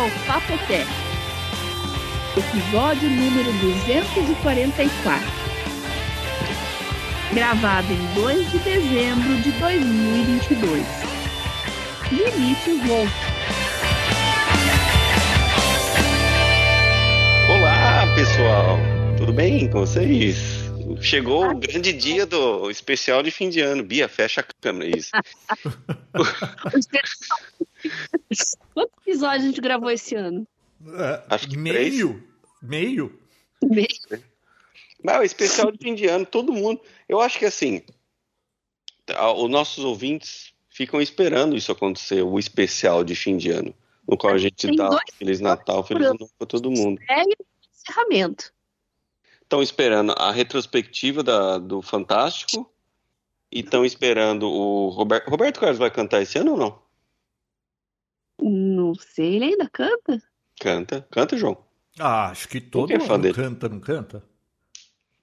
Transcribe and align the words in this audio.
ao 0.00 0.08
Papotec, 0.26 0.86
episódio 2.34 3.10
número 3.10 3.52
244, 3.52 5.28
gravado 7.34 7.92
em 7.92 8.14
2 8.14 8.50
de 8.50 8.58
dezembro 8.60 9.36
de 9.42 9.52
2022. 9.52 10.86
Vinícius 12.08 12.82
Wolff. 12.86 13.12
Olá, 17.50 18.06
pessoal! 18.14 18.78
Tudo 19.18 19.34
bem 19.34 19.68
com 19.68 19.80
vocês? 19.80 20.60
Chegou 21.02 21.50
o 21.50 21.58
grande 21.58 21.92
dia 21.92 22.24
do 22.24 22.70
especial 22.70 23.22
de 23.22 23.30
fim 23.30 23.50
de 23.50 23.60
ano. 23.60 23.84
Bia, 23.84 24.08
fecha 24.08 24.40
a 24.40 24.44
câmera, 24.62 24.96
isso. 24.96 25.10
Episódios 29.10 29.42
a 29.42 29.46
gente 29.48 29.60
gravou 29.60 29.90
esse 29.90 30.14
ano? 30.14 30.46
É, 30.86 31.22
Acho 31.28 31.48
que 31.48 31.56
meio. 31.56 32.22
Meio? 32.62 33.18
Meio. 33.62 33.88
Mas 35.02 35.18
o 35.18 35.22
especial 35.24 35.72
de 35.72 35.78
fim 35.78 35.94
de 35.96 36.06
ano, 36.06 36.24
todo 36.24 36.52
mundo. 36.52 36.80
Eu 37.08 37.20
acho 37.20 37.38
que 37.38 37.44
assim, 37.44 37.82
os 39.36 39.50
nossos 39.50 39.84
ouvintes 39.84 40.52
ficam 40.68 41.00
esperando 41.00 41.56
isso 41.56 41.72
acontecer, 41.72 42.22
o 42.22 42.38
especial 42.38 43.02
de 43.02 43.16
fim 43.16 43.36
de 43.36 43.50
ano, 43.50 43.74
no 44.08 44.16
qual 44.16 44.32
a 44.34 44.38
gente 44.38 44.66
Tem 44.68 44.76
dá 44.76 44.88
dois 44.88 45.02
Feliz 45.18 45.40
Natal, 45.40 45.82
Feliz 45.84 46.06
Ano 46.06 46.18
Novo 46.20 46.32
pra 46.38 46.46
todo 46.46 46.70
mundo. 46.70 47.00
É 47.08 47.22
encerramento. 47.74 48.52
Estão 49.42 49.60
esperando 49.60 50.12
a 50.16 50.30
retrospectiva 50.30 51.24
da- 51.24 51.58
do 51.58 51.82
Fantástico 51.82 52.70
e 53.50 53.60
estão 53.60 53.84
esperando 53.84 54.48
o 54.48 54.90
Roberto. 54.90 55.28
Roberto 55.28 55.58
Carlos 55.58 55.78
vai 55.78 55.90
cantar 55.90 56.22
esse 56.22 56.38
ano 56.38 56.52
ou 56.52 56.56
não? 56.56 56.89
Não 58.42 58.94
sei, 58.94 59.36
ele 59.36 59.44
ainda 59.46 59.68
canta? 59.68 60.22
Canta. 60.60 61.06
Canta, 61.10 61.36
João. 61.36 61.58
Ah, 61.98 62.28
acho 62.28 62.48
que 62.48 62.60
todo 62.60 62.88
que 62.88 62.94
é 62.94 62.96
ano 62.96 63.18
dele? 63.18 63.34
canta, 63.34 63.68
não 63.68 63.80
canta? 63.80 64.24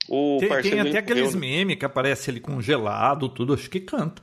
O 0.10 0.38
Tem, 0.40 0.50
tem 0.62 0.80
até 0.80 1.00
aqueles 1.00 1.34
morreu, 1.34 1.40
né? 1.40 1.48
memes 1.48 1.78
que 1.78 1.86
aparece 1.86 2.30
ele 2.32 2.40
congelado, 2.40 3.28
tudo, 3.30 3.54
acho 3.54 3.70
que 3.70 3.80
canta. 3.80 4.22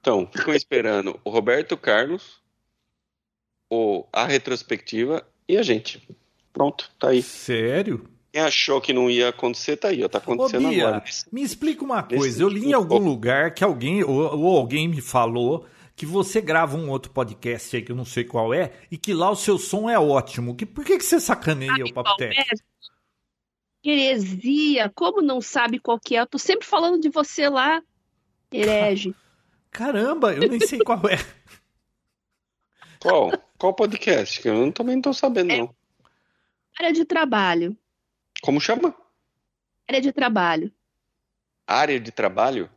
Então, 0.00 0.28
ficam 0.32 0.54
esperando 0.54 1.18
o 1.24 1.30
Roberto 1.30 1.76
Carlos, 1.76 2.40
o, 3.70 4.04
a 4.12 4.24
retrospectiva 4.26 5.26
e 5.48 5.56
a 5.56 5.62
gente. 5.62 6.06
Pronto, 6.52 6.90
tá 6.98 7.08
aí. 7.10 7.22
Sério? 7.22 8.08
Quem 8.32 8.42
achou 8.42 8.80
que 8.80 8.92
não 8.92 9.10
ia 9.10 9.30
acontecer, 9.30 9.76
tá 9.76 9.88
aí, 9.88 10.04
ó. 10.04 10.08
Tá 10.08 10.18
Ô, 10.18 10.20
acontecendo 10.20 10.68
Bia, 10.68 10.88
agora. 10.88 11.04
me 11.32 11.42
explica 11.42 11.82
uma 11.82 12.02
coisa. 12.02 12.42
Eu 12.42 12.48
li 12.48 12.66
em 12.66 12.72
algum 12.74 12.98
lugar 12.98 13.54
que 13.54 13.64
alguém, 13.64 14.04
ou, 14.04 14.38
ou 14.38 14.58
alguém 14.58 14.86
me 14.86 15.00
falou 15.00 15.66
que 15.98 16.06
você 16.06 16.40
grava 16.40 16.76
um 16.76 16.88
outro 16.90 17.10
podcast 17.10 17.74
aí 17.74 17.82
que 17.82 17.90
eu 17.90 17.96
não 17.96 18.04
sei 18.04 18.22
qual 18.22 18.54
é, 18.54 18.72
e 18.88 18.96
que 18.96 19.12
lá 19.12 19.28
o 19.28 19.34
seu 19.34 19.58
som 19.58 19.90
é 19.90 19.98
ótimo. 19.98 20.54
Que, 20.54 20.64
por 20.64 20.84
que, 20.84 20.96
que 20.96 21.04
você 21.04 21.18
sacaneia 21.18 21.84
o 21.84 21.92
Papo 21.92 22.16
Tech? 22.16 22.36
Heresia, 23.84 24.88
como 24.94 25.20
não 25.20 25.40
sabe 25.40 25.80
qual 25.80 25.98
que 25.98 26.14
é? 26.16 26.20
Eu 26.20 26.26
tô 26.26 26.38
sempre 26.38 26.64
falando 26.66 27.00
de 27.00 27.08
você 27.08 27.48
lá, 27.48 27.82
herege. 28.52 29.12
Caramba, 29.72 30.32
eu 30.34 30.48
nem 30.48 30.60
sei 30.60 30.78
qual 30.78 31.00
é. 31.08 31.16
Qual? 33.00 33.30
Qual 33.58 33.74
podcast? 33.74 34.40
Que 34.40 34.48
eu 34.48 34.54
não- 34.54 34.70
também 34.72 34.94
não 34.96 35.02
tô 35.02 35.12
sabendo, 35.12 35.50
É. 35.52 35.58
não. 35.58 35.74
Área 36.78 36.92
de 36.92 37.04
trabalho. 37.04 37.76
Como 38.40 38.60
chama? 38.60 38.94
Área 39.88 40.00
de 40.00 40.12
trabalho. 40.12 40.72
Área 41.66 41.98
de 41.98 42.12
trabalho? 42.12 42.70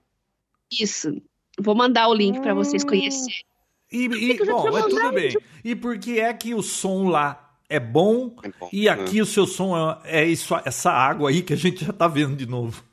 Isso. 0.72 1.22
Vou 1.60 1.76
mandar 1.76 2.08
o 2.08 2.14
link 2.14 2.40
para 2.42 2.54
vocês 2.54 2.84
conhecerem. 2.84 3.44
E, 3.92 4.06
e 4.08 4.38
eu 4.38 4.46
bom, 4.46 4.78
é 4.78 4.82
tudo 4.84 5.12
bem. 5.12 5.36
E 5.64 5.76
por 5.76 5.98
que 6.00 6.20
é 6.20 6.34
que 6.34 6.54
o 6.54 6.62
som 6.64 7.10
lá 7.10 7.54
é 7.70 7.80
bom 7.80 8.36
É 8.44 8.50
bom. 8.58 8.70
e 8.72 8.88
aqui 8.88 9.22
o 9.22 9.26
seu 9.26 9.46
som 9.46 9.76
é, 10.06 10.22
é 10.22 10.26
isso, 10.26 10.56
essa 10.66 10.92
água 10.92 11.30
aí 11.30 11.42
que 11.42 11.54
a 11.54 11.58
gente 11.58 11.84
já 11.86 11.92
tá 11.94 12.08
vendo 12.08 12.36
de 12.36 12.46
novo? 12.46 12.84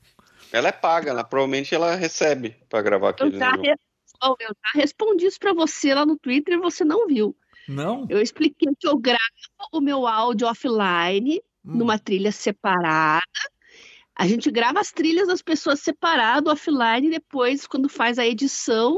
Ela 0.52 0.68
é 0.68 0.72
paga, 0.72 1.10
ela, 1.10 1.22
provavelmente 1.22 1.74
ela 1.74 1.94
recebe 1.94 2.56
pra 2.68 2.82
gravar 2.82 3.08
Eu 3.08 3.10
aquele. 3.10 3.38
já, 3.38 3.56
né, 3.56 3.62
re- 3.70 3.74
Oh, 4.20 4.34
eu 4.40 4.48
já 4.48 4.80
respondi 4.80 5.26
isso 5.26 5.38
para 5.38 5.52
você 5.52 5.94
lá 5.94 6.04
no 6.04 6.16
Twitter 6.16 6.54
e 6.54 6.58
você 6.58 6.84
não 6.84 7.06
viu. 7.06 7.36
Não? 7.68 8.04
Eu 8.08 8.20
expliquei 8.20 8.68
que 8.76 8.88
eu 8.88 8.98
gravo 8.98 9.20
o 9.72 9.80
meu 9.80 10.06
áudio 10.08 10.48
offline, 10.48 11.40
Hum. 11.64 11.76
numa 11.76 11.98
trilha 11.98 12.32
separada. 12.32 13.22
A 14.18 14.26
gente 14.26 14.50
grava 14.50 14.80
as 14.80 14.90
trilhas 14.90 15.28
das 15.28 15.40
pessoas 15.40 15.80
separado, 15.80 16.50
offline, 16.50 17.06
e 17.06 17.10
depois, 17.10 17.66
quando 17.68 17.88
faz 17.88 18.18
a 18.18 18.26
edição, 18.26 18.96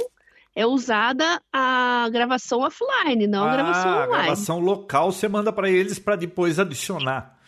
é 0.57 0.65
usada 0.67 1.41
a 1.53 2.09
gravação 2.11 2.61
offline, 2.61 3.27
não 3.27 3.45
a 3.45 3.53
gravação 3.53 3.91
Ah, 3.91 3.93
a 3.93 3.97
online. 4.07 4.23
gravação 4.23 4.59
local 4.61 5.13
você 5.13 5.29
manda 5.29 5.53
pra 5.53 5.69
eles 5.71 5.99
pra 5.99 6.17
depois 6.17 6.59
adicionar. 6.59 7.39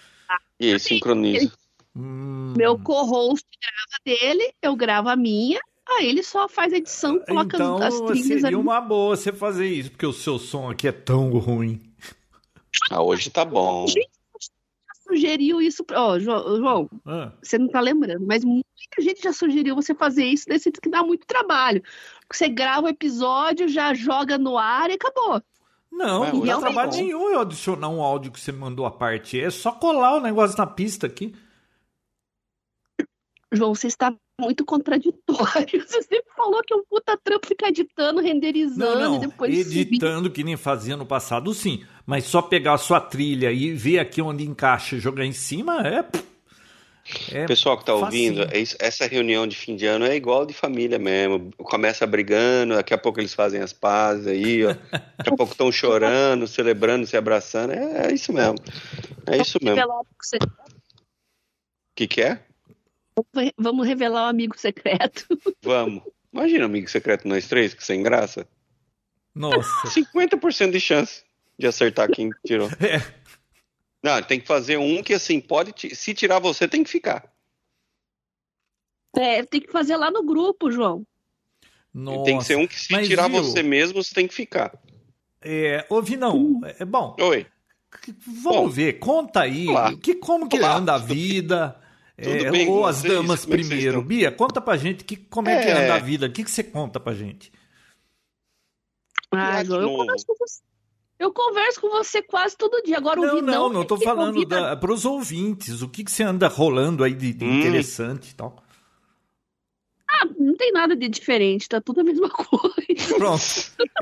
E 0.61 0.73
aí 0.73 0.79
sincroniza. 0.79 1.51
Hum, 1.97 2.55
Meu 2.57 2.79
co-host 2.79 3.45
grava 3.61 3.99
dele, 4.05 4.53
eu 4.63 4.77
gravo 4.77 5.09
a 5.09 5.17
minha, 5.17 5.61
aí 5.89 6.07
ele 6.07 6.23
só 6.23 6.49
faz 6.49 6.73
a 6.73 6.77
edição, 6.77 7.19
coloca 7.21 7.57
então 7.57 7.77
as, 7.79 7.95
as 7.95 8.01
trilhas 8.03 8.27
seria 8.27 8.47
ali. 8.49 8.57
uma 8.57 8.81
boa 8.81 9.17
você 9.17 9.33
fazer 9.33 9.67
isso, 9.67 9.91
porque 9.91 10.07
o 10.07 10.13
seu 10.13 10.39
som 10.39 10.71
aqui 10.71 10.89
é 10.89 10.93
tão 10.93 11.31
ruim. 11.39 11.81
Ah, 12.91 13.03
hoje 13.03 13.29
tá 13.31 13.45
bom. 13.45 13.87
Gente, 13.87 14.01
já 14.05 14.12
sugeriu 15.15 15.61
isso. 15.61 15.85
pra- 15.85 16.03
Ó, 16.03 16.19
João, 16.19 16.57
João, 16.57 16.91
Ah, 17.07 17.33
você 17.43 17.59
não 17.59 17.69
tá 17.69 17.81
lembrando, 17.81 18.27
mas 18.27 18.45
muita 18.45 18.65
gente 19.01 19.23
já 19.23 19.33
sugeriu 19.33 19.75
você 19.75 19.95
fazer 19.95 20.25
isso, 20.25 20.47
desse 20.47 20.71
que 20.71 20.89
dá 20.91 21.03
muito 21.03 21.27
trabalho. 21.27 21.83
Você 22.33 22.49
grava 22.49 22.87
o 22.87 22.91
episódio, 22.91 23.69
já 23.69 23.93
joga 23.95 24.39
no 24.39 24.57
ar 24.59 24.91
e 24.91 24.95
acabou. 24.95 25.43
Não, 25.91 26.33
não 26.33 26.41
dá 26.47 26.59
trabalho 26.59 26.91
bom. 26.91 26.97
nenhum 26.97 27.29
eu 27.31 27.41
adicionar 27.41 27.89
um 27.91 28.01
áudio 28.01 28.33
que 28.33 28.41
você 28.41 28.51
mandou 28.51 28.87
à 28.87 28.91
parte. 28.91 29.39
É 29.39 29.51
só 29.51 29.73
colar 29.73 30.17
o 30.17 30.21
negócio 30.21 30.57
na 30.57 30.67
pista 30.67 31.07
aqui. 31.07 31.35
João, 33.53 33.75
você 33.75 33.89
está 33.89 34.15
muito 34.41 34.65
contraditório. 34.65 35.17
Você 35.87 36.03
sempre 36.03 36.31
falou 36.37 36.63
que 36.63 36.73
é 36.73 36.77
um 36.77 36.85
puta 36.85 37.17
trampo 37.23 37.47
ficar 37.47 37.69
editando, 37.69 38.21
renderizando 38.21 38.99
Não, 38.99 39.17
e 39.17 39.19
não. 39.19 39.19
depois 39.19 39.57
subir. 39.65 39.81
Editando 39.81 40.31
que 40.31 40.43
nem 40.45 40.57
fazia 40.57 40.97
no 40.97 41.07
passado, 41.07 41.53
sim. 41.55 41.85
Mas 42.05 42.25
só 42.25 42.43
pegar 42.43 42.75
a 42.75 42.79
sua 42.79 43.01
trilha 43.01 43.53
e 43.53 43.73
ver 43.73 43.99
aqui 43.99 44.21
onde 44.21 44.45
encaixa 44.45 44.97
e 44.97 45.01
jogar 45.01 45.25
em 45.25 45.33
cima 45.33 45.87
é. 45.87 46.05
é 47.33 47.47
Pessoal 47.47 47.79
que 47.79 47.85
tá 47.85 47.97
facinho. 47.97 48.41
ouvindo, 48.41 48.55
é 48.55 48.63
essa 48.81 49.07
reunião 49.07 49.47
de 49.47 49.57
fim 49.57 49.77
de 49.77 49.87
ano 49.87 50.05
é 50.05 50.17
igual 50.17 50.45
de 50.45 50.53
família 50.53 50.99
mesmo. 50.99 51.51
Começa 51.59 52.07
brigando, 52.07 52.75
daqui 52.75 52.93
a 52.93 52.99
pouco 52.99 53.21
eles 53.21 53.35
fazem 53.35 53.61
as 53.61 53.73
pazes 53.73 54.27
aí, 54.27 54.65
ó. 54.65 54.75
Daqui 55.19 55.31
a 55.31 55.37
pouco 55.37 55.53
estão 55.53 55.71
chorando, 55.71 56.49
celebrando, 56.49 57.07
se 57.07 57.17
abraçando. 57.17 57.73
É, 57.73 58.09
é 58.09 58.13
isso 58.13 58.33
mesmo. 58.33 58.57
É 59.27 59.37
isso 59.37 59.59
mesmo. 59.63 59.77
Revelar 59.77 59.97
o 59.97 60.01
amigo 60.01 60.25
secreto. 60.25 60.53
O 60.63 61.95
que, 61.95 62.07
que 62.09 62.23
é? 62.23 62.43
Vamos 63.59 63.87
revelar 63.87 64.27
o 64.27 64.31
amigo 64.31 64.59
secreto. 64.59 65.27
Vamos. 65.63 66.03
Imagina, 66.33 66.65
amigo 66.65 66.89
secreto 66.89 67.29
nós 67.29 67.47
três, 67.47 67.75
que 67.75 67.85
sem 67.85 68.03
graça. 68.03 68.47
Nossa. 69.35 69.89
50% 69.89 70.71
de 70.71 70.81
chance 70.81 71.23
de 71.59 71.67
acertar 71.67 72.11
quem 72.11 72.31
tirou. 72.45 72.69
É. 72.81 73.23
Não, 74.03 74.21
tem 74.21 74.41
que 74.41 74.49
fazer 74.49 74.79
um 74.79 75.01
que 75.01 75.15
assim, 75.15 75.41
pode. 75.41 75.95
Se 75.95 76.13
tirar 76.13 76.41
você, 76.41 76.67
tem 76.67 76.83
que 76.83 76.91
ficar. 76.91 77.33
É, 79.17 79.45
tem 79.45 79.61
que 79.61 79.71
fazer 79.71 79.97
lá 79.97 80.11
no 80.11 80.25
grupo, 80.25 80.73
João. 80.73 81.07
Nossa. 81.95 82.25
Tem 82.25 82.39
que 82.39 82.45
ser 82.45 82.57
um 82.57 82.67
que 82.67 82.79
se 82.79 82.93
Mas, 82.93 83.07
tirar 83.07 83.29
viu? 83.29 83.43
você 83.43 83.63
mesmo, 83.63 84.03
você 84.03 84.13
tem 84.13 84.27
que 84.27 84.35
ficar. 84.35 84.77
É, 85.41 85.87
ô, 85.89 86.01
Vinão, 86.01 86.61
é 86.79 86.85
bom. 86.85 87.15
Oi. 87.21 87.47
Vamos 88.27 88.43
Bom, 88.43 88.69
ver, 88.69 88.95
conta 88.95 89.43
aí. 89.43 89.67
Que, 90.03 90.15
como 90.15 90.49
que 90.49 90.57
Olá, 90.57 90.77
anda 90.77 90.95
a 90.95 90.99
vida? 90.99 91.79
Tudo 92.21 92.47
é, 92.47 92.51
bem 92.51 92.69
ou 92.69 92.85
as 92.87 93.03
damas 93.03 93.43
é 93.45 93.47
que 93.47 93.53
vocês 93.57 93.69
primeiro. 93.69 94.03
Bia, 94.03 94.31
conta 94.33 94.61
pra 94.61 94.77
gente 94.77 95.05
que, 95.05 95.17
como 95.17 95.49
é 95.49 95.63
que 95.63 95.69
É. 95.69 95.85
anda 95.85 95.95
a 95.95 95.99
vida. 95.99 96.27
O 96.27 96.33
que, 96.33 96.45
que 96.45 96.51
você 96.51 96.63
conta 96.65 96.99
pra 97.01 97.15
gente? 97.15 97.53
Ah, 99.31 99.63
eu 99.63 99.81
novo. 99.83 99.97
converso 99.99 100.27
com 100.27 100.35
você. 100.39 100.61
Eu 101.19 101.33
converso 101.33 101.81
com 101.81 101.89
você 101.89 102.21
quase 102.23 102.57
todo 102.57 102.83
dia. 102.83 102.99
Agora 102.99 103.21
o 103.21 103.25
Não, 103.25 103.35
Vinão. 103.37 103.53
não, 103.69 103.73
não 103.73 103.85
tô 103.85 103.95
ele 103.97 104.05
falando 104.05 104.35
convida- 104.35 104.61
da, 104.61 104.77
pros 104.77 105.05
ouvintes. 105.05 105.81
O 105.81 105.89
que, 105.89 106.03
que 106.05 106.11
você 106.11 106.23
anda 106.25 106.49
rolando 106.49 107.05
aí 107.05 107.15
de, 107.15 107.33
de 107.33 107.45
Hum. 107.45 107.61
interessante 107.61 108.31
e 108.31 108.35
tal? 108.35 108.62
Ah, 110.15 110.27
não 110.39 110.55
tem 110.57 110.71
nada 110.73 110.95
de 110.95 111.09
diferente, 111.09 111.69
tá 111.69 111.81
tudo 111.81 112.01
a 112.01 112.05
mesma 112.05 112.29
coisa. 112.31 113.17
Pronto. 113.17 113.43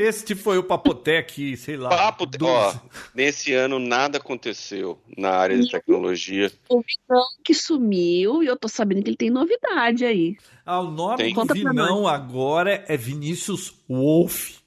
Este 0.00 0.34
foi 0.34 0.58
o 0.58 0.64
Papotec, 0.64 1.56
sei 1.56 1.76
lá. 1.76 1.88
Papo, 1.88 2.26
12. 2.26 2.44
ó, 2.44 2.74
nesse 3.14 3.52
ano 3.54 3.78
nada 3.78 4.18
aconteceu 4.18 4.98
na 5.16 5.30
área 5.30 5.56
de 5.58 5.70
tecnologia. 5.70 6.50
O 6.68 6.80
Vinão 6.82 7.24
que 7.44 7.54
sumiu 7.54 8.42
e 8.42 8.46
eu 8.46 8.56
tô 8.56 8.66
sabendo 8.66 9.02
que 9.04 9.10
ele 9.10 9.16
tem 9.16 9.30
novidade 9.30 10.04
aí. 10.04 10.36
Ah, 10.66 10.80
o 10.80 10.90
nome 10.90 11.16
Tem. 11.16 11.34
do 11.34 11.54
Vinão 11.54 12.08
agora 12.08 12.84
é 12.88 12.96
Vinícius 12.96 13.72
Wolf. 13.88 14.58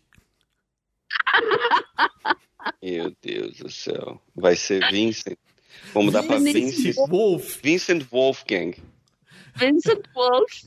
Meu 2.82 3.14
Deus 3.22 3.58
do 3.58 3.70
céu. 3.70 4.22
Vai 4.36 4.56
ser 4.56 4.90
Vincent. 4.92 5.38
Vamos 5.94 6.08
mudar 6.14 6.24
pra 6.24 6.38
Vincent 6.38 6.54
Vincent, 6.76 6.96
Wolf. 7.10 7.60
Vincent 7.62 8.04
Wolfgang. 8.10 8.76
Vincent 9.56 10.04
Wolf. 10.16 10.64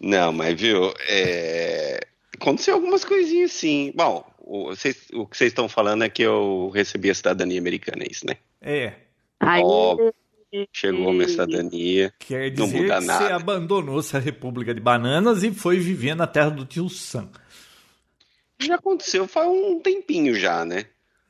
Não, 0.00 0.32
mas 0.32 0.60
viu, 0.60 0.92
é... 1.08 2.00
aconteceu 2.34 2.74
algumas 2.74 3.04
coisinhas 3.04 3.52
sim. 3.52 3.92
Bom, 3.94 4.24
o, 4.38 4.66
vocês, 4.66 5.08
o 5.12 5.26
que 5.26 5.36
vocês 5.36 5.50
estão 5.50 5.68
falando 5.68 6.04
é 6.04 6.08
que 6.08 6.22
eu 6.22 6.70
recebi 6.74 7.10
a 7.10 7.14
cidadania 7.14 7.60
americana, 7.60 8.02
é 8.02 8.08
isso, 8.10 8.26
né? 8.26 8.36
É. 8.60 8.94
Aí, 9.40 9.62
Óbvio. 9.62 10.12
Chegou 10.70 11.08
a 11.08 11.12
minha 11.14 11.28
cidadania. 11.28 12.12
Quer 12.18 12.52
Não 12.58 12.66
dizer 12.66 12.82
muda 12.82 12.98
que 13.00 13.06
nada. 13.06 13.26
você 13.26 13.32
abandonou 13.32 13.98
essa 13.98 14.18
República 14.18 14.74
de 14.74 14.80
Bananas 14.80 15.42
e 15.42 15.50
foi 15.50 15.78
viver 15.78 16.14
na 16.14 16.26
terra 16.26 16.50
do 16.50 16.66
tio 16.66 16.90
Sam. 16.90 17.30
Já 18.60 18.74
aconteceu 18.74 19.26
faz 19.26 19.48
um 19.48 19.80
tempinho 19.80 20.34
já, 20.34 20.64
né? 20.64 20.86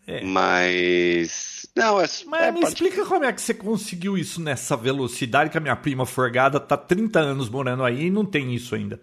É. 0.06 0.22
Mas. 0.25 1.66
Não, 1.76 2.00
é. 2.00 2.04
Mas 2.26 2.43
é, 2.43 2.52
me 2.52 2.60
pode- 2.60 2.72
explica 2.75 3.06
como 3.06 3.25
é 3.25 3.32
que 3.32 3.40
você 3.40 3.54
conseguiu 3.54 4.19
isso 4.19 4.40
nessa 4.40 4.76
velocidade 4.76 5.50
que 5.50 5.56
a 5.58 5.60
minha 5.60 5.76
prima 5.76 6.04
Forgada 6.04 6.58
tá 6.60 6.76
30 6.76 7.20
anos 7.20 7.49
morando 7.49 7.84
aí 7.84 8.06
e 8.06 8.10
não 8.10 8.25
tem 8.25 8.54
isso 8.54 8.75
ainda. 8.75 9.00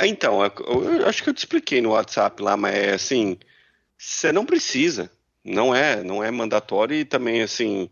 Então, 0.00 0.44
eu, 0.44 0.84
eu 1.00 1.08
acho 1.08 1.22
que 1.22 1.28
eu 1.28 1.34
te 1.34 1.38
expliquei 1.38 1.80
no 1.80 1.90
WhatsApp 1.90 2.40
lá, 2.42 2.56
mas 2.56 2.74
é 2.74 2.92
assim, 2.94 3.36
você 3.98 4.30
não 4.30 4.46
precisa, 4.46 5.10
não 5.44 5.74
é, 5.74 6.04
não 6.04 6.22
é 6.22 6.30
mandatório 6.30 6.94
e 6.96 7.04
também 7.04 7.42
assim, 7.42 7.90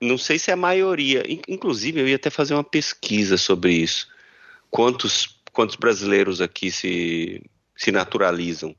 não 0.00 0.18
sei 0.18 0.38
se 0.38 0.50
é 0.50 0.54
a 0.54 0.56
maioria. 0.56 1.22
In- 1.30 1.40
Inclusive, 1.48 2.00
eu 2.00 2.08
ia 2.08 2.16
até 2.16 2.28
fazer 2.28 2.52
uma 2.54 2.64
pesquisa 2.64 3.38
sobre 3.38 3.72
isso. 3.72 4.06
Quantos, 4.70 5.40
quantos 5.52 5.76
brasileiros 5.76 6.40
aqui 6.42 6.70
se, 6.70 7.42
se 7.76 7.90
naturalizam? 7.90 8.74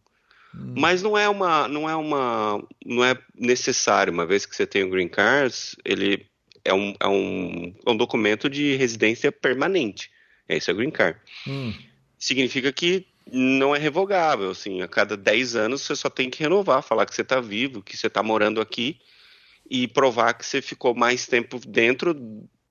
Mas 0.54 1.02
não 1.02 1.18
é 1.18 1.28
uma, 1.28 1.68
não 1.68 1.90
é 1.90 1.96
uma, 1.96 2.64
não 2.86 3.04
é 3.04 3.18
necessário. 3.36 4.14
Uma 4.14 4.26
vez 4.26 4.46
que 4.46 4.56
você 4.56 4.68
tem 4.68 4.84
o 4.84 4.90
green 4.90 5.08
card, 5.08 5.56
ele 5.84 6.26
é 6.64 6.74
um, 6.74 6.96
é 7.00 7.08
um, 7.08 7.76
é 7.86 7.92
um 7.92 7.98
documento 7.98 8.50
de 8.50 8.76
residência 8.76 9.32
permanente. 9.32 10.12
Esse 10.48 10.70
é 10.70 10.74
o 10.74 10.78
green 10.78 10.92
card 10.92 11.20
Hum. 11.48 11.74
significa 12.20 12.72
que 12.72 13.08
não 13.32 13.76
é 13.76 13.80
revogável, 13.80 14.52
assim, 14.52 14.82
a 14.82 14.88
cada 14.88 15.16
10 15.16 15.56
anos 15.56 15.82
você 15.82 15.96
só 15.96 16.10
tem 16.10 16.30
que 16.30 16.44
renovar, 16.44 16.84
falar 16.84 17.06
que 17.06 17.16
você 17.16 17.22
está 17.22 17.40
vivo, 17.40 17.82
que 17.82 17.96
você 17.96 18.08
está 18.08 18.22
morando 18.22 18.60
aqui 18.60 19.00
e 19.70 19.88
provar 19.88 20.34
que 20.34 20.46
você 20.46 20.62
ficou 20.62 20.94
mais 20.94 21.26
tempo 21.26 21.60
dentro 21.66 22.14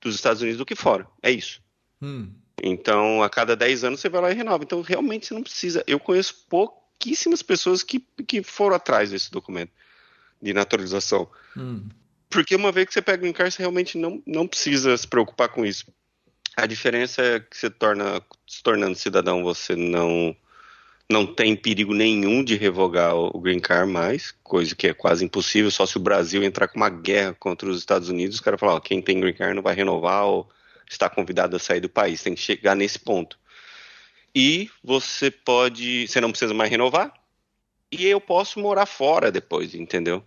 dos 0.01 0.15
Estados 0.15 0.43
Unidos 0.43 0.59
do 0.59 0.67
que 0.67 0.77
fora. 0.77 1.07
É 1.23 1.31
isso. 1.31 1.63
Hum. 2.01 2.33
Então, 2.63 3.23
a 3.23 3.31
cada 3.31 3.57
10 3.57 3.85
anos 3.85 4.01
você 4.01 4.09
vai 4.09 4.21
lá 4.21 4.31
e 4.31 4.35
renova. 4.35 4.63
Então, 4.63 4.81
realmente 4.83 5.27
você 5.27 5.35
não 5.35 5.43
precisa. 5.43 5.83
Eu 5.87 5.99
conheço 5.99 6.45
pouquíssimas 7.03 7.43
pessoas 7.43 7.83
que, 7.83 8.05
que 8.27 8.43
foram 8.43 8.77
atrás 8.77 9.11
desse 9.11 9.31
documento 9.31 9.73
de 10.41 10.55
naturalização. 10.55 11.29
Hum. 11.57 11.89
Porque 12.31 12.55
uma 12.55 12.71
vez 12.71 12.87
que 12.87 12.95
você 12.95 13.03
pega 13.03 13.25
o 13.25 13.29
encarce, 13.29 13.57
você 13.57 13.63
realmente 13.63 13.99
não, 13.99 14.23
não 14.25 14.47
precisa 14.47 14.97
se 14.97 15.07
preocupar 15.07 15.49
com 15.49 15.67
isso. 15.67 15.85
A 16.57 16.65
diferença 16.65 17.21
é 17.21 17.41
que 17.41 17.57
você 17.57 17.69
torna, 17.69 18.23
se 18.47 18.63
tornando 18.63 18.95
cidadão, 18.95 19.43
você 19.43 19.75
não, 19.75 20.35
não 21.11 21.27
tem 21.27 21.57
perigo 21.57 21.93
nenhum 21.93 22.45
de 22.45 22.57
revogar 22.57 23.15
o 23.15 23.33
o 23.35 23.41
green 23.41 23.61
card 23.61 23.91
mais, 23.91 24.33
coisa 24.43 24.75
que 24.75 24.87
é 24.87 24.95
quase 24.95 25.25
impossível, 25.25 25.71
só 25.71 25.85
se 25.85 25.97
o 25.97 26.01
Brasil 26.01 26.43
entrar 26.43 26.69
com 26.69 26.77
uma 26.77 26.91
guerra 26.91 27.35
contra 27.35 27.69
os 27.69 27.79
Estados 27.79 28.09
Unidos, 28.09 28.37
os 28.37 28.41
caras 28.41 28.61
falam, 28.61 28.77
ó, 28.77 28.81
quem 28.81 29.03
tem 29.03 29.21
green 29.21 29.35
card 29.35 29.55
não 29.55 29.63
vai 29.63 29.75
renovar 29.75 30.25
ou 30.25 30.49
está 30.89 31.09
convidado 31.11 31.57
a 31.57 31.59
sair 31.59 31.81
do 31.81 31.89
país. 31.89 32.23
Tem 32.23 32.35
que 32.35 32.41
chegar 32.41 32.75
nesse 32.75 32.99
ponto. 32.99 33.39
E 34.35 34.71
você 34.83 35.31
pode, 35.31 36.07
você 36.09 36.21
não 36.21 36.31
precisa 36.31 36.55
mais 36.55 36.71
renovar, 36.71 37.13
e 37.91 38.07
eu 38.07 38.21
posso 38.21 38.59
morar 38.61 38.87
fora 38.87 39.31
depois, 39.31 39.75
entendeu? 39.75 40.25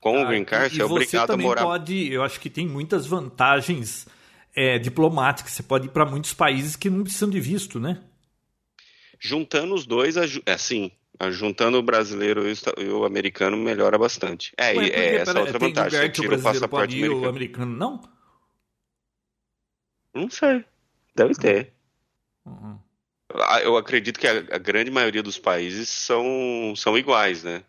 Com 0.00 0.18
o 0.18 0.22
Ah, 0.22 0.24
green 0.26 0.44
card, 0.44 0.74
você 0.74 0.82
é 0.82 0.84
você 0.84 0.92
obrigado 0.94 1.24
a 1.24 1.26
também 1.26 1.46
morar 1.46 1.62
pode, 1.62 2.12
eu 2.12 2.22
acho 2.22 2.40
que 2.40 2.48
tem 2.48 2.66
muitas 2.66 3.06
vantagens 3.06 4.06
é, 4.54 4.78
diplomáticas. 4.78 5.52
Você 5.52 5.62
pode 5.62 5.86
ir 5.86 5.90
para 5.90 6.06
muitos 6.06 6.32
países 6.32 6.76
que 6.76 6.88
não 6.88 7.02
precisam 7.02 7.28
de 7.28 7.40
visto, 7.40 7.78
né? 7.78 8.02
Juntando 9.18 9.74
os 9.74 9.84
dois, 9.86 10.16
é 10.16 10.52
assim, 10.52 10.90
a- 11.18 11.30
juntando 11.30 11.78
o 11.78 11.82
brasileiro 11.82 12.44
e 12.48 12.52
o 12.92 13.00
o 13.00 13.04
americano 13.04 13.56
melhora 13.56 13.98
bastante. 13.98 14.52
É, 14.56 14.74
Ué, 14.74 14.86
e- 14.86 14.90
por 14.90 14.98
é 14.98 15.14
essa 15.16 15.32
Pera- 15.32 15.40
outra 15.40 15.58
tem 15.58 15.68
vantagem. 15.68 15.90
lugar 15.90 16.02
Você 16.06 16.08
que 16.12 16.20
o 16.20 16.22
tira 16.22 16.34
o 16.36 16.42
brasileiro 16.42 16.68
passaporte 16.68 16.94
pode 16.94 16.96
ir, 17.04 17.08
o 17.10 17.26
americano. 17.26 17.28
americano 17.28 17.76
não? 17.76 18.00
Não 20.14 20.30
sei. 20.30 20.64
Deve 21.14 21.34
ter. 21.34 21.72
Uhum. 22.44 22.78
Ah, 23.34 23.60
Eu 23.60 23.76
acredito 23.76 24.18
que 24.18 24.26
a, 24.26 24.38
a 24.52 24.58
grande 24.58 24.90
maioria 24.90 25.22
dos 25.22 25.38
países 25.38 25.88
são, 25.88 26.72
são 26.76 26.96
iguais, 26.96 27.42
né? 27.44 27.62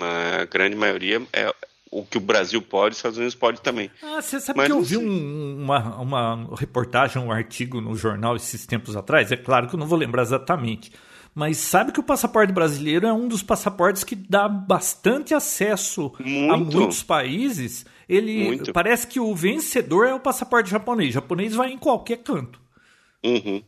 A 0.00 0.44
grande 0.44 0.76
maioria 0.76 1.22
é 1.32 1.54
o 1.90 2.04
que 2.04 2.18
o 2.18 2.20
Brasil 2.20 2.60
pode, 2.60 2.92
os 2.92 2.98
Estados 2.98 3.16
Unidos 3.16 3.34
pode 3.34 3.60
também. 3.62 3.90
Ah, 4.02 4.20
você 4.20 4.38
sabe 4.38 4.58
Mas 4.58 4.66
que 4.66 4.72
eu 4.72 4.82
vi 4.82 4.96
um- 4.98 5.62
uma, 5.62 5.96
uma 6.00 6.54
reportagem, 6.56 7.22
um 7.22 7.32
artigo 7.32 7.80
no 7.80 7.94
jornal 7.94 8.36
esses 8.36 8.66
tempos 8.66 8.94
atrás. 8.96 9.32
É 9.32 9.36
claro 9.36 9.66
que 9.68 9.74
eu 9.74 9.78
não 9.78 9.86
vou 9.86 9.98
lembrar 9.98 10.22
exatamente. 10.22 10.92
Mas 11.34 11.56
sabe 11.58 11.92
que 11.92 12.00
o 12.00 12.02
passaporte 12.02 12.52
brasileiro 12.52 13.06
é 13.06 13.12
um 13.12 13.28
dos 13.28 13.42
passaportes 13.42 14.02
que 14.04 14.16
dá 14.16 14.48
bastante 14.48 15.32
acesso 15.32 16.12
a 16.18 16.56
Muito. 16.56 16.76
muitos 16.76 17.02
países. 17.02 17.86
Ele 18.08 18.44
Muito. 18.44 18.72
parece 18.72 19.06
que 19.06 19.20
o 19.20 19.34
vencedor 19.34 20.06
é 20.08 20.12
o 20.14 20.20
passaporte 20.20 20.68
japonês. 20.70 21.10
O 21.10 21.12
japonês 21.14 21.54
vai 21.54 21.70
em 21.70 21.78
qualquer 21.78 22.18
canto. 22.18 22.60
Uhum. 23.24 23.62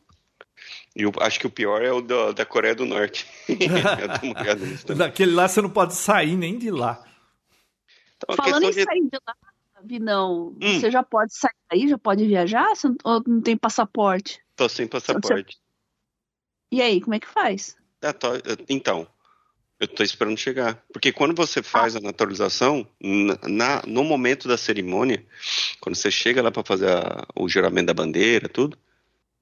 E 0.97 1.03
eu 1.03 1.13
acho 1.21 1.39
que 1.39 1.47
o 1.47 1.51
pior 1.51 1.83
é 1.83 1.93
o 1.93 2.01
da, 2.01 2.33
da 2.33 2.45
Coreia 2.45 2.75
do 2.75 2.85
Norte. 2.85 3.27
também. 4.87 4.97
Daquele 4.99 5.33
lá 5.33 5.47
você 5.49 5.61
não 5.63 5.71
pode 5.71 5.95
sair 5.95 6.37
nem 6.37 6.59
de 6.59 6.71
lá. 6.71 7.05
Então, 8.17 8.37
falando 8.37 8.65
em 8.65 8.71
de- 8.71 8.85
sair 8.85 9.01
de 9.03 9.19
lá, 9.27 9.35
Vinão, 9.83 10.55
Hum. 10.61 10.79
você 10.79 10.91
já 10.91 11.03
pode 11.03 11.35
sair 11.35 11.55
daí, 11.71 11.89
já 11.89 11.97
pode 11.97 12.27
viajar? 12.27 12.69
Você 12.75 12.89
não, 12.89 12.97
ou 13.05 13.23
não 13.27 13.41
tem 13.41 13.57
passaporte? 13.57 14.41
Tô 14.57 14.69
sem 14.69 14.87
passaporte. 14.87 15.59
E 16.71 16.83
aí, 16.83 17.01
como 17.01 17.15
é 17.15 17.21
que 17.21 17.27
faz? 17.27 17.77
Ah, 18.03 18.13
tô- 18.13 18.29
Então, 18.69 19.07
eu 19.79 19.89
tô 19.89 20.03
esperando 20.03 20.37
chegar. 20.37 20.83
Porque 20.93 21.13
quando 21.13 21.35
você 21.35 21.63
faz 21.63 21.97
a 21.97 22.01
naturalização, 22.01 22.87
na, 23.01 23.39
na- 23.49 23.83
no 23.87 24.05
momento 24.05 24.47
da 24.47 24.59
cerimônia, 24.59 25.25
quando 25.81 25.97
você 25.97 26.11
chega 26.11 26.43
lá 26.43 26.51
para 26.51 26.63
fazer 26.65 26.91
a- 26.91 27.27
o 27.35 27.49
juramento 27.49 27.87
da 27.87 27.95
bandeira, 27.95 28.49
tudo, 28.49 28.77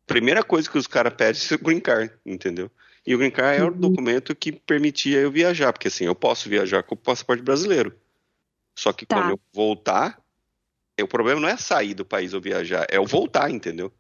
primeira 0.08 0.42
coisa 0.42 0.68
que 0.68 0.78
os 0.78 0.86
caras 0.88 1.12
pedem 1.14 1.40
é 1.50 1.54
o 1.54 1.58
green 1.58 1.80
card, 1.80 2.12
entendeu? 2.26 2.70
E 3.06 3.14
o 3.14 3.18
green 3.18 3.30
card 3.30 3.58
é 3.58 3.64
o 3.64 3.68
Uhum. 3.68 3.78
documento 3.78 4.34
que 4.34 4.50
permitia 4.50 5.18
eu 5.20 5.30
viajar, 5.30 5.72
porque 5.72 5.88
assim, 5.88 6.04
eu 6.04 6.14
posso 6.14 6.48
viajar 6.48 6.82
com 6.82 6.94
o 6.94 6.98
passaporte 6.98 7.42
brasileiro. 7.42 7.94
Só 8.76 8.92
que 8.92 9.06
Tá. 9.06 9.16
quando 9.16 9.30
eu 9.30 9.40
voltar, 9.52 10.20
é, 10.96 11.04
o 11.04 11.08
problema 11.08 11.40
não 11.40 11.48
é 11.48 11.56
sair 11.56 11.94
do 11.94 12.04
país 12.04 12.34
ou 12.34 12.40
viajar, 12.40 12.86
é 12.90 12.96
eu 12.96 13.04
voltar, 13.06 13.50
entendeu? 13.50 13.92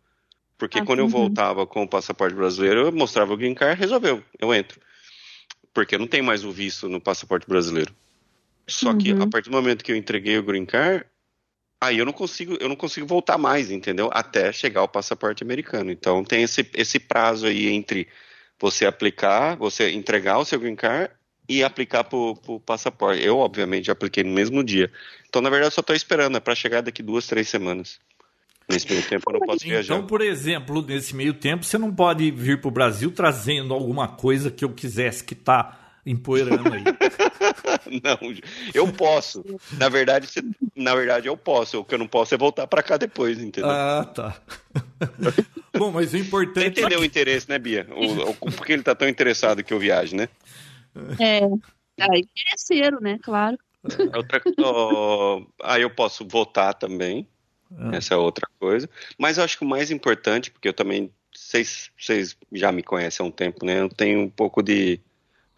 Porque 0.56 0.78
Ah, 0.78 0.84
quando 0.84 0.98
eu 1.00 1.04
uhum. 1.04 1.10
voltava 1.10 1.66
com 1.66 1.82
o 1.84 1.88
passaporte 1.88 2.34
brasileiro, 2.34 2.80
eu 2.86 2.92
mostrava 2.92 3.32
o 3.32 3.36
green 3.36 3.54
card, 3.54 3.78
resolveu, 3.78 4.24
eu 4.38 4.52
entro. 4.52 4.80
Porque 5.72 5.94
eu 5.94 5.98
não 5.98 6.06
tenho 6.08 6.24
mais 6.24 6.44
o 6.44 6.50
visto 6.50 6.88
no 6.88 7.00
passaporte 7.00 7.46
brasileiro. 7.48 7.94
Só 8.66 8.92
que 8.94 9.12
Uhum. 9.12 9.22
a 9.22 9.26
partir 9.26 9.50
do 9.50 9.56
momento 9.56 9.84
que 9.84 9.92
eu 9.92 9.96
entreguei 9.96 10.36
o 10.36 10.42
green 10.42 10.66
card, 10.66 11.04
aí 11.80 11.98
eu 11.98 12.04
não 12.04 12.12
consigo, 12.12 12.56
eu 12.60 12.68
não 12.68 12.76
consigo 12.76 13.06
voltar 13.06 13.38
mais, 13.38 13.70
entendeu? 13.70 14.10
Até 14.12 14.52
chegar 14.52 14.82
o 14.82 14.88
passaporte 14.88 15.42
americano. 15.42 15.90
Então 15.90 16.24
tem 16.24 16.42
esse, 16.42 16.68
esse 16.74 16.98
prazo 16.98 17.46
aí 17.46 17.68
entre 17.68 18.08
você 18.60 18.86
aplicar, 18.86 19.56
você 19.56 19.90
entregar 19.90 20.38
o 20.38 20.44
seu 20.44 20.58
green 20.58 20.76
card 20.76 21.10
e 21.48 21.64
aplicar 21.64 22.04
pro, 22.04 22.34
pro 22.36 22.60
passaporte. 22.60 23.24
Eu, 23.24 23.38
obviamente, 23.38 23.90
apliquei 23.90 24.22
no 24.22 24.32
mesmo 24.32 24.62
dia. 24.62 24.92
Então, 25.28 25.40
na 25.40 25.48
verdade, 25.48 25.68
eu 25.68 25.74
só 25.74 25.82
tô 25.82 25.94
esperando, 25.94 26.36
é 26.36 26.40
para 26.40 26.54
chegar 26.54 26.82
daqui 26.82 27.02
duas, 27.02 27.26
três 27.26 27.48
semanas. 27.48 27.98
Nesse 28.68 28.90
meio 28.90 29.02
tempo 29.02 29.24
eu 29.30 29.38
não 29.38 29.46
posso 29.46 29.64
viajar. 29.64 29.94
Então, 29.94 30.06
por 30.06 30.20
exemplo, 30.20 30.82
nesse 30.82 31.16
meio 31.16 31.32
tempo, 31.32 31.64
você 31.64 31.78
não 31.78 31.94
pode 31.94 32.30
vir 32.30 32.60
para 32.60 32.68
o 32.68 32.70
Brasil 32.70 33.10
trazendo 33.10 33.72
alguma 33.72 34.06
coisa 34.06 34.50
que 34.50 34.62
eu 34.62 34.68
quisesse 34.74 35.24
que 35.24 35.34
tá 35.34 35.87
empoeirando 36.10 36.72
aí. 36.72 36.82
Não, 38.02 38.18
eu 38.74 38.92
posso. 38.92 39.44
Na 39.78 39.88
verdade, 39.88 40.26
você- 40.26 40.42
na 40.76 40.94
verdade, 40.94 41.26
eu 41.28 41.36
posso. 41.36 41.80
O 41.80 41.84
que 41.84 41.94
eu 41.94 41.98
não 41.98 42.06
posso 42.08 42.34
é 42.34 42.38
voltar 42.38 42.66
para 42.66 42.82
cá 42.82 42.96
depois, 42.96 43.38
entendeu? 43.38 43.70
ah, 43.70 44.04
tá. 44.04 44.40
Bom, 45.76 45.90
mas 45.92 46.08
o 46.08 46.10
Você 46.10 46.18
importante 46.18 46.78
é 46.78 46.80
entendeu 46.80 47.00
o 47.00 47.04
interesse, 47.04 47.48
né, 47.48 47.58
Bia? 47.58 47.86
O, 47.90 48.30
o, 48.30 48.52
por 48.52 48.66
que 48.66 48.72
ele 48.72 48.82
tá 48.82 48.94
tão 48.94 49.08
interessado 49.08 49.62
que 49.62 49.72
eu 49.72 49.78
viaje, 49.78 50.14
né? 50.14 50.28
É, 51.18 51.40
é 51.98 52.18
interesseiro, 52.18 53.00
né? 53.00 53.18
Claro. 53.22 53.58
Outra, 54.14 54.42
ó, 54.60 55.42
aí 55.62 55.82
eu 55.82 55.90
posso 55.90 56.26
votar 56.26 56.74
também. 56.74 57.26
Ah. 57.76 57.90
Essa 57.96 58.14
é 58.14 58.16
outra 58.16 58.46
coisa. 58.58 58.88
Mas 59.16 59.38
eu 59.38 59.44
acho 59.44 59.58
que 59.58 59.64
o 59.64 59.68
mais 59.68 59.90
importante, 59.90 60.50
porque 60.50 60.68
eu 60.68 60.74
também. 60.74 61.10
Vocês 61.34 61.90
já 62.52 62.72
me 62.72 62.82
conhecem 62.82 63.24
há 63.24 63.28
um 63.28 63.30
tempo, 63.30 63.64
né? 63.64 63.80
Eu 63.80 63.88
tenho 63.88 64.20
um 64.20 64.30
pouco 64.30 64.62
de. 64.62 65.00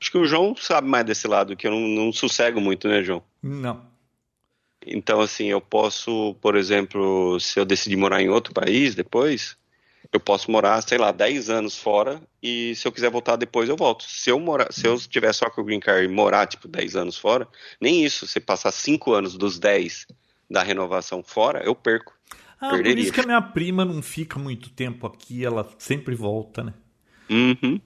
Acho 0.00 0.10
que 0.10 0.18
o 0.18 0.24
João 0.24 0.56
sabe 0.56 0.88
mais 0.88 1.04
desse 1.04 1.28
lado, 1.28 1.56
que 1.56 1.66
eu 1.66 1.70
não, 1.70 1.80
não 1.80 2.12
sossego 2.12 2.60
muito, 2.60 2.88
né, 2.88 3.02
João? 3.02 3.22
Não. 3.42 3.84
Então, 4.86 5.20
assim, 5.20 5.46
eu 5.46 5.60
posso, 5.60 6.34
por 6.40 6.56
exemplo, 6.56 7.38
se 7.38 7.60
eu 7.60 7.64
decidir 7.66 7.96
morar 7.96 8.22
em 8.22 8.30
outro 8.30 8.54
país 8.54 8.94
depois, 8.94 9.56
eu 10.12 10.18
posso 10.18 10.50
morar, 10.50 10.80
sei 10.82 10.96
lá, 10.96 11.12
10 11.12 11.50
anos 11.50 11.76
fora 11.76 12.20
e 12.42 12.74
se 12.74 12.88
eu 12.88 12.92
quiser 12.92 13.10
voltar 13.10 13.36
depois 13.36 13.68
eu 13.68 13.76
volto. 13.76 14.04
Se 14.04 14.30
eu 14.30 14.40
morar, 14.40 14.72
se 14.72 14.86
eu 14.86 14.98
tiver 14.98 15.32
só 15.34 15.50
com 15.50 15.60
o 15.60 15.64
green 15.64 15.80
card 15.80 16.04
e 16.04 16.08
morar, 16.08 16.46
tipo, 16.46 16.66
10 16.66 16.96
anos 16.96 17.18
fora, 17.18 17.46
nem 17.80 18.04
isso, 18.04 18.26
se 18.26 18.40
passar 18.40 18.72
5 18.72 19.12
anos 19.12 19.36
dos 19.36 19.58
10 19.58 20.06
da 20.50 20.62
renovação 20.62 21.22
fora, 21.22 21.62
eu 21.62 21.74
perco. 21.74 22.12
Ah, 22.58 22.70
por 22.70 22.76
Perderia. 22.76 23.04
isso 23.04 23.12
que 23.12 23.20
a 23.20 23.26
minha 23.26 23.42
prima 23.42 23.84
não 23.84 24.02
fica 24.02 24.38
muito 24.38 24.70
tempo 24.70 25.06
aqui, 25.06 25.44
ela 25.44 25.68
sempre 25.78 26.14
volta, 26.14 26.64
né? 26.64 26.74
Uhum. 27.28 27.80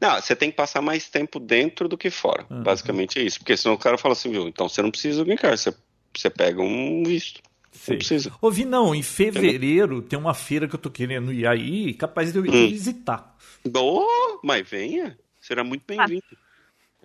Não, 0.00 0.20
você 0.20 0.34
tem 0.34 0.50
que 0.50 0.56
passar 0.56 0.80
mais 0.80 1.08
tempo 1.08 1.38
dentro 1.38 1.88
do 1.88 1.96
que 1.98 2.10
fora. 2.10 2.46
Uhum. 2.50 2.62
Basicamente 2.62 3.18
é 3.18 3.22
isso. 3.22 3.38
Porque 3.38 3.56
senão 3.56 3.74
o 3.74 3.78
cara 3.78 3.98
fala 3.98 4.12
assim, 4.12 4.30
viu, 4.30 4.48
então 4.48 4.68
você 4.68 4.82
não 4.82 4.90
precisa 4.90 5.24
vir 5.24 5.38
cá, 5.38 5.56
você, 5.56 5.74
você 6.16 6.30
pega 6.30 6.60
um 6.60 7.02
visto. 7.04 7.40
Não 7.88 7.96
precisa. 7.96 8.32
Ouvi, 8.40 8.64
não, 8.64 8.94
em 8.94 9.02
fevereiro 9.02 9.94
Entendeu? 9.94 10.08
tem 10.08 10.18
uma 10.18 10.34
feira 10.34 10.68
que 10.68 10.74
eu 10.74 10.78
tô 10.78 10.90
querendo 10.90 11.32
ir 11.32 11.46
aí, 11.46 11.94
capaz 11.94 12.32
de 12.32 12.38
eu 12.38 12.46
ir 12.46 12.50
hum. 12.50 12.68
visitar. 12.68 13.36
Oh, 13.74 14.40
mas 14.42 14.68
venha, 14.68 15.18
será 15.40 15.62
muito 15.62 15.84
bem-vindo. 15.86 16.24
Ah. 16.32 16.50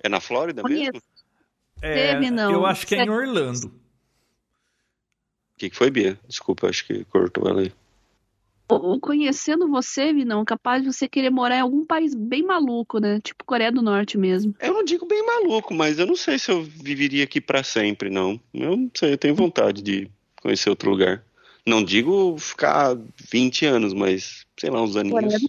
É 0.04 0.10
na 0.10 0.20
Flórida 0.20 0.64
mesmo? 0.64 1.02
É, 1.82 2.14
Teve, 2.14 2.32
não. 2.32 2.52
Eu 2.52 2.66
acho 2.66 2.86
que 2.86 2.96
é 2.96 3.04
em 3.04 3.10
Orlando. 3.10 3.68
O 3.68 5.58
que, 5.58 5.70
que 5.70 5.76
foi, 5.76 5.90
Bia? 5.90 6.20
Desculpa, 6.28 6.68
acho 6.68 6.86
que 6.86 7.06
cortou 7.06 7.48
ela 7.48 7.62
aí. 7.62 7.72
Conhecendo 9.02 9.68
você, 9.68 10.12
Vinão, 10.12 10.44
capaz 10.44 10.82
de 10.82 10.92
você 10.92 11.08
querer 11.08 11.30
morar 11.30 11.58
em 11.58 11.62
algum 11.62 11.86
país 11.86 12.16
bem 12.16 12.44
maluco, 12.44 13.00
né? 13.00 13.20
Tipo 13.22 13.46
Coreia 13.46 13.72
do 13.72 13.82
Norte 13.82 14.18
mesmo. 14.18 14.56
Eu 14.60 14.74
não 14.74 14.84
digo 14.84 15.06
bem 15.06 15.24
maluco, 15.24 15.74
mas 15.74 16.00
eu 16.00 16.08
não 16.08 16.16
sei 16.16 16.40
se 16.40 16.52
eu 16.52 16.64
viveria 16.64 17.24
aqui 17.24 17.40
para 17.40 17.64
sempre, 17.64 18.10
não. 18.10 18.40
Eu 18.54 18.76
não 18.76 18.92
sei, 18.96 19.14
eu 19.14 19.18
tenho 19.18 19.36
vontade 19.36 19.82
de 19.84 20.10
conhecer 20.42 20.70
outro 20.70 20.90
lugar. 20.90 21.24
Não 21.66 21.84
digo 21.84 22.38
ficar 22.40 22.98
20 23.32 23.66
anos, 23.66 23.94
mas 23.94 24.46
sei 24.60 24.70
lá, 24.70 24.82
uns 24.82 24.96
aninhos. 24.96 25.48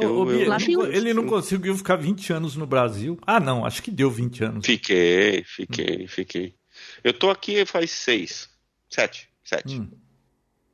Eu, 0.00 0.28
eu, 0.28 0.52
eu, 0.52 0.92
ele 0.92 1.14
não 1.14 1.26
conseguiu 1.26 1.76
ficar 1.76 1.96
20 1.96 2.32
anos 2.32 2.56
no 2.56 2.66
Brasil. 2.66 3.16
Ah, 3.24 3.38
não, 3.38 3.64
acho 3.64 3.82
que 3.82 3.92
deu 3.92 4.10
20 4.10 4.42
anos. 4.42 4.66
Fiquei, 4.66 5.44
fiquei, 5.44 6.06
fiquei. 6.08 6.54
Eu 7.02 7.12
tô 7.12 7.30
aqui 7.30 7.64
faz 7.64 7.92
seis, 7.92 8.50
sete, 8.90 9.28
sete. 9.44 9.76
Hum. 9.76 9.88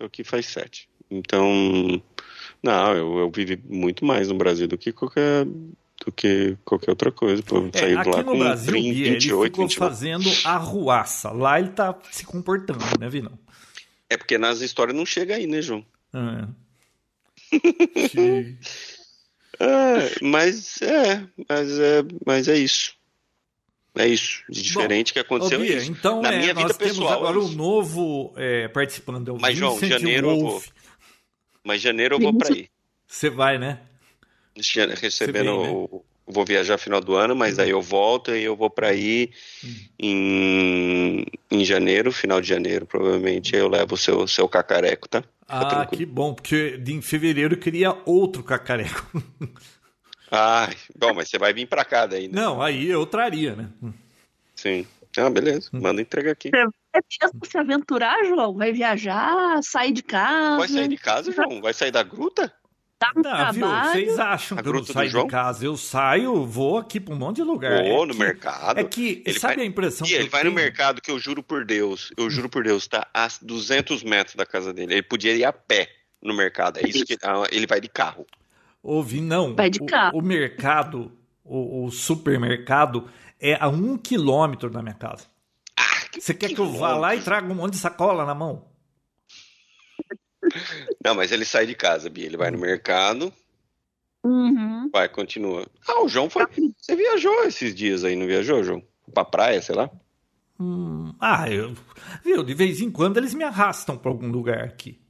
Tô 0.00 0.07
aqui 0.07 0.25
faz 0.25 0.47
sete. 0.47 0.88
Então, 1.11 2.02
não, 2.62 2.97
eu, 2.97 3.19
eu 3.19 3.30
vivi 3.30 3.62
muito 3.69 4.02
mais 4.02 4.28
no 4.28 4.35
Brasil 4.35 4.66
do 4.66 4.78
que 4.78 4.92
qualquer 4.92 5.45
do 5.45 6.11
que 6.11 6.57
qualquer 6.64 6.92
outra 6.92 7.12
coisa. 7.12 7.42
Pô, 7.42 7.69
é, 7.75 7.78
sair 7.78 7.99
aqui 7.99 8.09
lá 8.09 8.23
no 8.23 8.33
com 8.33 8.38
Brasil, 8.38 8.73
30, 8.73 8.95
Bia, 8.95 9.12
28, 9.12 9.45
ele 9.45 9.50
ficou 9.50 9.69
29. 9.69 9.76
fazendo 9.76 10.30
arruaça. 10.47 11.30
Lá 11.30 11.61
ele 11.61 11.69
tá 11.69 11.95
se 12.11 12.25
comportando, 12.25 12.83
né, 12.99 13.11
Vinão? 13.11 13.38
É 14.09 14.16
porque 14.16 14.38
nas 14.38 14.62
histórias 14.62 14.97
não 14.97 15.04
chega 15.04 15.35
aí, 15.35 15.47
né, 15.47 15.61
João? 15.61 15.85
É. 16.14 16.49
é 19.61 20.14
mas 20.23 20.80
é, 20.80 21.26
mas 21.47 21.78
é, 21.78 22.02
mas 22.25 22.49
é 22.49 22.57
isso. 22.57 22.95
É 23.95 24.07
isso, 24.07 24.43
de 24.49 24.63
diferente 24.63 25.11
Bom, 25.11 25.15
que 25.15 25.19
aconteceu. 25.19 25.61
Bia, 25.61 25.85
então, 25.85 26.23
Na 26.23 26.33
é, 26.33 26.39
minha 26.39 26.55
vida 26.55 26.73
pessoal. 26.75 27.13
agora 27.13 27.39
o 27.39 27.45
um 27.45 27.53
novo 27.53 28.33
é, 28.37 28.69
participando. 28.69 29.29
É 29.29 29.33
o 29.33 29.41
mas, 29.41 29.57
João, 29.57 29.79
janeiro 29.81 30.29
Wolf. 30.29 30.41
eu 30.41 30.49
vou. 30.49 30.63
Mas 31.65 31.81
janeiro 31.83 32.15
eu 32.15 32.21
vou 32.21 32.33
para 32.33 32.55
aí. 32.55 32.69
Você 33.07 33.29
vai, 33.29 33.59
né? 33.59 33.81
recebendo. 35.01 35.63
Vem, 35.63 35.83
né? 35.83 35.89
Vou 36.33 36.45
viajar 36.45 36.79
final 36.79 37.01
do 37.01 37.17
ano, 37.17 37.35
mas 37.35 37.59
aí 37.59 37.71
eu 37.71 37.83
volto 37.83 38.31
e 38.31 38.45
eu 38.45 38.55
vou 38.55 38.71
para 38.71 38.89
aí 38.89 39.31
em, 39.99 41.27
em 41.51 41.65
janeiro, 41.65 42.13
final 42.13 42.41
de 42.41 42.49
janeiro, 42.49 42.87
provavelmente. 42.87 43.57
Eu 43.57 43.69
levo 43.69 43.95
o 43.95 43.99
seu, 43.99 44.29
seu 44.29 44.49
cacareco, 44.49 45.09
tá? 45.09 45.25
ah, 45.49 45.85
que 45.87 46.07
bom, 46.07 46.33
porque 46.33 46.81
em 46.87 47.03
fevereiro 47.03 47.55
eu 47.55 47.59
queria 47.59 47.97
outro 48.07 48.45
cacareco. 48.45 49.11
ah, 50.31 50.69
bom, 50.97 51.15
mas 51.15 51.29
você 51.29 51.39
vai 51.39 51.53
vir 51.53 51.67
para 51.67 51.85
cá 51.85 52.07
daí, 52.07 52.29
né? 52.29 52.35
Não, 52.35 52.63
aí 52.63 52.89
eu 52.89 53.05
traria, 53.07 53.55
né? 53.55 53.69
Sim. 54.55 54.87
Ah, 55.17 55.29
beleza. 55.29 55.71
Hum. 55.73 55.81
Manda 55.81 56.01
entrega 56.01 56.31
aqui. 56.31 56.51
Você 56.51 56.59
vai 56.93 57.03
mesmo 57.23 57.47
se 57.47 57.59
aventurar, 57.59 58.25
João? 58.25 58.55
Vai 58.55 58.73
viajar, 58.73 59.61
sair 59.63 59.93
de 59.93 60.03
casa? 60.03 60.59
Vai 60.59 60.69
sair 60.69 60.89
de 60.89 60.97
casa, 60.97 61.33
João? 61.33 61.61
Vai 61.61 61.75
sair 61.75 61.91
da 61.91 62.03
gruta? 62.03 62.53
tá 63.01 63.13
no 63.17 63.23
tá, 63.23 63.51
viu? 63.51 63.67
Vocês 63.67 64.19
acham 64.19 64.59
a 64.59 64.63
que 64.63 64.69
eu 64.69 64.73
não 64.75 64.85
saio 64.85 65.11
de 65.11 65.27
casa? 65.27 65.65
Eu 65.65 65.77
saio, 65.77 66.45
vou 66.45 66.77
aqui 66.77 67.01
para 67.01 67.15
um 67.15 67.17
monte 67.17 67.37
de 67.37 67.43
lugar. 67.43 67.83
Vou 67.83 68.05
é 68.05 68.07
no 68.07 68.13
que, 68.13 68.19
mercado. 68.19 68.79
É 68.79 68.85
que, 68.85 69.23
ele 69.25 69.41
sabe 69.41 69.57
vai, 69.57 69.65
a 69.65 69.67
impressão 69.67 70.07
que 70.07 70.13
Ele 70.13 70.29
vai 70.29 70.43
tenho? 70.43 70.53
no 70.53 70.61
mercado 70.61 71.01
que 71.01 71.11
eu 71.11 71.19
juro 71.19 71.43
por 71.43 71.65
Deus, 71.65 72.13
eu 72.17 72.29
juro 72.29 72.51
por 72.51 72.63
Deus, 72.63 72.87
tá 72.87 73.09
a 73.15 73.27
200 73.41 74.03
metros 74.05 74.37
da 74.37 74.45
casa 74.45 74.73
dele. 74.73 74.93
Ele 74.93 75.03
podia 75.03 75.35
ir 75.35 75.45
a 75.45 75.53
pé 75.53 75.89
no 76.23 76.35
mercado. 76.35 76.79
É 76.79 76.87
isso 76.87 77.07
que 77.07 77.17
ah, 77.23 77.45
ele 77.51 77.67
vai 77.67 77.81
de 77.81 77.89
carro. 77.89 78.27
Ouvi, 78.83 79.21
não. 79.21 79.55
Vai 79.55 79.71
de 79.71 79.81
carro. 79.81 80.17
O, 80.17 80.21
o 80.21 80.25
mercado, 80.25 81.13
o, 81.45 81.85
o, 81.85 81.91
supermercado 81.91 83.09
é 83.39 83.57
a 83.61 83.69
um 83.69 83.97
quilômetro 83.97 84.71
da 84.71 84.83
minha 84.83 84.95
casa. 84.95 85.27
Ah, 85.77 86.09
que 86.11 86.21
Você 86.21 86.35
quer 86.35 86.49
que 86.49 86.61
eu 86.61 86.71
vá 86.73 86.97
lá 86.97 87.15
e 87.15 87.21
traga 87.21 87.51
um 87.51 87.55
monte 87.55 87.75
de 87.75 87.79
sacola 87.79 88.25
na 88.25 88.35
mão? 88.35 88.69
Não, 91.05 91.15
mas 91.15 91.31
ele 91.33 91.45
sai 91.45 91.67
de 91.67 91.75
casa, 91.75 92.09
Bia. 92.09 92.27
Ele 92.27 92.37
vai 92.37 92.51
no 92.51 92.59
mercado. 92.59 93.33
Uhum. 94.25 94.91
Vai, 94.93 95.09
continua. 95.09 95.67
Ah, 95.87 96.03
o 96.03 96.09
João 96.09 96.29
foi. 96.29 96.47
Você 96.77 96.97
viajou 96.97 97.45
esses 97.45 97.75
dias 97.75 98.05
aí, 98.05 98.17
não 98.17 98.27
viajou, 98.27 98.63
João? 98.63 98.83
Pra 99.13 99.25
praia, 99.25 99.61
sei 99.63 99.75
lá? 99.75 99.91
Hum, 100.59 101.15
ah, 101.19 101.51
eu. 101.51 101.75
Viu, 102.23 102.43
de 102.43 102.53
vez 102.53 102.81
em 102.81 102.91
quando 102.91 103.17
eles 103.17 103.33
me 103.33 103.45
arrastam 103.45 103.97
pra 103.97 104.11
algum 104.11 104.29
lugar 104.29 104.65
aqui. 104.65 105.01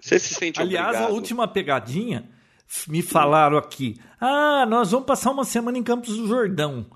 Você 0.00 0.18
se 0.18 0.34
sente 0.34 0.60
Aliás, 0.60 0.88
obrigado? 0.88 1.10
a 1.10 1.12
última 1.12 1.48
pegadinha, 1.48 2.28
me 2.88 3.02
falaram 3.02 3.56
aqui. 3.56 4.00
Ah, 4.20 4.64
nós 4.68 4.90
vamos 4.90 5.06
passar 5.06 5.30
uma 5.30 5.44
semana 5.44 5.78
em 5.78 5.82
Campos 5.82 6.16
do 6.16 6.26
Jordão. 6.26 6.86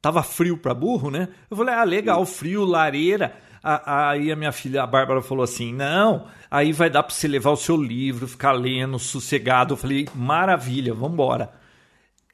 Tava 0.00 0.22
frio 0.22 0.58
pra 0.58 0.74
burro, 0.74 1.10
né? 1.10 1.28
Eu 1.50 1.56
falei, 1.56 1.74
ah, 1.74 1.84
legal, 1.84 2.24
frio, 2.26 2.64
lareira. 2.64 3.34
Aí 3.64 4.30
a 4.30 4.36
minha 4.36 4.52
filha, 4.52 4.82
a 4.82 4.86
Bárbara, 4.86 5.22
falou 5.22 5.42
assim: 5.42 5.72
não, 5.72 6.26
aí 6.50 6.70
vai 6.70 6.90
dar 6.90 7.02
para 7.02 7.14
você 7.14 7.26
levar 7.26 7.50
o 7.50 7.56
seu 7.56 7.78
livro, 7.78 8.28
ficar 8.28 8.52
lendo, 8.52 8.98
sossegado. 8.98 9.72
Eu 9.72 9.78
falei: 9.78 10.06
maravilha, 10.14 10.92
vamos 10.92 11.14
embora. 11.14 11.50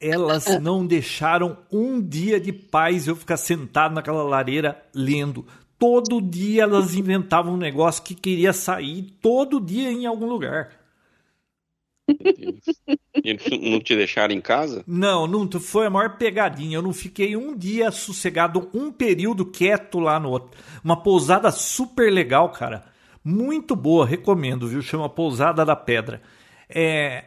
Elas 0.01 0.47
é. 0.47 0.59
não 0.59 0.85
deixaram 0.85 1.57
um 1.71 2.01
dia 2.01 2.37
de 2.37 2.51
paz 2.51 3.07
eu 3.07 3.15
ficar 3.15 3.37
sentado 3.37 3.95
naquela 3.95 4.23
lareira 4.23 4.83
lendo. 4.93 5.45
Todo 5.79 6.21
dia 6.21 6.63
elas 6.63 6.95
inventavam 6.95 7.53
um 7.53 7.57
negócio 7.57 8.03
que 8.03 8.13
queria 8.13 8.51
sair, 8.51 9.15
todo 9.21 9.61
dia 9.61 9.89
em 9.89 10.05
algum 10.05 10.27
lugar. 10.27 10.80
E 13.23 13.71
não 13.71 13.79
te 13.79 13.95
deixaram 13.95 14.33
em 14.33 14.41
casa? 14.41 14.83
Não, 14.87 15.27
não 15.27 15.49
foi 15.59 15.87
a 15.87 15.89
maior 15.89 16.17
pegadinha. 16.17 16.77
Eu 16.77 16.81
não 16.81 16.93
fiquei 16.93 17.35
um 17.35 17.55
dia 17.55 17.91
sossegado, 17.91 18.69
um 18.73 18.91
período 18.91 19.45
quieto 19.45 19.99
lá 19.99 20.19
no 20.19 20.29
outro. 20.29 20.51
Uma 20.83 21.01
pousada 21.01 21.51
super 21.51 22.11
legal, 22.11 22.49
cara. 22.49 22.83
Muito 23.23 23.75
boa, 23.75 24.05
recomendo, 24.05 24.67
viu? 24.67 24.81
Chama 24.81 25.07
Pousada 25.07 25.63
da 25.63 25.75
Pedra. 25.75 26.21
É, 26.67 27.25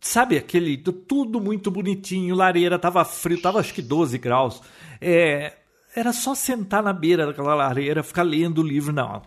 sabe 0.00 0.36
aquele 0.36 0.76
tudo 0.76 1.40
muito 1.40 1.70
bonitinho, 1.70 2.34
lareira, 2.34 2.78
tava 2.78 3.04
frio, 3.04 3.40
tava 3.40 3.60
acho 3.60 3.72
que 3.72 3.82
12 3.82 4.18
graus. 4.18 4.60
É, 5.00 5.52
era 5.94 6.12
só 6.12 6.34
sentar 6.34 6.82
na 6.82 6.92
beira 6.92 7.26
daquela 7.26 7.54
lareira, 7.54 8.02
ficar 8.02 8.22
lendo 8.22 8.58
o 8.58 8.66
livro, 8.66 8.92
não 8.92 9.22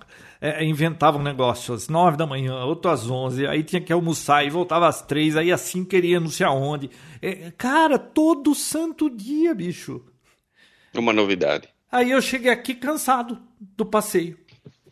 é, 0.45 0.63
inventava 0.63 1.17
um 1.17 1.23
negócio 1.23 1.73
às 1.73 1.87
nove 1.87 2.17
da 2.17 2.27
manhã, 2.27 2.63
outro 2.63 2.91
às 2.91 3.09
onze, 3.09 3.47
aí 3.47 3.63
tinha 3.63 3.81
que 3.81 3.91
almoçar 3.91 4.45
e 4.45 4.49
voltava 4.49 4.87
às 4.87 5.01
três, 5.01 5.35
aí 5.35 5.51
assim 5.51 5.83
queria 5.83 6.19
não 6.19 6.29
sei 6.29 6.45
aonde. 6.45 6.89
É, 7.21 7.51
cara, 7.57 7.97
todo 7.97 8.53
santo 8.53 9.09
dia, 9.09 9.53
bicho. 9.53 10.05
Uma 10.93 11.11
novidade. 11.11 11.67
Aí 11.91 12.11
eu 12.11 12.21
cheguei 12.21 12.51
aqui 12.51 12.75
cansado 12.75 13.41
do 13.59 13.85
passeio. 13.85 14.37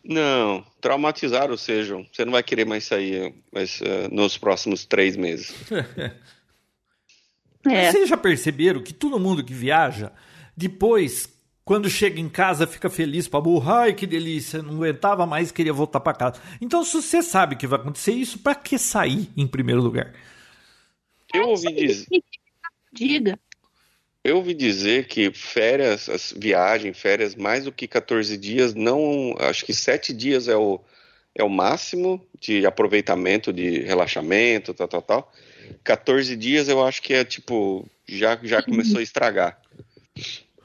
Não, 0.02 0.64
traumatizaram 0.80 1.56
sejam. 1.56 2.06
Você 2.12 2.24
não 2.24 2.32
vai 2.32 2.42
querer 2.42 2.66
mais 2.66 2.84
sair 2.84 3.34
mas, 3.52 3.80
uh, 3.80 4.12
nos 4.12 4.36
próximos 4.36 4.84
três 4.84 5.16
meses. 5.16 5.54
é. 7.66 7.90
Vocês 7.90 8.08
já 8.08 8.16
perceberam 8.16 8.82
que 8.82 8.92
todo 8.92 9.18
mundo 9.18 9.42
que 9.42 9.54
viaja, 9.54 10.12
depois 10.56 11.33
quando 11.64 11.88
chega 11.88 12.20
em 12.20 12.28
casa, 12.28 12.66
fica 12.66 12.90
feliz 12.90 13.26
para 13.26 13.40
burro. 13.40 13.72
Ai, 13.72 13.94
que 13.94 14.06
delícia, 14.06 14.62
não 14.62 14.74
aguentava 14.74 15.24
mais, 15.24 15.50
queria 15.50 15.72
voltar 15.72 16.00
para 16.00 16.12
casa. 16.12 16.42
Então, 16.60 16.84
se 16.84 16.92
você 16.92 17.22
sabe 17.22 17.56
que 17.56 17.66
vai 17.66 17.80
acontecer 17.80 18.12
isso, 18.12 18.38
para 18.38 18.54
que 18.54 18.78
sair 18.78 19.30
em 19.36 19.46
primeiro 19.46 19.80
lugar? 19.80 20.12
Eu 21.32 21.48
ouvi 21.48 21.72
dizer. 21.72 22.06
Diga. 22.92 23.38
Eu 24.22 24.36
ouvi 24.36 24.54
dizer 24.54 25.06
que 25.06 25.32
férias, 25.32 26.34
viagem, 26.36 26.92
férias, 26.92 27.34
mais 27.34 27.64
do 27.64 27.72
que 27.72 27.88
14 27.88 28.36
dias, 28.36 28.74
não. 28.74 29.34
Acho 29.38 29.64
que 29.64 29.74
7 29.74 30.12
dias 30.12 30.48
é 30.48 30.56
o, 30.56 30.80
é 31.34 31.42
o 31.42 31.48
máximo 31.48 32.24
de 32.40 32.64
aproveitamento, 32.64 33.52
de 33.52 33.80
relaxamento, 33.80 34.72
tal, 34.72 34.88
tal, 34.88 35.02
tal. 35.02 35.32
14 35.82 36.36
dias 36.36 36.68
eu 36.68 36.84
acho 36.84 37.02
que 37.02 37.14
é 37.14 37.24
tipo. 37.24 37.88
Já, 38.06 38.38
já 38.42 38.62
começou 38.62 38.98
a 38.98 39.02
estragar. 39.02 39.58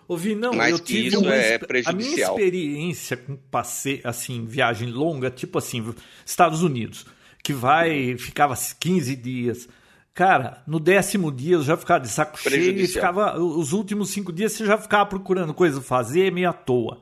Ouvi, 0.09 0.33
não, 0.33 0.53
Mas 0.53 0.71
eu 0.71 0.79
tive 0.79 1.09
isso 1.09 1.19
uma, 1.19 1.35
é 1.35 1.59
prejudicial. 1.59 2.33
A 2.33 2.35
minha 2.35 2.47
experiência 2.47 3.15
com 3.15 3.35
passeio, 3.35 4.01
assim, 4.03 4.43
viagem 4.43 4.89
longa, 4.89 5.29
tipo 5.29 5.59
assim, 5.59 5.93
Estados 6.25 6.63
Unidos, 6.63 7.05
que 7.43 7.53
vai, 7.53 8.17
ficava 8.17 8.55
15 8.55 9.15
dias. 9.15 9.69
Cara, 10.11 10.63
no 10.65 10.79
décimo 10.79 11.31
dia 11.31 11.57
eu 11.57 11.61
já 11.61 11.77
ficava 11.77 11.99
de 11.99 12.09
saco 12.09 12.39
cheio 12.39 12.75
e 12.75 12.87
ficava. 12.87 13.39
Os 13.39 13.71
últimos 13.71 14.09
cinco 14.09 14.33
dias 14.33 14.53
você 14.53 14.65
já 14.65 14.79
ficava 14.79 15.05
procurando 15.05 15.53
coisa 15.53 15.79
fazer 15.79 16.31
meio 16.31 16.49
à 16.49 16.53
toa. 16.53 16.95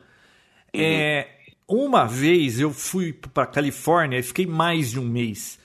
Uhum. 0.75 0.81
É, 0.81 1.29
uma 1.65 2.05
vez 2.05 2.59
eu 2.59 2.73
fui 2.73 3.13
para 3.13 3.47
Califórnia 3.47 4.19
e 4.19 4.23
fiquei 4.23 4.45
mais 4.45 4.91
de 4.91 4.99
um 4.99 5.07
mês. 5.07 5.57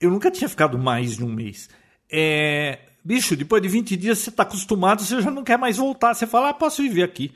Eu 0.00 0.10
nunca 0.10 0.32
tinha 0.32 0.48
ficado 0.48 0.76
mais 0.76 1.16
de 1.16 1.24
um 1.24 1.32
mês. 1.32 1.70
é, 2.10 2.80
bicho, 3.04 3.36
depois 3.36 3.62
de 3.62 3.68
20 3.68 3.96
dias 3.96 4.18
você 4.18 4.30
está 4.30 4.42
acostumado, 4.42 5.02
você 5.02 5.20
já 5.20 5.30
não 5.30 5.44
quer 5.44 5.58
mais 5.58 5.76
voltar. 5.76 6.14
Você 6.14 6.26
fala, 6.26 6.50
ah, 6.50 6.54
posso 6.54 6.82
viver 6.82 7.02
aqui. 7.02 7.32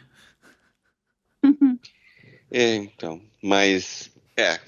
É, 2.50 2.74
então, 2.74 3.20
mas 3.42 4.10
é, 4.36 4.60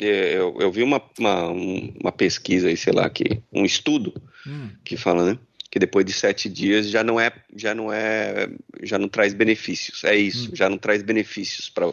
é, 0.00 0.36
eu, 0.36 0.56
eu 0.58 0.72
vi 0.72 0.82
uma, 0.82 1.00
uma, 1.18 1.48
uma, 1.50 2.12
pesquisa 2.12 2.68
aí, 2.68 2.76
sei 2.76 2.92
lá, 2.92 3.08
que 3.08 3.42
um 3.52 3.64
estudo 3.64 4.12
hum. 4.46 4.70
que 4.84 4.96
fala, 4.96 5.32
né, 5.32 5.38
que 5.70 5.78
depois 5.78 6.04
de 6.04 6.12
sete 6.12 6.48
dias 6.48 6.88
já 6.88 7.04
não 7.04 7.20
é, 7.20 7.32
já 7.54 7.74
não 7.74 7.92
é, 7.92 8.48
já 8.82 8.98
não 8.98 9.08
traz 9.08 9.34
benefícios. 9.34 10.04
É 10.04 10.16
isso, 10.16 10.50
hum. 10.50 10.56
já 10.56 10.68
não 10.68 10.78
traz 10.78 11.02
benefícios 11.02 11.68
para 11.68 11.92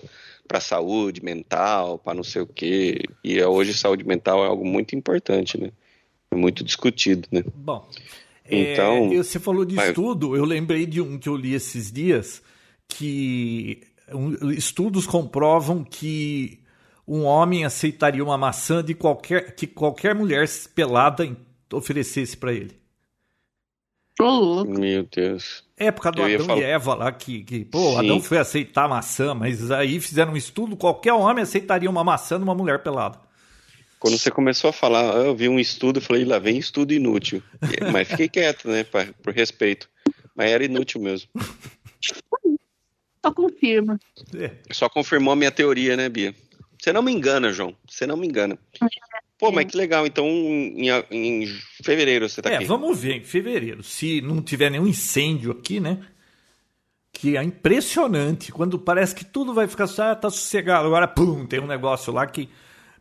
para 0.50 0.60
saúde 0.60 1.24
mental, 1.24 2.00
para 2.00 2.16
não 2.16 2.24
sei 2.24 2.42
o 2.42 2.48
quê. 2.48 3.04
E 3.24 3.40
hoje 3.44 3.72
saúde 3.72 4.04
mental 4.04 4.44
é 4.44 4.48
algo 4.48 4.66
muito 4.66 4.96
importante, 4.96 5.60
né? 5.60 5.72
É 6.32 6.36
muito 6.36 6.64
discutido, 6.64 7.28
né? 7.32 7.44
Bom, 7.54 7.88
então 8.50 9.12
é, 9.14 9.18
você 9.18 9.40
falou 9.40 9.66
de 9.66 9.76
mas... 9.76 9.90
estudo. 9.90 10.36
Eu 10.36 10.46
lembrei 10.46 10.86
de 10.86 11.02
um 11.02 11.18
que 11.18 11.30
eu 11.30 11.36
li 11.36 11.54
esses 11.54 11.92
dias 11.92 12.42
que 12.88 13.82
um, 14.14 14.52
estudos 14.52 15.06
comprovam 15.06 15.84
que 15.84 16.60
um 17.08 17.24
homem 17.24 17.66
aceitaria 17.66 18.24
uma 18.24 18.38
maçã 18.38 18.84
de 18.84 18.94
qualquer 18.94 19.56
que 19.56 19.66
qualquer 19.66 20.14
mulher 20.14 20.48
pelada 20.74 21.36
oferecesse 21.74 22.36
para 22.38 22.54
ele. 22.54 22.80
Meu 24.66 25.08
Deus. 25.10 25.64
É 25.78 25.92
por 25.92 26.02
causa 26.02 26.18
do 26.18 26.24
Adão 26.24 26.46
falar... 26.46 26.60
e 26.60 26.64
Eva 26.64 26.94
lá, 26.94 27.12
que, 27.12 27.42
que 27.42 27.64
pô, 27.64 27.92
Sim. 27.92 27.98
Adão 28.00 28.22
foi 28.22 28.38
aceitar 28.38 28.84
a 28.84 28.90
maçã, 28.90 29.34
mas 29.34 29.72
aí 29.72 30.00
fizeram 30.02 30.34
um 30.34 30.38
estudo, 30.38 30.76
qualquer 30.76 31.14
homem 31.14 31.44
aceitaria 31.44 31.90
uma 31.90 32.04
maçã 32.04 32.38
de 32.38 32.44
uma 32.44 32.54
mulher 32.54 32.84
pelada. 32.84 33.18
Quando 34.00 34.18
você 34.18 34.32
começou 34.32 34.70
a 34.70 34.74
falar, 34.74 35.14
eu 35.26 35.36
vi 35.36 35.50
um 35.50 35.60
estudo, 35.60 36.00
falei, 36.00 36.24
lá 36.24 36.40
vem 36.40 36.58
estudo 36.58 36.94
inútil. 36.94 37.44
Mas 37.92 38.08
fiquei 38.08 38.30
quieto, 38.30 38.70
né, 38.70 38.84
pra, 38.84 39.08
por 39.22 39.34
respeito. 39.34 39.90
Mas 40.34 40.52
era 40.52 40.64
inútil 40.64 41.02
mesmo. 41.02 41.30
Só 43.22 43.34
confirma. 43.34 44.00
É. 44.34 44.52
Só 44.72 44.88
confirmou 44.88 45.34
a 45.34 45.36
minha 45.36 45.52
teoria, 45.52 45.98
né, 45.98 46.08
Bia? 46.08 46.34
Você 46.82 46.94
não 46.94 47.02
me 47.02 47.12
engana, 47.12 47.52
João. 47.52 47.76
Você 47.86 48.08
não 48.08 48.16
me 48.16 48.26
engana. 48.26 48.58
Pô, 49.38 49.52
mas 49.52 49.66
que 49.66 49.76
legal. 49.76 50.08
Então, 50.08 50.26
em, 50.26 50.88
em 51.12 51.46
fevereiro 51.84 52.30
você 52.30 52.42
tá 52.42 52.50
é, 52.50 52.56
aqui. 52.56 52.64
É, 52.64 52.68
vamos 52.68 53.02
ver 53.02 53.18
em 53.18 53.24
fevereiro. 53.24 53.84
Se 53.84 54.22
não 54.22 54.42
tiver 54.42 54.72
nenhum 54.72 54.88
incêndio 54.88 55.52
aqui, 55.52 55.82
né? 55.82 56.00
Que 57.12 57.36
é 57.36 57.44
impressionante. 57.44 58.54
Quando 58.54 58.80
parece 58.80 59.14
que 59.14 59.26
tudo 59.26 59.54
vai 59.54 59.68
ficar 59.68 59.88
só, 59.88 60.12
ah, 60.12 60.16
tá 60.16 60.30
sossegado. 60.30 60.88
Agora, 60.88 61.06
pum, 61.06 61.46
tem 61.46 61.60
um 61.60 61.68
negócio 61.68 62.14
lá 62.14 62.26
que 62.26 62.48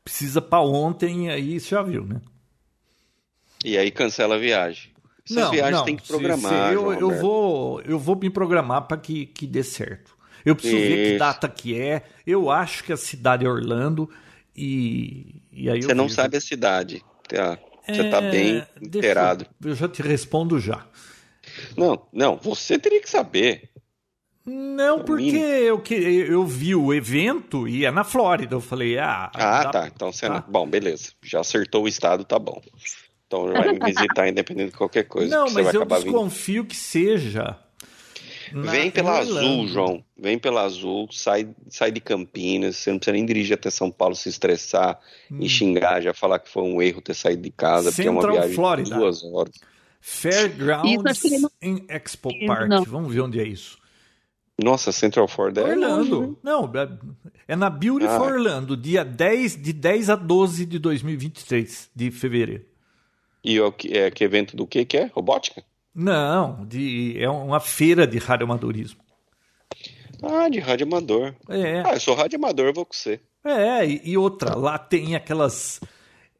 precisa 0.08 0.40
para 0.40 0.62
ontem 0.62 1.30
aí 1.30 1.60
você 1.60 1.68
já 1.68 1.82
viu, 1.82 2.04
né? 2.04 2.20
E 3.62 3.76
aí 3.76 3.90
cancela 3.90 4.36
a 4.36 4.38
viagem. 4.38 4.90
Essas 5.24 5.44
não, 5.44 5.50
viagens 5.50 5.76
não. 5.76 5.84
tem 5.84 5.96
que 5.96 6.08
programar. 6.08 6.52
Se, 6.52 6.68
se 6.68 6.74
eu, 6.74 6.92
eu, 6.94 7.10
vou, 7.20 7.82
eu 7.82 7.98
vou 7.98 8.16
me 8.16 8.30
programar 8.30 8.88
para 8.88 8.96
que, 8.96 9.26
que 9.26 9.46
dê 9.46 9.62
certo. 9.62 10.16
Eu 10.44 10.56
preciso 10.56 10.76
Isso. 10.76 10.86
ver 10.86 11.12
que 11.12 11.18
data 11.18 11.48
que 11.48 11.78
é. 11.78 12.04
Eu 12.26 12.50
acho 12.50 12.82
que 12.84 12.92
a 12.92 12.96
cidade 12.96 13.44
é 13.44 13.48
Orlando 13.48 14.08
e, 14.56 15.42
e 15.52 15.68
aí 15.68 15.82
Você 15.82 15.92
não 15.92 16.08
sabe 16.08 16.38
a 16.38 16.40
cidade. 16.40 17.04
Tá, 17.28 17.58
você 17.86 18.00
está 18.00 18.22
é, 18.22 18.30
bem 18.30 18.66
inteirado. 18.80 19.46
Eu, 19.62 19.70
eu 19.70 19.76
já 19.76 19.88
te 19.88 20.00
respondo 20.00 20.58
já. 20.58 20.86
Não, 21.76 22.06
não, 22.10 22.36
você 22.36 22.78
teria 22.78 23.02
que 23.02 23.10
saber. 23.10 23.68
Não, 24.48 25.04
porque 25.04 25.36
eu, 25.36 25.82
eu 25.90 26.46
vi 26.46 26.74
o 26.74 26.94
evento 26.94 27.68
e 27.68 27.84
é 27.84 27.90
na 27.90 28.04
Flórida. 28.04 28.54
Eu 28.54 28.60
falei, 28.60 28.98
ah. 28.98 29.30
Ah, 29.34 29.64
dá... 29.64 29.70
tá. 29.70 29.90
Então 29.94 30.12
você 30.12 30.26
tá. 30.26 30.34
não. 30.34 30.44
Bom, 30.48 30.66
beleza. 30.66 31.12
Já 31.22 31.40
acertou 31.40 31.84
o 31.84 31.88
estado, 31.88 32.24
tá 32.24 32.38
bom. 32.38 32.60
Então 33.26 33.52
vai 33.52 33.72
me 33.72 33.78
visitar 33.78 34.26
independente 34.28 34.70
de 34.70 34.76
qualquer 34.76 35.04
coisa. 35.04 35.36
Não, 35.36 35.50
mas 35.50 35.74
eu 35.74 35.84
desconfio 35.84 36.62
vindo. 36.62 36.70
que 36.70 36.76
seja 36.76 37.58
Vem 38.52 38.90
pela 38.90 39.18
Azul, 39.18 39.66
João. 39.68 40.04
Vem 40.16 40.38
pela 40.38 40.62
Azul, 40.62 41.08
sai, 41.10 41.48
sai 41.68 41.90
de 41.90 42.00
Campinas. 42.00 42.76
Você 42.76 42.90
não 42.90 42.98
precisa 42.98 43.14
nem 43.14 43.26
dirigir 43.26 43.54
até 43.54 43.70
São 43.70 43.90
Paulo, 43.90 44.14
se 44.14 44.28
estressar 44.28 44.98
hum. 45.30 45.38
e 45.40 45.48
xingar, 45.48 46.00
já 46.00 46.14
falar 46.14 46.38
que 46.38 46.48
foi 46.48 46.62
um 46.62 46.80
erro 46.80 47.00
ter 47.00 47.14
saído 47.14 47.42
de 47.42 47.50
casa, 47.50 47.90
Central 47.90 48.14
porque 48.14 48.26
é 48.26 48.30
uma 48.30 48.40
viagem 48.40 48.54
Florida. 48.54 48.90
de 48.90 48.96
duas 48.96 49.24
horas. 49.24 49.54
Fairgrounds 50.00 51.22
em 51.60 51.84
Expo 51.88 52.30
Park. 52.46 52.68
Não. 52.68 52.84
Vamos 52.84 53.12
ver 53.12 53.20
onde 53.20 53.40
é 53.40 53.44
isso. 53.44 53.78
Nossa, 54.60 54.90
Central 54.90 55.28
Florida 55.28 55.60
é 55.60 55.64
Orlando. 55.64 56.38
Não, 56.42 56.70
é 57.46 57.54
na 57.54 57.70
Beautiful 57.70 58.24
ah. 58.24 58.32
Orlando, 58.32 58.76
dia 58.76 59.04
10, 59.04 59.62
de 59.62 59.72
10 59.72 60.10
a 60.10 60.16
12 60.16 60.66
de 60.66 60.78
2023, 60.78 61.90
de 61.94 62.10
fevereiro. 62.10 62.64
E 63.44 63.60
o 63.60 63.70
que, 63.70 63.96
é, 63.96 64.10
que 64.10 64.24
evento 64.24 64.56
do 64.56 64.66
que 64.66 64.84
que 64.84 64.96
é? 64.96 65.06
Robótica? 65.06 65.62
Não, 65.94 66.64
de, 66.66 67.16
é 67.18 67.30
uma 67.30 67.60
feira 67.60 68.06
de 68.06 68.18
radioamadorismo. 68.18 69.00
Ah, 70.22 70.48
de 70.48 70.58
radioamador. 70.58 71.34
É. 71.48 71.82
Ah, 71.86 71.94
eu 71.94 72.00
sou 72.00 72.14
radioamador, 72.14 72.72
vou 72.72 72.84
com 72.84 72.92
você. 72.92 73.20
É, 73.44 73.86
e, 73.86 74.00
e 74.04 74.18
outra, 74.18 74.54
lá 74.56 74.78
tem 74.78 75.14
aquelas. 75.14 75.80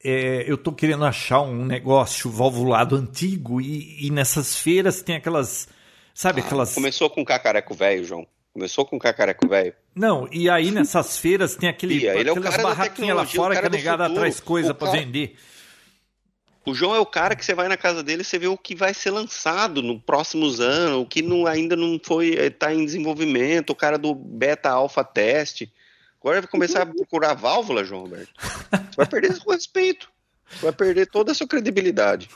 É, 0.02 0.44
eu 0.50 0.56
tô 0.56 0.72
querendo 0.72 1.04
achar 1.04 1.40
um 1.40 1.64
negócio 1.64 2.30
valvulado 2.30 2.96
antigo 2.96 3.60
e, 3.60 4.06
e 4.06 4.10
nessas 4.10 4.56
feiras 4.56 5.02
tem 5.02 5.16
aquelas. 5.16 5.68
Sabe, 6.18 6.40
ah, 6.40 6.44
aquelas. 6.44 6.74
Começou 6.74 7.08
com 7.08 7.24
cacareco 7.24 7.72
velho, 7.76 8.04
João. 8.04 8.26
Começou 8.52 8.84
com 8.84 8.98
cacareco 8.98 9.46
velho. 9.46 9.72
Não, 9.94 10.28
e 10.32 10.50
aí 10.50 10.72
nessas 10.72 11.16
feiras 11.16 11.54
tem 11.54 11.68
aquele, 11.68 11.94
Ih, 11.94 12.08
aquelas 12.08 12.58
é 12.58 12.60
barraquinhas 12.60 13.16
lá 13.16 13.24
fora 13.24 13.54
que 13.54 13.64
a 13.64 13.70
negada 13.70 14.06
atrás 14.06 14.40
coisa 14.40 14.74
para 14.74 14.88
cara... 14.90 14.98
vender. 14.98 15.36
O 16.66 16.74
João 16.74 16.92
é 16.92 16.98
o 16.98 17.06
cara 17.06 17.36
que 17.36 17.44
você 17.44 17.54
vai 17.54 17.68
na 17.68 17.76
casa 17.76 18.02
dele 18.02 18.22
e 18.22 18.24
você 18.24 18.36
vê 18.36 18.48
o 18.48 18.58
que 18.58 18.74
vai 18.74 18.92
ser 18.94 19.12
lançado 19.12 19.80
nos 19.80 20.02
próximos 20.02 20.58
anos, 20.58 21.02
o 21.02 21.06
que 21.06 21.22
não, 21.22 21.46
ainda 21.46 21.76
não 21.76 22.00
foi, 22.02 22.30
está 22.30 22.74
em 22.74 22.84
desenvolvimento, 22.84 23.70
o 23.70 23.76
cara 23.76 23.96
do 23.96 24.12
beta 24.12 24.70
alfa 24.70 25.04
teste. 25.04 25.72
Agora 26.20 26.40
vai 26.40 26.50
começar 26.50 26.82
a 26.82 26.86
procurar 26.86 27.34
válvula, 27.34 27.84
João 27.84 28.02
Roberto. 28.02 28.32
Você 28.40 28.96
vai 28.96 29.06
perder 29.06 29.38
o 29.46 29.52
respeito. 29.52 30.10
Você 30.50 30.62
vai 30.62 30.72
perder 30.72 31.06
toda 31.06 31.30
a 31.30 31.34
sua 31.34 31.46
credibilidade. 31.46 32.28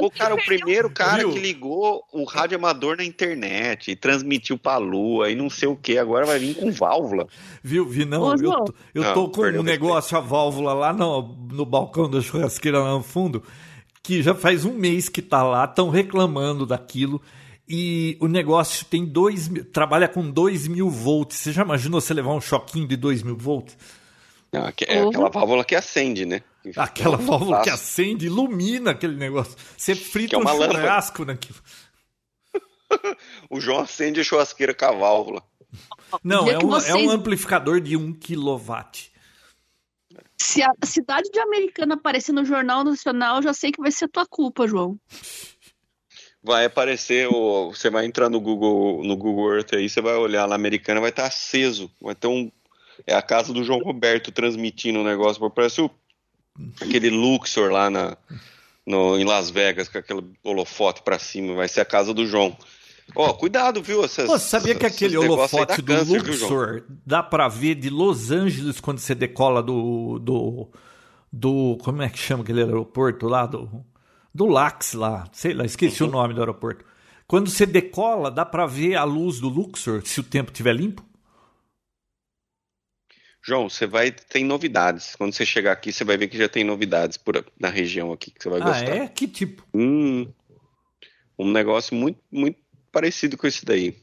O 0.00 0.10
cara, 0.10 0.34
o 0.34 0.44
primeiro 0.44 0.90
cara 0.90 1.18
Viu? 1.18 1.32
que 1.32 1.38
ligou 1.38 2.04
o 2.12 2.24
rádio 2.24 2.58
amador 2.58 2.98
na 2.98 3.04
internet 3.04 3.90
e 3.90 3.96
transmitiu 3.96 4.58
pra 4.58 4.76
lua 4.76 5.30
e 5.30 5.34
não 5.34 5.48
sei 5.48 5.68
o 5.68 5.76
que, 5.76 5.96
agora 5.96 6.26
vai 6.26 6.38
vir 6.38 6.54
com 6.54 6.70
válvula. 6.70 7.26
Viu, 7.62 7.88
Vi? 7.88 8.04
Não, 8.04 8.32
eu, 8.32 8.36
tô, 8.36 8.74
eu 8.94 9.02
não, 9.02 9.14
tô 9.14 9.28
com 9.30 9.42
um 9.42 9.62
negócio, 9.62 10.16
a 10.18 10.20
válvula 10.20 10.74
lá 10.74 10.92
no, 10.92 11.22
no 11.50 11.64
balcão 11.64 12.10
da 12.10 12.20
churrasqueira 12.20 12.80
lá 12.80 12.92
no 12.92 13.02
fundo, 13.02 13.42
que 14.02 14.22
já 14.22 14.34
faz 14.34 14.64
um 14.64 14.74
mês 14.74 15.08
que 15.08 15.22
tá 15.22 15.42
lá, 15.42 15.64
estão 15.64 15.88
reclamando 15.88 16.66
daquilo. 16.66 17.22
E 17.68 18.16
o 18.20 18.28
negócio 18.28 18.84
tem 18.84 19.04
dois 19.04 19.50
trabalha 19.72 20.06
com 20.06 20.30
2 20.30 20.68
mil 20.68 20.88
volts. 20.88 21.38
Você 21.38 21.52
já 21.52 21.62
imaginou 21.62 22.00
você 22.00 22.14
levar 22.14 22.32
um 22.32 22.40
choquinho 22.40 22.86
de 22.86 22.96
2 22.96 23.22
mil 23.22 23.36
volts? 23.36 23.76
Não, 24.52 24.66
é 24.66 24.68
aquela 25.00 25.28
válvula 25.28 25.64
que 25.64 25.74
acende, 25.74 26.24
né? 26.24 26.42
Aquela 26.76 27.16
válvula 27.16 27.62
que 27.62 27.70
acende, 27.70 28.26
ilumina 28.26 28.92
aquele 28.92 29.16
negócio. 29.16 29.56
Você 29.76 29.94
frita 29.94 30.36
é 30.36 30.38
um 30.38 30.46
churrasco 30.46 31.24
naquilo. 31.24 31.58
o 33.50 33.60
João 33.60 33.80
acende 33.80 34.20
a 34.20 34.24
churrasqueira 34.24 34.74
com 34.74 34.84
a 34.84 34.92
válvula. 34.92 35.42
Não, 36.22 36.48
é 36.48 36.56
um, 36.58 36.68
vocês... 36.68 36.94
é 36.94 36.96
um 36.96 37.10
amplificador 37.10 37.80
de 37.80 37.96
1 37.96 38.14
kW. 38.14 38.74
Se 40.40 40.62
a 40.62 40.70
cidade 40.84 41.30
de 41.30 41.38
Americana 41.40 41.94
aparecer 41.94 42.32
no 42.32 42.44
Jornal 42.44 42.84
Nacional, 42.84 43.36
eu 43.36 43.42
já 43.42 43.52
sei 43.52 43.72
que 43.72 43.80
vai 43.80 43.90
ser 43.90 44.08
tua 44.08 44.26
culpa, 44.26 44.66
João. 44.66 44.98
Vai 46.42 46.64
aparecer, 46.64 47.26
o, 47.28 47.72
você 47.72 47.90
vai 47.90 48.06
entrar 48.06 48.30
no 48.30 48.40
Google, 48.40 49.02
no 49.02 49.16
Google 49.16 49.54
Earth 49.54 49.74
aí, 49.74 49.88
você 49.88 50.00
vai 50.00 50.14
olhar 50.14 50.46
lá, 50.46 50.54
Americana 50.54 51.00
vai 51.00 51.10
estar 51.10 51.26
aceso. 51.26 51.90
Vai 52.00 52.14
ter 52.14 52.28
um. 52.28 52.50
É 53.06 53.14
a 53.14 53.22
casa 53.22 53.52
do 53.52 53.64
João 53.64 53.80
Roberto 53.80 54.30
transmitindo 54.30 54.98
o 54.98 55.02
um 55.02 55.04
negócio. 55.04 55.50
Parece 55.50 55.80
o 55.80 55.90
aquele 56.80 57.10
Luxor 57.10 57.70
lá 57.70 57.90
na, 57.90 58.16
no, 58.86 59.18
em 59.18 59.24
Las 59.24 59.50
Vegas, 59.50 59.88
com 59.88 59.98
aquele 59.98 60.24
holofote 60.42 61.02
para 61.02 61.18
cima, 61.18 61.54
vai 61.54 61.68
ser 61.68 61.80
a 61.80 61.84
casa 61.84 62.14
do 62.14 62.26
João. 62.26 62.56
Ó, 63.14 63.30
oh, 63.30 63.34
cuidado, 63.34 63.82
viu? 63.82 64.04
Essas, 64.04 64.26
Pô, 64.26 64.38
sabia 64.38 64.74
que 64.74 64.84
aquele 64.84 65.16
holofote 65.16 65.80
do 65.80 65.84
câncer, 65.84 66.22
Luxor 66.22 66.72
viu, 66.74 66.84
dá 67.04 67.22
para 67.22 67.46
ver 67.48 67.76
de 67.76 67.88
Los 67.88 68.30
Angeles 68.30 68.80
quando 68.80 68.98
você 68.98 69.14
decola 69.14 69.62
do, 69.62 70.18
do, 70.18 70.68
do. 71.32 71.78
Como 71.82 72.02
é 72.02 72.08
que 72.08 72.18
chama 72.18 72.42
aquele 72.42 72.62
aeroporto 72.62 73.28
lá? 73.28 73.46
Do, 73.46 73.84
do 74.34 74.46
Lax 74.46 74.92
lá. 74.92 75.28
Sei 75.32 75.54
lá, 75.54 75.64
esqueci 75.64 76.02
uhum. 76.02 76.08
o 76.08 76.12
nome 76.12 76.34
do 76.34 76.40
aeroporto. 76.40 76.84
Quando 77.28 77.48
você 77.50 77.64
decola, 77.64 78.30
dá 78.30 78.44
para 78.44 78.66
ver 78.66 78.96
a 78.96 79.04
luz 79.04 79.40
do 79.40 79.48
Luxor 79.48 80.02
se 80.04 80.20
o 80.20 80.24
tempo 80.24 80.50
estiver 80.50 80.74
limpo? 80.74 81.04
João, 83.46 83.70
você 83.70 83.86
vai 83.86 84.10
tem 84.10 84.44
novidades. 84.44 85.14
Quando 85.14 85.32
você 85.32 85.46
chegar 85.46 85.70
aqui, 85.70 85.92
você 85.92 86.02
vai 86.02 86.16
ver 86.16 86.26
que 86.26 86.36
já 86.36 86.48
tem 86.48 86.64
novidades 86.64 87.16
por, 87.16 87.44
na 87.58 87.68
região 87.68 88.12
aqui 88.12 88.32
que 88.32 88.42
você 88.42 88.48
vai 88.48 88.60
ah, 88.60 88.64
gostar. 88.64 88.92
Ah, 88.92 88.96
é? 88.96 89.08
Que 89.08 89.28
tipo? 89.28 89.62
Hum, 89.72 90.26
um 91.38 91.48
negócio 91.52 91.94
muito, 91.94 92.18
muito 92.30 92.58
parecido 92.90 93.36
com 93.36 93.46
esse 93.46 93.64
daí. 93.64 93.96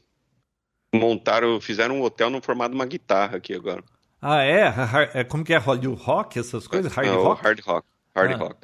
Montaram, 0.94 1.60
fizeram 1.60 1.98
um 1.98 2.02
hotel 2.02 2.30
no 2.30 2.40
formato 2.40 2.70
de 2.70 2.76
uma 2.76 2.86
guitarra 2.86 3.36
aqui 3.36 3.52
agora. 3.52 3.84
Ah, 4.22 4.42
é? 4.42 4.72
é 5.12 5.24
como 5.24 5.44
que 5.44 5.52
é? 5.52 5.58
Hollywood 5.58 6.02
Rock, 6.02 6.38
essas 6.38 6.66
coisas? 6.66 6.90
Hard 6.90 7.08
Não, 7.08 7.22
Rock? 7.22 7.42
Hard 7.42 7.60
Rock. 7.60 7.88
Hard 8.16 8.32
ah. 8.32 8.36
Rock. 8.36 8.56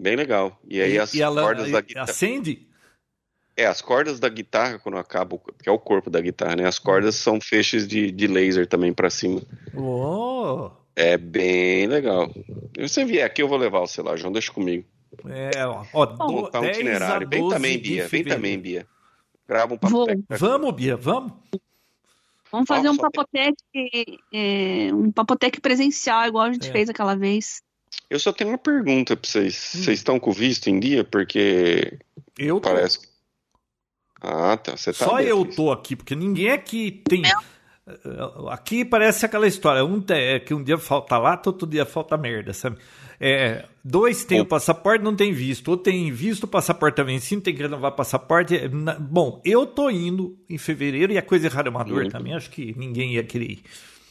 Bem 0.00 0.16
legal. 0.16 0.58
E 0.68 0.82
aí 0.82 0.98
as 0.98 1.14
e 1.14 1.22
ela 1.22 1.40
cordas 1.40 1.70
da 1.70 1.80
guitarra. 1.80 2.10
acende? 2.10 2.66
É, 3.56 3.66
as 3.66 3.80
cordas 3.80 4.18
da 4.18 4.28
guitarra, 4.28 4.78
quando 4.80 4.98
acaba, 4.98 5.38
que 5.62 5.68
é 5.68 5.72
o 5.72 5.78
corpo 5.78 6.10
da 6.10 6.20
guitarra, 6.20 6.56
né? 6.56 6.66
As 6.66 6.78
cordas 6.78 7.14
são 7.14 7.40
feixes 7.40 7.86
de, 7.86 8.10
de 8.10 8.26
laser 8.26 8.66
também 8.66 8.92
pra 8.92 9.08
cima. 9.10 9.40
Oh, 9.76 10.70
É 10.96 11.16
bem 11.16 11.86
legal. 11.86 12.32
Se 12.76 12.88
você 12.88 13.04
vier 13.04 13.24
aqui, 13.24 13.42
eu 13.42 13.48
vou 13.48 13.56
levar 13.58 13.80
o 13.80 13.86
celular, 13.86 14.16
João, 14.16 14.32
deixa 14.32 14.52
comigo. 14.52 14.84
é, 15.28 15.64
ó, 15.66 15.84
ó, 15.92 16.06
Montar 16.26 16.58
um 16.58 16.62
10 16.62 16.76
a 16.76 16.80
itinerário. 16.80 17.28
Vem 17.28 17.40
12 17.40 17.54
também, 17.54 17.78
Bia. 17.78 18.00
Vem 18.02 18.08
fevereiro. 18.08 18.36
também, 18.36 18.58
Bia. 18.58 18.86
Grava 19.46 19.74
um 19.74 19.78
papo 19.78 19.92
Vou. 19.92 20.06
técnico. 20.06 20.26
Vamos, 20.36 20.72
Bia, 20.74 20.96
vamos? 20.96 21.32
Vamos 22.50 22.68
fazer 22.68 22.88
um 22.88 22.96
papotec, 22.96 23.54
é, 24.32 24.88
um 24.92 25.10
papotec 25.10 25.60
presencial, 25.60 26.26
igual 26.26 26.44
a 26.46 26.52
gente 26.52 26.68
É. 26.68 26.72
fez 26.72 26.88
aquela 26.88 27.14
vez. 27.16 27.60
Eu 28.10 28.18
só 28.18 28.32
tenho 28.32 28.50
uma 28.50 28.58
pergunta 28.58 29.16
pra 29.16 29.28
vocês. 29.30 29.72
Hum. 29.76 29.82
Vocês 29.82 29.98
estão 29.98 30.18
com 30.20 30.30
o 30.30 30.32
visto 30.32 30.68
em 30.68 30.78
dia? 30.80 31.04
Porque 31.04 31.98
Eu 32.38 32.60
tô. 32.60 32.68
parece 32.70 32.98
que. 33.00 33.13
Ah, 34.26 34.56
tá. 34.56 34.76
Você 34.76 34.92
tá 34.92 35.04
Só 35.04 35.20
eu 35.20 35.44
tô 35.44 35.70
aqui, 35.70 35.94
porque 35.94 36.14
ninguém 36.16 36.50
aqui 36.50 37.02
tem. 37.06 37.22
Aqui 38.50 38.82
parece 38.84 39.26
aquela 39.26 39.46
história, 39.46 39.84
um 39.84 40.02
é 40.08 40.40
que 40.40 40.54
um 40.54 40.62
dia 40.62 40.78
falta 40.78 41.18
lá, 41.18 41.40
outro 41.44 41.66
dia 41.68 41.84
falta 41.84 42.16
merda, 42.16 42.54
sabe? 42.54 42.78
É, 43.20 43.66
dois 43.84 44.24
tem 44.24 44.40
o 44.40 44.46
passaporte, 44.46 45.04
não 45.04 45.14
tem 45.14 45.32
visto. 45.32 45.68
Ou 45.68 45.76
tem 45.76 46.10
visto, 46.10 46.44
o 46.44 46.48
passaporte 46.48 46.96
tá 46.96 47.02
vencido, 47.02 47.42
tem 47.42 47.54
que 47.54 47.60
renovar 47.62 47.92
o 47.92 47.94
passaporte. 47.94 48.56
É, 48.56 48.68
na- 48.68 48.98
Bom, 48.98 49.40
eu 49.44 49.66
tô 49.66 49.90
indo 49.90 50.34
em 50.48 50.56
fevereiro 50.56 51.12
e 51.12 51.18
a 51.18 51.22
coisa 51.22 51.46
é 51.46 51.50
raro 51.50 51.68
amador 51.68 52.08
também, 52.10 52.34
acho 52.34 52.48
que 52.50 52.74
ninguém 52.76 53.14
ia 53.14 53.22
querer 53.22 53.50
ir. 53.50 53.62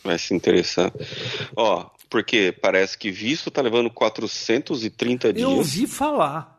Vai 0.04 0.19
se 0.19 0.34
interessar. 0.36 0.91
Ó, 1.56 1.88
porque 2.10 2.52
parece 2.62 2.95
que 2.97 3.10
visto 3.10 3.49
tá 3.49 3.62
levando 3.62 3.89
430 3.89 5.34
dias. 5.34 5.43
Eu 5.49 5.58
ouvi 5.58 5.88
falar. 5.88 6.52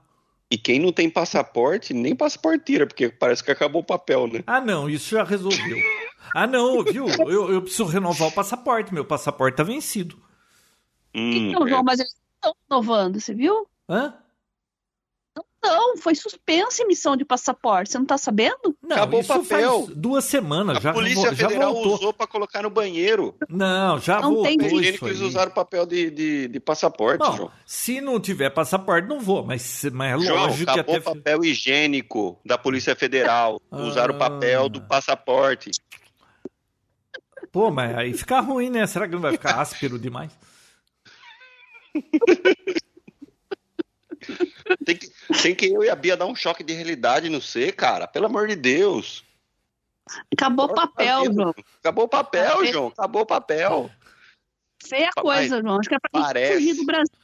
E 0.51 0.59
quem 0.59 0.79
não 0.79 0.93
tem 0.93 1.09
passaporte, 1.11 1.93
nem 1.95 2.15
passaporte 2.15 2.65
tira, 2.65 2.87
porque 2.87 3.09
parece 3.09 3.43
que 3.43 3.51
acabou 3.51 3.83
o 3.83 3.85
papel, 3.85 4.27
né? 4.27 4.43
Ah, 4.47 4.61
não, 4.61 4.89
isso 4.89 5.11
já 5.11 5.25
resolveu. 5.25 5.79
Ah, 6.35 6.47
não, 6.47 6.83
viu? 6.83 7.07
Eu, 7.29 7.53
eu 7.53 7.63
preciso 7.63 7.85
renovar 7.85 8.29
o 8.29 8.33
passaporte, 8.33 8.93
meu 8.93 9.05
passaporte 9.05 9.57
tá 9.57 9.63
vencido. 9.63 10.17
Hum, 11.15 11.49
Então, 11.51 11.67
é. 11.67 11.71
João, 11.71 11.83
mas 11.83 12.01
eles 12.01 12.13
estão 12.37 12.55
renovando, 12.69 13.21
você 13.21 13.35
viu? 13.35 13.67
Hã? 13.89 14.15
Não, 15.67 15.97
foi 15.97 16.15
suspensa 16.15 16.83
a 16.83 16.85
emissão 16.85 17.17
de 17.17 17.25
passaporte, 17.25 17.91
você 17.91 17.99
não 17.99 18.05
tá 18.05 18.19
sabendo? 18.19 18.77
Não, 18.83 18.97
Acabou 18.97 19.21
o 19.21 19.25
papel. 19.27 19.45
faz 19.87 19.97
duas 19.97 20.25
semanas, 20.27 20.77
A 20.77 20.81
já, 20.81 20.93
Polícia 20.93 21.31
vo- 21.31 21.35
já 21.37 21.49
Federal 21.49 21.73
voltou. 21.73 21.95
usou 21.95 22.13
pra 22.13 22.27
colocar 22.27 22.63
no 22.63 22.69
banheiro. 22.69 23.35
Não, 23.49 23.99
já 23.99 24.21
Não 24.21 24.35
voltou 24.35 24.45
tem 24.45 24.59
isso 24.83 25.07
eles 25.07 25.21
aí. 25.23 25.27
usaram 25.27 25.51
papel 25.53 25.87
de, 25.87 26.11
de, 26.11 26.49
de 26.49 26.61
passaporte, 26.61 27.19
Bom, 27.25 27.33
João. 27.37 27.51
se 27.65 28.01
não 28.03 28.21
tiver 28.21 28.51
passaporte, 28.51 29.09
não 29.09 29.21
vou, 29.21 29.43
mas, 29.43 29.85
mas 29.91 30.23
é 30.23 30.27
João, 30.27 30.43
lógico 30.43 30.65
que 30.65 30.71
acabou 30.81 30.97
até... 30.97 31.11
o 31.11 31.15
papel 31.15 31.45
higiênico 31.45 32.39
da 32.45 32.59
Polícia 32.59 32.95
Federal. 32.95 33.59
Usaram 33.71 34.15
o 34.15 34.19
papel 34.19 34.69
do 34.69 34.81
Ah. 34.81 34.87
passaporte. 34.87 35.71
Pô, 37.51 37.71
mas 37.71 37.97
aí 37.97 38.13
fica 38.13 38.39
ruim, 38.41 38.69
né? 38.69 38.87
Será 38.87 39.07
que 39.09 39.15
não 39.15 39.21
vai 39.23 39.33
ficar 39.33 39.61
áspero 39.61 39.99
demais? 39.99 40.31
Tem 44.85 44.97
que, 44.97 45.11
tem 45.43 45.55
que 45.55 45.67
eu 45.67 45.83
e 45.85 45.91
a 45.91 45.95
Bia 45.95 46.17
dar 46.17 46.27
um 46.27 46.35
choque 46.35 46.63
de 46.65 46.73
realidade 46.73 47.29
no 47.29 47.41
C, 47.41 47.73
cara. 47.73 48.07
Pelo 48.07 48.27
amor 48.27 48.49
de 48.49 48.57
Deus. 48.57 49.25
Acabou 50.33 50.67
o 50.67 50.75
papel, 50.75 51.33
João. 51.33 51.55
Acabou 51.81 52.05
o 52.05 52.09
papel, 52.09 52.51
Papel. 52.57 52.73
João. 52.73 52.87
Acabou 52.89 53.23
o 53.23 53.27
papel. 53.27 53.91
Feia 54.87 55.11
coisa, 55.17 55.61
João. 55.63 55.79
Acho 55.81 55.89
que 55.89 55.95
é 55.95 55.99
pra 55.99 56.11
Parece. 56.23 56.55
fugir 56.55 56.75
do 56.75 56.85
Brasil. 56.85 57.15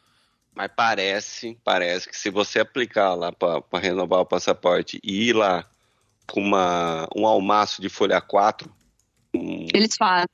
Mas 0.54 0.70
parece, 0.74 1.58
parece 1.62 2.08
que 2.08 2.16
se 2.16 2.28
você 2.30 2.60
aplicar 2.60 3.14
lá 3.14 3.30
para 3.32 3.62
renovar 3.74 4.20
o 4.20 4.26
passaporte 4.26 4.98
e 5.02 5.28
ir 5.28 5.32
lá 5.34 5.64
com 6.26 6.40
uma, 6.40 7.06
um 7.16 7.26
almaço 7.26 7.80
de 7.80 7.88
folha 7.88 8.20
4, 8.20 8.70
um- 9.34 9.66
Eles 9.72 9.94
falam. 9.96 10.26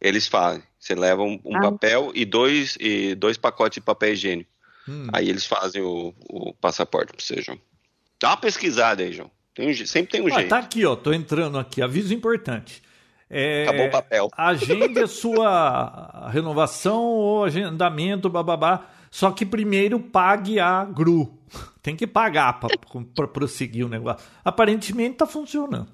eles 0.00 0.26
fazem. 0.28 0.62
Você 0.78 0.94
leva 0.94 1.22
um, 1.22 1.40
um 1.44 1.56
Ah. 1.56 1.70
papel 1.70 2.10
e 2.14 2.24
dois, 2.24 2.76
e 2.80 3.14
dois 3.14 3.36
pacotes 3.38 3.76
de 3.76 3.80
papel 3.80 4.12
higiênico. 4.12 4.50
Hum. 4.88 5.06
Aí 5.12 5.28
eles 5.28 5.46
fazem 5.46 5.82
o, 5.82 6.14
o 6.28 6.52
passaporte 6.54 7.12
pra 7.12 7.24
você, 7.24 7.40
João. 7.40 7.58
Dá 8.20 8.30
uma 8.30 8.36
pesquisada 8.36 9.02
aí, 9.02 9.12
João. 9.12 9.30
Tem 9.54 9.68
um 9.70 9.86
sempre 9.86 10.12
tem 10.12 10.22
um 10.22 10.26
Ah, 10.28 10.38
jeito. 10.38 10.48
tá 10.48 10.58
aqui, 10.58 10.84
ó. 10.86 10.96
Tô 10.96 11.12
entrando 11.12 11.58
aqui. 11.58 11.82
Aviso 11.82 12.14
importante. 12.14 12.82
É, 13.28 13.64
Acabou 13.64 13.86
o 13.86 13.90
papel. 13.90 14.28
Agende 14.36 15.00
a 15.00 15.06
sua 15.06 16.28
renovação 16.30 17.02
ou 17.02 17.44
agendamento, 17.44 18.28
bababá. 18.28 18.88
Só 19.10 19.30
que 19.30 19.44
primeiro 19.44 20.00
pague 20.00 20.58
a 20.58 20.84
GRU. 20.84 21.38
Tem 21.82 21.94
que 21.96 22.06
pagar 22.06 22.60
para 22.60 23.28
prosseguir 23.28 23.84
o 23.84 23.88
negócio. 23.88 24.26
Aparentemente 24.44 25.16
tá 25.16 25.26
funcionando. 25.26 25.88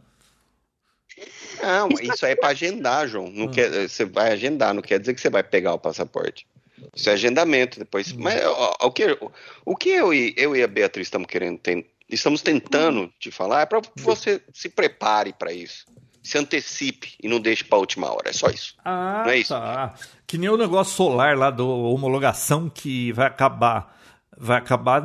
Não, 1.60 1.88
isso 2.00 2.24
aí 2.24 2.32
é 2.32 2.36
pra 2.36 2.50
agendar, 2.50 3.08
João. 3.08 3.28
Não 3.30 3.48
quer, 3.48 3.88
você 3.88 4.04
vai 4.04 4.32
agendar, 4.32 4.72
não 4.72 4.82
quer 4.82 5.00
dizer 5.00 5.14
que 5.14 5.20
você 5.20 5.30
vai 5.30 5.42
pegar 5.42 5.72
o 5.74 5.78
passaporte. 5.78 6.46
Isso 6.94 7.08
é 7.10 7.12
agendamento 7.12 7.78
depois. 7.78 8.12
Hum. 8.12 8.16
Mas 8.20 8.44
ó, 8.44 8.76
o 8.82 8.90
que, 8.90 9.04
o, 9.20 9.32
o 9.64 9.76
que 9.76 9.90
eu, 9.90 10.12
e, 10.12 10.34
eu 10.36 10.54
e 10.56 10.62
a 10.62 10.66
Beatriz 10.68 11.06
estamos 11.06 11.26
querendo, 11.28 11.58
tem- 11.58 11.86
estamos 12.08 12.40
tentando 12.42 13.12
te 13.18 13.30
falar 13.30 13.62
é 13.62 13.66
para 13.66 13.80
você 13.96 14.42
se 14.52 14.68
prepare 14.68 15.32
para 15.32 15.52
isso. 15.52 15.84
Se 16.22 16.36
antecipe 16.36 17.14
e 17.22 17.28
não 17.28 17.40
deixe 17.40 17.64
para 17.64 17.78
última 17.78 18.12
hora. 18.12 18.28
É 18.30 18.32
só 18.32 18.48
isso. 18.48 18.74
Ah, 18.84 19.22
Não 19.24 19.32
é 19.32 19.38
isso? 19.38 19.48
tá. 19.50 19.94
Que 20.26 20.36
nem 20.36 20.50
o 20.50 20.56
negócio 20.58 20.94
solar 20.94 21.36
lá 21.38 21.50
do 21.50 21.66
homologação 21.68 22.68
que 22.68 23.12
vai 23.12 23.26
acabar. 23.26 23.96
Vai 24.36 24.58
acabar, 24.58 25.02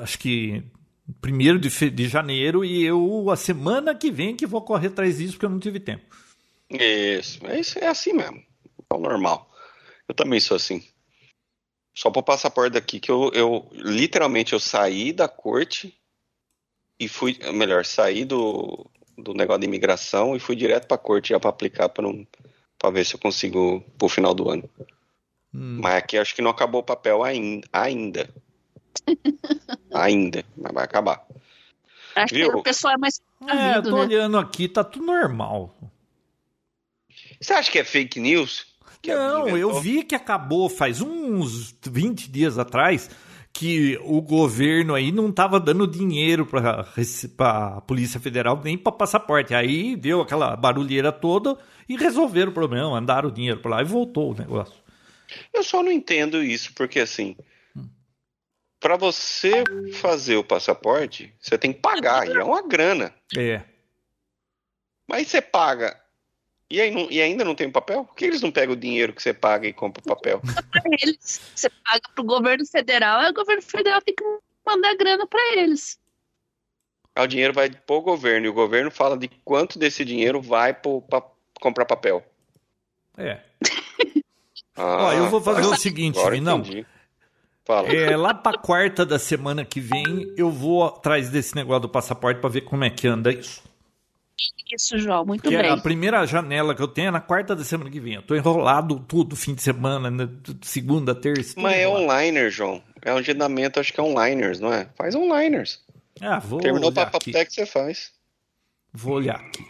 acho 0.00 0.18
que 0.18 0.62
primeiro 1.20 1.58
de, 1.58 1.70
fe- 1.70 1.90
de 1.90 2.08
janeiro 2.08 2.64
e 2.64 2.82
eu 2.84 3.30
a 3.30 3.36
semana 3.36 3.94
que 3.94 4.10
vem 4.10 4.34
que 4.34 4.46
vou 4.46 4.62
correr 4.62 4.88
atrás 4.88 5.18
disso 5.18 5.32
porque 5.34 5.46
eu 5.46 5.50
não 5.50 5.58
tive 5.60 5.78
tempo. 5.78 6.04
Isso, 6.70 7.38
é, 7.46 7.60
isso, 7.60 7.78
é 7.78 7.86
assim 7.86 8.12
mesmo. 8.12 8.42
É 8.90 8.94
o 8.94 8.98
normal. 8.98 9.50
Eu 10.08 10.14
também 10.14 10.40
sou 10.40 10.56
assim. 10.56 10.82
Só 11.94 12.10
para 12.10 12.20
o 12.20 12.24
passaporte 12.24 12.72
daqui 12.72 12.98
que 12.98 13.10
eu, 13.10 13.30
eu 13.32 13.68
literalmente 13.72 14.52
eu 14.52 14.60
saí 14.60 15.12
da 15.12 15.28
corte 15.28 15.96
e 16.98 17.08
fui, 17.08 17.38
melhor, 17.52 17.84
saí 17.84 18.24
do, 18.24 18.86
do 19.16 19.32
negócio 19.32 19.60
de 19.60 19.66
imigração 19.66 20.34
e 20.34 20.40
fui 20.40 20.56
direto 20.56 20.86
para 20.86 20.96
a 20.96 20.98
corte 20.98 21.28
já 21.30 21.38
para 21.38 21.50
aplicar 21.50 21.88
para 21.88 22.02
não 22.02 22.26
para 22.76 22.90
ver 22.90 23.06
se 23.06 23.14
eu 23.14 23.20
consigo 23.20 23.80
pro 23.96 24.08
final 24.08 24.34
do 24.34 24.50
ano. 24.50 24.68
Hum. 25.54 25.78
Mas 25.80 25.94
aqui 25.94 26.18
acho 26.18 26.34
que 26.34 26.42
não 26.42 26.50
acabou 26.50 26.80
o 26.80 26.84
papel 26.84 27.22
ainda, 27.22 27.66
ainda. 27.72 28.28
ainda, 29.94 30.44
mas 30.56 30.72
vai 30.72 30.84
acabar. 30.84 31.24
Acho 32.14 32.34
Viu? 32.34 32.50
que 32.50 32.56
o 32.56 32.62
pessoal 32.62 32.94
é 32.94 32.98
mais 32.98 33.20
É, 33.48 33.78
eu 33.78 33.82
tô 33.82 33.92
né? 33.92 34.00
olhando 34.02 34.36
aqui, 34.36 34.68
tá 34.68 34.84
tudo 34.84 35.06
normal. 35.06 35.74
Você 37.40 37.52
acha 37.52 37.70
que 37.70 37.78
é 37.78 37.84
fake 37.84 38.20
news? 38.20 38.73
Bia 39.04 39.16
Não, 39.16 39.56
eu 39.56 39.80
vi 39.80 40.02
que 40.02 40.14
acabou 40.14 40.68
faz 40.68 41.00
uns 41.00 41.74
20 41.82 42.30
dias 42.30 42.58
atrás 42.58 43.10
que 43.52 43.96
o 44.02 44.20
governo 44.20 44.94
aí 44.94 45.12
não 45.12 45.28
estava 45.28 45.60
dando 45.60 45.86
dinheiro 45.86 46.44
para 46.44 46.84
a 47.38 47.80
Polícia 47.82 48.18
Federal 48.18 48.60
nem 48.64 48.76
para 48.76 48.90
passaporte. 48.90 49.54
Aí 49.54 49.94
deu 49.94 50.20
aquela 50.20 50.56
barulheira 50.56 51.12
toda 51.12 51.56
e 51.88 51.96
resolveram 51.96 52.50
o 52.50 52.54
problema, 52.54 52.90
mandaram 52.90 53.28
o 53.28 53.32
dinheiro 53.32 53.60
para 53.60 53.76
lá 53.76 53.82
e 53.82 53.84
voltou 53.84 54.32
o 54.32 54.36
negócio. 54.36 54.82
Eu 55.52 55.62
só 55.62 55.82
não 55.82 55.92
entendo 55.92 56.42
isso, 56.42 56.72
porque 56.74 56.98
assim, 56.98 57.36
para 58.80 58.96
você 58.96 59.62
fazer 59.94 60.36
o 60.36 60.44
passaporte, 60.44 61.32
você 61.40 61.56
tem 61.56 61.72
que 61.72 61.80
pagar, 61.80 62.26
e 62.26 62.32
é 62.32 62.42
uma 62.42 62.66
grana. 62.66 63.14
É. 63.36 63.62
Mas 65.08 65.28
você 65.28 65.40
paga 65.40 65.98
e, 66.70 66.80
aí 66.80 66.90
não- 66.90 67.08
e 67.10 67.20
ainda 67.20 67.44
não 67.44 67.54
tem 67.54 67.70
papel? 67.70 68.04
Por 68.04 68.14
que 68.14 68.24
eles 68.24 68.40
não 68.42 68.50
pegam 68.50 68.74
o 68.74 68.76
dinheiro 68.78 69.12
que 69.12 69.22
você 69.22 69.32
paga 69.34 69.66
e 69.68 69.72
compra 69.72 70.00
o 70.00 70.06
papel? 70.08 70.40
Eles. 71.02 71.40
Você 71.54 71.68
paga 71.70 72.02
pro 72.14 72.24
governo 72.24 72.66
federal, 72.66 73.20
aí 73.20 73.30
o 73.30 73.34
governo 73.34 73.62
federal 73.62 74.00
tem 74.02 74.14
que 74.14 74.24
mandar 74.66 74.94
grana 74.96 75.26
pra 75.26 75.40
eles. 75.56 75.98
Aí 77.14 77.24
o 77.24 77.28
dinheiro 77.28 77.52
vai 77.54 77.70
pro 77.70 78.00
governo, 78.00 78.46
e 78.46 78.48
o 78.48 78.52
governo 78.54 78.90
fala 78.90 79.16
de 79.16 79.28
quanto 79.44 79.78
desse 79.78 80.04
dinheiro 80.04 80.40
vai 80.42 80.74
para 80.74 81.22
comprar 81.60 81.84
papel. 81.84 82.24
É. 83.16 83.40
Ah, 84.76 85.04
Ó, 85.04 85.12
eu 85.12 85.30
vou 85.30 85.40
fazer 85.40 85.60
agora- 85.60 85.76
o 85.76 85.80
seguinte, 85.80 86.18
entendi. 86.18 86.84
Fala. 87.64 87.86
É, 87.94 88.16
lá 88.16 88.34
pra 88.34 88.58
quarta 88.58 89.06
da 89.06 89.20
semana 89.20 89.64
que 89.64 89.78
vem, 89.80 90.34
eu 90.36 90.50
vou 90.50 90.82
atrás 90.84 91.30
desse 91.30 91.54
negócio 91.54 91.82
do 91.82 91.88
passaporte 91.88 92.40
para 92.40 92.50
ver 92.50 92.62
como 92.62 92.82
é 92.82 92.90
que 92.90 93.06
anda 93.06 93.32
isso. 93.32 93.62
Isso, 94.72 94.98
João, 94.98 95.24
muito 95.24 95.48
Que 95.48 95.54
é 95.54 95.62
bem. 95.62 95.70
a 95.70 95.76
primeira 95.76 96.26
janela 96.26 96.74
que 96.74 96.82
eu 96.82 96.88
tenho 96.88 97.08
é 97.08 97.10
na 97.10 97.20
quarta 97.20 97.54
da 97.54 97.62
semana 97.64 97.90
que 97.90 98.00
vem. 98.00 98.14
Eu 98.14 98.22
tô 98.22 98.34
enrolado 98.34 98.98
tudo, 99.06 99.36
fim 99.36 99.54
de 99.54 99.62
semana, 99.62 100.10
né, 100.10 100.28
segunda, 100.62 101.14
terça. 101.14 101.54
Mas 101.60 101.76
é 101.76 101.88
online, 101.88 102.50
João. 102.50 102.82
É 103.02 103.12
um 103.12 103.18
agendamento, 103.18 103.78
acho 103.78 103.92
que 103.92 104.00
é 104.00 104.02
onliners, 104.02 104.58
não 104.58 104.72
é? 104.72 104.88
Faz 104.96 105.14
onliners. 105.14 105.80
Ah, 106.20 106.38
vou 106.40 106.60
Terminou 106.60 106.88
o 106.90 106.92
olhar 106.92 107.04
papo 107.04 107.18
aqui. 107.18 107.30
até 107.30 107.44
que 107.44 107.52
você 107.52 107.66
faz. 107.66 108.10
Vou 108.92 109.14
olhar 109.14 109.36
aqui. 109.36 109.64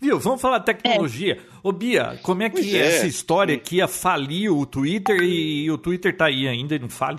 Viu, 0.00 0.18
vamos 0.20 0.40
falar 0.40 0.60
tecnologia. 0.60 1.40
Ô, 1.62 1.72
Bia, 1.72 2.18
como 2.22 2.42
é 2.42 2.50
que 2.50 2.76
é 2.76 2.80
é. 2.80 2.86
essa 2.86 3.06
história 3.06 3.58
que 3.58 3.76
ia 3.76 3.88
falir 3.88 4.52
o 4.52 4.64
Twitter 4.64 5.18
e 5.22 5.70
o 5.70 5.78
Twitter 5.78 6.16
tá 6.16 6.26
aí 6.26 6.46
ainda 6.46 6.74
e 6.74 6.78
não 6.78 6.88
fale? 6.90 7.18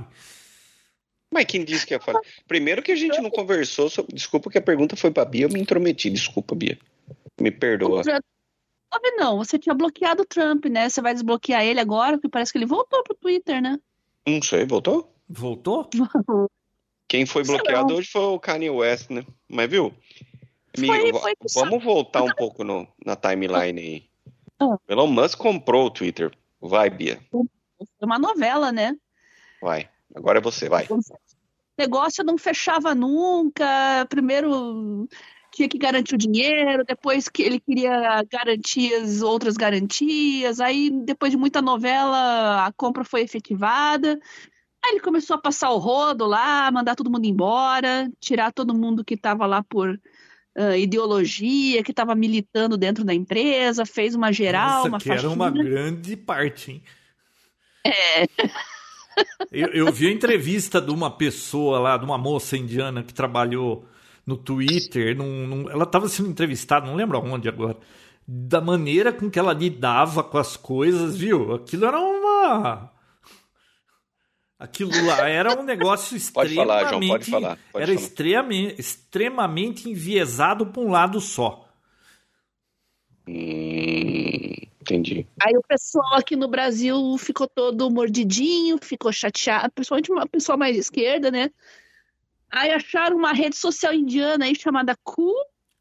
Mas 1.31 1.45
quem 1.45 1.63
disse 1.63 1.85
que 1.85 1.93
ia 1.93 1.99
falar? 1.99 2.21
Primeiro 2.47 2.81
que 2.81 2.91
a 2.91 2.95
gente 2.95 3.21
não 3.21 3.29
conversou 3.29 3.89
sobre. 3.89 4.15
Desculpa 4.15 4.49
que 4.49 4.57
a 4.57 4.61
pergunta 4.61 4.95
foi 4.95 5.11
pra 5.11 5.25
Bia, 5.25 5.45
eu 5.45 5.49
me 5.49 5.59
intrometi. 5.59 6.09
Desculpa, 6.09 6.55
Bia. 6.55 6.77
Me 7.39 7.51
perdoa. 7.51 8.03
Sabe 8.03 9.11
não, 9.11 9.37
você 9.37 9.59
tinha 9.59 9.75
bloqueado 9.75 10.23
o 10.23 10.25
Trump, 10.25 10.65
né? 10.65 10.89
Você 10.89 10.99
vai 11.01 11.13
desbloquear 11.13 11.63
ele 11.63 11.79
agora, 11.79 12.17
porque 12.17 12.29
parece 12.29 12.51
que 12.51 12.57
ele 12.57 12.65
voltou 12.65 13.03
pro 13.03 13.15
Twitter, 13.15 13.61
né? 13.61 13.79
Não 14.25 14.41
sei, 14.41 14.65
voltou? 14.65 15.13
Voltou? 15.29 15.87
Quem 17.07 17.25
foi 17.25 17.43
bloqueado 17.43 17.95
hoje 17.95 18.09
foi 18.09 18.21
o 18.21 18.39
Kanye 18.39 18.69
West, 18.71 19.11
né? 19.11 19.23
Mas 19.47 19.69
viu? 19.69 19.93
Foi, 20.75 21.11
foi 21.11 21.35
vamos 21.53 21.83
voltar 21.83 22.23
um 22.23 22.33
pouco 22.33 22.63
no, 22.63 22.87
na 23.05 23.15
timeline 23.15 23.79
aí. 23.79 24.09
Ah. 24.59 24.77
Elon 24.87 25.07
Musk 25.07 25.37
comprou 25.37 25.85
o 25.85 25.91
Twitter. 25.91 26.31
Vai, 26.59 26.89
Bia. 26.89 27.19
Foi 27.31 27.45
uma 28.01 28.19
novela, 28.19 28.71
né? 28.71 28.95
Vai. 29.61 29.89
Agora 30.15 30.39
é 30.39 30.41
você, 30.41 30.67
vai. 30.67 30.87
O 30.89 30.99
negócio 31.77 32.23
não 32.23 32.37
fechava 32.37 32.93
nunca. 32.93 34.05
Primeiro 34.09 35.07
tinha 35.51 35.67
que 35.67 35.77
garantir 35.77 36.15
o 36.15 36.17
dinheiro, 36.17 36.83
depois 36.85 37.27
que 37.27 37.41
ele 37.41 37.59
queria 37.59 38.23
garantias, 38.31 39.21
outras 39.21 39.57
garantias. 39.57 40.59
Aí, 40.59 40.89
depois 40.89 41.31
de 41.31 41.37
muita 41.37 41.61
novela, 41.61 42.65
a 42.65 42.71
compra 42.73 43.03
foi 43.03 43.21
efetivada. 43.21 44.19
Aí 44.83 44.91
ele 44.91 44.99
começou 45.01 45.35
a 45.35 45.41
passar 45.41 45.71
o 45.71 45.77
rodo 45.77 46.25
lá, 46.25 46.71
mandar 46.71 46.95
todo 46.95 47.11
mundo 47.11 47.25
embora, 47.25 48.09
tirar 48.19 48.51
todo 48.53 48.73
mundo 48.73 49.03
que 49.03 49.15
estava 49.15 49.45
lá 49.45 49.61
por 49.61 49.99
uh, 50.57 50.75
ideologia, 50.75 51.83
que 51.83 51.91
estava 51.91 52.15
militando 52.15 52.77
dentro 52.77 53.03
da 53.03 53.13
empresa, 53.13 53.85
fez 53.85 54.15
uma 54.15 54.31
geral, 54.31 54.77
Nossa, 54.77 54.87
uma 54.89 54.99
que 54.99 55.09
faxina. 55.09 55.29
era 55.29 55.35
uma 55.35 55.51
grande 55.51 56.15
parte, 56.15 56.71
hein? 56.71 56.83
É. 57.85 58.25
Eu, 59.51 59.67
eu, 59.69 59.91
vi 59.91 60.07
a 60.07 60.11
entrevista 60.11 60.81
de 60.81 60.91
uma 60.91 61.09
pessoa 61.09 61.79
lá, 61.79 61.97
de 61.97 62.05
uma 62.05 62.17
moça 62.17 62.57
indiana 62.57 63.03
que 63.03 63.13
trabalhou 63.13 63.85
no 64.25 64.37
Twitter. 64.37 65.15
Num, 65.15 65.47
num, 65.47 65.69
ela 65.69 65.83
estava 65.83 66.07
sendo 66.07 66.29
entrevistada, 66.29 66.85
não 66.85 66.95
lembro 66.95 67.17
aonde 67.17 67.49
agora. 67.49 67.77
Da 68.27 68.61
maneira 68.61 69.11
com 69.11 69.29
que 69.29 69.39
ela 69.39 69.53
lidava 69.53 70.23
com 70.23 70.37
as 70.37 70.55
coisas, 70.55 71.17
viu? 71.17 71.53
Aquilo 71.53 71.85
era 71.85 71.99
uma. 71.99 72.91
Aquilo 74.59 74.91
lá 75.05 75.27
era 75.27 75.57
um 75.57 75.63
negócio 75.63 76.17
extremamente. 76.17 76.55
Pode 76.59 76.67
falar, 76.67 76.89
João, 76.89 77.07
pode 77.07 77.31
falar. 77.31 77.59
Pode 77.71 77.83
era 77.83 77.93
falar. 77.93 78.05
Extremamente, 78.05 78.79
extremamente 78.79 79.89
enviesado 79.89 80.67
para 80.67 80.81
um 80.81 80.91
lado 80.91 81.21
só. 81.21 81.65
Hum, 83.27 84.53
entendi. 84.89 85.27
Aí 85.41 85.55
o 85.55 85.61
pessoal 85.61 86.15
aqui 86.15 86.35
no 86.35 86.47
Brasil 86.47 87.17
ficou 87.17 87.47
todo 87.47 87.89
mordidinho, 87.89 88.77
ficou 88.81 89.11
chateado, 89.11 89.71
principalmente 89.73 90.11
uma 90.11 90.27
pessoa 90.27 90.57
mais 90.57 90.75
esquerda, 90.75 91.29
né? 91.29 91.51
Aí 92.51 92.71
acharam 92.71 93.15
uma 93.15 93.31
rede 93.31 93.55
social 93.55 93.93
indiana 93.93 94.45
aí 94.45 94.55
chamada 94.55 94.95
Ku, 95.03 95.31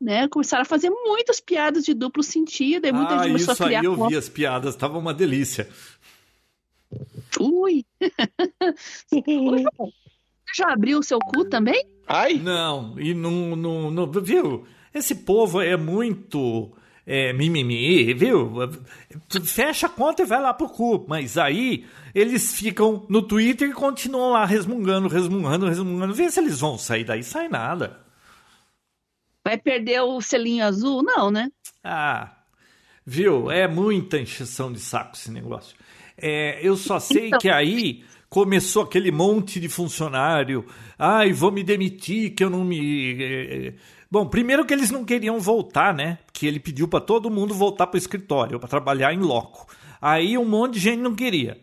né? 0.01 0.29
Começaram 0.29 0.63
a 0.63 0.67
fazer 0.67 0.91
muitas 0.91 1.41
piadas 1.41 1.85
de 1.85 1.95
duplo 1.95 2.23
sentido, 2.23 2.87
e 2.87 2.93
muita 2.93 3.15
ah, 3.15 3.19
gente 3.19 3.27
começou 3.29 3.55
isso 3.55 3.63
a 3.63 3.67
criar. 3.67 3.81
Aí 3.81 3.87
eu 3.87 4.09
vi 4.09 4.17
as 4.17 4.29
piadas, 4.29 4.77
tava 4.77 4.99
uma 4.99 5.15
delícia. 5.15 5.69
Ui! 7.41 7.85
Você 9.07 9.23
já 10.57 10.73
abriu 10.73 10.99
o 10.99 11.03
seu 11.03 11.19
cu 11.19 11.45
também? 11.45 11.87
Ai! 12.07 12.35
Não, 12.35 12.99
e 12.99 13.15
não, 13.15 13.57
não, 13.57 13.91
não 13.91 14.11
viu? 14.11 14.67
Esse 14.95 15.15
povo 15.15 15.61
é 15.61 15.77
muito 15.77 16.73
é, 17.11 17.33
mimimi, 17.33 18.13
viu? 18.13 18.53
Fecha 19.43 19.87
a 19.87 19.91
conta 19.91 20.23
e 20.23 20.27
vai 20.27 20.43
lá 20.43 20.53
pro 20.53 20.69
cu. 20.69 21.07
Mas 21.09 21.39
aí 21.39 21.87
eles 22.15 22.55
ficam 22.55 23.07
no 23.09 23.23
Twitter 23.23 23.71
e 23.71 23.73
continuam 23.73 24.33
lá 24.33 24.45
resmungando, 24.45 25.09
resmungando, 25.09 25.67
resmungando. 25.67 26.13
Vê 26.13 26.31
se 26.31 26.39
eles 26.39 26.61
vão 26.61 26.77
sair 26.77 27.05
daí, 27.05 27.23
sai 27.23 27.49
nada. 27.49 27.99
Vai 29.43 29.57
perder 29.57 30.03
o 30.03 30.21
selinho 30.21 30.67
azul? 30.67 31.03
Não, 31.03 31.31
né? 31.31 31.51
Ah, 31.83 32.31
viu? 33.07 33.51
É 33.51 33.67
muita 33.67 34.19
encheção 34.19 34.71
de 34.71 34.79
saco 34.79 35.17
esse 35.17 35.31
negócio. 35.31 35.75
É, 36.15 36.61
eu 36.63 36.77
só 36.77 37.01
sei 37.01 37.29
então... 37.29 37.39
que 37.39 37.49
aí 37.49 38.05
começou 38.29 38.83
aquele 38.83 39.11
monte 39.11 39.59
de 39.59 39.71
funcionário. 39.71 40.67
Ai, 40.99 41.33
vou 41.33 41.51
me 41.51 41.65
demitir, 41.65 42.35
que 42.35 42.45
eu 42.45 42.51
não 42.51 42.65
me. 42.65 43.75
Bom, 44.11 44.27
primeiro 44.27 44.65
que 44.65 44.73
eles 44.73 44.91
não 44.91 45.05
queriam 45.05 45.39
voltar, 45.39 45.95
né? 45.95 46.19
Que 46.33 46.47
ele 46.47 46.59
pediu 46.59 46.89
para 46.89 47.01
todo 47.01 47.31
mundo 47.31 47.53
voltar 47.53 47.87
para 47.87 47.97
o 47.97 47.99
escritório, 47.99 48.59
para 48.59 48.69
trabalhar 48.69 49.13
em 49.13 49.19
loco. 49.19 49.67
Aí 50.01 50.39
um 50.39 50.47
monte 50.47 50.75
de 50.75 50.81
gente 50.81 51.01
não 51.01 51.15
queria. 51.15 51.61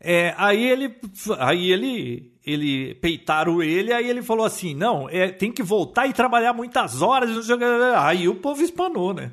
É, 0.00 0.34
aí 0.36 0.62
ele, 0.62 0.94
aí 1.38 1.72
ele, 1.72 2.32
ele 2.44 2.94
peitaram 2.96 3.62
ele, 3.62 3.92
aí 3.92 4.10
ele 4.10 4.22
falou 4.22 4.44
assim, 4.44 4.74
não, 4.74 5.08
é, 5.08 5.28
tem 5.28 5.52
que 5.52 5.62
voltar 5.62 6.06
e 6.06 6.12
trabalhar 6.12 6.52
muitas 6.52 7.00
horas. 7.00 7.48
Aí 7.98 8.28
o 8.28 8.34
povo 8.34 8.60
espanou, 8.62 9.14
né? 9.14 9.30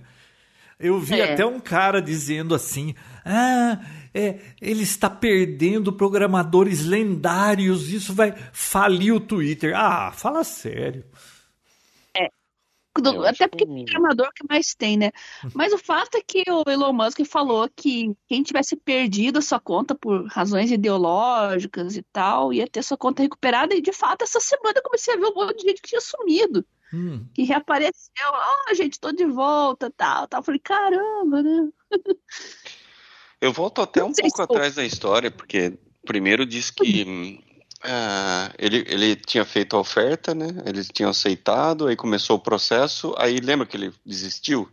Eu 0.80 1.00
vi 1.00 1.20
é. 1.20 1.34
até 1.34 1.46
um 1.46 1.60
cara 1.60 2.02
dizendo 2.02 2.56
assim, 2.56 2.96
ah, 3.26 3.80
é, 4.14 4.40
ele 4.62 4.84
está 4.84 5.10
perdendo 5.10 5.94
programadores 5.94 6.86
lendários, 6.86 7.92
isso 7.92 8.14
vai 8.14 8.34
falir 8.54 9.14
o 9.14 9.20
Twitter. 9.20 9.74
Ah, 9.76 10.12
fala 10.12 10.44
sério. 10.44 11.04
É. 12.98 13.30
até 13.30 13.48
porque 13.48 13.64
é 13.64 13.68
o 13.68 13.86
programador 13.86 14.32
que 14.36 14.46
mais 14.50 14.76
tem, 14.76 14.98
né? 14.98 15.12
Mas 15.56 15.72
o 15.72 15.78
fato 15.78 16.16
é 16.16 16.22
que 16.22 16.44
o 16.50 16.70
Elon 16.70 16.92
Musk 16.92 17.24
falou 17.26 17.70
que 17.74 18.14
quem 18.28 18.44
tivesse 18.44 18.76
perdido 18.76 19.40
a 19.40 19.42
sua 19.42 19.60
conta 19.60 19.96
por 19.96 20.26
razões 20.28 20.72
ideológicas 20.72 21.96
e 21.96 22.04
tal, 22.12 22.52
ia 22.52 22.68
ter 22.68 22.84
sua 22.84 22.98
conta 22.98 23.24
recuperada. 23.24 23.74
E 23.74 23.82
de 23.82 23.94
fato, 23.94 24.24
essa 24.24 24.40
semana 24.40 24.74
eu 24.78 24.84
comecei 24.84 25.14
a 25.14 25.18
ver 25.18 25.28
um 25.28 25.34
monte 25.34 25.58
de 25.58 25.70
gente 25.70 25.82
que 25.82 25.90
tinha 25.90 26.02
sumido. 26.02 26.66
Hum. 26.94 27.26
Que 27.34 27.44
reapareceu, 27.44 28.28
ó, 28.28 28.56
oh, 28.70 28.74
gente, 28.74 29.00
tô 29.00 29.14
de 29.14 29.26
volta, 29.26 29.90
tal, 29.96 30.28
tal. 30.28 30.42
Eu 30.42 30.44
falei, 30.44 30.60
caramba, 30.60 31.42
né? 31.42 31.70
Eu 33.40 33.54
volto 33.54 33.82
até 33.82 34.04
um 34.04 34.12
pouco 34.12 34.42
atrás 34.42 34.76
da 34.76 34.84
história, 34.84 35.32
porque 35.32 35.80
primeiro 36.06 36.46
diz 36.46 36.70
que 36.70 37.40
uh, 37.84 38.54
ele, 38.58 38.86
ele 38.88 39.16
tinha 39.16 39.44
feito 39.46 39.76
a 39.76 39.80
oferta, 39.80 40.34
né? 40.34 40.48
Eles 40.66 40.88
tinham 40.88 41.10
aceitado, 41.10 41.88
aí 41.88 41.96
começou 41.96 42.38
o 42.38 42.42
processo, 42.42 43.14
aí 43.18 43.40
lembra 43.40 43.66
que 43.66 43.78
ele 43.78 43.94
desistiu? 44.06 44.70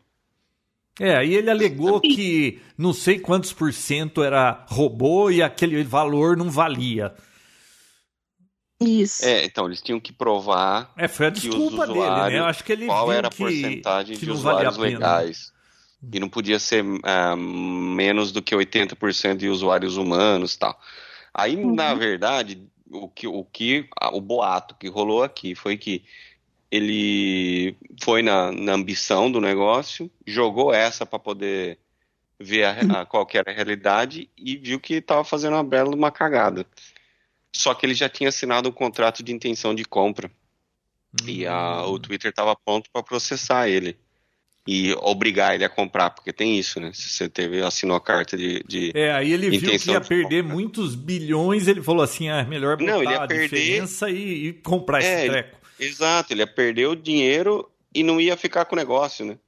É, 1.01 1.16
aí 1.16 1.35
ele 1.35 1.51
alegou 1.51 2.01
que 2.01 2.61
não 2.77 2.92
sei 2.92 3.21
quantos 3.21 3.53
por 3.53 3.73
cento 3.73 4.23
era 4.23 4.64
robô 4.68 5.31
e 5.31 5.42
aquele 5.42 5.83
valor 5.85 6.37
não 6.37 6.51
valia. 6.51 7.14
Isso. 8.81 9.25
É, 9.25 9.44
então 9.44 9.66
eles 9.66 9.81
tinham 9.81 9.99
que 9.99 10.12
provar. 10.12 10.92
É, 10.97 11.09
foi 11.09 11.27
a 11.27 11.31
desculpa 11.31 11.87
dele, 11.87 11.99
né? 12.01 12.38
Eu 12.38 12.44
acho 12.44 12.62
que 12.62 12.73
ele 12.73 12.87
qual 12.87 13.12
era 13.12 13.29
a 13.29 13.31
que, 13.31 13.38
porcentagem 13.38 14.16
de 14.16 14.31
usuários 14.31 14.77
legais. 14.77 15.53
E 16.12 16.21
não 16.21 16.29
podia 16.29 16.61
ser 16.61 16.85
uh, 16.85 17.37
menos 17.37 18.31
do 18.31 18.40
que 18.40 18.55
80% 18.55 19.37
de 19.37 19.49
usuários 19.49 19.97
humanos 19.97 20.57
tal. 20.57 20.79
Aí, 21.35 21.57
uhum. 21.57 21.75
na 21.75 21.92
verdade, 21.94 22.68
o 22.90 23.09
que, 23.09 23.27
o 23.27 23.44
que 23.44 23.88
o 24.12 24.20
boato 24.20 24.74
que 24.74 24.88
rolou 24.88 25.22
aqui 25.22 25.55
foi 25.55 25.77
que 25.77 26.05
ele 26.70 27.77
foi 28.03 28.22
na, 28.22 28.53
na 28.53 28.72
ambição 28.72 29.31
do 29.31 29.40
negócio, 29.40 30.11
jogou 30.27 30.72
essa 30.72 31.07
para 31.07 31.18
poder 31.18 31.79
ver 32.38 32.64
a, 32.64 33.01
a, 33.01 33.07
qual 33.07 33.27
era 33.33 33.51
a 33.51 33.55
realidade 33.55 34.29
e 34.37 34.57
viu 34.57 34.79
que 34.79 34.94
estava 34.94 35.24
fazendo 35.24 35.55
uma 35.55 35.64
bela 35.64 35.94
uma 35.94 36.11
cagada. 36.11 36.66
Só 37.53 37.74
que 37.74 37.87
ele 37.87 37.94
já 37.94 38.09
tinha 38.09 38.29
assinado 38.29 38.68
um 38.68 38.72
contrato 38.72 39.22
de 39.22 39.33
intenção 39.33 39.74
de 39.74 39.85
compra. 39.85 40.31
Uhum. 41.20 41.29
E 41.29 41.46
a, 41.46 41.87
o 41.87 41.94
hum. 41.94 41.98
Twitter 41.98 42.31
estava 42.31 42.55
pronto 42.55 42.90
para 42.92 43.03
processar 43.03 43.68
ele 43.68 43.98
e 44.70 44.92
obrigar 45.00 45.54
ele 45.54 45.64
a 45.64 45.68
comprar, 45.70 46.11
porque 46.11 46.31
tem 46.31 46.59
isso, 46.59 46.78
né? 46.78 46.90
Se 46.92 47.09
você 47.09 47.26
teve, 47.26 47.62
assinou 47.62 47.96
a 47.96 48.00
carta 48.02 48.37
de, 48.37 48.62
de 48.68 48.92
É, 48.94 49.11
aí 49.12 49.33
ele 49.33 49.48
viu 49.48 49.78
que 49.78 49.90
ia 49.90 49.98
perder 49.98 50.44
muitos 50.44 50.94
bilhões, 50.94 51.66
ele 51.66 51.81
falou 51.81 52.02
assim, 52.02 52.28
ah, 52.28 52.40
é 52.40 52.44
melhor 52.44 52.76
botar 52.76 52.92
Não, 52.92 53.02
ele 53.02 53.11
ia 53.11 53.16
a 53.16 53.26
perder... 53.26 53.48
diferença 53.48 54.11
e, 54.11 54.48
e 54.48 54.52
comprar 54.52 55.02
é, 55.02 55.14
esse 55.14 55.31
treco. 55.31 55.57
Ele, 55.81 55.88
exato, 55.88 56.35
ele 56.35 56.42
ia 56.42 56.46
perder 56.46 56.87
o 56.87 56.94
dinheiro 56.94 57.66
e 57.94 58.02
não 58.02 58.20
ia 58.20 58.37
ficar 58.37 58.66
com 58.66 58.76
o 58.76 58.78
negócio, 58.78 59.24
né? 59.24 59.38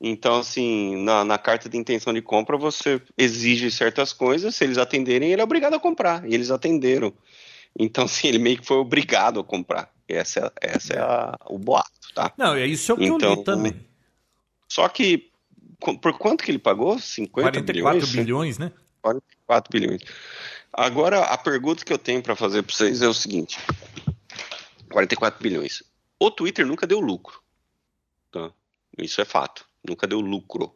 Então, 0.00 0.40
assim, 0.40 0.96
na, 1.04 1.24
na, 1.24 1.38
carta 1.38 1.68
de 1.68 1.78
intenção 1.78 2.12
de 2.12 2.20
compra, 2.20 2.58
você 2.58 3.00
exige 3.16 3.70
certas 3.70 4.12
coisas, 4.12 4.56
se 4.56 4.64
eles 4.64 4.76
atenderem, 4.76 5.30
ele 5.30 5.40
é 5.40 5.44
obrigado 5.44 5.74
a 5.74 5.78
comprar, 5.78 6.28
e 6.28 6.34
eles 6.34 6.50
atenderam. 6.50 7.12
Então, 7.78 8.06
assim, 8.10 8.26
ele 8.26 8.40
meio 8.40 8.58
que 8.58 8.66
foi 8.66 8.78
obrigado 8.78 9.38
a 9.38 9.44
comprar. 9.44 9.88
Essa, 10.08 10.52
essa 10.60 10.94
é 10.94 10.98
a, 10.98 11.38
o 11.46 11.60
boato, 11.60 12.12
tá? 12.12 12.32
Não, 12.36 12.56
é 12.56 12.66
isso 12.66 12.90
é 12.90 12.94
o 12.96 12.98
que 12.98 13.04
então, 13.04 13.30
eu 13.30 13.36
li 13.36 13.44
também. 13.44 13.91
Só 14.72 14.88
que, 14.88 15.30
por 15.78 16.16
quanto 16.16 16.42
que 16.42 16.50
ele 16.50 16.58
pagou? 16.58 16.98
50 16.98 17.42
44 17.42 18.06
bilhões? 18.06 18.10
bilhões, 18.10 18.58
né? 18.58 18.72
44 19.02 19.70
bilhões. 19.70 20.00
Agora, 20.72 21.24
a 21.24 21.36
pergunta 21.36 21.84
que 21.84 21.92
eu 21.92 21.98
tenho 21.98 22.22
para 22.22 22.34
fazer 22.34 22.62
para 22.62 22.74
vocês 22.74 23.02
é 23.02 23.06
o 23.06 23.12
seguinte: 23.12 23.58
44 24.90 25.42
bilhões. 25.42 25.82
O 26.18 26.30
Twitter 26.30 26.66
nunca 26.66 26.86
deu 26.86 27.00
lucro. 27.00 27.42
Tá? 28.30 28.50
Isso 28.96 29.20
é 29.20 29.26
fato. 29.26 29.66
Nunca 29.86 30.06
deu 30.06 30.20
lucro. 30.20 30.74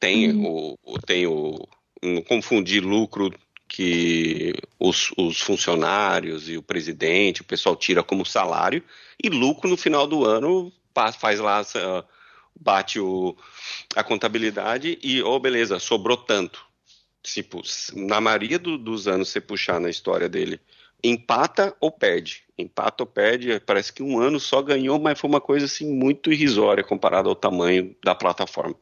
Tem 0.00 0.34
hum. 0.34 0.76
o, 0.82 0.98
tem 0.98 1.26
o. 1.26 1.68
Não 2.02 2.22
confundir 2.22 2.82
lucro 2.82 3.30
que 3.68 4.54
os, 4.80 5.12
os, 5.18 5.38
funcionários 5.38 6.48
e 6.48 6.56
o 6.56 6.62
presidente, 6.62 7.42
o 7.42 7.44
pessoal 7.44 7.76
tira 7.76 8.02
como 8.02 8.24
salário, 8.24 8.82
e 9.22 9.28
lucro 9.28 9.68
no 9.68 9.76
final 9.76 10.06
do 10.06 10.24
ano 10.24 10.72
faz 11.20 11.38
lá, 11.38 11.62
bate 12.60 13.00
o, 13.00 13.36
a 13.94 14.02
contabilidade 14.02 14.98
e, 15.02 15.22
oh, 15.22 15.38
beleza, 15.38 15.78
sobrou 15.78 16.16
tanto. 16.16 16.66
Tipo, 17.22 17.62
na 17.94 18.20
maioria 18.20 18.58
do, 18.58 18.78
dos 18.78 19.08
anos, 19.08 19.28
você 19.28 19.40
puxar 19.40 19.80
na 19.80 19.90
história 19.90 20.28
dele, 20.28 20.60
empata 21.02 21.76
ou 21.80 21.90
perde. 21.90 22.44
Empata 22.56 23.02
ou 23.02 23.06
perde, 23.06 23.60
parece 23.60 23.92
que 23.92 24.02
um 24.02 24.18
ano 24.18 24.40
só 24.40 24.62
ganhou, 24.62 24.98
mas 24.98 25.18
foi 25.18 25.28
uma 25.28 25.40
coisa 25.40 25.66
assim 25.66 25.86
muito 25.86 26.32
irrisória 26.32 26.82
comparado 26.82 27.28
ao 27.28 27.34
tamanho 27.34 27.94
da 28.04 28.14
plataforma. 28.14 28.74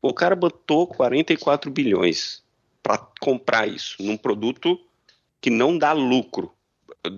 O 0.00 0.12
cara 0.12 0.36
botou 0.36 0.86
44 0.86 1.70
bilhões 1.70 2.42
para 2.82 2.98
comprar 3.20 3.66
isso 3.66 4.02
num 4.02 4.16
produto 4.16 4.78
que 5.40 5.50
não 5.50 5.78
dá 5.78 5.92
lucro. 5.92 6.52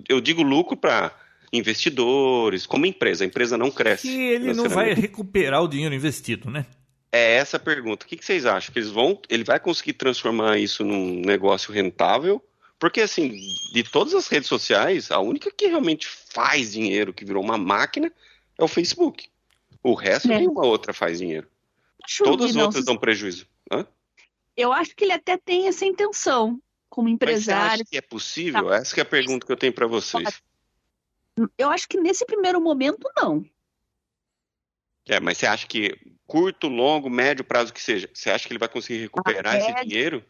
Eu 0.07 0.21
digo 0.21 0.41
lucro 0.41 0.77
para 0.77 1.13
investidores, 1.51 2.65
como 2.65 2.85
empresa. 2.85 3.23
A 3.23 3.27
empresa 3.27 3.57
não 3.57 3.71
cresce. 3.71 4.09
E 4.09 4.19
ele 4.19 4.53
não 4.53 4.69
vai 4.69 4.93
recuperar 4.93 5.63
o 5.63 5.67
dinheiro 5.67 5.95
investido, 5.95 6.49
né? 6.49 6.65
É 7.11 7.35
essa 7.35 7.57
a 7.57 7.59
pergunta. 7.59 8.05
O 8.05 8.09
que, 8.09 8.23
vocês 8.23 8.45
acham? 8.45 8.73
Que 8.73 8.79
eles 8.79 8.89
vão, 8.89 9.19
ele 9.29 9.43
vai 9.43 9.59
conseguir 9.59 9.93
transformar 9.93 10.57
isso 10.57 10.83
num 10.83 11.21
negócio 11.21 11.73
rentável? 11.73 12.43
Porque, 12.77 13.01
assim, 13.01 13.31
de 13.73 13.83
todas 13.83 14.13
as 14.13 14.27
redes 14.27 14.47
sociais, 14.47 15.09
a 15.09 15.19
única 15.19 15.51
que 15.51 15.67
realmente 15.67 16.07
faz 16.07 16.73
dinheiro, 16.73 17.13
que 17.13 17.25
virou 17.25 17.43
uma 17.43 17.57
máquina, 17.57 18.11
é 18.57 18.63
o 18.63 18.67
Facebook. 18.67 19.27
O 19.81 19.93
resto, 19.93 20.31
é. 20.31 20.37
nenhuma 20.37 20.65
outra 20.65 20.93
faz 20.93 21.17
dinheiro. 21.17 21.47
Todas 22.23 22.51
as 22.51 22.55
outras 22.55 22.85
dão 22.85 22.97
prejuízo. 22.97 23.47
Hã? 23.71 23.85
Eu 24.55 24.71
acho 24.71 24.95
que 24.95 25.03
ele 25.03 25.13
até 25.13 25.37
tem 25.37 25.67
essa 25.67 25.85
intenção, 25.85 26.59
como 26.89 27.09
empresário. 27.09 27.61
Mas 27.61 27.69
você 27.69 27.81
acha 27.81 27.85
que 27.85 27.97
é 27.97 28.01
possível? 28.01 28.67
Tá. 28.67 28.75
Essa 28.75 28.99
é 28.99 29.01
a 29.01 29.05
pergunta 29.05 29.45
que 29.45 29.51
eu 29.51 29.57
tenho 29.57 29.73
para 29.73 29.87
vocês. 29.87 30.41
Eu 31.57 31.69
acho 31.69 31.87
que 31.87 31.99
nesse 31.99 32.25
primeiro 32.25 32.59
momento, 32.59 33.09
não. 33.15 33.45
É, 35.07 35.19
mas 35.19 35.37
você 35.37 35.45
acha 35.45 35.67
que 35.67 35.97
curto, 36.25 36.67
longo, 36.67 37.09
médio 37.09 37.45
prazo 37.45 37.73
que 37.73 37.81
seja, 37.81 38.09
você 38.13 38.29
acha 38.29 38.45
que 38.45 38.51
ele 38.51 38.59
vai 38.59 38.67
conseguir 38.67 38.99
recuperar 38.99 39.55
ah, 39.55 39.57
esse 39.57 39.67
médio, 39.67 39.87
dinheiro? 39.87 40.25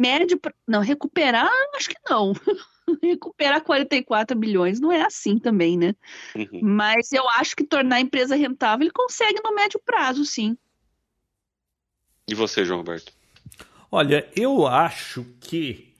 Médio, 0.00 0.40
não, 0.66 0.80
recuperar, 0.80 1.50
acho 1.74 1.90
que 1.90 1.96
não. 2.08 2.32
recuperar 3.02 3.62
44 3.62 4.36
bilhões 4.38 4.80
não 4.80 4.92
é 4.92 5.02
assim 5.02 5.38
também, 5.38 5.76
né? 5.76 5.94
Uhum. 6.34 6.60
Mas 6.62 7.12
eu 7.12 7.28
acho 7.30 7.54
que 7.54 7.64
tornar 7.64 7.96
a 7.96 8.00
empresa 8.00 8.36
rentável 8.36 8.84
ele 8.84 8.92
consegue 8.92 9.40
no 9.44 9.54
médio 9.54 9.80
prazo, 9.84 10.24
sim. 10.24 10.56
E 12.28 12.34
você, 12.34 12.64
João 12.64 12.78
Roberto? 12.78 13.12
Olha, 13.90 14.28
eu 14.34 14.66
acho 14.66 15.24
que 15.40 15.94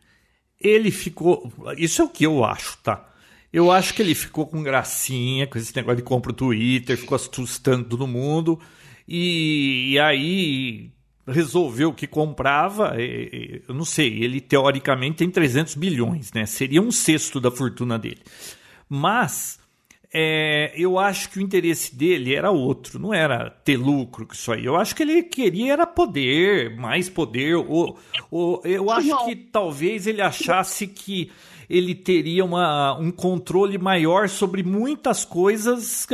ele 0.60 0.90
ficou. 0.90 1.52
Isso 1.76 2.02
é 2.02 2.04
o 2.04 2.08
que 2.08 2.24
eu 2.24 2.44
acho, 2.44 2.78
tá? 2.78 3.12
Eu 3.52 3.70
acho 3.70 3.94
que 3.94 4.02
ele 4.02 4.14
ficou 4.14 4.46
com 4.46 4.62
gracinha 4.62 5.46
com 5.46 5.58
esse 5.58 5.74
negócio 5.74 5.96
de 5.96 6.02
compra 6.02 6.32
o 6.32 6.34
Twitter, 6.34 6.96
ficou 6.96 7.16
assustando 7.16 7.84
todo 7.84 8.06
mundo. 8.06 8.60
E, 9.08 9.92
e 9.92 9.98
aí 9.98 10.90
resolveu 11.26 11.92
que 11.92 12.06
comprava. 12.06 12.94
Eu 13.68 13.74
não 13.74 13.84
sei, 13.84 14.22
ele 14.22 14.40
teoricamente 14.40 15.16
tem 15.16 15.30
300 15.30 15.74
bilhões, 15.74 16.32
né? 16.32 16.46
Seria 16.46 16.82
um 16.82 16.90
sexto 16.90 17.40
da 17.40 17.50
fortuna 17.50 17.98
dele. 17.98 18.20
Mas 18.88 19.58
é, 20.12 20.72
eu 20.76 20.98
acho 20.98 21.30
que 21.30 21.38
o 21.38 21.42
interesse 21.42 21.94
dele 21.94 22.34
era 22.34 22.50
outro, 22.50 22.98
não 22.98 23.12
era 23.12 23.50
ter 23.50 23.76
lucro 23.76 24.26
com 24.26 24.34
isso 24.34 24.52
aí. 24.52 24.64
Eu 24.64 24.76
acho 24.76 24.94
que 24.94 25.02
ele 25.02 25.22
queria 25.22 25.72
era 25.72 25.86
poder, 25.86 26.76
mais 26.76 27.08
poder. 27.08 27.56
Ou, 27.56 27.98
ou 28.30 28.62
eu 28.64 28.90
acho 28.90 29.26
que 29.26 29.36
talvez 29.36 30.06
ele 30.06 30.22
achasse 30.22 30.86
que 30.86 31.30
ele 31.68 31.94
teria 31.94 32.44
uma, 32.44 32.96
um 32.98 33.10
controle 33.10 33.78
maior 33.78 34.28
sobre 34.28 34.62
muitas 34.62 35.24
coisas 35.24 36.06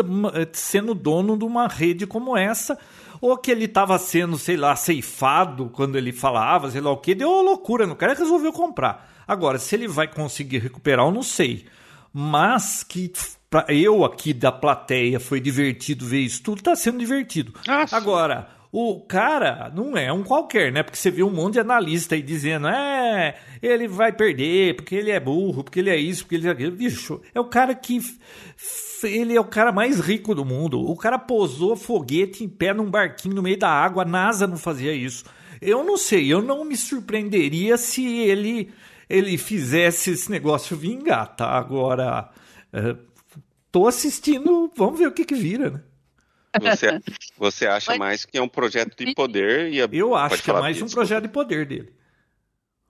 sendo 0.52 0.94
dono 0.94 1.36
de 1.36 1.44
uma 1.44 1.68
rede 1.68 2.06
como 2.06 2.36
essa 2.36 2.78
ou 3.20 3.36
que 3.36 3.52
ele 3.52 3.66
estava 3.66 3.96
sendo, 3.98 4.36
sei 4.36 4.56
lá, 4.56 4.74
ceifado 4.74 5.70
quando 5.72 5.96
ele 5.96 6.12
falava, 6.12 6.70
sei 6.70 6.80
lá 6.80 6.90
o 6.90 6.96
que, 6.96 7.14
deu 7.14 7.30
uma 7.30 7.42
loucura, 7.42 7.86
no 7.86 7.94
cara 7.94 8.14
resolveu 8.14 8.52
comprar. 8.52 9.12
Agora, 9.28 9.60
se 9.60 9.76
ele 9.76 9.86
vai 9.86 10.08
conseguir 10.08 10.58
recuperar, 10.58 11.06
eu 11.06 11.12
não 11.12 11.22
sei. 11.22 11.64
Mas 12.12 12.82
que 12.82 13.12
pra 13.48 13.64
eu 13.68 14.04
aqui 14.04 14.32
da 14.32 14.50
plateia 14.50 15.20
foi 15.20 15.40
divertido 15.40 16.04
ver 16.04 16.20
isso 16.20 16.42
tudo, 16.42 16.62
tá 16.62 16.74
sendo 16.74 16.98
divertido. 16.98 17.54
Nossa. 17.66 17.96
Agora, 17.96 18.48
o 18.74 18.98
cara 19.00 19.70
não 19.74 19.98
é 19.98 20.10
um 20.10 20.22
qualquer, 20.22 20.72
né? 20.72 20.82
Porque 20.82 20.96
você 20.96 21.10
vê 21.10 21.22
um 21.22 21.30
monte 21.30 21.54
de 21.54 21.60
analista 21.60 22.14
aí 22.14 22.22
dizendo, 22.22 22.68
é, 22.68 23.38
ele 23.60 23.86
vai 23.86 24.10
perder, 24.10 24.76
porque 24.76 24.94
ele 24.94 25.10
é 25.10 25.20
burro, 25.20 25.62
porque 25.62 25.78
ele 25.78 25.90
é 25.90 25.96
isso, 25.96 26.24
porque 26.24 26.36
ele 26.36 26.48
é 26.48 26.52
aquilo. 26.52 26.74
Bicho, 26.74 27.20
é 27.34 27.38
o 27.38 27.44
cara 27.44 27.74
que. 27.74 28.00
Ele 29.04 29.36
é 29.36 29.40
o 29.40 29.44
cara 29.44 29.72
mais 29.72 30.00
rico 30.00 30.34
do 30.34 30.42
mundo. 30.42 30.80
O 30.80 30.96
cara 30.96 31.18
posou 31.18 31.76
foguete 31.76 32.44
em 32.44 32.48
pé 32.48 32.72
num 32.72 32.90
barquinho 32.90 33.34
no 33.34 33.42
meio 33.42 33.58
da 33.58 33.68
água. 33.68 34.04
A 34.04 34.06
NASA 34.06 34.46
não 34.46 34.56
fazia 34.56 34.94
isso. 34.94 35.24
Eu 35.60 35.84
não 35.84 35.98
sei, 35.98 36.32
eu 36.32 36.40
não 36.40 36.64
me 36.64 36.76
surpreenderia 36.76 37.76
se 37.76 38.06
ele 38.06 38.72
ele 39.10 39.36
fizesse 39.36 40.12
esse 40.12 40.30
negócio 40.30 40.74
vingar, 40.74 41.36
tá? 41.36 41.46
Agora, 41.50 42.30
é, 42.72 42.96
tô 43.70 43.86
assistindo, 43.86 44.72
vamos 44.74 44.98
ver 44.98 45.08
o 45.08 45.12
que 45.12 45.26
que 45.26 45.34
vira, 45.34 45.70
né? 45.70 45.82
Você, 46.60 46.86
você 47.36 47.66
acha 47.66 47.96
mais 47.96 48.24
que 48.24 48.36
é 48.36 48.42
um 48.42 48.48
projeto 48.48 48.96
de 48.96 49.14
poder? 49.14 49.72
E 49.72 49.80
a... 49.80 49.88
Eu 49.90 50.14
acho 50.14 50.42
que 50.42 50.50
é 50.50 50.54
mais 50.54 50.80
um 50.80 50.88
projeto 50.88 51.22
de 51.22 51.28
poder 51.28 51.66
dele. 51.66 51.92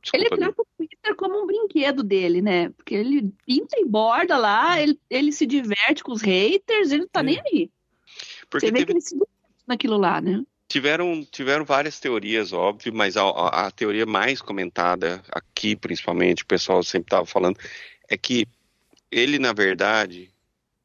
Desculpa, 0.02 0.26
ele 0.26 0.36
trata 0.36 0.62
o 0.62 0.66
Twitter 0.76 1.14
como 1.14 1.42
um 1.42 1.46
brinquedo 1.46 2.02
dele, 2.02 2.42
né? 2.42 2.70
Porque 2.70 2.94
ele 2.94 3.32
pinta 3.46 3.78
e 3.78 3.84
borda 3.84 4.36
lá, 4.36 4.80
ele, 4.80 4.98
ele 5.08 5.30
se 5.30 5.46
diverte 5.46 6.02
com 6.02 6.10
os 6.12 6.22
haters, 6.22 6.90
ele 6.90 7.02
não 7.02 7.08
tá 7.08 7.20
é. 7.20 7.22
nem 7.22 7.40
aí. 7.40 7.70
Porque 8.50 8.66
Você 8.66 8.72
vê 8.72 8.78
teve... 8.78 8.86
que 8.86 8.92
ele 8.92 9.00
se 9.00 9.14
diverte 9.14 9.32
naquilo 9.66 9.96
lá, 9.96 10.20
né? 10.20 10.42
Tiveram, 10.66 11.24
tiveram 11.30 11.64
várias 11.64 12.00
teorias, 12.00 12.52
óbvio, 12.52 12.92
mas 12.94 13.16
a, 13.16 13.22
a, 13.22 13.66
a 13.66 13.70
teoria 13.70 14.06
mais 14.06 14.40
comentada 14.40 15.22
aqui, 15.30 15.76
principalmente, 15.76 16.42
o 16.42 16.46
pessoal 16.46 16.82
sempre 16.82 17.06
estava 17.06 17.26
falando, 17.26 17.58
é 18.08 18.16
que 18.16 18.46
ele, 19.10 19.38
na 19.38 19.52
verdade, 19.52 20.32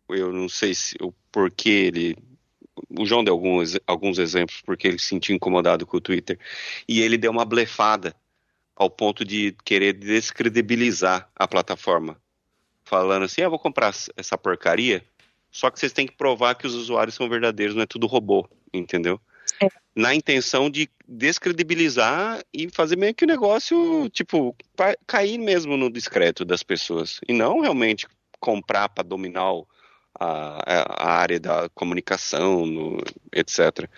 eu 0.10 0.32
não 0.32 0.50
sei 0.50 0.76
se 0.76 0.96
o 1.02 1.12
porquê 1.32 1.70
ele 1.70 2.18
o 2.90 3.06
João 3.06 3.24
deu 3.24 3.34
alguns, 3.34 3.78
alguns 3.86 4.20
exemplos 4.20 4.62
porque 4.62 4.88
ele 4.88 5.00
se 5.00 5.06
sentiu 5.06 5.36
incomodado 5.36 5.86
com 5.86 5.98
o 5.98 6.02
Twitter. 6.02 6.40
E 6.88 7.02
ele 7.02 7.18
deu 7.18 7.32
uma 7.32 7.46
blefada 7.46 8.16
ao 8.76 8.90
ponto 8.90 9.26
de 9.26 9.56
querer 9.66 9.94
descredibilizar 9.94 11.30
a 11.36 11.48
plataforma. 11.48 12.20
Falando 12.84 13.24
assim: 13.24 13.42
ah, 13.42 13.50
vou 13.50 13.60
comprar 13.60 13.94
essa 14.16 14.38
porcaria, 14.38 15.04
só 15.52 15.70
que 15.70 15.80
vocês 15.80 15.92
têm 15.92 16.08
que 16.08 16.16
provar 16.16 16.56
que 16.56 16.68
os 16.68 16.76
usuários 16.76 17.16
são 17.16 17.28
verdadeiros, 17.28 17.76
não 17.76 17.84
é 17.84 17.88
tudo 17.88 18.08
robô, 18.08 18.48
entendeu? 18.74 19.20
É. 19.62 19.68
Na 19.96 20.14
intenção 20.14 20.70
de 20.70 20.88
descredibilizar 21.08 22.44
e 22.54 22.70
fazer 22.70 22.96
meio 22.96 23.16
que 23.16 23.24
o 23.24 23.28
negócio, 23.28 24.08
tipo, 24.10 24.56
cair 25.08 25.40
mesmo 25.40 25.76
no 25.76 25.90
discreto 25.90 26.46
das 26.46 26.62
pessoas. 26.62 27.20
E 27.28 27.34
não 27.34 27.62
realmente 27.62 28.08
comprar 28.40 28.90
para 28.90 29.04
dominar 29.04 29.52
o 29.52 29.68
a, 30.20 31.06
a 31.06 31.12
área 31.12 31.40
da 31.40 31.70
comunicação, 31.70 32.66
no, 32.66 32.98
etc. 33.34 33.90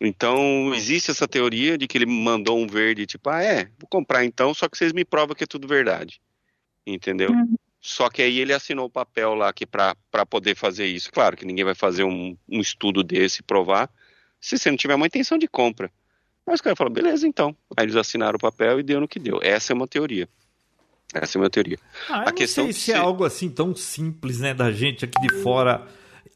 Então, 0.00 0.74
existe 0.74 1.10
essa 1.10 1.28
teoria 1.28 1.76
de 1.76 1.86
que 1.86 1.98
ele 1.98 2.06
mandou 2.06 2.58
um 2.58 2.66
verde, 2.66 3.06
tipo, 3.06 3.28
ah, 3.28 3.42
é, 3.42 3.64
vou 3.78 3.88
comprar 3.88 4.24
então, 4.24 4.54
só 4.54 4.68
que 4.68 4.78
vocês 4.78 4.92
me 4.92 5.04
provam 5.04 5.34
que 5.34 5.44
é 5.44 5.46
tudo 5.46 5.68
verdade. 5.68 6.20
Entendeu? 6.86 7.30
Uhum. 7.30 7.54
Só 7.80 8.08
que 8.08 8.22
aí 8.22 8.38
ele 8.38 8.52
assinou 8.52 8.86
o 8.86 8.90
papel 8.90 9.34
lá 9.34 9.52
que 9.52 9.66
para 9.66 9.94
poder 10.28 10.54
fazer 10.54 10.86
isso. 10.86 11.10
Claro 11.10 11.36
que 11.36 11.46
ninguém 11.46 11.64
vai 11.64 11.74
fazer 11.74 12.04
um, 12.04 12.36
um 12.48 12.60
estudo 12.60 13.02
desse 13.02 13.40
e 13.40 13.44
provar 13.44 13.90
se 14.40 14.58
você 14.58 14.70
não 14.70 14.76
tiver 14.76 14.94
uma 14.94 15.06
intenção 15.06 15.38
de 15.38 15.46
compra. 15.46 15.90
Aí 16.46 16.54
os 16.54 16.60
caras 16.60 16.76
falaram, 16.76 16.94
beleza, 16.94 17.26
então. 17.26 17.56
Aí 17.76 17.84
eles 17.84 17.96
assinaram 17.96 18.36
o 18.36 18.40
papel 18.40 18.80
e 18.80 18.82
deu 18.82 19.00
no 19.00 19.08
que 19.08 19.18
deu. 19.18 19.38
Essa 19.42 19.72
é 19.72 19.74
uma 19.74 19.86
teoria. 19.86 20.28
Essa 21.14 21.36
é 21.36 21.38
a 21.38 21.40
minha 21.40 21.50
teoria. 21.50 21.78
Ah, 22.08 22.28
a 22.28 22.32
questão 22.32 22.66
não 22.66 22.72
sei 22.72 22.80
se 22.80 22.92
é 22.92 22.96
algo 22.96 23.24
assim 23.24 23.48
tão 23.48 23.74
simples, 23.74 24.38
né, 24.38 24.54
da 24.54 24.70
gente 24.70 25.04
aqui 25.04 25.20
de 25.20 25.42
fora 25.42 25.86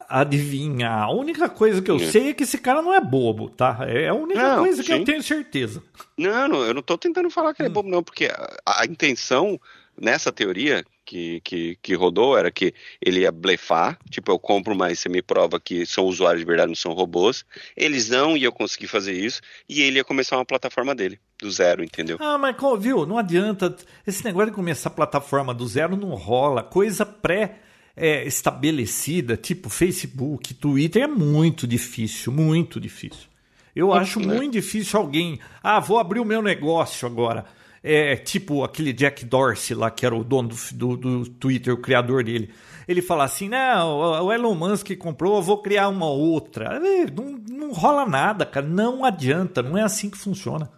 adivinhar. 0.08 1.04
A 1.04 1.10
única 1.10 1.48
coisa 1.48 1.80
que 1.80 1.90
eu 1.90 1.96
é. 1.96 2.10
sei 2.10 2.30
é 2.30 2.34
que 2.34 2.42
esse 2.42 2.58
cara 2.58 2.82
não 2.82 2.94
é 2.94 3.00
bobo, 3.00 3.48
tá? 3.48 3.78
É 3.82 4.08
a 4.08 4.14
única 4.14 4.42
não, 4.42 4.64
coisa 4.64 4.82
que 4.82 4.92
sim. 4.92 4.98
eu 4.98 5.04
tenho 5.04 5.22
certeza. 5.22 5.82
Não, 6.16 6.48
não, 6.48 6.62
eu 6.64 6.74
não 6.74 6.82
tô 6.82 6.98
tentando 6.98 7.30
falar 7.30 7.54
que 7.54 7.62
ele 7.62 7.68
é 7.68 7.70
hum. 7.70 7.74
bobo, 7.74 7.88
não, 7.88 8.02
porque 8.02 8.26
a, 8.26 8.82
a 8.82 8.84
intenção 8.84 9.60
nessa 9.96 10.32
teoria 10.32 10.84
que, 11.04 11.40
que, 11.42 11.78
que 11.80 11.94
rodou 11.94 12.36
era 12.36 12.50
que 12.50 12.74
ele 13.00 13.20
ia 13.20 13.32
blefar, 13.32 13.98
tipo, 14.10 14.30
eu 14.32 14.38
compro, 14.38 14.74
mas 14.74 14.98
você 14.98 15.08
me 15.08 15.22
prova 15.22 15.60
que 15.60 15.84
são 15.84 16.04
usuários 16.04 16.40
de 16.40 16.46
verdade, 16.46 16.68
não 16.68 16.74
são 16.74 16.92
robôs. 16.92 17.44
Eles 17.76 18.08
não 18.08 18.36
iam 18.36 18.52
conseguir 18.52 18.88
fazer 18.88 19.12
isso 19.12 19.40
e 19.68 19.82
ele 19.82 19.98
ia 19.98 20.04
começar 20.04 20.36
uma 20.36 20.44
plataforma 20.44 20.94
dele, 20.94 21.18
do 21.40 21.50
zero, 21.50 21.84
entendeu? 21.84 22.16
Ah, 22.20 22.38
mas 22.38 22.56
viu, 22.78 23.04
não 23.06 23.18
adianta. 23.18 23.76
Esse 24.06 24.24
negócio 24.24 24.50
de 24.50 24.56
começar 24.56 24.88
a 24.88 24.92
plataforma 24.92 25.52
do 25.52 25.66
zero 25.66 25.96
não 25.96 26.14
rola. 26.14 26.62
Coisa 26.62 27.04
pré. 27.04 27.60
É, 27.96 28.26
estabelecida, 28.26 29.36
tipo 29.36 29.70
Facebook, 29.70 30.52
Twitter, 30.52 31.04
é 31.04 31.06
muito 31.06 31.64
difícil, 31.64 32.32
muito 32.32 32.80
difícil. 32.80 33.28
Eu 33.72 33.94
é, 33.94 33.98
acho 33.98 34.18
né? 34.18 34.34
muito 34.34 34.50
difícil 34.54 34.98
alguém. 34.98 35.38
Ah, 35.62 35.78
vou 35.78 36.00
abrir 36.00 36.18
o 36.18 36.24
meu 36.24 36.42
negócio 36.42 37.06
agora 37.06 37.46
é 37.86 38.16
tipo 38.16 38.64
aquele 38.64 38.94
Jack 38.94 39.26
Dorsey 39.26 39.76
lá, 39.76 39.90
que 39.90 40.06
era 40.06 40.16
o 40.16 40.24
dono 40.24 40.48
do, 40.48 40.56
do, 40.72 40.96
do 40.96 41.30
Twitter, 41.32 41.74
o 41.74 41.76
criador 41.76 42.24
dele. 42.24 42.48
Ele 42.88 43.02
fala 43.02 43.24
assim: 43.24 43.46
não, 43.46 44.24
o 44.24 44.32
Elon 44.32 44.54
Musk 44.54 44.96
comprou, 44.96 45.36
eu 45.36 45.42
vou 45.42 45.58
criar 45.58 45.88
uma 45.88 46.08
outra. 46.08 46.80
É, 46.82 47.06
não, 47.10 47.38
não 47.46 47.72
rola 47.72 48.06
nada, 48.06 48.46
cara. 48.46 48.66
Não 48.66 49.04
adianta, 49.04 49.62
não 49.62 49.76
é 49.76 49.82
assim 49.82 50.08
que 50.08 50.16
funciona. 50.16 50.70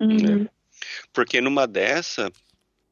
Uhum. 0.00 0.48
Porque 1.12 1.40
numa 1.40 1.66
dessa, 1.66 2.32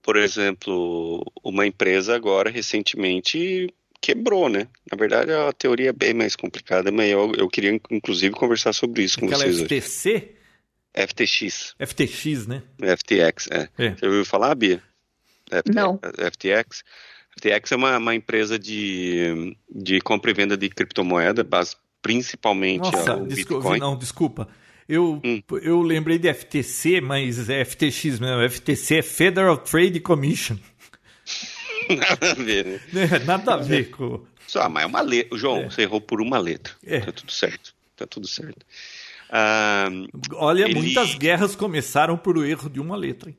por 0.02 0.16
exemplo, 0.16 1.24
uma 1.42 1.66
empresa 1.66 2.14
agora 2.14 2.50
recentemente 2.50 3.72
quebrou, 4.00 4.48
né? 4.48 4.68
Na 4.90 4.96
verdade, 4.96 5.32
a 5.32 5.52
teoria 5.52 5.90
é 5.90 5.92
bem 5.92 6.14
mais 6.14 6.36
complicada, 6.36 6.92
mas 6.92 7.11
eu, 7.11 7.32
eu 7.36 7.48
queria 7.48 7.78
inclusive 7.90 8.34
conversar 8.34 8.72
sobre 8.72 9.02
isso 9.02 9.18
Aquela 9.18 9.44
com 9.44 9.50
vocês. 9.50 9.62
FTC? 9.62 10.11
Hoje. 10.14 10.38
FTX. 11.06 11.74
FTX, 11.78 12.46
né? 12.46 12.62
FTX, 12.96 13.48
é. 13.50 13.68
é. 13.78 13.94
Você 13.94 14.06
ouviu 14.06 14.24
falar, 14.24 14.54
Bia? 14.54 14.82
FTX, 15.46 15.74
Não. 15.74 16.00
FTX? 16.32 16.84
FTX 17.36 17.72
é 17.72 17.76
uma, 17.76 17.98
uma 17.98 18.14
empresa 18.14 18.59
de, 18.59 19.56
de 19.70 20.00
compra 20.00 20.30
e 20.30 20.34
venda 20.34 20.56
de 20.56 20.68
criptomoeda, 20.68 21.46
principalmente 22.02 22.90
Nossa, 22.90 23.16
o 23.16 23.26
desculpa, 23.26 23.62
Bitcoin. 23.62 23.78
Não, 23.78 23.96
desculpa. 23.96 24.48
Eu, 24.89 25.20
hum. 25.22 25.43
eu 25.61 25.82
lembrei 25.82 26.18
de 26.18 26.32
FTC, 26.32 27.01
mas 27.01 27.51
é 27.51 27.62
FTX 27.64 28.18
mesmo. 28.18 28.49
FTC 28.49 28.97
é 28.97 29.03
Federal 29.03 29.59
Trade 29.59 30.01
Commission. 30.01 30.57
Nada 31.91 32.30
a 32.30 32.34
ver, 32.34 32.64
né? 32.66 32.80
É, 33.14 33.18
nada 33.20 33.55
a 33.55 33.57
ver 33.57 33.91
com. 33.91 34.24
Só, 34.47 34.68
mas 34.68 34.82
é 34.82 34.86
uma 34.86 35.01
letra. 35.01 35.39
João, 35.39 35.59
é. 35.59 35.70
você 35.70 35.82
errou 35.82 36.01
por 36.01 36.20
uma 36.20 36.39
letra. 36.39 36.74
É. 36.84 37.01
Tá 37.01 37.12
tudo 37.12 37.32
certo. 37.32 37.74
Tá 37.97 38.07
tudo 38.07 38.26
certo. 38.26 38.64
Ah, 39.30 39.89
Olha, 40.32 40.64
ele... 40.64 40.74
muitas 40.74 41.14
guerras 41.14 41.55
começaram 41.55 42.16
por 42.16 42.36
o 42.36 42.45
erro 42.45 42.68
de 42.68 42.80
uma 42.80 42.97
letra. 42.97 43.30
Hein? 43.30 43.36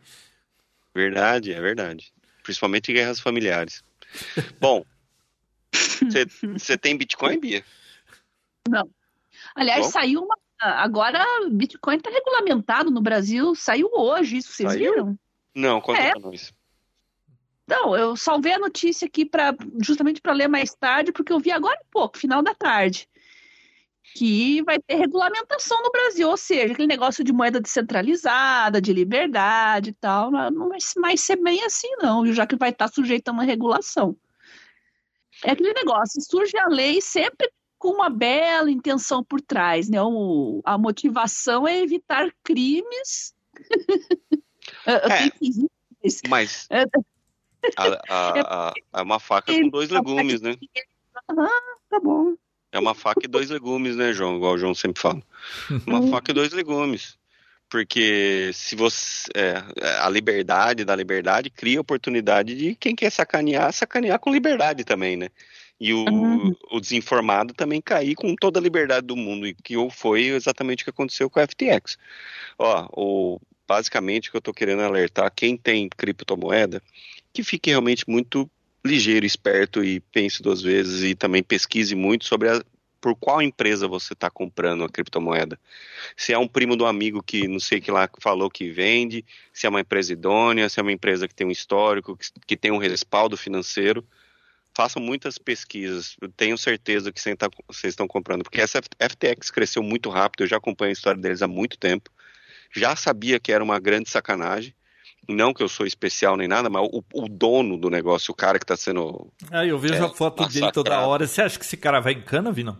Verdade, 0.93 1.53
é 1.53 1.61
verdade. 1.61 2.11
Principalmente 2.43 2.93
guerras 2.93 3.19
familiares. 3.19 3.83
Bom, 4.59 4.83
você 6.53 6.77
tem 6.77 6.97
Bitcoin, 6.97 7.39
Bia? 7.39 7.63
Não. 8.67 8.89
Aliás, 9.55 9.85
Bom? 9.85 9.91
saiu 9.91 10.23
uma. 10.23 10.35
Agora, 10.59 11.23
Bitcoin 11.49 11.97
está 11.97 12.09
regulamentado 12.09 12.91
no 12.91 13.01
Brasil. 13.01 13.55
Saiu 13.55 13.89
hoje, 13.93 14.37
isso 14.37 14.51
vocês 14.51 14.73
saiu? 14.73 14.91
viram? 14.91 15.19
Não, 15.55 15.79
conta 15.79 15.99
é. 15.99 16.11
pra 16.11 16.19
nós. 16.19 16.53
Não, 17.67 17.95
eu 17.95 18.15
salvei 18.17 18.53
a 18.53 18.59
notícia 18.59 19.05
aqui 19.05 19.23
para 19.23 19.55
justamente 19.79 20.19
para 20.21 20.33
ler 20.33 20.47
mais 20.47 20.73
tarde, 20.73 21.11
porque 21.11 21.31
eu 21.31 21.39
vi 21.39 21.51
agora 21.51 21.79
um 21.79 21.89
pouco, 21.91 22.17
final 22.17 22.41
da 22.41 22.55
tarde, 22.55 23.07
que 24.15 24.63
vai 24.63 24.79
ter 24.79 24.95
regulamentação 24.95 25.81
no 25.83 25.91
Brasil, 25.91 26.27
ou 26.27 26.35
seja, 26.35 26.73
aquele 26.73 26.87
negócio 26.87 27.23
de 27.23 27.31
moeda 27.31 27.61
descentralizada, 27.61 28.81
de 28.81 28.91
liberdade 28.91 29.91
e 29.91 29.93
tal, 29.93 30.31
não 30.31 30.69
vai 30.69 30.79
mais 30.97 31.21
ser 31.21 31.35
bem 31.35 31.63
assim 31.63 31.89
não, 32.01 32.25
já 32.33 32.47
que 32.47 32.55
vai 32.55 32.71
estar 32.71 32.87
sujeito 32.87 33.29
a 33.29 33.31
uma 33.31 33.43
regulação. 33.43 34.17
É 35.43 35.51
aquele 35.51 35.73
negócio, 35.73 36.19
surge 36.21 36.57
a 36.57 36.67
lei 36.67 36.99
sempre 37.01 37.49
com 37.79 37.89
uma 37.89 38.09
bela 38.09 38.69
intenção 38.69 39.23
por 39.23 39.41
trás, 39.41 39.89
né? 39.89 40.01
O, 40.01 40.61
a 40.65 40.77
motivação 40.77 41.67
é 41.67 41.79
evitar 41.79 42.29
crimes. 42.43 43.33
é, 44.85 44.99
mas 46.27 46.67
é, 46.69 46.83
a, 47.77 47.85
a, 48.09 48.69
a, 48.69 48.73
é 48.93 49.01
uma 49.01 49.19
faca 49.19 49.53
com 49.53 49.69
dois 49.69 49.89
legumes, 49.89 50.41
né? 50.41 50.55
Ah, 51.29 51.47
tá 51.89 51.99
bom. 51.99 52.35
É 52.71 52.77
uma 52.77 52.93
faca 52.93 53.21
e 53.23 53.27
dois 53.27 53.49
legumes, 53.49 53.95
né, 53.95 54.13
João? 54.13 54.35
Igual 54.35 54.53
o 54.53 54.57
João 54.57 54.75
sempre 54.75 55.01
fala. 55.01 55.23
Uma 55.87 56.01
uhum. 56.01 56.11
faca 56.11 56.31
e 56.31 56.33
dois 56.33 56.51
legumes. 56.53 57.17
Porque 57.69 58.51
se 58.53 58.75
você. 58.75 59.27
É, 59.35 59.63
a 60.01 60.09
liberdade 60.09 60.83
da 60.83 60.95
liberdade 60.95 61.49
cria 61.49 61.81
oportunidade 61.81 62.55
de 62.55 62.75
quem 62.75 62.95
quer 62.95 63.11
sacanear, 63.11 63.71
sacanear 63.71 64.19
com 64.19 64.31
liberdade 64.31 64.83
também, 64.83 65.15
né? 65.15 65.29
E 65.79 65.93
o, 65.93 66.03
uhum. 66.03 66.53
o 66.71 66.79
desinformado 66.79 67.53
também 67.53 67.81
cair 67.81 68.15
com 68.15 68.35
toda 68.35 68.59
a 68.59 68.63
liberdade 68.63 69.07
do 69.07 69.15
mundo, 69.15 69.47
e 69.47 69.53
que 69.53 69.75
foi 69.91 70.27
exatamente 70.27 70.81
o 70.81 70.83
que 70.85 70.89
aconteceu 70.89 71.29
com 71.29 71.39
a 71.39 71.47
FTX. 71.47 71.97
Ó, 72.57 72.87
o, 72.91 73.39
basicamente 73.67 74.27
o 74.27 74.31
que 74.31 74.37
eu 74.37 74.39
estou 74.39 74.53
querendo 74.53 74.81
alertar, 74.81 75.31
quem 75.33 75.55
tem 75.55 75.87
criptomoeda, 75.87 76.81
que 77.31 77.43
fique 77.43 77.69
realmente 77.69 78.03
muito 78.07 78.49
ligeiro, 78.85 79.25
esperto 79.25 79.83
e 79.83 79.99
pense 79.99 80.41
duas 80.41 80.61
vezes 80.61 81.03
e 81.03 81.15
também 81.15 81.43
pesquise 81.43 81.95
muito 81.95 82.25
sobre 82.25 82.49
a, 82.49 82.63
por 82.99 83.15
qual 83.15 83.41
empresa 83.41 83.87
você 83.87 84.13
está 84.13 84.29
comprando 84.29 84.83
a 84.83 84.89
criptomoeda. 84.89 85.59
Se 86.15 86.33
é 86.33 86.37
um 86.37 86.47
primo 86.47 86.75
do 86.75 86.85
amigo 86.85 87.23
que 87.23 87.47
não 87.47 87.59
sei 87.59 87.79
que 87.79 87.91
lá 87.91 88.09
falou 88.19 88.49
que 88.49 88.69
vende, 88.69 89.25
se 89.53 89.65
é 89.65 89.69
uma 89.69 89.81
empresa 89.81 90.13
idônea, 90.13 90.69
se 90.69 90.79
é 90.79 90.83
uma 90.83 90.91
empresa 90.91 91.27
que 91.27 91.35
tem 91.35 91.47
um 91.47 91.51
histórico, 91.51 92.17
que, 92.17 92.27
que 92.47 92.57
tem 92.57 92.71
um 92.71 92.77
respaldo 92.77 93.37
financeiro. 93.37 94.05
Façam 94.79 95.01
muitas 95.01 95.37
pesquisas, 95.37 96.15
eu 96.21 96.29
tenho 96.29 96.57
certeza 96.57 97.11
que 97.11 97.35
tá, 97.35 97.49
vocês 97.67 97.91
estão 97.91 98.07
comprando, 98.07 98.43
porque 98.43 98.61
essa 98.61 98.79
FTX 98.81 99.51
cresceu 99.51 99.83
muito 99.83 100.09
rápido, 100.09 100.45
eu 100.45 100.47
já 100.47 100.55
acompanho 100.55 100.91
a 100.91 100.93
história 100.93 101.19
deles 101.19 101.41
há 101.41 101.49
muito 101.49 101.77
tempo, 101.77 102.09
já 102.73 102.95
sabia 102.95 103.41
que 103.41 103.51
era 103.51 103.61
uma 103.61 103.77
grande 103.77 104.09
sacanagem, 104.09 104.73
não 105.27 105.53
que 105.53 105.61
eu 105.61 105.67
sou 105.67 105.85
especial 105.85 106.37
nem 106.37 106.47
nada, 106.47 106.69
mas 106.69 106.81
o, 106.93 107.03
o 107.13 107.27
dono 107.27 107.75
do 107.75 107.89
negócio, 107.89 108.31
o 108.31 108.33
cara 108.33 108.57
que 108.57 108.63
está 108.63 108.77
sendo. 108.77 109.29
Ah, 109.51 109.65
eu 109.65 109.77
vejo 109.77 109.95
é, 109.95 109.97
a 109.97 110.07
foto 110.07 110.43
massacrado. 110.43 110.53
dele 110.53 110.71
toda 110.71 111.01
hora. 111.01 111.27
Você 111.27 111.41
acha 111.41 111.59
que 111.59 111.65
esse 111.65 111.75
cara 111.75 111.99
vai 111.99 112.13
em 112.13 112.21
cana, 112.21 112.49
Vinão? 112.49 112.77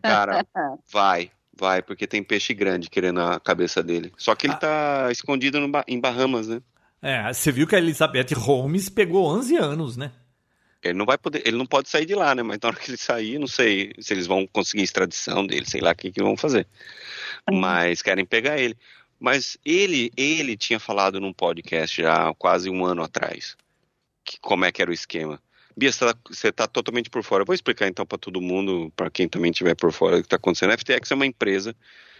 Cara, 0.00 0.42
vai, 0.90 1.30
vai, 1.52 1.82
porque 1.82 2.06
tem 2.06 2.22
peixe 2.22 2.54
grande 2.54 2.88
querendo 2.88 3.20
a 3.20 3.38
cabeça 3.38 3.82
dele. 3.82 4.10
Só 4.16 4.34
que 4.34 4.46
ele 4.46 4.54
ah. 4.54 4.56
tá 4.56 5.08
escondido 5.12 5.60
no, 5.60 5.70
em 5.86 6.00
Bahamas, 6.00 6.48
né? 6.48 6.62
É, 7.00 7.32
você 7.32 7.52
viu 7.52 7.66
que 7.66 7.76
a 7.76 7.78
Elizabeth 7.78 8.34
Holmes 8.34 8.88
pegou 8.88 9.26
11 9.26 9.56
anos, 9.56 9.96
né? 9.96 10.12
Ele 10.82 10.94
não 10.94 11.06
vai 11.06 11.18
poder, 11.18 11.42
ele 11.46 11.56
não 11.56 11.66
pode 11.66 11.88
sair 11.88 12.06
de 12.06 12.14
lá, 12.14 12.34
né? 12.34 12.42
Mas 12.42 12.58
na 12.62 12.68
hora 12.68 12.78
que 12.78 12.90
ele 12.90 12.96
sair, 12.96 13.38
não 13.38 13.48
sei 13.48 13.92
se 13.98 14.14
eles 14.14 14.26
vão 14.26 14.46
conseguir 14.46 14.82
extradição 14.82 15.46
dele, 15.46 15.66
sei 15.66 15.80
lá 15.80 15.92
o 15.92 15.94
que, 15.94 16.12
que 16.12 16.22
vão 16.22 16.36
fazer. 16.36 16.66
Uhum. 17.50 17.58
Mas 17.58 18.02
querem 18.02 18.24
pegar 18.24 18.58
ele. 18.58 18.76
Mas 19.18 19.58
ele, 19.64 20.12
ele 20.16 20.56
tinha 20.56 20.78
falado 20.78 21.20
num 21.20 21.32
podcast 21.32 22.00
já 22.00 22.32
quase 22.34 22.70
um 22.70 22.84
ano 22.84 23.02
atrás 23.02 23.56
que, 24.24 24.38
como 24.40 24.64
é 24.64 24.70
que 24.72 24.82
era 24.82 24.90
o 24.90 24.94
esquema. 24.94 25.40
Bia, 25.76 25.92
você 25.92 26.04
está 26.48 26.52
tá 26.52 26.66
totalmente 26.66 27.08
por 27.08 27.22
fora. 27.22 27.42
Eu 27.42 27.46
vou 27.46 27.54
explicar 27.54 27.88
então 27.88 28.04
para 28.04 28.18
todo 28.18 28.40
mundo, 28.40 28.92
para 28.94 29.10
quem 29.10 29.28
também 29.28 29.50
estiver 29.50 29.74
por 29.74 29.92
fora, 29.92 30.16
o 30.16 30.20
que 30.20 30.26
está 30.26 30.36
acontecendo. 30.36 30.72
A 30.72 30.78
FTX 30.78 31.10
é 31.10 31.14
uma 31.14 31.26
empresa 31.26 31.74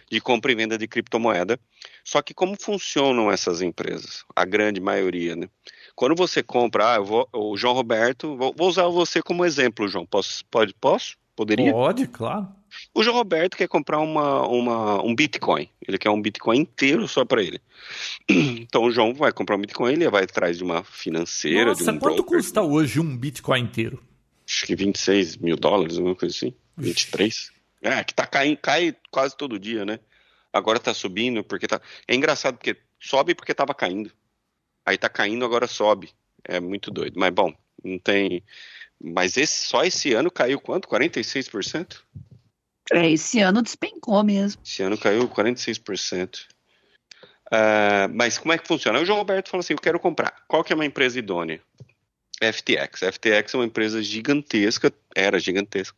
de 0.09 0.19
compra 0.19 0.51
e 0.51 0.55
venda 0.55 0.77
de 0.77 0.87
criptomoeda. 0.87 1.59
Só 2.03 2.21
que 2.21 2.33
como 2.33 2.55
funcionam 2.59 3.31
essas 3.31 3.61
empresas? 3.61 4.23
A 4.35 4.45
grande 4.45 4.79
maioria, 4.81 5.35
né? 5.35 5.47
Quando 5.95 6.15
você 6.15 6.41
compra, 6.41 6.93
ah, 6.93 6.95
eu 6.95 7.05
vou, 7.05 7.29
o 7.33 7.57
João 7.57 7.73
Roberto, 7.73 8.35
vou, 8.35 8.53
vou 8.57 8.69
usar 8.69 8.87
você 8.87 9.21
como 9.21 9.45
exemplo, 9.45 9.87
João. 9.87 10.05
Posso? 10.05 10.43
Pode? 10.45 10.73
Posso? 10.73 11.17
Poderia? 11.35 11.71
Pode, 11.71 12.07
claro. 12.07 12.47
O 12.93 13.03
João 13.03 13.15
Roberto 13.15 13.57
quer 13.57 13.67
comprar 13.67 13.99
uma, 13.99 14.47
uma, 14.47 15.03
um 15.03 15.15
Bitcoin. 15.15 15.69
Ele 15.87 15.97
quer 15.97 16.09
um 16.09 16.21
Bitcoin 16.21 16.59
inteiro 16.59 17.07
só 17.07 17.25
para 17.25 17.41
ele. 17.41 17.59
Então 18.61 18.83
o 18.83 18.91
João 18.91 19.13
vai 19.13 19.31
comprar 19.31 19.55
um 19.55 19.61
Bitcoin, 19.61 19.93
ele 19.93 20.09
vai 20.09 20.23
atrás 20.23 20.57
de 20.57 20.63
uma 20.63 20.83
financeira, 20.83 21.67
Nossa, 21.67 21.83
de 21.83 21.89
um 21.89 21.99
quanto 21.99 22.17
broker. 22.17 22.37
custa 22.37 22.61
hoje 22.61 22.99
um 22.99 23.17
Bitcoin 23.17 23.61
inteiro? 23.61 24.03
Acho 24.47 24.65
que 24.65 24.75
26 24.75 25.37
mil 25.37 25.55
dólares, 25.55 25.97
alguma 25.97 26.15
coisa 26.15 26.35
assim. 26.35 26.53
23. 26.77 27.51
É, 27.81 28.03
que 28.03 28.13
tá 28.13 28.25
caindo, 28.25 28.57
cai 28.57 28.95
quase 29.09 29.35
todo 29.37 29.59
dia, 29.59 29.85
né? 29.85 29.99
Agora 30.51 30.79
tá 30.79 30.93
subindo 30.93 31.43
porque 31.43 31.67
tá. 31.67 31.79
É 32.07 32.15
engraçado 32.15 32.57
porque 32.57 32.77
sobe 32.99 33.35
porque 33.35 33.53
tava 33.53 33.73
caindo. 33.73 34.11
Aí 34.85 34.97
tá 34.97 35.07
caindo, 35.07 35.45
agora 35.45 35.67
sobe. 35.67 36.11
É 36.43 36.59
muito 36.59 36.91
doido. 36.91 37.19
Mas 37.19 37.31
bom, 37.31 37.53
não 37.83 37.99
tem. 37.99 38.43
Mas 39.01 39.37
esse, 39.37 39.67
só 39.67 39.83
esse 39.83 40.13
ano 40.13 40.29
caiu 40.29 40.59
quanto? 40.59 40.87
46%? 40.89 42.01
É, 42.91 43.09
esse 43.09 43.39
ano 43.39 43.61
despencou 43.61 44.23
mesmo. 44.23 44.61
Esse 44.65 44.81
ano 44.81 44.97
caiu 44.97 45.29
46%. 45.29 46.41
Uh, 46.41 46.47
ah, 47.51 48.07
mas 48.13 48.37
como 48.37 48.53
é 48.53 48.57
que 48.57 48.67
funciona? 48.67 48.99
O 48.99 49.05
João 49.05 49.19
Roberto 49.19 49.49
falou 49.49 49.61
assim: 49.61 49.73
eu 49.73 49.79
quero 49.79 49.99
comprar. 49.99 50.43
Qual 50.47 50.63
que 50.63 50.73
é 50.73 50.75
uma 50.75 50.85
empresa 50.85 51.17
idônea? 51.17 51.61
FTX. 52.41 53.01
FTX 53.13 53.53
é 53.53 53.57
uma 53.57 53.65
empresa 53.65 54.01
gigantesca, 54.01 54.93
era 55.15 55.39
gigantesca. 55.39 55.97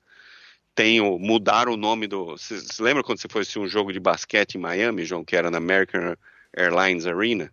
Tem 0.73 1.01
o, 1.01 1.19
mudaram 1.19 1.73
o 1.73 1.77
nome 1.77 2.07
do. 2.07 2.37
Vocês 2.37 2.79
lembram 2.79 3.03
quando 3.03 3.19
você 3.19 3.27
foi 3.29 3.41
assistir 3.41 3.59
um 3.59 3.67
jogo 3.67 3.91
de 3.91 3.99
basquete 3.99 4.55
em 4.55 4.59
Miami, 4.59 5.03
João, 5.03 5.23
que 5.23 5.35
era 5.35 5.51
na 5.51 5.57
American 5.57 6.15
Airlines 6.55 7.05
Arena? 7.05 7.51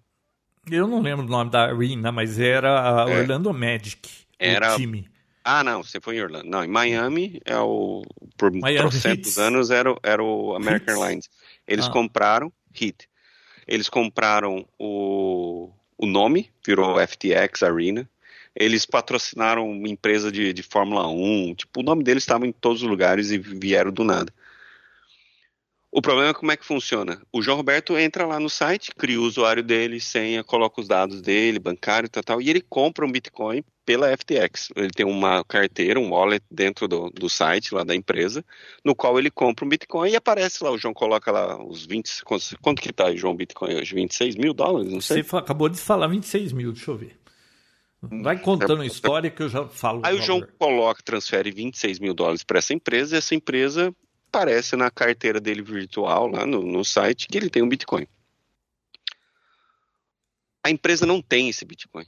Eu 0.71 0.87
não 0.87 1.01
lembro 1.01 1.27
o 1.27 1.29
nome 1.29 1.51
da 1.51 1.67
arena, 1.67 2.13
mas 2.13 2.39
era 2.39 3.05
a 3.05 3.11
é. 3.11 3.21
Orlando 3.21 3.53
Magic. 3.53 4.09
Era, 4.39 4.75
o 4.75 4.77
time. 4.77 5.09
Ah, 5.43 5.65
não, 5.65 5.83
você 5.83 6.01
foi 6.01 6.17
em 6.17 6.23
Orlando. 6.23 6.49
Não, 6.49 6.63
em 6.63 6.69
Miami, 6.69 7.41
é 7.45 7.59
o, 7.59 8.03
por 8.37 8.53
trocentos 8.53 9.39
anos 9.39 9.71
era, 9.71 9.97
era 10.03 10.23
o 10.23 10.55
American 10.55 10.95
Hits. 10.95 11.01
Airlines. 11.01 11.31
Eles 11.67 11.87
ah. 11.87 11.91
compraram, 11.91 12.53
HIT, 12.75 13.09
eles 13.67 13.89
compraram 13.89 14.67
o, 14.79 15.71
o 15.97 16.07
nome, 16.07 16.51
virou 16.65 16.97
FTX 16.99 17.63
Arena. 17.63 18.09
Eles 18.55 18.85
patrocinaram 18.85 19.71
uma 19.71 19.89
empresa 19.89 20.31
de, 20.31 20.53
de 20.53 20.63
Fórmula 20.63 21.09
1. 21.09 21.55
Tipo, 21.57 21.81
o 21.81 21.83
nome 21.83 22.03
deles 22.03 22.23
estava 22.23 22.47
em 22.47 22.53
todos 22.53 22.83
os 22.83 22.89
lugares 22.89 23.31
e 23.31 23.39
vieram 23.39 23.93
do 23.93 24.05
nada. 24.05 24.33
O 25.91 26.03
problema 26.03 26.31
é 26.31 26.35
como 26.35 26.53
é 26.53 26.57
que 26.57 26.67
funciona. 26.67 27.21
O 27.33 27.41
João 27.41 27.57
Roberto 27.57 27.97
entra 27.97 28.27
lá 28.27 28.39
no 28.39 28.51
site, 28.51 28.93
cria 28.95 29.19
o 29.19 29.25
usuário 29.25 29.63
dele, 29.63 29.99
senha, 29.99 30.45
coloca 30.45 30.81
os 30.81 30.87
dados 30.87 31.23
dele, 31.23 31.59
bancário 31.59 32.07
e 32.07 32.11
tal, 32.11 32.23
tal, 32.23 32.43
e 32.43 32.51
ele 32.51 32.61
compra 32.61 33.07
um 33.07 33.11
Bitcoin 33.11 33.65
pela 33.87 34.15
FTX. 34.15 34.69
Ele 34.77 34.91
tem 34.91 35.07
uma 35.07 35.43
carteira, 35.45 35.99
um 35.99 36.11
wallet 36.11 36.45
dentro 36.51 36.87
do, 36.87 37.09
do 37.09 37.31
site 37.31 37.75
lá 37.75 37.85
da 37.85 37.95
empresa, 37.95 38.45
no 38.85 38.95
qual 38.95 39.19
ele 39.19 39.31
compra 39.31 39.65
um 39.65 39.69
Bitcoin 39.69 40.11
e 40.11 40.17
aparece 40.17 40.63
lá, 40.63 40.71
o 40.71 40.77
João 40.77 40.93
coloca 40.93 41.33
lá 41.33 41.65
os 41.65 41.87
20, 41.87 42.23
quanto, 42.23 42.59
quanto 42.61 42.83
que 42.83 42.93
tá 42.93 43.15
João 43.17 43.35
Bitcoin 43.35 43.77
hoje? 43.77 43.95
26 43.95 44.37
mil 44.37 44.53
dólares? 44.53 44.93
Não 44.93 45.01
sei. 45.01 45.23
Você 45.23 45.37
acabou 45.37 45.71
de 45.71 45.81
falar 45.81 46.07
26 46.09 46.53
mil, 46.53 46.73
deixa 46.73 46.91
eu 46.91 46.99
ver. 46.99 47.17
Vai 48.01 48.39
contando 48.39 48.83
a 48.83 48.87
história 48.87 49.31
que 49.31 49.43
eu 49.43 49.49
já 49.49 49.67
falo. 49.67 50.03
Aí 50.05 50.15
o 50.17 50.23
João 50.23 50.47
coloca, 50.59 51.03
transfere 51.03 51.51
26 51.51 51.99
mil 51.99 52.15
dólares 52.15 52.45
para 52.45 52.59
essa 52.59 52.73
empresa 52.73 53.17
e 53.17 53.19
essa 53.19 53.35
empresa 53.35 53.95
aparece 54.29 54.77
na 54.77 54.91
carteira 54.91 55.41
dele 55.41 55.63
virtual, 55.63 56.29
lá 56.29 56.47
no, 56.47 56.63
no 56.63 56.85
site, 56.85 57.27
que 57.27 57.37
ele 57.37 57.51
tem 57.51 57.63
um 57.63 57.69
Bitcoin. 57.69 58.07
A 60.63 60.71
empresa 60.71 61.07
não 61.07 61.21
tem 61.21 61.49
esse 61.49 61.65
Bitcoin. 61.65 62.07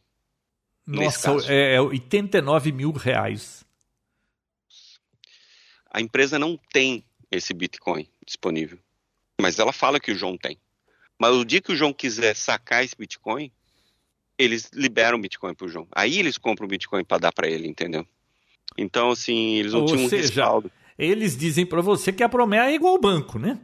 Nossa, 0.87 1.31
é 1.49 1.81
89 1.81 2.73
mil 2.73 2.93
reais. 2.93 3.65
A 5.91 6.01
empresa 6.01 6.39
não 6.39 6.59
tem 6.73 7.05
esse 7.31 7.53
Bitcoin 7.53 8.09
disponível. 8.25 8.79
Mas 9.41 9.59
ela 9.59 9.73
fala 9.73 9.99
que 9.99 10.13
o 10.13 10.15
João 10.15 10.37
tem. 10.37 10.59
Mas 11.19 11.35
o 11.35 11.45
dia 11.45 11.61
que 11.61 11.73
o 11.73 11.77
João 11.77 11.93
quiser 11.93 12.35
sacar 12.35 12.85
esse 12.85 12.97
Bitcoin, 12.97 13.51
eles 14.43 14.71
liberam 14.75 15.21
Bitcoin 15.21 15.55
pro 15.55 15.69
João. 15.69 15.87
Aí 15.93 16.19
eles 16.19 16.39
compram 16.39 16.67
o 16.67 16.69
Bitcoin 16.69 17.05
para 17.05 17.19
dar 17.19 17.33
para 17.33 17.49
ele, 17.49 17.69
entendeu? 17.69 18.07
Então, 18.79 19.11
assim, 19.11 19.57
eles 19.57 19.73
não 19.73 19.81
Ou 19.81 19.87
tinham 19.87 20.05
um 20.05 20.09
seja, 20.09 20.23
respaldo. 20.23 20.71
Eles 20.99 21.37
dizem 21.37 21.67
para 21.67 21.81
você 21.81 22.13
que 22.13 22.23
a 22.23 22.29
promessa 22.29 22.71
é 22.71 22.75
igual 22.75 22.95
ao 22.95 23.01
banco, 23.01 23.39
né? 23.39 23.59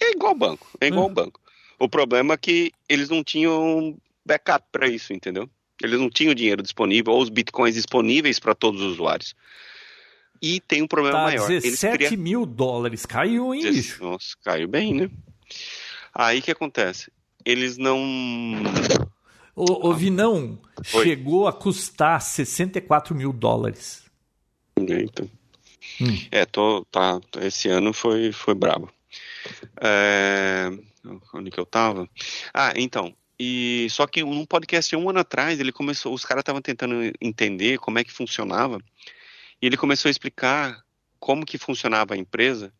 É 0.00 0.12
igual 0.12 0.34
banco, 0.34 0.66
é 0.80 0.86
igual 0.88 1.08
Hum. 1.08 1.14
banco. 1.14 1.40
O 1.78 1.88
problema 1.88 2.34
é 2.34 2.36
que 2.36 2.72
eles 2.88 3.08
não 3.08 3.22
tinham 3.24 3.96
backup 4.24 4.64
para 4.70 4.86
isso, 4.88 5.12
entendeu? 5.12 5.48
Eles 5.82 5.98
não 5.98 6.08
tinham 6.10 6.34
dinheiro 6.34 6.62
disponível 6.62 7.12
ou 7.12 7.20
os 7.22 7.28
bitcoins 7.28 7.74
disponíveis 7.74 8.38
para 8.38 8.54
todos 8.54 8.80
os 8.80 8.92
usuários. 8.92 9.34
E 10.40 10.60
tem 10.60 10.82
um 10.82 10.86
problema 10.88 11.18
Tá 11.18 11.24
maior. 11.24 11.50
Eles 11.50 11.62
17 11.80 11.96
criam- 12.08 12.22
mil 12.22 12.46
dólares. 12.46 13.06
Caiu, 13.06 13.54
hein, 13.54 13.62
bicho? 13.62 14.02
Nossa, 14.02 14.36
caiu 14.44 14.68
bem, 14.68 14.94
né? 14.94 15.10
Aí 16.14 16.38
o 16.38 16.42
que 16.42 16.50
acontece? 16.50 17.10
Eles 17.44 17.76
não. 17.78 18.00
O, 19.54 19.88
o 19.88 19.94
Vinão 19.94 20.58
Oi. 20.94 21.04
chegou 21.04 21.46
a 21.46 21.52
custar 21.52 22.20
64 22.20 23.14
mil 23.14 23.32
dólares. 23.32 24.04
Então. 24.76 25.28
Hum. 26.00 26.26
É, 26.30 26.46
tô, 26.46 26.84
tá, 26.90 27.20
esse 27.40 27.68
ano 27.68 27.92
foi, 27.92 28.32
foi 28.32 28.54
brabo. 28.54 28.90
É, 29.80 30.70
onde 31.34 31.50
que 31.50 31.60
eu 31.60 31.66
tava? 31.66 32.08
Ah, 32.52 32.72
então. 32.76 33.14
E 33.38 33.88
só 33.90 34.06
que 34.06 34.22
num 34.22 34.46
podcast 34.46 34.94
um 34.94 35.10
ano 35.10 35.18
atrás, 35.18 35.58
ele 35.58 35.72
começou, 35.72 36.14
os 36.14 36.24
caras 36.24 36.42
estavam 36.42 36.62
tentando 36.62 37.12
entender 37.20 37.78
como 37.78 37.98
é 37.98 38.04
que 38.04 38.12
funcionava, 38.12 38.78
e 39.60 39.66
ele 39.66 39.76
começou 39.76 40.08
a 40.08 40.10
explicar 40.10 40.82
como 41.18 41.44
que 41.44 41.58
funcionava 41.58 42.14
a 42.14 42.16
empresa, 42.16 42.72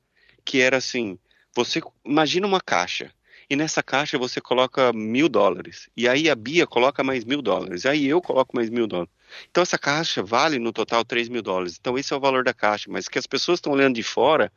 que 0.44 0.60
era 0.60 0.76
assim, 0.76 1.18
você 1.54 1.80
imagina 2.04 2.46
uma 2.46 2.60
caixa, 2.60 3.12
e 3.52 3.56
nessa 3.56 3.82
caixa 3.82 4.16
você 4.16 4.40
coloca 4.40 4.92
mil 4.94 5.28
dólares, 5.28 5.88
e 5.96 6.08
aí 6.08 6.30
a 6.30 6.34
Bia 6.34 6.66
coloca 6.66 7.04
mais 7.04 7.22
mil 7.24 7.42
dólares, 7.42 7.84
aí 7.84 8.06
eu 8.06 8.20
coloco 8.22 8.56
mais 8.56 8.70
mil 8.70 8.86
dólares. 8.86 9.12
Então 9.50 9.62
essa 9.62 9.76
caixa 9.78 10.22
vale 10.22 10.58
no 10.58 10.72
total 10.72 11.04
3 11.04 11.28
mil 11.28 11.42
dólares. 11.42 11.76
Então 11.80 11.98
esse 11.98 12.12
é 12.12 12.16
o 12.16 12.20
valor 12.20 12.44
da 12.44 12.52
caixa. 12.54 12.90
Mas 12.90 13.08
que 13.08 13.18
as 13.18 13.26
pessoas 13.26 13.58
estão 13.58 13.72
olhando 13.72 13.94
de 13.94 14.02
fora, 14.02 14.52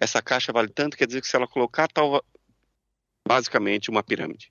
essa 0.00 0.20
caixa 0.22 0.50
vale 0.52 0.68
tanto, 0.68 0.96
quer 0.96 1.06
dizer 1.06 1.20
que 1.20 1.28
se 1.28 1.36
ela 1.36 1.46
colocar 1.46 1.88
tal. 1.88 2.22
Basicamente 3.26 3.90
uma 3.90 4.02
pirâmide. 4.02 4.50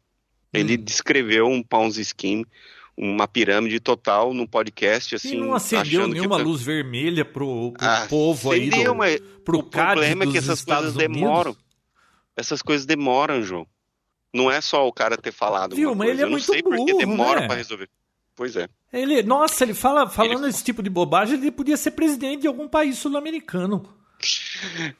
Ele 0.51 0.75
Hum. 0.77 0.83
descreveu 0.83 1.47
um 1.47 1.61
Ponzi 1.63 2.03
scheme, 2.05 2.45
uma 2.97 3.27
pirâmide 3.27 3.79
total 3.79 4.33
num 4.33 4.45
podcast 4.47 5.15
assim. 5.15 5.35
e 5.35 5.37
não 5.37 5.53
acendeu 5.53 6.05
que 6.07 6.13
nenhuma 6.13 6.37
tá- 6.37 6.43
luz 6.43 6.61
vermelha 6.61 7.23
pro, 7.25 7.71
pro 7.71 7.87
Ah, 7.87 8.05
povo 8.09 8.51
aí 8.51 8.69
do, 8.69 8.95
mas 8.95 9.19
pro 9.43 9.59
o 9.59 9.63
problema 9.63 10.23
é 10.23 10.27
que 10.31 10.37
essas 10.37 10.59
Estados 10.59 10.93
coisas 10.93 10.95
Unidos. 10.95 11.21
demoram. 11.21 11.57
Essas 12.35 12.61
coisas 12.61 12.85
demoram, 12.85 13.41
João. 13.43 13.67
Não 14.33 14.49
é 14.51 14.59
só 14.61 14.87
o 14.87 14.91
cara 14.91 15.15
ter 15.17 15.31
falado. 15.31 15.75
Viu, 15.75 15.89
uma 15.89 15.95
mas 15.97 16.07
coisa. 16.07 16.11
ele 16.13 16.21
é 16.21 16.23
Eu 16.23 16.27
não 16.27 16.31
muito 16.31 16.45
sei 16.51 16.63
porque 16.63 16.77
burro, 16.93 16.97
demora 16.97 17.41
né? 17.41 17.47
para 17.47 17.55
resolver. 17.57 17.89
Pois 18.35 18.55
é. 18.55 18.67
Ele, 18.91 19.21
nossa, 19.21 19.63
ele 19.63 19.73
fala, 19.75 20.09
falando 20.09 20.39
Ele- 20.41 20.49
esse 20.49 20.63
tipo 20.63 20.81
de 20.81 20.89
bobagem, 20.89 21.37
ele 21.37 21.51
podia 21.51 21.77
ser 21.77 21.91
presidente 21.91 22.41
de 22.41 22.47
algum 22.47 22.67
país 22.67 22.97
sul-americano. 22.97 23.87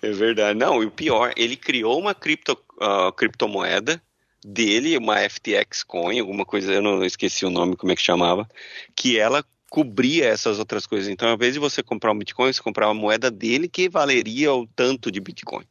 É 0.02 0.12
verdade. 0.12 0.58
Não, 0.60 0.84
e 0.84 0.86
o 0.86 0.92
pior, 0.92 1.34
ele 1.36 1.56
criou 1.56 2.00
uma 2.00 2.14
cripto, 2.14 2.58
ah, 2.80 3.12
criptomoeda 3.16 4.02
dele, 4.46 4.98
uma 4.98 5.18
FTX 5.20 5.84
Coin, 5.84 6.20
alguma 6.20 6.46
coisa, 6.46 6.74
eu 6.74 6.82
não 6.82 7.04
esqueci 7.04 7.46
o 7.46 7.50
nome, 7.50 7.76
como 7.78 7.92
é 7.92 7.96
que 7.96 8.02
chamava, 8.02 8.48
que 8.96 9.18
ela 9.18 9.44
cobria 9.70 10.26
essas 10.26 10.60
outras 10.60 10.86
coisas. 10.86 11.10
Então, 11.10 11.30
ao 11.30 11.36
invés 11.36 11.54
de 11.54 11.60
você 11.60 11.82
comprar 11.82 12.12
um 12.12 12.18
Bitcoin, 12.18 12.52
você 12.54 12.62
comprava 12.62 12.92
a 12.92 12.96
moeda 12.96 13.32
dele 13.32 13.68
que 13.68 13.90
valeria 13.90 14.54
o 14.54 14.68
tanto 14.68 15.10
de 15.12 15.20
Bitcoin. 15.20 15.66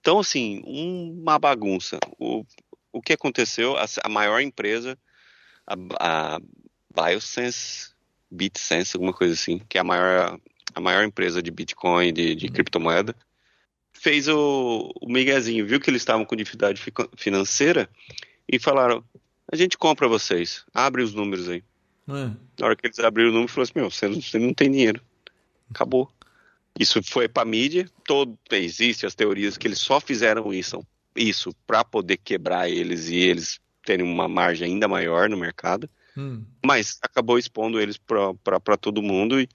Então, 0.00 0.18
assim, 0.20 0.62
uma 0.64 1.38
bagunça. 1.38 1.98
O, 2.18 2.44
o 2.96 3.02
que 3.02 3.12
aconteceu? 3.12 3.76
A, 3.76 3.84
a 4.02 4.08
maior 4.08 4.40
empresa, 4.40 4.98
a, 5.66 5.74
a 6.00 6.40
Biosense, 6.94 7.90
BitSense, 8.30 8.96
alguma 8.96 9.12
coisa 9.12 9.34
assim, 9.34 9.60
que 9.68 9.76
é 9.76 9.80
a 9.80 9.84
maior, 9.84 10.40
a 10.74 10.80
maior 10.80 11.04
empresa 11.04 11.42
de 11.42 11.50
Bitcoin, 11.50 12.12
de, 12.12 12.34
de 12.34 12.48
criptomoeda, 12.48 13.14
fez 13.92 14.28
o, 14.28 14.90
o 15.00 15.08
miguezinho, 15.08 15.66
viu 15.66 15.78
que 15.78 15.90
eles 15.90 16.02
estavam 16.02 16.24
com 16.24 16.34
dificuldade 16.34 16.82
financeira 17.16 17.88
e 18.50 18.58
falaram: 18.58 19.04
a 19.50 19.56
gente 19.56 19.76
compra 19.76 20.08
vocês, 20.08 20.64
abre 20.72 21.02
os 21.02 21.12
números 21.12 21.48
aí. 21.48 21.62
É. 22.08 22.30
Na 22.58 22.66
hora 22.66 22.76
que 22.76 22.86
eles 22.86 22.98
abriram 23.00 23.30
o 23.30 23.32
número, 23.32 23.52
falou 23.52 23.64
assim: 23.64 23.72
meu, 23.76 23.90
você 23.90 24.08
não, 24.08 24.20
você 24.22 24.38
não 24.38 24.54
tem 24.54 24.70
dinheiro. 24.70 25.02
Acabou. 25.70 26.10
Isso 26.78 27.02
foi 27.02 27.28
pra 27.28 27.44
mídia, 27.44 27.88
todo, 28.04 28.38
existe 28.50 29.06
as 29.06 29.14
teorias 29.14 29.56
que 29.56 29.66
eles 29.66 29.78
só 29.78 29.98
fizeram 29.98 30.52
isso, 30.52 30.86
isso 31.16 31.50
para 31.66 31.84
poder 31.84 32.16
quebrar 32.18 32.68
eles 32.68 33.08
e 33.08 33.16
eles 33.16 33.58
terem 33.84 34.04
uma 34.04 34.28
margem 34.28 34.68
ainda 34.72 34.88
maior 34.88 35.28
no 35.28 35.36
mercado, 35.36 35.88
Hum. 36.16 36.44
mas 36.64 36.98
acabou 37.02 37.38
expondo 37.38 37.80
eles 37.80 37.96
para 37.98 38.76
todo 38.80 39.02
mundo 39.02 39.40
e, 39.40 39.48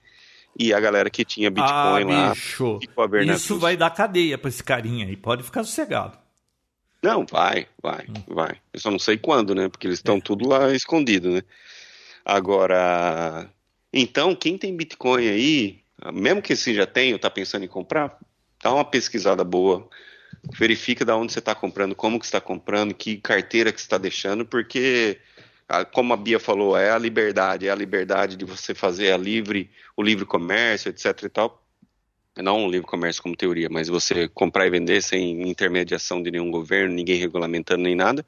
e 0.58 0.72
a 0.72 0.80
galera 0.80 1.10
que 1.10 1.24
tinha 1.24 1.48
Ah, 1.48 1.52
Bitcoin 1.52 2.04
lá 2.04 2.30
bicho, 2.30 2.78
isso 3.34 3.58
vai 3.58 3.76
dar 3.76 3.90
cadeia 3.90 4.38
pra 4.38 4.48
esse 4.48 4.62
carinha 4.62 5.06
aí, 5.06 5.16
pode 5.16 5.42
ficar 5.42 5.64
sossegado. 5.64 6.18
Não, 7.02 7.26
vai, 7.26 7.66
vai, 7.82 8.06
Hum. 8.08 8.22
vai. 8.28 8.60
Eu 8.72 8.78
só 8.80 8.90
não 8.90 8.98
sei 8.98 9.18
quando, 9.18 9.54
né? 9.54 9.68
Porque 9.68 9.86
eles 9.88 9.98
estão 9.98 10.18
É. 10.18 10.20
tudo 10.20 10.48
lá 10.48 10.72
escondido, 10.72 11.30
né? 11.30 11.42
Agora, 12.24 13.50
então, 13.92 14.34
quem 14.36 14.56
tem 14.56 14.76
Bitcoin 14.76 15.28
aí, 15.28 15.80
mesmo 16.12 16.40
que 16.40 16.54
você 16.54 16.72
já 16.72 16.86
tenha 16.86 17.14
ou 17.14 17.18
tá 17.18 17.28
pensando 17.28 17.64
em 17.64 17.68
comprar, 17.68 18.18
dá 18.62 18.72
uma 18.72 18.84
pesquisada 18.84 19.42
boa. 19.42 19.88
Verifica 20.58 21.04
da 21.04 21.16
onde 21.16 21.32
você 21.32 21.38
está 21.38 21.54
comprando, 21.54 21.94
como 21.94 22.18
que 22.18 22.24
está 22.24 22.40
comprando, 22.40 22.94
que 22.94 23.16
carteira 23.16 23.72
que 23.72 23.78
está 23.78 23.96
deixando, 23.96 24.44
porque, 24.44 25.18
como 25.92 26.12
a 26.12 26.16
Bia 26.16 26.40
falou, 26.40 26.76
é 26.76 26.90
a 26.90 26.98
liberdade, 26.98 27.68
é 27.68 27.70
a 27.70 27.76
liberdade 27.76 28.36
de 28.36 28.44
você 28.44 28.74
fazer 28.74 29.12
a 29.12 29.16
livre, 29.16 29.70
o 29.96 30.02
livre 30.02 30.26
comércio, 30.26 30.88
etc 30.90 31.22
e 31.22 31.28
tal. 31.28 31.62
Não 32.36 32.66
o 32.66 32.70
livre 32.70 32.86
comércio 32.86 33.22
como 33.22 33.36
teoria, 33.36 33.68
mas 33.70 33.88
você 33.88 34.26
comprar 34.26 34.66
e 34.66 34.70
vender 34.70 35.02
sem 35.02 35.48
intermediação 35.48 36.22
de 36.22 36.30
nenhum 36.30 36.50
governo, 36.50 36.94
ninguém 36.94 37.18
regulamentando 37.18 37.82
nem 37.82 37.94
nada. 37.94 38.24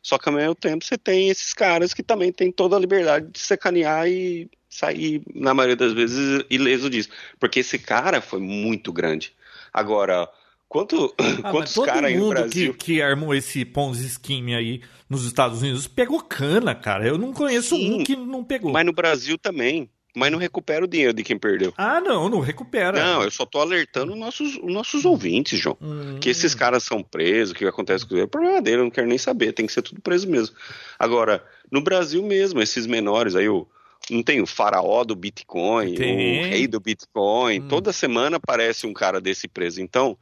Só 0.00 0.16
que 0.16 0.28
ao 0.28 0.34
mesmo 0.34 0.54
tempo 0.54 0.84
você 0.84 0.96
tem 0.96 1.28
esses 1.28 1.52
caras 1.52 1.92
que 1.92 2.02
também 2.02 2.32
têm 2.32 2.52
toda 2.52 2.76
a 2.76 2.78
liberdade 2.78 3.26
de 3.32 3.40
sacanear 3.40 4.08
e 4.08 4.48
sair, 4.70 5.22
na 5.34 5.52
maioria 5.52 5.76
das 5.76 5.92
vezes, 5.92 6.44
ileso 6.48 6.88
disso. 6.88 7.08
Porque 7.38 7.60
esse 7.60 7.78
cara 7.78 8.20
foi 8.20 8.38
muito 8.38 8.92
grande. 8.92 9.34
Agora, 9.72 10.30
quanto, 10.68 11.14
Ah, 11.42 11.50
quantos 11.50 11.74
caras 11.74 12.04
aí 12.04 12.16
no 12.16 12.24
mundo 12.26 12.34
que, 12.34 12.40
Brasil. 12.42 12.74
que 12.74 13.02
armou 13.02 13.34
esse 13.34 13.64
Ponzi 13.64 14.08
Scheme 14.08 14.54
aí 14.54 14.80
nos 15.08 15.24
Estados 15.24 15.62
Unidos 15.62 15.86
pegou 15.86 16.20
cana, 16.20 16.74
cara. 16.74 17.06
Eu 17.06 17.16
não 17.18 17.32
conheço 17.32 17.76
Sim, 17.76 18.00
um 18.00 18.04
que 18.04 18.14
não 18.16 18.44
pegou. 18.44 18.70
Mas 18.72 18.84
no 18.84 18.92
Brasil 18.92 19.38
também. 19.38 19.88
Mas 20.16 20.32
não 20.32 20.38
recupera 20.38 20.84
o 20.84 20.88
dinheiro 20.88 21.12
de 21.12 21.22
quem 21.22 21.38
perdeu. 21.38 21.72
Ah, 21.76 22.00
não, 22.00 22.28
não 22.28 22.40
recupera. 22.40 22.98
Não, 22.98 23.22
eu 23.22 23.30
só 23.30 23.44
tô 23.46 23.60
alertando 23.60 24.12
os 24.14 24.18
nossos, 24.18 24.56
os 24.56 24.72
nossos 24.72 25.04
ouvintes, 25.04 25.60
João. 25.60 25.76
Hum. 25.80 26.18
Que 26.20 26.30
esses 26.30 26.54
caras 26.56 26.82
são 26.82 27.02
presos, 27.04 27.52
o 27.52 27.54
que 27.54 27.64
acontece 27.64 28.04
com 28.04 28.14
eles, 28.14 28.24
é 28.24 28.26
problema 28.26 28.60
dele, 28.60 28.78
eu 28.78 28.84
não 28.84 28.90
quero 28.90 29.06
nem 29.06 29.18
saber, 29.18 29.52
tem 29.52 29.66
que 29.66 29.72
ser 29.72 29.82
tudo 29.82 30.00
preso 30.00 30.28
mesmo. 30.28 30.56
Agora, 30.98 31.44
no 31.70 31.80
Brasil 31.82 32.22
mesmo, 32.24 32.60
esses 32.60 32.86
menores 32.86 33.36
aí, 33.36 33.48
o, 33.48 33.68
não 34.10 34.22
tem 34.22 34.40
o 34.40 34.46
faraó 34.46 35.04
do 35.04 35.14
Bitcoin, 35.14 35.94
Tem. 35.94 36.40
o 36.40 36.48
rei 36.48 36.66
do 36.66 36.80
Bitcoin, 36.80 37.60
Hum. 37.60 37.68
toda 37.68 37.92
semana 37.92 38.38
aparece 38.38 38.86
um 38.88 38.92
cara 38.94 39.20
desse 39.20 39.46
preso. 39.46 39.80
Então, 39.80 40.16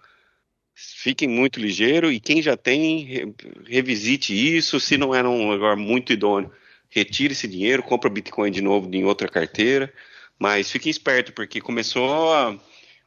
fiquem 0.77 1.27
muito 1.27 1.59
ligeiro 1.59 2.13
e 2.13 2.21
quem 2.21 2.43
já 2.43 2.57
tem, 2.57 3.05
re- 3.05 3.35
revisite 3.67 4.35
isso, 4.35 4.79
se 4.79 4.99
não 4.99 5.15
era 5.15 5.29
um 5.29 5.51
lugar 5.51 5.75
muito 5.75 6.13
idôneo, 6.13 6.53
retire 6.91 7.33
esse 7.33 7.49
dinheiro, 7.49 7.83
compra 7.83 8.11
Bitcoin 8.11 8.51
de 8.51 8.61
novo 8.61 8.89
em 8.95 9.05
outra 9.05 9.27
carteira, 9.27 9.93
mas 10.39 10.71
fiquem 10.71 10.91
esperto 10.91 11.33
porque 11.33 11.61
começou 11.63 12.33
a, 12.33 12.59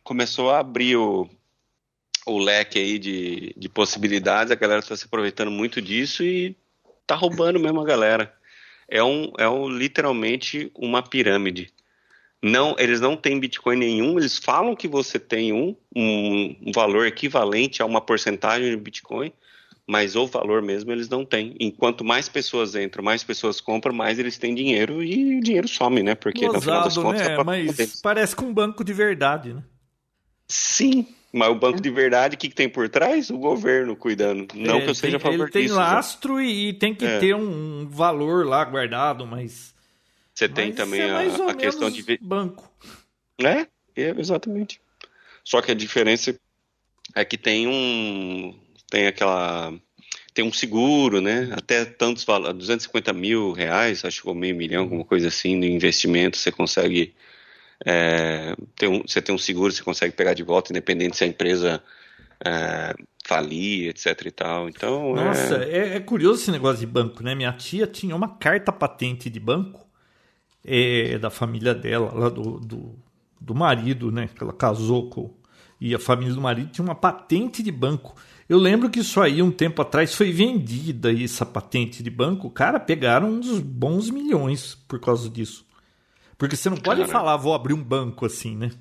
começou 0.04 0.50
a 0.50 0.60
abrir 0.60 0.96
o, 0.98 1.30
o 2.26 2.40
leque 2.40 2.80
aí 2.80 2.98
de, 2.98 3.54
de 3.56 3.70
possibilidades, 3.70 4.52
a 4.52 4.56
galera 4.56 4.80
está 4.80 4.98
se 4.98 5.06
aproveitando 5.06 5.52
muito 5.52 5.80
disso 5.80 6.24
e 6.24 6.56
tá 7.06 7.16
roubando 7.16 7.60
mesmo 7.60 7.80
a 7.82 7.86
galera. 7.86 8.34
É, 8.88 9.04
um, 9.04 9.32
é 9.38 9.48
um, 9.48 9.70
literalmente 9.70 10.72
uma 10.76 11.04
pirâmide. 11.04 11.72
Não, 12.42 12.76
eles 12.80 13.02
não 13.02 13.18
têm 13.18 13.40
Bitcoin 13.40 13.76
nenhum, 13.78 14.18
eles 14.18 14.38
falam 14.38 14.76
que 14.76 14.88
você 14.88 15.20
tem 15.20 15.52
um, 15.52 15.76
um, 15.94 16.72
valor 16.74 17.06
equivalente 17.06 17.82
a 17.82 17.86
uma 17.86 18.00
porcentagem 18.00 18.70
de 18.70 18.78
Bitcoin, 18.78 19.34
mas 19.86 20.16
o 20.16 20.26
valor 20.26 20.62
mesmo 20.62 20.92
eles 20.92 21.10
não 21.10 21.26
têm. 21.26 21.56
Enquanto 21.60 22.04
mais 22.04 22.30
pessoas 22.30 22.76
entram, 22.76 23.04
mais 23.04 23.24
pessoas 23.24 23.60
compram, 23.60 23.94
mais 23.94 24.20
eles 24.20 24.38
têm 24.38 24.56
dinheiro 24.56 25.04
e 25.04 25.38
o 25.38 25.42
dinheiro 25.42 25.68
some, 25.68 26.02
né? 26.02 26.16
Porque 26.16 26.46
Gozado, 26.46 26.56
no 26.56 26.62
final 26.62 26.84
das 26.84 26.98
contas 26.98 27.28
né? 27.28 27.36
é 27.36 27.44
Mas 27.44 28.00
parece 28.02 28.36
com 28.36 28.46
um 28.46 28.54
banco 28.54 28.84
de 28.86 28.94
verdade, 28.94 29.54
né? 29.54 29.64
Sim, 30.48 31.06
mas 31.32 31.50
o 31.50 31.56
banco 31.56 31.80
de 31.80 31.90
verdade, 31.90 32.36
o 32.36 32.40
que, 32.40 32.50
que 32.50 32.56
tem 32.56 32.68
por 32.68 32.90
trás? 32.90 33.30
O 33.30 33.38
governo 33.38 33.96
cuidando. 33.96 34.48
Não 34.56 34.78
É, 34.78 34.82
que 34.82 34.90
eu 34.90 34.96
seja 34.96 35.18
a 35.18 35.20
tem, 35.20 35.32
favor 35.32 35.44
Ele 35.44 35.52
tem 35.52 35.62
disso. 35.64 35.76
já. 35.76 35.82
lastro 35.82 36.42
e, 36.42 36.70
e 36.70 36.74
tem 36.74 36.96
que 36.96 37.06
É. 37.06 37.20
ter 37.20 37.36
um 37.36 37.88
valor 37.88 38.46
lá 38.46 38.64
guardado, 38.64 39.28
mas. 39.28 39.76
Você 40.40 40.48
tem 40.48 40.68
mas 40.68 40.76
também 40.78 41.02
é 41.02 41.12
a, 41.12 41.50
a 41.50 41.54
questão 41.54 41.90
de 41.90 42.18
banco. 42.22 42.72
É, 43.38 43.68
é, 43.94 44.16
exatamente. 44.18 44.80
Só 45.44 45.62
que 45.62 45.70
a 45.70 45.76
diferença 45.76 46.34
é 47.14 47.26
que 47.26 47.38
tem 47.38 47.68
um. 47.68 48.58
Tem 48.90 49.08
aquela. 49.08 49.74
Tem 50.34 50.46
um 50.46 50.54
seguro, 50.54 51.20
né? 51.20 51.50
Até 51.52 51.84
tantos 51.84 52.24
valores, 52.24 52.56
250 52.58 53.12
mil 53.12 53.52
reais, 53.52 54.06
acho 54.06 54.22
que 54.22 54.30
ou 54.30 54.34
meio 54.34 54.56
milhão, 54.56 54.84
alguma 54.84 55.04
coisa 55.04 55.28
assim, 55.28 55.60
de 55.60 55.68
investimento, 55.68 56.38
você 56.38 56.54
consegue. 56.54 57.14
é, 57.86 58.56
ter 58.78 58.88
um, 58.88 59.02
você 59.02 59.22
tem 59.22 59.36
um 59.36 59.38
seguro, 59.38 59.74
você 59.74 59.84
consegue 59.84 60.16
pegar 60.16 60.34
de 60.34 60.44
volta, 60.44 60.72
independente 60.72 61.18
se 61.18 61.26
a 61.26 61.28
empresa 61.28 61.84
é, 62.46 62.96
falir, 63.26 63.90
etc 63.90 64.26
e 64.26 64.32
tal. 64.32 64.70
Então. 64.70 65.18
é- 65.18 65.26
Nossa, 65.26 65.56
é, 65.66 65.98
é 65.98 66.00
curioso 66.00 66.44
esse 66.44 66.52
negócio 66.52 66.80
de 66.80 66.86
banco, 66.86 67.22
né? 67.22 67.36
Minha 67.36 67.52
tia 67.52 67.86
tinha 67.86 68.16
uma 68.16 68.38
carta 68.38 68.72
patente 68.72 69.30
de 69.30 69.40
banco 69.42 69.89
é, 70.70 71.18
da 71.18 71.32
família 71.32 71.74
dela, 71.74 72.14
lá 72.14 72.30
do, 72.30 72.60
do, 72.60 72.96
do 73.42 73.56
marido, 73.56 74.12
né? 74.12 74.30
Que 74.34 74.44
ela 74.44 74.54
casou 74.54 75.10
com. 75.10 75.34
E 75.82 75.96
a 75.96 76.00
família 76.00 76.34
do 76.34 76.42
marido 76.42 76.70
tinha 76.72 76.86
uma 76.86 76.94
patente 76.96 77.64
de 77.64 77.72
banco. 77.72 78.16
Eu 78.48 78.58
lembro 78.58 78.90
que 78.90 79.00
isso 79.00 79.20
aí, 79.22 79.42
um 79.42 79.52
tempo 79.52 79.82
atrás, 79.82 80.14
foi 80.14 80.32
vendida 80.32 81.12
essa 81.12 81.46
patente 81.46 82.04
de 82.04 82.10
banco. 82.10 82.50
Cara, 82.50 82.80
pegaram 82.80 83.30
uns 83.30 83.60
bons 83.60 84.10
milhões 84.10 84.76
por 84.88 85.00
causa 85.00 85.30
disso. 85.30 85.66
Porque 86.38 86.56
você 86.56 86.70
não 86.70 86.78
pode 86.78 87.02
Cara. 87.02 87.12
falar, 87.12 87.38
vou 87.38 87.54
abrir 87.54 87.74
um 87.74 87.84
banco 87.84 88.26
assim, 88.26 88.56
né? 88.56 88.72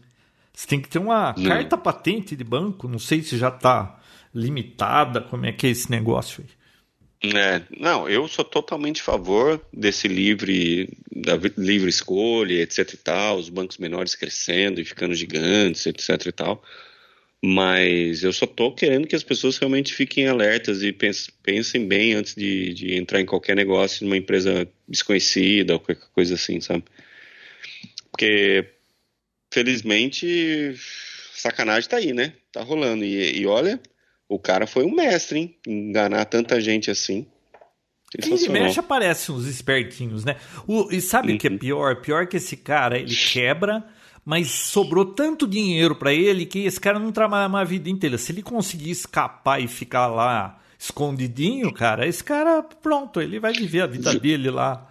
Você 0.52 0.66
tem 0.66 0.80
que 0.80 0.88
ter 0.88 0.98
uma 0.98 1.34
Não. 1.36 1.44
carta 1.44 1.76
patente 1.78 2.34
de 2.34 2.44
banco. 2.44 2.88
Não 2.88 2.98
sei 2.98 3.22
se 3.22 3.38
já 3.38 3.48
está 3.48 3.98
limitada, 4.34 5.20
como 5.20 5.46
é 5.46 5.52
que 5.52 5.66
é 5.66 5.70
esse 5.70 5.90
negócio 5.90 6.42
aí. 6.42 6.57
É, 7.24 7.62
não, 7.76 8.08
eu 8.08 8.28
sou 8.28 8.44
totalmente 8.44 9.00
a 9.00 9.04
favor 9.04 9.60
desse 9.72 10.06
livre, 10.06 10.88
da 11.10 11.34
livre 11.56 11.88
escolha, 11.90 12.62
etc 12.62 12.94
e 12.94 12.96
tal, 12.96 13.38
os 13.38 13.48
bancos 13.48 13.76
menores 13.78 14.14
crescendo 14.14 14.80
e 14.80 14.84
ficando 14.84 15.14
gigantes, 15.14 15.84
etc 15.86 16.26
e 16.26 16.32
tal. 16.32 16.62
Mas 17.42 18.22
eu 18.24 18.32
só 18.32 18.46
tô 18.46 18.72
querendo 18.74 19.06
que 19.08 19.16
as 19.16 19.22
pessoas 19.24 19.58
realmente 19.58 19.94
fiquem 19.94 20.28
alertas 20.28 20.82
e 20.82 20.92
pens- 20.92 21.30
pensem 21.42 21.86
bem 21.86 22.14
antes 22.14 22.34
de, 22.34 22.74
de 22.74 22.94
entrar 22.94 23.20
em 23.20 23.26
qualquer 23.26 23.56
negócio 23.56 24.04
numa 24.04 24.16
empresa 24.16 24.68
desconhecida 24.88 25.74
ou 25.74 25.80
qualquer 25.80 26.08
coisa 26.14 26.34
assim, 26.34 26.60
sabe? 26.60 26.84
Porque, 28.10 28.64
felizmente, 29.52 30.74
sacanagem 31.34 31.88
tá 31.88 31.96
aí, 31.98 32.12
né? 32.12 32.34
Tá 32.52 32.62
rolando. 32.62 33.04
E, 33.04 33.40
e 33.40 33.46
olha, 33.46 33.80
o 34.28 34.38
cara 34.38 34.66
foi 34.66 34.84
um 34.84 34.94
mestre, 34.94 35.38
hein? 35.38 35.56
Enganar 35.66 36.24
tanta 36.26 36.60
gente 36.60 36.90
assim. 36.90 37.26
Sensacional. 38.20 38.62
mexe 38.62 38.80
aparecem 38.80 39.34
uns 39.34 39.46
espertinhos, 39.46 40.24
né? 40.24 40.36
O- 40.66 40.88
e 40.90 41.00
sabe 41.00 41.34
o 41.34 41.38
que 41.38 41.46
é 41.46 41.50
Uhum. 41.50 41.58
pior? 41.58 41.96
Pior 42.00 42.26
que 42.26 42.38
esse 42.38 42.56
cara, 42.56 42.98
ele 42.98 43.14
quebra, 43.14 43.84
mas 44.24 44.50
sobrou 44.50 45.04
tanto 45.04 45.46
dinheiro 45.46 45.94
pra 45.94 46.12
ele 46.12 46.46
que 46.46 46.60
esse 46.64 46.80
cara 46.80 46.98
não 46.98 47.12
trabalha 47.12 47.48
mais 47.50 47.66
a 47.66 47.70
vida 47.70 47.90
inteira. 47.90 48.16
Se 48.16 48.32
ele 48.32 48.42
conseguir 48.42 48.90
escapar 48.90 49.60
e 49.62 49.68
ficar 49.68 50.06
lá 50.06 50.58
escondidinho, 50.78 51.70
cara, 51.72 52.06
esse 52.06 52.24
cara, 52.24 52.62
pronto, 52.62 53.20
ele 53.20 53.38
vai 53.38 53.52
viver 53.52 53.82
a 53.82 53.86
vida 53.86 54.18
dele 54.18 54.50
lá. 54.50 54.86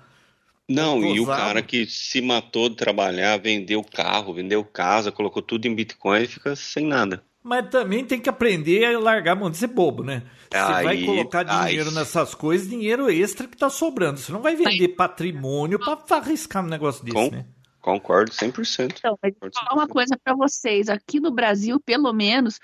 Não, 0.69 1.01
e 1.15 1.19
o 1.19 1.25
cara 1.25 1.61
que 1.61 1.85
se 1.87 2.21
matou 2.21 2.67
de 2.69 2.75
trabalhar, 2.75 3.37
vendeu 3.37 3.81
carro, 3.83 4.33
vendeu 4.33 4.63
casa, 4.65 5.11
colocou 5.13 5.41
tudo 5.41 5.65
em 5.65 5.73
Bitcoin 5.73 6.21
e 6.23 6.27
fica 6.27 6.55
sem 6.55 6.85
nada. 6.85 7.23
Mas 7.47 7.69
também 7.69 8.03
tem 8.03 8.19
que 8.19 8.29
aprender 8.29 8.83
a 8.85 8.99
largar 8.99 9.31
a 9.31 9.35
mão 9.35 9.49
de 9.49 9.55
ser 9.57 9.67
bobo, 9.67 10.03
né? 10.03 10.23
Você 10.51 10.57
Aí- 10.57 10.83
vai 10.83 11.01
colocar 11.03 11.43
dinheiro 11.43 11.89
aí- 11.89 11.95
nessas 11.95 12.35
coisas, 12.35 12.69
dinheiro 12.69 13.09
extra 13.09 13.47
que 13.47 13.55
tá 13.55 13.69
sobrando. 13.69 14.19
Você 14.19 14.31
não 14.31 14.41
vai 14.41 14.55
vender 14.55 14.89
patrimônio 14.89 15.79
pra 15.79 15.95
pra 15.95 16.17
arriscar 16.17 16.63
um 16.63 16.67
negócio 16.67 17.03
desse, 17.03 17.15
Com- 17.15 17.31
né? 17.31 17.45
Concordo 17.81 18.33
100%. 18.33 18.95
Então, 18.99 19.17
mas 19.23 19.33
vou 19.39 19.49
falar 19.53 19.73
uma 19.73 19.87
coisa 19.87 20.17
para 20.21 20.35
vocês. 20.35 20.89
Aqui 20.89 21.21
no 21.21 21.31
Brasil, 21.31 21.79
pelo 21.79 22.11
menos, 22.11 22.59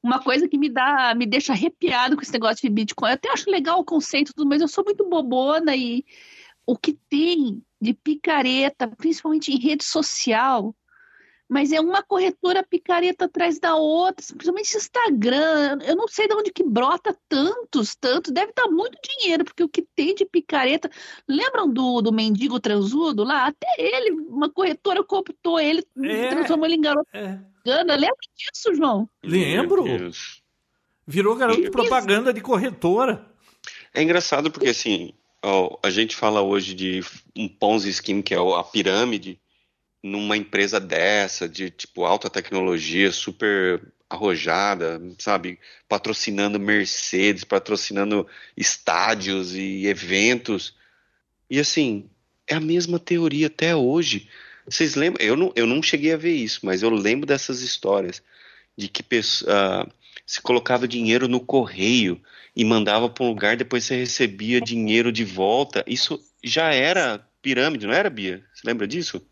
uma 0.00 0.20
coisa 0.20 0.48
que 0.48 0.56
me 0.56 0.68
dá, 0.68 1.12
me 1.16 1.26
deixa 1.26 1.52
arrepiado 1.52 2.14
com 2.14 2.22
esse 2.22 2.32
negócio 2.32 2.62
de 2.62 2.68
Bitcoin. 2.72 3.08
Eu 3.10 3.14
até 3.14 3.30
acho 3.32 3.50
legal 3.50 3.80
o 3.80 3.84
conceito, 3.84 4.32
tudo, 4.32 4.48
mas 4.48 4.62
eu 4.62 4.68
sou 4.68 4.84
muito 4.84 5.08
bobona 5.08 5.74
e 5.74 6.04
o 6.64 6.76
que 6.76 6.92
tem 7.08 7.60
de 7.80 7.92
picareta, 7.94 8.86
principalmente 8.86 9.50
em 9.52 9.58
rede 9.58 9.82
social, 9.84 10.72
mas 11.50 11.72
é 11.72 11.80
uma 11.80 12.00
corretora 12.00 12.62
picareta 12.62 13.24
atrás 13.24 13.58
da 13.58 13.74
outra, 13.74 14.24
principalmente 14.24 14.76
Instagram. 14.76 15.80
Eu 15.84 15.96
não 15.96 16.06
sei 16.06 16.28
de 16.28 16.34
onde 16.34 16.52
que 16.52 16.62
brota 16.62 17.12
tantos, 17.28 17.96
tantos. 17.96 18.30
Deve 18.32 18.52
dar 18.54 18.68
muito 18.68 18.96
dinheiro, 19.02 19.44
porque 19.44 19.64
o 19.64 19.68
que 19.68 19.82
tem 19.82 20.14
de 20.14 20.24
picareta. 20.24 20.88
Lembram 21.28 21.68
do, 21.68 22.00
do 22.02 22.12
mendigo 22.12 22.60
transudo 22.60 23.24
lá? 23.24 23.48
Até 23.48 23.66
ele, 23.78 24.12
uma 24.28 24.48
corretora 24.48 25.02
cooptou 25.02 25.58
ele, 25.58 25.84
É. 26.04 26.28
transformou 26.28 26.66
ele 26.66 26.76
em 26.76 26.80
garoto 26.80 27.08
É. 27.12 27.40
engana. 27.66 27.96
Lembra 27.96 28.16
disso, 28.36 28.72
João? 28.72 29.08
Lembro. 29.20 29.84
Virou 31.04 31.34
garoto 31.34 31.62
de 31.62 31.70
propaganda 31.70 32.32
de 32.32 32.40
corretora. 32.40 33.26
É 33.92 34.00
engraçado 34.00 34.52
porque, 34.52 34.68
assim, 34.68 35.12
ó, 35.42 35.76
a 35.82 35.90
gente 35.90 36.14
fala 36.14 36.42
hoje 36.42 36.74
de 36.74 37.00
um 37.36 37.48
Ponzi 37.48 37.92
Scheme, 37.92 38.22
que 38.22 38.32
é 38.32 38.38
a 38.38 38.62
pirâmide, 38.62 39.40
numa 40.02 40.36
empresa 40.36 40.80
dessa, 40.80 41.48
de, 41.48 41.70
tipo, 41.70 42.04
alta 42.04 42.30
tecnologia, 42.30 43.12
super 43.12 43.82
arrojada, 44.08 45.00
sabe? 45.18 45.58
Patrocinando 45.88 46.58
Mercedes, 46.58 47.44
patrocinando 47.44 48.26
estádios 48.56 49.54
e 49.54 49.86
eventos. 49.86 50.74
E, 51.48 51.60
assim, 51.60 52.08
é 52.46 52.54
a 52.54 52.60
mesma 52.60 52.98
teoria 52.98 53.46
até 53.46 53.76
hoje. 53.76 54.28
Vocês 54.66 54.94
lembram? 54.94 55.24
Eu 55.24 55.36
não, 55.36 55.52
eu 55.54 55.66
não 55.66 55.82
cheguei 55.82 56.12
a 56.12 56.16
ver 56.16 56.34
isso, 56.34 56.60
mas 56.64 56.82
eu 56.82 56.90
lembro 56.90 57.26
dessas 57.26 57.60
histórias 57.60 58.22
de 58.76 58.88
que 58.88 59.04
ah, 59.46 59.86
se 60.26 60.40
colocava 60.40 60.88
dinheiro 60.88 61.28
no 61.28 61.40
correio 61.40 62.20
e 62.54 62.64
mandava 62.64 63.08
para 63.08 63.24
um 63.24 63.28
lugar, 63.28 63.56
depois 63.56 63.84
você 63.84 63.96
recebia 63.96 64.60
dinheiro 64.60 65.12
de 65.12 65.24
volta. 65.24 65.84
Isso 65.86 66.20
já 66.42 66.72
era 66.72 67.24
pirâmide, 67.42 67.86
não 67.86 67.94
era, 67.94 68.10
Bia? 68.10 68.44
Você 68.52 68.66
lembra 68.66 68.86
disso? 68.86 69.24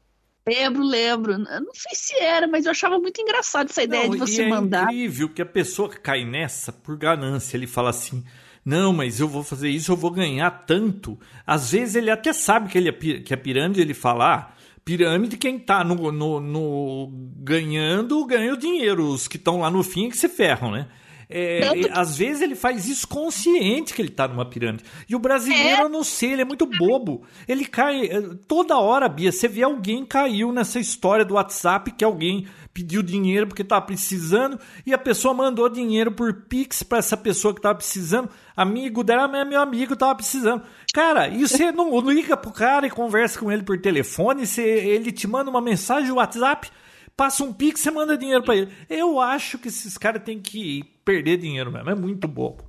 Lembro, 0.49 0.83
lembro. 0.83 1.33
Eu 1.33 1.39
não 1.61 1.75
sei 1.75 1.93
se 1.95 2.15
era, 2.17 2.47
mas 2.49 2.65
eu 2.65 2.71
achava 2.71 2.99
muito 2.99 3.21
engraçado 3.21 3.71
essa 3.71 3.83
ideia 3.83 4.05
Não, 4.05 4.11
de 4.11 4.17
e 4.17 4.21
você 4.21 4.43
é 4.43 4.49
mandar. 4.49 4.85
incrível 4.85 5.29
que 5.29 5.43
a 5.43 5.47
pessoa 5.47 5.89
cai 5.89 6.25
nessa 6.25 6.73
por 6.73 6.97
ganância. 6.97 7.57
Ele 7.57 7.67
fala 7.67 7.91
assim: 7.91 8.25
não, 8.65 8.93
mas 8.93 9.21
eu 9.21 9.29
vou 9.29 9.43
fazer 9.43 9.69
isso, 9.71 9.93
eu 9.93 9.97
vou 9.97 10.11
ganhar 10.11 10.51
tanto. 10.67 11.19
Às 11.47 11.73
vezes 11.73 11.95
ele 11.95 12.11
até 12.11 12.33
sabe 12.33 12.69
que, 12.71 12.79
ele 12.79 12.89
é, 12.89 12.93
que 13.21 13.33
é 13.33 13.37
pirâmide, 13.37 13.81
ele 13.81 13.95
fala: 13.95 14.35
ah, 14.35 14.51
pirâmide, 14.85 15.37
quem 15.37 15.59
tá 15.59 15.83
no, 15.85 16.11
no, 16.13 16.41
no- 16.41 17.11
ganhando, 17.39 18.25
ganha 18.27 18.53
o 18.53 18.57
dinheiro. 18.57 19.07
Os 19.07 19.29
que 19.29 19.37
estão 19.37 19.61
lá 19.61 19.71
no 19.71 19.83
fim 19.83 20.07
é 20.07 20.11
que 20.11 20.17
se 20.17 20.29
ferram, 20.29 20.71
né? 20.71 20.87
É, 21.31 21.61
Tanto 21.61 21.89
às 21.93 22.17
vezes 22.17 22.41
ele 22.41 22.55
faz 22.55 22.89
isso 22.89 23.07
consciente 23.07 23.93
que 23.93 24.01
ele 24.01 24.09
tá 24.09 24.27
numa 24.27 24.47
pirâmide. 24.47 24.85
E 25.09 25.15
o 25.15 25.19
brasileiro, 25.19 25.83
eu 25.83 25.89
não 25.89 26.03
sei, 26.03 26.33
ele 26.33 26.43
é 26.43 26.45
muito 26.45 26.65
bobo. 26.65 27.23
Ele 27.47 27.67
cai 27.67 28.07
eh, 28.07 28.23
toda 28.47 28.79
hora, 28.79 29.09
Bia. 29.09 29.31
Você 29.31 29.47
vê 29.47 29.63
alguém 29.63 30.07
caiu 30.07 30.53
nessa 30.53 30.81
história 30.81 31.25
do 31.25 31.35
WhatsApp 31.35 31.93
que 31.93 32.05
alguém 32.05 32.47
pediu 32.73 33.03
dinheiro 33.03 33.47
porque 33.47 33.65
tava 33.65 33.85
precisando 33.85 34.59
e 34.87 34.95
a 34.95 34.99
pessoa 34.99 35.35
mandou 35.35 35.69
dinheiro 35.69 36.13
por 36.13 36.33
Pix 36.33 36.83
para 36.83 36.99
essa 36.99 37.17
pessoa 37.17 37.53
que 37.55 37.61
tava 37.61 37.75
precisando. 37.75 38.31
Amigo 38.57 39.05
dela, 39.05 39.29
mas 39.29 39.43
é 39.43 39.45
meu 39.45 39.61
amigo 39.61 39.97
tava 39.97 40.15
precisando. 40.15 40.63
Cara, 40.95 41.29
e 41.29 41.47
você 41.47 41.71
não 41.71 41.99
liga 42.01 42.37
pro 42.37 42.51
cara 42.51 42.87
e 42.87 42.91
conversa 42.91 43.39
com 43.39 43.53
ele 43.53 43.63
por 43.63 43.79
telefone, 43.81 44.47
você, 44.47 44.63
ele 44.63 45.13
te 45.13 45.27
manda 45.27 45.51
uma 45.51 45.61
mensagem 45.61 46.09
no 46.09 46.17
WhatsApp, 46.17 46.71
passa 47.19 47.43
um 47.43 47.53
Pix, 47.53 47.81
você 47.81 47.91
manda 47.91 48.17
dinheiro 48.17 48.45
para 48.45 48.57
ele. 48.57 48.73
Eu 48.89 49.21
acho 49.21 49.59
que 49.59 49.67
esses 49.67 49.99
caras 49.99 50.23
têm 50.23 50.41
que 50.41 50.85
perder 51.05 51.37
dinheiro 51.37 51.73
mesmo. 51.73 51.91
É 51.91 51.95
muito 51.95 52.29
bobo. 52.29 52.63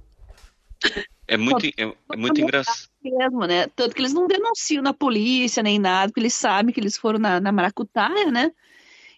É 1.27 1.37
muito, 1.37 1.67
é, 1.67 1.83
é 2.11 2.17
muito 2.17 2.41
engraçado. 2.41 2.89
mesmo, 3.03 3.45
né? 3.45 3.67
Tanto 3.67 3.93
que 3.93 4.01
eles 4.01 4.13
não 4.13 4.25
denunciam 4.25 4.81
na 4.81 4.91
polícia 4.91 5.61
nem 5.61 5.77
nada, 5.77 6.07
porque 6.07 6.21
eles 6.21 6.33
sabem 6.33 6.73
que 6.73 6.79
eles 6.79 6.97
foram 6.97 7.19
na, 7.19 7.39
na 7.39 7.51
maracutaia, 7.51 8.31
né? 8.31 8.51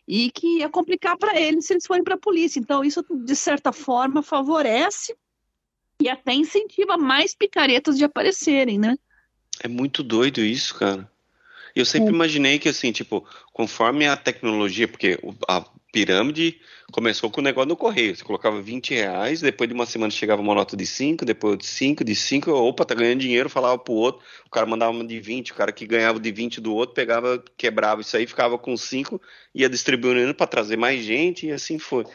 e 0.07 0.29
que 0.31 0.57
ia 0.57 0.69
complicar 0.69 1.17
para 1.17 1.39
eles 1.39 1.65
se 1.65 1.73
eles 1.73 1.85
forem 1.85 2.03
para 2.03 2.15
a 2.15 2.19
polícia. 2.19 2.59
Então, 2.59 2.83
isso, 2.83 3.05
de 3.09 3.35
certa 3.35 3.71
forma, 3.71 4.21
favorece 4.21 5.15
e 6.01 6.09
até 6.09 6.33
incentiva 6.33 6.97
mais 6.97 7.33
picaretas 7.33 7.97
de 7.97 8.03
aparecerem, 8.03 8.77
né? 8.77 8.97
É 9.63 9.69
muito 9.69 10.03
doido 10.03 10.41
isso, 10.41 10.75
cara. 10.75 11.09
Eu 11.75 11.85
sempre 11.85 12.13
imaginei 12.13 12.59
que, 12.59 12.69
assim, 12.69 12.91
tipo, 12.91 13.25
conforme 13.53 14.07
a 14.07 14.17
tecnologia, 14.17 14.87
porque 14.87 15.19
a 15.47 15.63
pirâmide 15.91 16.59
começou 16.91 17.29
com 17.29 17.41
o 17.41 17.43
negócio 17.43 17.69
no 17.69 17.75
correio. 17.75 18.15
Você 18.15 18.23
colocava 18.23 18.61
20 18.61 18.93
reais, 18.93 19.41
depois 19.41 19.67
de 19.67 19.73
uma 19.73 19.85
semana 19.85 20.11
chegava 20.11 20.41
uma 20.41 20.55
nota 20.55 20.75
de 20.75 20.85
5, 20.85 21.25
depois 21.25 21.57
de 21.57 21.65
5, 21.65 22.03
de 22.03 22.15
5, 22.15 22.51
opa, 22.51 22.85
tá 22.85 22.95
ganhando 22.95 23.19
dinheiro, 23.19 23.49
falava 23.49 23.77
pro 23.77 23.93
outro, 23.93 24.23
o 24.45 24.49
cara 24.49 24.65
mandava 24.65 24.91
uma 24.91 25.05
de 25.05 25.19
20, 25.19 25.51
o 25.51 25.55
cara 25.55 25.71
que 25.71 25.85
ganhava 25.85 26.19
de 26.19 26.31
20 26.31 26.61
do 26.61 26.73
outro 26.73 26.95
pegava, 26.95 27.43
quebrava 27.57 28.01
isso 28.01 28.15
aí, 28.15 28.25
ficava 28.25 28.57
com 28.57 28.75
5, 28.75 29.21
ia 29.53 29.69
distribuindo 29.69 30.33
para 30.33 30.47
trazer 30.47 30.77
mais 30.77 31.03
gente 31.03 31.47
e 31.47 31.51
assim 31.51 31.77
foi. 31.77 32.05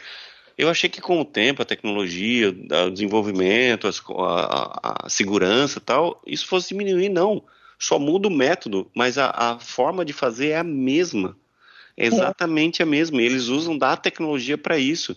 Eu 0.56 0.70
achei 0.70 0.88
que 0.88 1.02
com 1.02 1.20
o 1.20 1.24
tempo, 1.24 1.60
a 1.60 1.66
tecnologia, 1.66 2.48
o 2.86 2.90
desenvolvimento, 2.90 3.86
a, 3.86 3.90
a, 3.92 5.06
a 5.06 5.08
segurança 5.10 5.80
tal, 5.80 6.22
isso 6.26 6.46
fosse 6.46 6.68
diminuir, 6.68 7.10
não. 7.10 7.44
Só 7.78 7.98
muda 7.98 8.28
o 8.28 8.30
método, 8.30 8.90
mas 8.94 9.18
a, 9.18 9.30
a 9.30 9.58
forma 9.58 10.04
de 10.04 10.12
fazer 10.12 10.48
é 10.48 10.58
a 10.58 10.64
mesma. 10.64 11.36
É 11.96 12.06
exatamente 12.06 12.82
a 12.82 12.86
mesma. 12.86 13.22
Eles 13.22 13.46
usam 13.46 13.76
da 13.76 13.96
tecnologia 13.96 14.58
para 14.58 14.78
isso. 14.78 15.16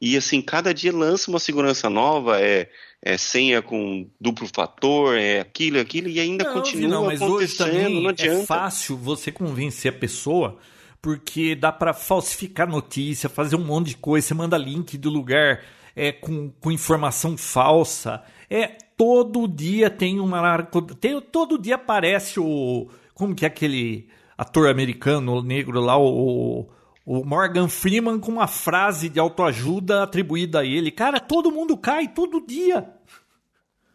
E 0.00 0.16
assim, 0.16 0.42
cada 0.42 0.74
dia 0.74 0.92
lança 0.92 1.30
uma 1.30 1.38
segurança 1.38 1.88
nova, 1.88 2.40
é, 2.40 2.68
é 3.02 3.16
senha 3.16 3.62
com 3.62 4.08
duplo 4.20 4.48
fator, 4.52 5.16
é 5.16 5.40
aquilo, 5.40 5.78
aquilo, 5.78 6.08
e 6.08 6.18
ainda 6.18 6.44
não, 6.44 6.52
continua 6.52 6.90
não, 6.90 7.04
mas 7.06 7.20
hoje 7.20 7.56
também 7.56 8.02
não 8.02 8.10
adianta. 8.10 8.42
É 8.42 8.46
fácil 8.46 8.96
você 8.96 9.30
convencer 9.30 9.92
a 9.92 9.96
pessoa 9.96 10.58
porque 11.00 11.54
dá 11.54 11.70
para 11.70 11.92
falsificar 11.92 12.66
notícia, 12.66 13.28
fazer 13.28 13.56
um 13.56 13.64
monte 13.64 13.88
de 13.88 13.96
coisa. 13.96 14.26
Você 14.26 14.34
manda 14.34 14.56
link 14.56 14.96
do 14.96 15.10
lugar 15.10 15.62
é, 15.94 16.10
com, 16.12 16.50
com 16.60 16.72
informação 16.72 17.36
falsa. 17.36 18.22
É 18.50 18.78
todo 18.96 19.48
dia 19.48 19.90
tem 19.90 20.20
uma 20.20 20.62
tem 21.00 21.20
todo 21.20 21.58
dia 21.58 21.74
aparece 21.74 22.38
o 22.40 22.88
como 23.14 23.34
que 23.34 23.44
é 23.44 23.48
aquele 23.48 24.08
ator 24.36 24.68
americano 24.68 25.42
negro 25.42 25.80
lá 25.80 25.98
o, 25.98 26.68
o 27.06 27.24
Morgan 27.24 27.68
Freeman 27.68 28.18
com 28.18 28.32
uma 28.32 28.46
frase 28.46 29.08
de 29.08 29.20
autoajuda 29.20 30.02
atribuída 30.02 30.60
a 30.60 30.64
ele. 30.64 30.90
Cara, 30.90 31.20
todo 31.20 31.52
mundo 31.52 31.76
cai 31.76 32.08
todo 32.08 32.44
dia. 32.44 32.88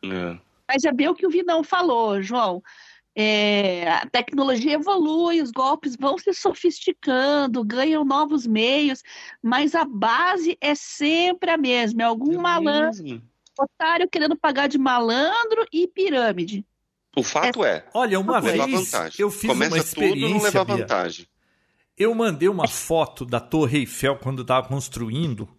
É. 0.03 0.37
Mas 0.67 0.83
é 0.83 0.91
bem 0.91 1.07
o 1.09 1.15
que 1.15 1.25
o 1.25 1.29
Vidão 1.29 1.63
falou, 1.63 2.21
João. 2.21 2.61
É, 3.15 3.89
a 3.91 4.05
tecnologia 4.05 4.73
evolui, 4.73 5.41
os 5.41 5.51
golpes 5.51 5.97
vão 5.99 6.17
se 6.17 6.31
sofisticando, 6.33 7.65
ganham 7.65 8.05
novos 8.05 8.47
meios, 8.47 9.03
mas 9.41 9.75
a 9.75 9.83
base 9.83 10.57
é 10.61 10.73
sempre 10.75 11.49
a 11.49 11.57
mesma. 11.57 12.03
É 12.03 12.05
algum 12.05 12.35
é 12.35 12.37
malandro, 12.37 13.03
mesmo. 13.03 13.28
Otário 13.61 14.07
querendo 14.09 14.35
pagar 14.35 14.67
de 14.67 14.77
malandro 14.77 15.65
e 15.71 15.87
pirâmide. 15.87 16.65
O 17.15 17.23
fato 17.23 17.63
é. 17.63 17.77
é 17.77 17.85
olha, 17.93 18.19
uma 18.19 18.39
vez 18.39 18.59
eu 19.17 19.29
fiz 19.29 19.49
Começa 19.49 19.75
uma 19.75 19.77
experiência. 19.77 20.27
Tudo, 20.27 20.33
não 20.33 20.43
leva 20.43 20.63
vantagem. 20.63 21.27
Eu 21.97 22.15
mandei 22.15 22.47
uma 22.47 22.67
foto 22.67 23.25
da 23.25 23.39
Torre 23.39 23.79
Eiffel 23.79 24.17
quando 24.17 24.41
estava 24.43 24.67
construindo 24.67 25.49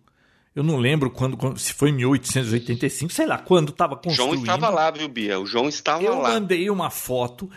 eu 0.55 0.65
não 0.65 0.77
lembro 0.77 1.11
quando, 1.11 1.57
se 1.57 1.73
foi 1.73 1.91
em 1.91 1.95
1885, 1.95 3.13
sei 3.13 3.27
lá, 3.27 3.39
quando 3.39 3.71
estava 3.71 3.95
construindo. 3.97 4.33
João 4.33 4.57
estava 4.57 4.69
lá, 4.69 4.91
viu, 4.91 5.09
Bia? 5.09 5.39
O 5.39 5.47
João 5.47 5.69
estava 5.69 6.03
eu 6.03 6.19
lá. 6.19 6.29
Eu 6.29 6.35
mandei 6.35 6.69
uma 6.69 6.91
foto 6.91 7.49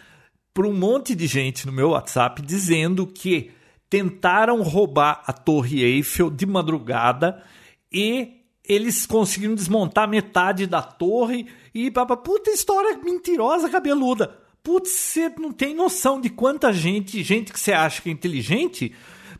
para 0.53 0.67
um 0.67 0.73
monte 0.73 1.15
de 1.15 1.25
gente 1.25 1.65
no 1.65 1.71
meu 1.71 1.89
WhatsApp 1.89 2.41
dizendo 2.43 3.07
que 3.07 3.51
tentaram 3.89 4.61
roubar 4.61 5.23
a 5.25 5.33
Torre 5.33 5.83
Eiffel 5.83 6.29
de 6.29 6.45
madrugada 6.45 7.43
e 7.91 8.42
eles 8.67 9.05
conseguiram 9.05 9.55
desmontar 9.55 10.07
metade 10.07 10.65
da 10.65 10.81
torre 10.81 11.47
e 11.73 11.91
papa, 11.91 12.15
puta 12.15 12.49
história 12.49 12.97
mentirosa, 12.97 13.69
cabeluda. 13.69 14.39
Putz, 14.63 14.91
você 14.91 15.29
não 15.37 15.51
tem 15.51 15.75
noção 15.75 16.21
de 16.21 16.29
quanta 16.29 16.71
gente, 16.71 17.21
gente 17.21 17.51
que 17.51 17.59
você 17.59 17.73
acha 17.73 18.01
que 18.01 18.09
é 18.09 18.13
inteligente, 18.13 18.95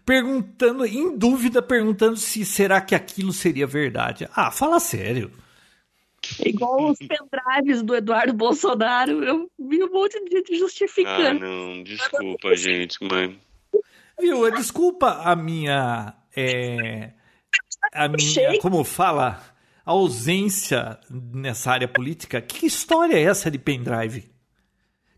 perguntando, 0.06 0.86
em 0.86 1.18
dúvida, 1.18 1.62
perguntando 1.62 2.18
se 2.18 2.44
será 2.44 2.82
que 2.82 2.94
aquilo 2.94 3.32
seria 3.32 3.66
verdade. 3.66 4.28
Ah, 4.36 4.52
fala 4.52 4.80
sério. 4.82 5.32
É 6.44 6.50
igual 6.50 6.92
os 6.92 7.00
pendrives 7.08 7.82
do 7.82 7.96
Eduardo 7.96 8.34
Bolsonaro, 8.34 9.24
eu 9.24 9.50
vi 9.58 9.82
um 9.82 9.92
monte 9.92 10.22
de 10.26 10.38
gente 10.38 10.58
justificando. 10.58 11.46
Ah, 11.46 11.48
não, 11.48 11.84
desculpa, 11.84 12.56
gente, 12.58 12.98
mãe. 13.04 13.40
Viu, 14.20 14.52
desculpa 14.52 15.22
a 15.24 15.36
minha. 15.36 16.14
É, 16.36 17.12
a 17.92 18.08
minha, 18.08 18.60
como 18.60 18.84
fala, 18.84 19.42
ausência 19.86 21.00
nessa 21.10 21.72
área 21.72 21.88
política. 21.88 22.42
Que 22.42 22.66
história 22.66 23.16
é 23.16 23.24
essa 23.24 23.50
de 23.52 23.58
pendrive? 23.58 24.32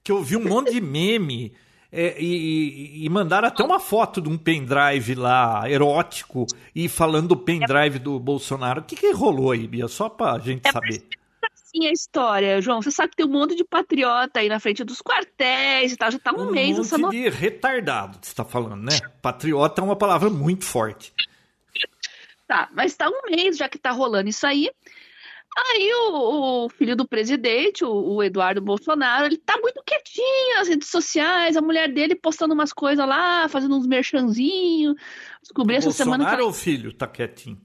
Que 0.03 0.11
eu 0.11 0.23
vi 0.23 0.37
um 0.37 0.47
monte 0.47 0.71
de 0.71 0.81
meme 0.81 1.53
é, 1.91 2.21
e, 2.21 3.05
e, 3.05 3.09
mandaram 3.09 3.47
até 3.47 3.63
uma 3.63 3.79
foto 3.79 4.21
de 4.21 4.27
um 4.27 4.37
pendrive 4.37 5.15
lá, 5.15 5.63
erótico, 5.69 6.45
e 6.75 6.89
falando 6.89 7.29
do 7.29 7.37
pendrive 7.37 7.99
do 7.99 8.19
Bolsonaro. 8.19 8.81
O 8.81 8.83
que, 8.83 8.95
que 8.95 9.11
rolou 9.11 9.51
aí, 9.51 9.65
Bia? 9.65 9.87
Só 9.87 10.09
pra 10.09 10.37
gente 10.39 10.67
é 10.67 10.71
saber. 10.71 11.07
Assim 11.53 11.87
a 11.87 11.91
história, 11.91 12.61
João. 12.61 12.81
Você 12.81 12.91
sabe 12.91 13.11
que 13.11 13.17
tem 13.17 13.25
um 13.25 13.31
monte 13.31 13.55
de 13.55 13.63
patriota 13.63 14.41
aí 14.41 14.49
na 14.49 14.59
frente 14.59 14.83
dos 14.83 15.01
quartéis 15.01 15.93
e 15.93 15.95
tal. 15.95 16.11
Já 16.11 16.19
tá 16.19 16.33
um, 16.33 16.47
um 16.47 16.51
mês 16.51 16.77
essa 16.77 16.97
monte 16.97 17.13
de 17.13 17.29
retardado, 17.29 18.17
você 18.21 18.35
tá 18.35 18.43
falando, 18.43 18.81
né? 18.83 18.99
Patriota 19.21 19.81
é 19.81 19.83
uma 19.83 19.95
palavra 19.95 20.29
muito 20.29 20.65
forte. 20.65 21.13
Tá, 22.47 22.69
mas 22.73 22.95
tá 22.95 23.09
um 23.09 23.29
mês 23.29 23.57
já 23.57 23.67
que 23.67 23.79
tá 23.79 23.91
rolando 23.91 24.29
isso 24.29 24.45
aí. 24.45 24.69
Aí 25.57 25.89
o, 25.93 26.65
o, 26.65 26.69
filho 26.69 26.97
do 26.97 27.07
presidente, 27.07 27.85
o, 27.85 27.89
o, 27.89 28.21
Eduardo 28.21 28.61
Bolsonaro, 28.61 29.25
ele 29.25 29.37
tá 29.37 29.57
muito 29.57 29.81
quietinho 29.85 30.57
nas 30.57 30.67
redes 30.67 30.89
sociais, 30.89 31.55
a 31.55 31.61
mulher 31.61 31.91
dele 31.91 32.13
postando 32.13 32.53
umas 32.53 32.73
coisas 32.73 33.07
lá, 33.07 33.47
fazendo 33.47 33.75
uns 33.77 33.87
merchanzinhos. 33.87 34.95
Descobri 35.41 35.75
o 35.75 35.77
essa 35.77 35.87
Bolsonaro 35.87 36.23
semana 36.23 36.37
que. 36.37 36.43
ou 36.43 36.49
o 36.49 36.53
filho 36.53 36.91
tá 36.91 37.07
quietinho? 37.07 37.57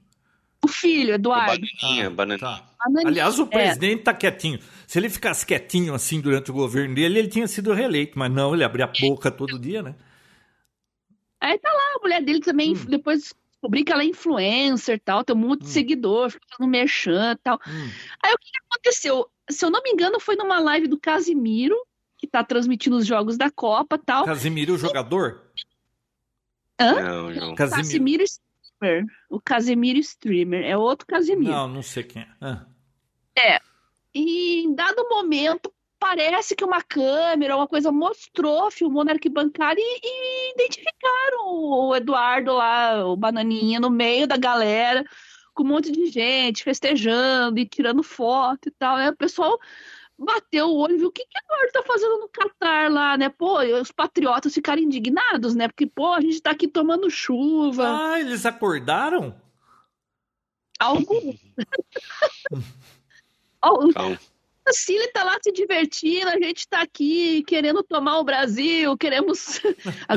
O 0.63 0.67
filho, 0.69 1.15
Eduardo. 1.15 1.59
Bananinha, 1.81 2.07
ah, 2.07 2.09
bananinha. 2.11 2.39
Tá. 2.39 2.71
Aliás, 3.05 3.39
o 3.39 3.43
é. 3.43 3.45
presidente 3.47 4.01
é. 4.01 4.03
tá 4.03 4.13
quietinho. 4.13 4.59
Se 4.87 4.97
ele 4.97 5.09
ficasse 5.09 5.45
quietinho 5.45 5.93
assim 5.93 6.21
durante 6.21 6.49
o 6.49 6.53
governo 6.53 6.95
dele, 6.95 7.19
ele 7.19 7.27
tinha 7.27 7.47
sido 7.47 7.73
reeleito, 7.73 8.17
mas 8.17 8.31
não, 8.31 8.53
ele 8.53 8.63
abria 8.63 8.85
a 8.85 8.91
boca 9.01 9.29
todo 9.29 9.59
dia, 9.59 9.83
né? 9.83 9.95
Aí 11.41 11.57
tá 11.57 11.69
lá, 11.73 11.95
a 11.95 11.99
mulher 12.01 12.21
dele 12.21 12.39
também, 12.39 12.73
hum. 12.73 12.85
depois 12.87 13.33
descobri 13.61 13.83
que 13.83 13.93
ela 13.93 14.01
é 14.01 14.07
influencer 14.07 14.99
tal, 14.99 15.23
tem 15.23 15.35
um 15.35 15.39
monte 15.39 15.61
de 15.61 15.67
hum. 15.67 15.71
seguidor, 15.71 16.31
fica 16.31 16.45
no 16.59 16.67
merchan 16.67 17.33
e 17.33 17.35
tal. 17.37 17.59
Hum. 17.67 17.89
Aí 18.23 18.33
o 18.33 18.37
que 18.37 18.51
aconteceu? 18.67 19.29
Se 19.49 19.63
eu 19.63 19.69
não 19.69 19.83
me 19.83 19.91
engano, 19.91 20.19
foi 20.19 20.35
numa 20.35 20.59
live 20.59 20.87
do 20.87 20.99
Casimiro, 20.99 21.75
que 22.17 22.25
tá 22.25 22.43
transmitindo 22.43 22.97
os 22.97 23.05
jogos 23.05 23.37
da 23.37 23.51
Copa 23.51 23.97
tal. 23.97 24.25
Casimiro, 24.25 24.73
o 24.73 24.77
jogador? 24.77 25.51
Hã? 26.79 27.01
Não, 27.01 27.29
não. 27.29 27.55
Casimiro. 27.55 27.83
Casimiro 27.83 28.23
Streamer. 28.23 29.05
O 29.29 29.39
Casimiro 29.39 29.99
Streamer. 29.99 30.65
É 30.65 30.75
outro 30.75 31.05
Casimiro. 31.05 31.51
Não, 31.51 31.67
não 31.67 31.83
sei 31.83 32.03
quem 32.03 32.23
é. 32.23 32.27
Ah. 32.41 32.65
É. 33.37 33.59
E 34.13 34.63
em 34.63 34.73
dado 34.73 35.07
momento, 35.07 35.71
parece 36.01 36.55
que 36.55 36.65
uma 36.65 36.81
câmera, 36.81 37.55
uma 37.55 37.67
coisa 37.67 37.91
mostrou, 37.91 38.71
filmou 38.71 39.05
na 39.05 39.11
arquibancada 39.11 39.79
e, 39.79 39.99
e 40.03 40.51
identificaram 40.53 41.45
o 41.45 41.95
Eduardo 41.95 42.51
lá, 42.53 43.05
o 43.05 43.15
Bananinha, 43.15 43.79
no 43.79 43.91
meio 43.91 44.25
da 44.27 44.35
galera, 44.35 45.05
com 45.53 45.61
um 45.61 45.67
monte 45.67 45.91
de 45.91 46.07
gente 46.07 46.63
festejando 46.63 47.59
e 47.59 47.67
tirando 47.67 48.01
foto 48.01 48.67
e 48.67 48.71
tal. 48.71 48.95
Aí 48.95 49.09
o 49.09 49.15
pessoal 49.15 49.59
bateu 50.17 50.69
o 50.69 50.77
olho 50.77 50.95
e 50.95 50.97
viu 50.97 51.09
o 51.09 51.11
que, 51.11 51.23
que 51.23 51.37
o 51.37 51.39
Eduardo 51.39 51.71
tá 51.71 51.83
fazendo 51.83 52.17
no 52.17 52.29
Catar 52.29 52.89
lá, 52.91 53.15
né? 53.15 53.29
Pô, 53.29 53.59
os 53.59 53.91
patriotas 53.91 54.55
ficaram 54.55 54.81
indignados, 54.81 55.53
né? 55.53 55.67
Porque, 55.67 55.85
pô, 55.85 56.13
a 56.13 56.21
gente 56.21 56.41
tá 56.41 56.49
aqui 56.49 56.67
tomando 56.67 57.11
chuva. 57.11 58.13
Ah, 58.13 58.19
eles 58.19 58.43
acordaram? 58.43 59.39
Alguns. 60.79 61.35
Calma. 63.93 64.19
A 64.71 64.73
Cília 64.73 65.11
tá 65.11 65.21
lá 65.25 65.37
se 65.43 65.51
divertindo, 65.51 66.29
a 66.29 66.39
gente 66.39 66.65
tá 66.65 66.81
aqui 66.81 67.43
querendo 67.43 67.83
tomar 67.83 68.19
o 68.19 68.23
Brasil, 68.23 68.97
queremos. 68.97 69.59
a, 70.07 70.15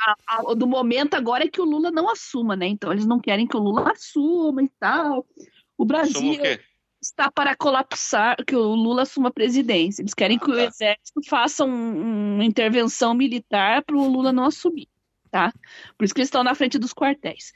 a, 0.00 0.16
a, 0.28 0.54
do 0.54 0.64
momento 0.64 1.14
agora 1.14 1.44
é 1.44 1.48
que 1.48 1.60
o 1.60 1.64
Lula 1.64 1.90
não 1.90 2.08
assuma, 2.08 2.54
né? 2.54 2.68
Então 2.68 2.92
eles 2.92 3.04
não 3.04 3.18
querem 3.18 3.48
que 3.48 3.56
o 3.56 3.60
Lula 3.60 3.90
assuma 3.90 4.62
e 4.62 4.68
tal. 4.78 5.26
O 5.76 5.84
Brasil 5.84 6.40
o 6.40 6.58
está 7.02 7.32
para 7.32 7.56
colapsar, 7.56 8.36
que 8.46 8.54
o 8.54 8.76
Lula 8.76 9.02
assuma 9.02 9.28
a 9.28 9.32
presidência. 9.32 10.02
Eles 10.02 10.14
querem 10.14 10.38
que 10.38 10.50
o 10.50 10.56
exército 10.56 11.20
faça 11.28 11.64
um, 11.64 12.34
uma 12.34 12.44
intervenção 12.44 13.12
militar 13.12 13.82
para 13.82 13.96
o 13.96 14.08
Lula 14.08 14.32
não 14.32 14.44
assumir, 14.44 14.88
tá? 15.32 15.52
Por 15.98 16.04
isso 16.04 16.14
que 16.14 16.20
eles 16.20 16.28
estão 16.28 16.44
na 16.44 16.54
frente 16.54 16.78
dos 16.78 16.94
quartéis. 16.94 17.52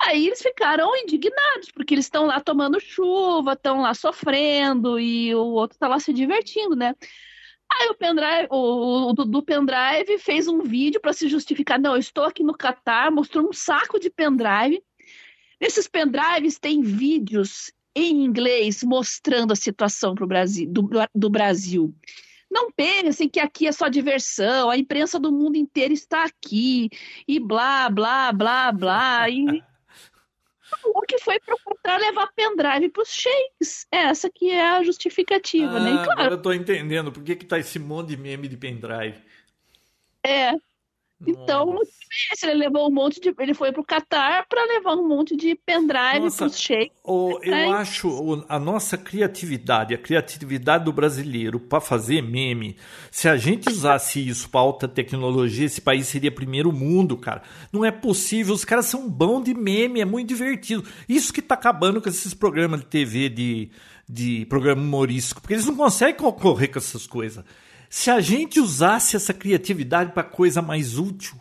Aí 0.00 0.26
eles 0.26 0.42
ficaram 0.42 0.94
indignados, 0.96 1.70
porque 1.72 1.94
eles 1.94 2.04
estão 2.04 2.26
lá 2.26 2.40
tomando 2.40 2.80
chuva, 2.80 3.54
estão 3.54 3.80
lá 3.80 3.94
sofrendo 3.94 5.00
e 5.00 5.34
o 5.34 5.46
outro 5.46 5.76
está 5.76 5.88
lá 5.88 5.98
se 5.98 6.12
divertindo, 6.12 6.76
né? 6.76 6.94
Aí 7.72 7.88
o 7.88 7.94
pendrive, 7.94 8.46
o, 8.50 9.10
o 9.10 9.12
do 9.12 9.42
pendrive 9.42 10.18
fez 10.18 10.46
um 10.46 10.62
vídeo 10.62 11.00
para 11.00 11.12
se 11.12 11.28
justificar. 11.28 11.80
Não, 11.80 11.94
eu 11.94 12.00
estou 12.00 12.24
aqui 12.24 12.42
no 12.44 12.56
Catar, 12.56 13.10
mostrou 13.10 13.48
um 13.48 13.52
saco 13.52 13.98
de 13.98 14.10
pendrive. 14.10 14.82
Nesses 15.60 15.88
pendrives 15.88 16.58
tem 16.58 16.82
vídeos 16.82 17.72
em 17.94 18.24
inglês 18.24 18.84
mostrando 18.84 19.52
a 19.52 19.56
situação 19.56 20.14
pro 20.14 20.26
Brasil, 20.26 20.68
do, 20.70 20.88
do 21.14 21.30
Brasil. 21.30 21.94
Não 22.50 22.70
pensem 22.70 23.28
que 23.28 23.40
aqui 23.40 23.66
é 23.66 23.72
só 23.72 23.88
diversão, 23.88 24.70
a 24.70 24.76
imprensa 24.76 25.18
do 25.18 25.32
mundo 25.32 25.56
inteiro 25.56 25.92
está 25.92 26.24
aqui, 26.24 26.88
e 27.26 27.40
blá, 27.40 27.88
blá, 27.88 28.32
blá, 28.32 28.70
blá. 28.70 29.28
E 29.28 29.62
o 30.84 31.00
que 31.02 31.18
foi 31.18 31.38
procurar 31.40 31.98
levar 31.98 32.28
pendrive 32.34 32.88
para 32.90 33.02
os 33.02 33.10
shakes. 33.10 33.86
Essa 33.90 34.30
que 34.30 34.50
é 34.50 34.62
a 34.62 34.82
justificativa, 34.82 35.78
né? 35.80 35.90
ah, 35.90 35.94
né? 35.94 36.04
claro, 36.04 36.20
agora 36.20 36.34
eu 36.34 36.42
tô 36.42 36.52
entendendo 36.52 37.12
por 37.12 37.22
que, 37.22 37.36
que 37.36 37.46
tá 37.46 37.58
esse 37.58 37.78
monte 37.78 38.08
de 38.08 38.16
meme 38.16 38.48
de 38.48 38.56
pendrive. 38.56 39.22
É, 40.24 40.52
então, 41.24 41.78
ele 42.42 42.54
levou 42.54 42.88
um 42.88 42.92
monte 42.92 43.20
de. 43.20 43.34
Ele 43.38 43.54
foi 43.54 43.72
pro 43.72 43.82
Catar 43.82 44.46
para 44.48 44.62
levar 44.66 44.94
um 44.94 45.08
monte 45.08 45.34
de 45.34 45.54
pendrive 45.54 46.30
para 46.36 46.46
os 46.46 46.58
sheiks. 46.58 46.94
eu 47.06 47.40
é 47.42 47.70
acho 47.70 48.44
a 48.48 48.58
nossa 48.58 48.98
criatividade, 48.98 49.94
a 49.94 49.98
criatividade 49.98 50.84
do 50.84 50.92
brasileiro 50.92 51.58
para 51.58 51.80
fazer 51.80 52.22
meme, 52.22 52.76
se 53.10 53.28
a 53.28 53.36
gente 53.36 53.70
usasse 53.70 54.26
isso 54.26 54.50
para 54.50 54.60
alta 54.60 54.86
tecnologia, 54.86 55.64
esse 55.64 55.80
país 55.80 56.06
seria 56.06 56.30
primeiro 56.30 56.70
mundo, 56.70 57.16
cara. 57.16 57.42
Não 57.72 57.84
é 57.84 57.90
possível, 57.90 58.54
os 58.54 58.64
caras 58.64 58.86
são 58.86 59.08
bons 59.08 59.44
de 59.44 59.54
meme, 59.54 60.00
é 60.00 60.04
muito 60.04 60.28
divertido. 60.28 60.84
Isso 61.08 61.32
que 61.32 61.40
tá 61.40 61.54
acabando 61.54 62.02
com 62.02 62.10
esses 62.10 62.34
programas 62.34 62.80
de 62.80 62.86
TV 62.86 63.30
de, 63.30 63.70
de 64.06 64.44
programa 64.46 64.82
humorístico, 64.82 65.40
porque 65.40 65.54
eles 65.54 65.66
não 65.66 65.76
conseguem 65.76 66.16
concorrer 66.16 66.70
com 66.70 66.78
essas 66.78 67.06
coisas. 67.06 67.42
Se 67.96 68.10
a 68.10 68.20
gente 68.20 68.60
usasse 68.60 69.16
essa 69.16 69.32
criatividade 69.32 70.12
para 70.12 70.22
coisa 70.22 70.60
mais 70.60 70.98
útil. 70.98 71.34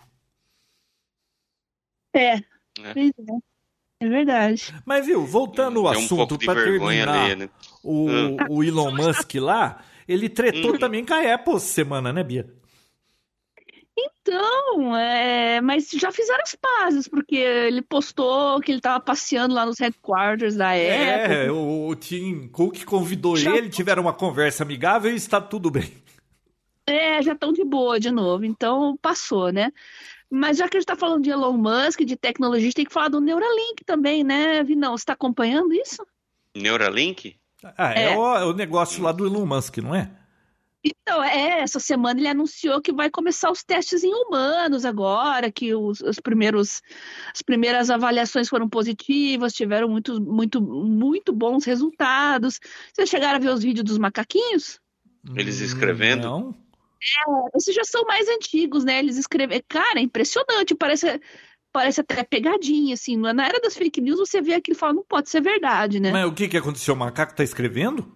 É. 2.14 2.36
É. 2.38 2.42
é. 2.80 3.12
é 4.00 4.08
verdade. 4.08 4.74
Mas 4.86 5.06
viu, 5.06 5.26
voltando 5.26 5.82
ao 5.82 5.90
assunto 5.90 6.36
um 6.36 6.38
para 6.38 6.64
terminar, 6.64 7.36
né? 7.36 7.50
o, 7.84 8.10
hum. 8.10 8.38
o 8.50 8.64
Elon 8.64 8.90
Musk 8.96 9.36
lá, 9.36 9.84
ele 10.08 10.30
tretou 10.30 10.76
hum. 10.76 10.78
também 10.78 11.06
com 11.06 11.14
a 11.14 11.34
Apple 11.34 11.60
semana, 11.60 12.14
né, 12.14 12.24
Bia? 12.24 12.50
Então, 13.98 14.96
é, 14.96 15.60
mas 15.60 15.90
já 15.92 16.10
fizeram 16.10 16.42
as 16.42 16.56
pazes, 16.56 17.06
porque 17.06 17.36
ele 17.36 17.82
postou 17.82 18.62
que 18.62 18.72
ele 18.72 18.80
estava 18.80 19.02
passeando 19.02 19.54
lá 19.54 19.66
nos 19.66 19.78
headquarters 19.78 20.56
da 20.56 20.74
é, 20.74 21.26
Apple. 21.26 21.36
É, 21.36 21.52
o, 21.52 21.88
o 21.90 21.96
Tim 21.98 22.48
Cook 22.48 22.86
convidou 22.86 23.36
já... 23.36 23.54
ele, 23.54 23.68
tiveram 23.68 24.04
uma 24.04 24.14
conversa 24.14 24.64
amigável 24.64 25.12
e 25.12 25.16
está 25.16 25.42
tudo 25.42 25.70
bem. 25.70 26.05
É, 26.88 27.22
já 27.22 27.34
estão 27.34 27.52
de 27.52 27.64
boa 27.64 28.00
de 28.00 28.12
novo, 28.12 28.46
então 28.46 28.96
passou, 29.02 29.52
né? 29.52 29.72
Mas 30.30 30.58
já 30.58 30.68
que 30.68 30.78
a 30.78 30.80
gente 30.80 30.90
está 30.90 30.96
falando 30.96 31.24
de 31.24 31.30
Elon 31.32 31.58
Musk, 31.58 32.02
de 32.02 32.16
tecnologia, 32.16 32.62
a 32.62 32.66
gente 32.66 32.76
tem 32.76 32.86
que 32.86 32.94
falar 32.94 33.10
do 33.10 33.22
Neuralink 33.22 33.84
também, 33.86 34.24
né, 34.24 34.64
Vinão? 34.64 34.98
Você 34.98 35.04
está 35.04 35.14
acompanhando 35.14 35.74
isso? 35.74 36.06
Neuralink? 36.56 37.38
Ah, 37.78 37.94
é, 37.94 38.12
é. 38.12 38.18
O, 38.18 38.36
é, 38.36 38.46
o, 38.46 38.54
negócio 38.54 39.02
lá 39.02 39.12
do 39.12 39.26
Elon 39.26 39.46
Musk, 39.46 39.78
não 39.78 39.96
é? 39.96 40.12
Então, 40.84 41.24
é, 41.24 41.62
essa 41.62 41.80
semana 41.80 42.20
ele 42.20 42.28
anunciou 42.28 42.80
que 42.80 42.94
vai 42.94 43.10
começar 43.10 43.50
os 43.50 43.64
testes 43.64 44.04
em 44.04 44.14
humanos 44.14 44.86
agora, 44.86 45.52
que 45.52 45.74
os, 45.74 46.00
os 46.02 46.20
primeiros, 46.20 46.84
as 47.34 47.42
primeiras 47.42 47.90
avaliações 47.90 48.48
foram 48.48 48.70
positivas, 48.70 49.54
tiveram 49.54 49.90
muito, 49.90 50.22
muito, 50.22 50.62
muito 50.62 51.34
bons 51.34 51.66
resultados. 51.66 52.60
Vocês 52.94 53.10
chegaram 53.10 53.38
a 53.38 53.40
ver 53.40 53.50
os 53.50 53.64
vídeos 53.64 53.84
dos 53.84 53.98
macaquinhos? 53.98 54.80
Eles 55.36 55.60
escrevendo? 55.60 56.22
Não. 56.22 56.65
É, 57.06 57.58
esses 57.58 57.74
já 57.74 57.84
são 57.84 58.04
mais 58.06 58.28
antigos, 58.28 58.84
né? 58.84 59.00
Eles 59.00 59.18
escrevem. 59.18 59.62
Cara, 59.68 60.00
é 60.00 60.02
impressionante, 60.02 60.76
parece, 60.76 61.22
parece 61.72 62.02
até 62.02 62.24
pegadinha, 62.24 62.94
assim. 62.94 63.18
Na 63.18 63.46
era 63.46 63.60
das 63.60 63.76
fake 63.76 64.02
news, 64.02 64.20
você 64.20 64.42
vê 64.42 64.54
aquilo 64.54 64.76
e 64.76 64.80
fala, 64.80 64.94
não 64.94 65.04
pode 65.04 65.30
ser 65.30 65.42
verdade, 65.42 66.00
né? 66.00 66.12
Mas 66.12 66.26
o 66.26 66.34
que, 66.34 66.48
que 66.48 66.58
aconteceu? 66.58 66.94
O 66.94 66.98
macaco 66.98 67.36
tá 67.36 67.44
escrevendo? 67.44 68.12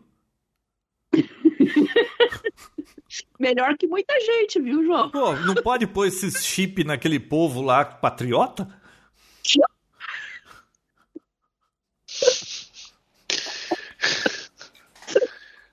Melhor 3.40 3.78
que 3.78 3.88
muita 3.88 4.14
gente, 4.20 4.62
viu, 4.62 4.84
João? 4.84 5.10
Pô, 5.10 5.36
não 5.36 5.56
pode 5.56 5.88
pôr 5.88 6.08
esses 6.08 6.46
chip 6.46 6.84
naquele 6.84 7.20
povo 7.20 7.62
lá 7.62 7.84
patriota? 7.84 8.68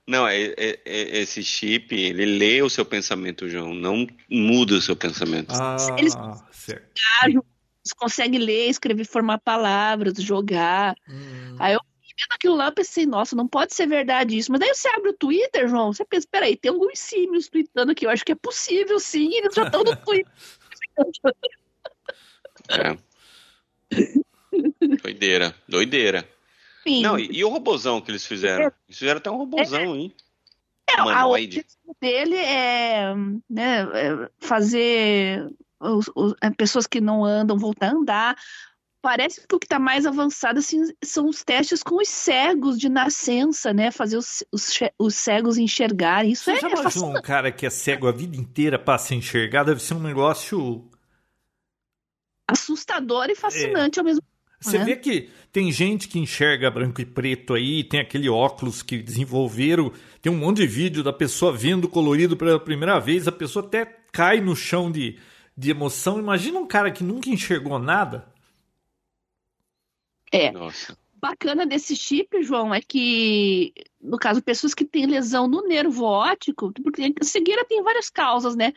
Não, 0.07 0.25
é, 0.25 0.53
é, 0.57 0.79
é, 0.85 1.19
esse 1.19 1.43
chip, 1.43 1.93
ele 1.93 2.25
lê 2.37 2.61
o 2.61 2.69
seu 2.69 2.85
pensamento, 2.85 3.49
João, 3.49 3.73
não 3.73 4.07
muda 4.29 4.75
o 4.75 4.81
seu 4.81 4.95
pensamento. 4.95 5.51
Ah, 5.51 5.75
eles, 5.97 6.13
certo. 6.51 7.01
eles 7.25 7.93
conseguem 7.97 8.39
ler, 8.39 8.69
escrever, 8.69 9.05
formar 9.05 9.39
palavras, 9.39 10.15
jogar. 10.15 10.95
Hum. 11.09 11.57
Aí 11.59 11.73
eu 11.73 11.81
vendo 12.17 12.33
aquilo 12.33 12.55
lá, 12.55 12.71
pensei, 12.71 13.05
nossa, 13.05 13.35
não 13.35 13.47
pode 13.47 13.75
ser 13.75 13.85
verdade 13.85 14.37
isso. 14.37 14.51
Mas 14.51 14.59
daí 14.59 14.73
você 14.73 14.87
abre 14.87 15.09
o 15.09 15.17
Twitter, 15.17 15.67
João, 15.67 15.93
você 15.93 16.03
pensa, 16.03 16.27
peraí, 16.31 16.55
tem 16.55 16.71
alguns 16.71 16.97
símios 16.97 17.47
tweetando 17.47 17.91
aqui, 17.91 18.05
eu 18.05 18.09
acho 18.09 18.25
que 18.25 18.31
é 18.31 18.35
possível 18.35 18.99
sim, 18.99 19.35
eles 19.35 19.53
já 19.53 19.63
estão 19.63 19.83
no 19.83 19.95
Twitter. 20.03 20.31
é. 22.69 22.97
Doideira, 25.03 25.55
doideira. 25.67 26.36
Enfim. 26.87 27.01
Não, 27.01 27.19
e, 27.19 27.29
e, 27.31 27.43
o 27.43 27.49
robozão 27.49 27.99
que 27.99 28.09
eles 28.09 28.25
fizeram? 28.25 28.65
É, 28.65 28.71
eles 28.87 28.97
fizeram 28.97 29.17
até 29.17 29.29
um 29.29 29.37
robozão, 29.37 29.79
é, 29.79 29.85
hein? 29.85 30.15
É, 30.89 31.01
o 31.01 31.31
objetivo 31.31 31.95
dele 31.99 32.37
é, 32.37 33.13
né, 33.49 33.81
é 33.93 34.29
fazer 34.39 35.49
os, 35.79 36.09
os, 36.15 36.33
é, 36.41 36.49
pessoas 36.49 36.87
que 36.87 37.01
não 37.01 37.25
andam 37.25 37.57
voltar 37.57 37.87
a 37.87 37.91
andar. 37.91 38.37
Parece 39.01 39.45
que 39.45 39.55
o 39.55 39.59
que 39.59 39.65
está 39.65 39.77
mais 39.77 40.05
avançado 40.05 40.59
assim, 40.59 40.81
são 41.03 41.27
os 41.27 41.43
testes 41.43 41.83
com 41.83 42.01
os 42.01 42.07
cegos 42.07 42.79
de 42.79 42.89
nascença, 42.89 43.73
né? 43.73 43.91
Fazer 43.91 44.17
os, 44.17 44.43
os, 44.51 44.79
os 44.97 45.15
cegos 45.15 45.57
enxergarem. 45.57 46.31
Isso 46.31 46.45
Você 46.45 46.51
é, 46.51 46.59
já 46.59 46.69
imaginou 46.69 47.09
um 47.11 47.21
cara 47.21 47.51
que 47.51 47.65
é 47.65 47.69
cego 47.69 48.07
a 48.07 48.11
vida 48.11 48.35
inteira 48.35 48.79
para 48.79 48.97
se 48.97 49.13
enxergar? 49.13 49.63
Deve 49.63 49.81
ser 49.81 49.93
um 49.93 50.01
negócio 50.01 50.89
assustador 52.47 53.29
e 53.29 53.35
fascinante 53.35 53.99
é. 53.99 54.01
ao 54.01 54.05
mesmo 54.05 54.21
tempo. 54.21 54.36
Você 54.59 54.77
é. 54.77 54.83
vê 54.83 54.95
que 54.95 55.29
tem 55.51 55.71
gente 55.71 56.07
que 56.07 56.17
enxerga 56.17 56.71
branco 56.71 56.99
e 56.99 57.05
preto 57.05 57.53
aí, 57.53 57.83
tem 57.83 57.99
aquele 57.99 58.27
óculos 58.27 58.81
que 58.81 58.97
desenvolveram, 58.97 59.91
tem 60.21 60.31
um 60.31 60.37
monte 60.37 60.57
de 60.57 60.67
vídeo 60.67 61.03
da 61.03 61.13
pessoa 61.13 61.53
vendo 61.53 61.87
colorido 61.87 62.35
pela 62.35 62.59
primeira 62.59 62.99
vez, 62.99 63.27
a 63.27 63.31
pessoa 63.31 63.65
até 63.65 63.85
cai 64.11 64.41
no 64.41 64.55
chão 64.55 64.91
de, 64.91 65.19
de 65.55 65.69
emoção. 65.69 66.19
Imagina 66.19 66.59
um 66.59 66.67
cara 66.67 66.91
que 66.91 67.03
nunca 67.03 67.29
enxergou 67.29 67.77
nada. 67.77 68.27
É. 70.31 70.51
Nossa. 70.51 70.97
Bacana 71.19 71.65
desse 71.65 71.95
chip, 71.95 72.43
João, 72.43 72.73
é 72.73 72.79
que, 72.79 73.73
no 73.99 74.19
caso, 74.19 74.41
pessoas 74.41 74.75
que 74.75 74.85
têm 74.85 75.07
lesão 75.07 75.47
no 75.47 75.67
nervo 75.67 76.03
óptico, 76.03 76.71
porque 76.83 77.11
a 77.19 77.23
cegueira 77.23 77.65
tem 77.65 77.81
várias 77.81 78.07
causas, 78.07 78.55
né? 78.55 78.71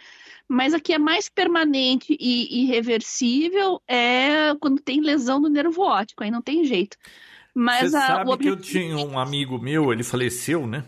Mas 0.52 0.74
a 0.74 0.80
que 0.80 0.92
é 0.92 0.98
mais 0.98 1.28
permanente 1.28 2.16
e 2.18 2.64
irreversível 2.64 3.80
é 3.86 4.52
quando 4.60 4.82
tem 4.82 5.00
lesão 5.00 5.38
no 5.38 5.48
nervo 5.48 5.80
óptico, 5.82 6.24
aí 6.24 6.30
não 6.30 6.42
tem 6.42 6.64
jeito. 6.64 6.96
Mas 7.54 7.92
Você 7.92 7.96
a, 7.96 8.06
sabe 8.08 8.36
que 8.36 8.48
eu 8.48 8.56
tinha 8.56 8.96
um 8.96 9.16
amigo 9.16 9.60
meu, 9.60 9.92
ele 9.92 10.02
faleceu, 10.02 10.66
né? 10.66 10.84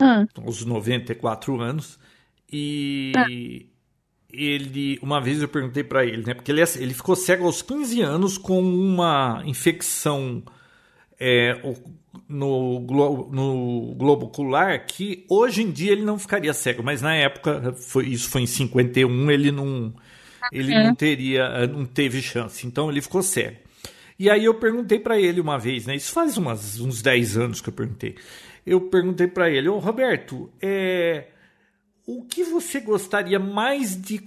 Ah. 0.00 0.24
Aos 0.36 0.64
94 0.64 1.60
anos. 1.60 1.98
E 2.48 3.12
ah. 3.16 3.26
ele, 4.32 5.00
uma 5.02 5.20
vez 5.20 5.42
eu 5.42 5.48
perguntei 5.48 5.82
para 5.82 6.06
ele, 6.06 6.22
né? 6.24 6.32
Porque 6.32 6.52
ele, 6.52 6.60
é, 6.60 6.66
ele 6.76 6.94
ficou 6.94 7.16
cego 7.16 7.44
aos 7.44 7.60
15 7.60 8.00
anos 8.02 8.38
com 8.38 8.62
uma 8.62 9.42
infecção 9.46 10.44
é, 11.18 11.60
no, 12.28 12.80
globo, 12.80 13.34
no 13.34 13.94
globo 13.94 14.26
ocular 14.26 14.84
que 14.84 15.24
hoje 15.28 15.62
em 15.62 15.70
dia 15.70 15.92
ele 15.92 16.04
não 16.04 16.18
ficaria 16.18 16.52
cego, 16.52 16.82
mas 16.82 17.00
na 17.00 17.14
época, 17.14 17.72
foi, 17.72 18.08
isso 18.08 18.28
foi 18.28 18.42
em 18.42 18.46
51, 18.46 19.30
ele 19.30 19.50
não, 19.50 19.94
ele 20.52 20.74
não 20.74 20.94
teria, 20.94 21.66
não 21.66 21.86
teve 21.86 22.20
chance, 22.20 22.66
então 22.66 22.90
ele 22.90 23.00
ficou 23.00 23.22
cego. 23.22 23.56
E 24.18 24.28
aí 24.28 24.44
eu 24.44 24.54
perguntei 24.54 24.98
para 24.98 25.18
ele 25.18 25.40
uma 25.40 25.58
vez, 25.58 25.86
né? 25.86 25.94
Isso 25.94 26.12
faz 26.12 26.36
umas, 26.36 26.80
uns 26.80 27.00
10 27.00 27.36
anos 27.38 27.60
que 27.60 27.68
eu 27.68 27.72
perguntei. 27.72 28.16
Eu 28.66 28.80
perguntei 28.82 29.28
para 29.28 29.48
ele, 29.48 29.68
ô 29.68 29.76
oh, 29.76 29.78
Roberto, 29.78 30.50
é, 30.60 31.28
o 32.04 32.24
que 32.24 32.42
você 32.42 32.80
gostaria 32.80 33.38
mais 33.38 33.94
de 33.94 34.20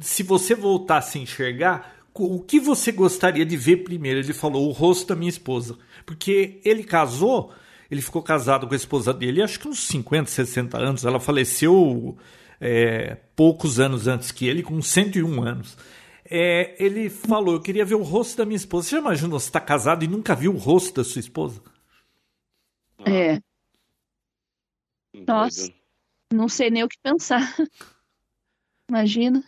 se 0.00 0.22
você 0.22 0.54
voltasse 0.54 1.18
a 1.18 1.20
enxergar? 1.22 2.01
O 2.14 2.40
que 2.40 2.60
você 2.60 2.92
gostaria 2.92 3.44
de 3.44 3.56
ver 3.56 3.78
primeiro? 3.78 4.20
Ele 4.20 4.34
falou 4.34 4.68
o 4.68 4.72
rosto 4.72 5.08
da 5.08 5.16
minha 5.16 5.30
esposa. 5.30 5.78
Porque 6.04 6.60
ele 6.64 6.84
casou, 6.84 7.52
ele 7.90 8.02
ficou 8.02 8.22
casado 8.22 8.66
com 8.66 8.74
a 8.74 8.76
esposa 8.76 9.14
dele, 9.14 9.42
acho 9.42 9.58
que 9.58 9.68
uns 9.68 9.80
50, 9.86 10.30
60 10.30 10.78
anos. 10.78 11.04
Ela 11.04 11.18
faleceu 11.18 12.16
é, 12.60 13.16
poucos 13.34 13.80
anos 13.80 14.06
antes 14.06 14.30
que 14.30 14.46
ele, 14.46 14.62
com 14.62 14.80
101 14.82 15.42
anos. 15.42 15.76
É, 16.24 16.76
ele 16.82 17.10
falou: 17.10 17.54
Eu 17.54 17.60
queria 17.60 17.84
ver 17.84 17.94
o 17.94 18.02
rosto 18.02 18.38
da 18.38 18.44
minha 18.44 18.56
esposa. 18.56 18.88
Você 18.88 18.96
já 18.96 19.00
imaginou 19.00 19.40
você 19.40 19.48
está 19.48 19.60
casado 19.60 20.04
e 20.04 20.08
nunca 20.08 20.34
viu 20.34 20.54
o 20.54 20.58
rosto 20.58 20.94
da 20.94 21.04
sua 21.04 21.20
esposa? 21.20 21.62
É. 23.06 23.40
Nossa. 25.26 25.72
Não 26.32 26.48
sei 26.48 26.70
nem 26.70 26.84
o 26.84 26.88
que 26.88 26.98
pensar. 27.02 27.54
Imagina. 28.88 29.44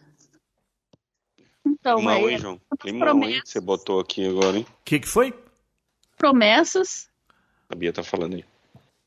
Então, 1.85 1.97
Climão, 1.97 2.25
aí, 2.25 2.33
hein, 2.33 2.39
João? 2.39 2.61
Climão, 2.81 3.25
hein, 3.29 3.43
que 3.43 3.49
você 3.51 3.61
botou 3.61 4.01
aqui 4.01 4.27
agora, 4.27 4.57
hein? 4.57 4.67
O 4.67 4.85
que, 4.87 4.99
que 5.01 5.07
foi? 5.07 5.35
promessas. 6.17 7.11
A 7.69 7.75
Bia 7.75 7.93
tá 7.93 8.03
falando 8.03 8.37
aí. 8.37 8.45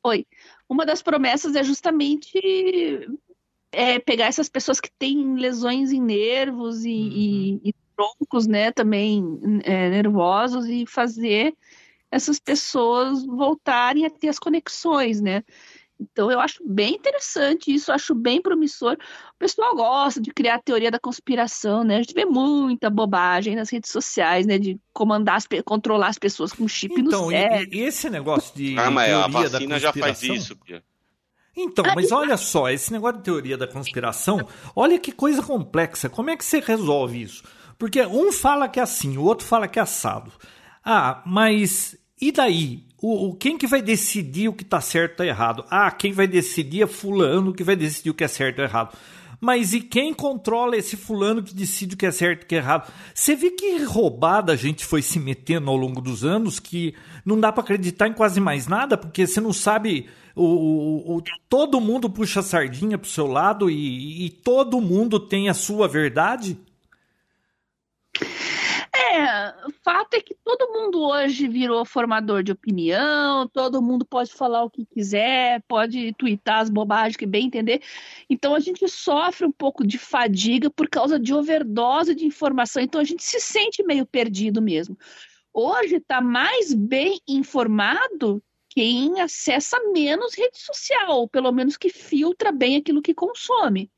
Oi. 0.03 0.27
Uma 0.69 0.85
das 0.85 1.01
promessas 1.01 1.55
é 1.55 1.63
justamente 1.63 2.37
é, 3.71 3.97
pegar 3.97 4.25
essas 4.25 4.47
pessoas 4.47 4.79
que 4.79 4.91
têm 4.99 5.33
lesões 5.35 5.91
em 5.91 5.99
nervos 5.99 6.85
e, 6.85 6.89
Uhum. 6.91 7.61
e- 7.63 7.69
e 7.69 7.73
troncos, 7.95 8.45
né, 8.45 8.71
também 8.71 9.23
é, 9.63 9.89
nervosos 9.89 10.67
e 10.67 10.85
fazer 10.85 11.55
essas 12.11 12.39
pessoas 12.39 13.25
voltarem 13.25 14.05
a 14.05 14.09
ter 14.11 14.27
as 14.27 14.37
conexões, 14.37 15.19
né? 15.19 15.43
Então 15.99 16.31
eu 16.31 16.39
acho 16.39 16.63
bem 16.63 16.95
interessante 16.95 17.73
isso, 17.73 17.91
acho 17.91 18.13
bem 18.13 18.41
promissor. 18.41 18.93
O 18.93 19.37
pessoal 19.39 19.75
gosta 19.75 20.21
de 20.21 20.31
criar 20.31 20.55
a 20.55 20.61
teoria 20.61 20.91
da 20.91 20.99
conspiração, 20.99 21.83
né? 21.83 21.95
A 21.95 22.01
gente 22.01 22.13
vê 22.13 22.25
muita 22.25 22.89
bobagem 22.89 23.55
nas 23.55 23.69
redes 23.69 23.91
sociais, 23.91 24.45
né? 24.45 24.59
De 24.59 24.79
comandar, 24.93 25.37
as, 25.37 25.47
controlar 25.65 26.09
as 26.09 26.19
pessoas 26.19 26.53
com 26.53 26.67
chip 26.67 26.93
Então, 26.99 27.25
no 27.25 27.31
e, 27.31 27.35
cérebro. 27.35 27.75
e 27.75 27.81
esse 27.81 28.09
negócio 28.09 28.55
de 28.55 28.77
Ah, 28.77 28.91
mas 28.91 29.11
a 29.11 29.27
vacina 29.27 29.79
já 29.79 29.91
faz 29.91 30.21
isso, 30.23 30.55
Bia. 30.55 30.83
Então, 31.55 31.83
mas 31.95 32.11
olha 32.11 32.37
só, 32.37 32.69
esse 32.69 32.93
negócio 32.93 33.17
de 33.17 33.23
teoria 33.23 33.57
da 33.57 33.67
conspiração, 33.67 34.47
olha 34.75 34.99
que 34.99 35.11
coisa 35.11 35.41
complexa. 35.41 36.07
Como 36.07 36.29
é 36.29 36.37
que 36.37 36.45
você 36.45 36.59
resolve 36.59 37.19
isso? 37.19 37.43
Porque 37.79 38.05
um 38.05 38.31
fala 38.31 38.69
que 38.69 38.79
é 38.79 38.83
assim, 38.83 39.17
o 39.17 39.23
outro 39.23 39.45
fala 39.47 39.67
que 39.67 39.79
é 39.79 39.81
assado. 39.81 40.31
Ah, 40.85 41.23
mas 41.25 41.97
e 42.21 42.31
daí? 42.31 42.86
O, 43.01 43.29
o- 43.29 43.35
quem 43.35 43.57
que 43.57 43.67
vai 43.67 43.81
decidir 43.81 44.47
o 44.49 44.53
que 44.53 44.63
está 44.63 44.81
certo 44.81 45.19
ou 45.19 45.25
errado? 45.25 45.63
Ah, 45.69 45.91
quem 45.91 46.11
vai 46.11 46.27
decidir 46.27 46.81
é 46.83 46.87
fulano 46.87 47.53
que 47.53 47.63
vai 47.63 47.75
decidir 47.75 48.09
o 48.09 48.13
que 48.13 48.23
é 48.23 48.27
certo 48.27 48.59
ou 48.59 48.65
errado. 48.65 48.97
Mas 49.39 49.71
e 49.71 49.81
quem 49.81 50.15
controla 50.15 50.75
esse 50.75 50.97
fulano 50.97 51.43
que 51.43 51.53
decide 51.53 51.93
o 51.93 51.97
que 51.97 52.07
é 52.07 52.11
certo 52.11 52.41
e 52.41 52.45
o 52.45 52.47
que 52.47 52.55
é 52.55 52.57
errado? 52.57 52.91
Você 53.13 53.35
vê 53.35 53.51
que 53.51 53.83
roubada 53.83 54.51
a 54.51 54.55
gente 54.55 54.83
foi 54.83 55.03
se 55.03 55.19
metendo 55.19 55.69
ao 55.69 55.77
longo 55.77 56.01
dos 56.01 56.25
anos 56.25 56.59
que 56.59 56.95
não 57.23 57.39
dá 57.39 57.51
para 57.51 57.61
acreditar 57.61 58.07
em 58.07 58.13
quase 58.13 58.39
mais 58.39 58.65
nada, 58.67 58.97
porque 58.97 59.27
você 59.27 59.39
não 59.39 59.53
sabe. 59.53 60.09
O, 60.35 60.43
o- 60.43 61.17
o- 61.17 61.23
todo 61.47 61.79
mundo 61.79 62.09
puxa 62.09 62.39
a 62.39 62.43
sardinha 62.43 62.97
pro 62.97 63.07
seu 63.09 63.27
lado 63.27 63.69
e, 63.69 64.25
e 64.25 64.29
todo 64.31 64.81
mundo 64.81 65.19
tem 65.19 65.49
a 65.49 65.53
sua 65.53 65.87
verdade. 65.87 66.57
É, 68.97 69.67
o 69.67 69.71
fato 69.83 70.15
é 70.15 70.21
que 70.21 70.33
todo 70.43 70.71
mundo 70.73 71.01
hoje 71.01 71.47
virou 71.47 71.85
formador 71.85 72.41
de 72.41 72.51
opinião, 72.51 73.47
todo 73.47 73.81
mundo 73.81 74.03
pode 74.03 74.33
falar 74.33 74.63
o 74.63 74.69
que 74.69 74.85
quiser, 74.85 75.61
pode 75.67 76.13
twittar 76.13 76.61
as 76.61 76.69
bobagens 76.69 77.15
que 77.15 77.25
bem 77.25 77.45
entender. 77.45 77.81
Então 78.29 78.55
a 78.55 78.59
gente 78.59 78.87
sofre 78.87 79.45
um 79.45 79.51
pouco 79.51 79.85
de 79.85 79.97
fadiga 79.97 80.69
por 80.69 80.89
causa 80.89 81.19
de 81.19 81.33
overdose 81.33 82.15
de 82.15 82.25
informação, 82.25 82.81
então 82.81 82.99
a 82.99 83.03
gente 83.03 83.23
se 83.23 83.39
sente 83.39 83.83
meio 83.83 84.05
perdido 84.05 84.61
mesmo. 84.61 84.97
Hoje 85.53 85.97
está 85.97 86.19
mais 86.19 86.73
bem 86.73 87.19
informado 87.27 88.41
quem 88.69 89.21
acessa 89.21 89.77
menos 89.91 90.35
rede 90.35 90.59
social, 90.59 91.19
ou 91.19 91.27
pelo 91.27 91.51
menos 91.51 91.77
que 91.77 91.89
filtra 91.89 92.51
bem 92.51 92.77
aquilo 92.77 93.01
que 93.01 93.13
consome. 93.13 93.91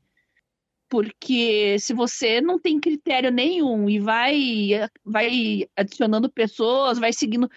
Porque 0.90 1.76
se 1.78 1.94
você 1.94 2.40
não 2.40 2.58
tem 2.58 2.80
critério 2.80 3.30
nenhum 3.30 3.88
e 3.88 4.00
vai, 4.00 4.70
vai 5.04 5.68
adicionando 5.76 6.28
pessoas, 6.28 6.98
vai 6.98 7.12
seguindo, 7.12 7.48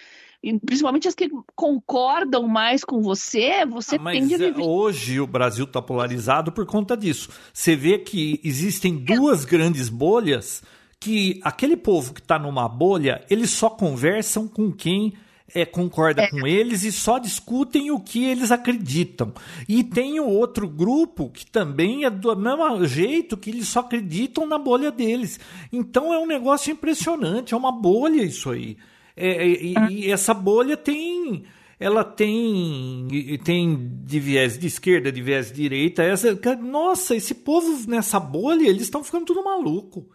principalmente 0.63 1.07
as 1.07 1.15
que 1.15 1.29
concordam 1.55 2.47
mais 2.47 2.83
com 2.83 3.01
você, 3.01 3.65
você 3.65 3.95
Ah, 3.95 4.11
tende 4.11 4.35
a 4.35 4.37
é, 4.37 4.51
viver. 4.51 4.61
hoje 4.61 5.19
o 5.19 5.25
Brasil 5.25 5.65
está 5.65 5.81
polarizado 5.81 6.51
por 6.51 6.65
conta 6.67 6.95
disso. 6.95 7.29
Você 7.51 7.75
vê 7.75 7.97
que 7.97 8.39
existem 8.43 8.95
duas 8.95 9.45
grandes 9.45 9.89
bolhas 9.89 10.61
que 10.99 11.41
aquele 11.43 11.75
povo 11.75 12.13
que 12.13 12.21
está 12.21 12.37
numa 12.37 12.69
bolha, 12.69 13.25
eles 13.29 13.49
só 13.49 13.69
conversam 13.69 14.47
com 14.47 14.71
quem 14.71 15.13
é, 15.53 15.65
concorda 15.65 16.29
com 16.29 16.45
eles 16.47 16.83
e 16.83 16.91
só 16.91 17.17
discutem 17.19 17.91
o 17.91 17.99
que 17.99 18.25
eles 18.25 18.51
acreditam. 18.51 19.33
E 19.67 19.83
tem 19.83 20.19
o 20.19 20.27
outro 20.27 20.67
grupo 20.67 21.29
que 21.29 21.45
também 21.45 22.05
é 22.05 22.09
do 22.09 22.35
mesmo 22.35 22.85
jeito 22.85 23.37
que 23.37 23.49
eles 23.49 23.67
só 23.67 23.81
acreditam 23.81 24.45
na 24.47 24.57
bolha 24.57 24.91
deles. 24.91 25.39
Então 25.71 26.13
é 26.13 26.17
um 26.17 26.25
negócio 26.25 26.71
impressionante, 26.71 27.53
é 27.53 27.57
uma 27.57 27.71
bolha 27.71 28.23
isso 28.23 28.49
aí. 28.49 28.77
É, 29.15 29.47
e, 29.47 29.73
e 29.91 30.11
essa 30.11 30.33
bolha 30.33 30.75
tem 30.75 31.43
ela 31.79 32.03
tem 32.03 33.07
tem 33.43 33.91
de 34.05 34.19
viés 34.19 34.57
de 34.57 34.67
esquerda, 34.67 35.11
de 35.11 35.21
viés 35.21 35.47
de 35.47 35.53
direita. 35.61 36.01
Essa, 36.01 36.33
nossa, 36.61 37.15
esse 37.15 37.35
povo 37.35 37.87
nessa 37.89 38.19
bolha, 38.19 38.67
eles 38.67 38.83
estão 38.83 39.03
ficando 39.03 39.25
tudo 39.25 39.43
maluco. 39.43 40.09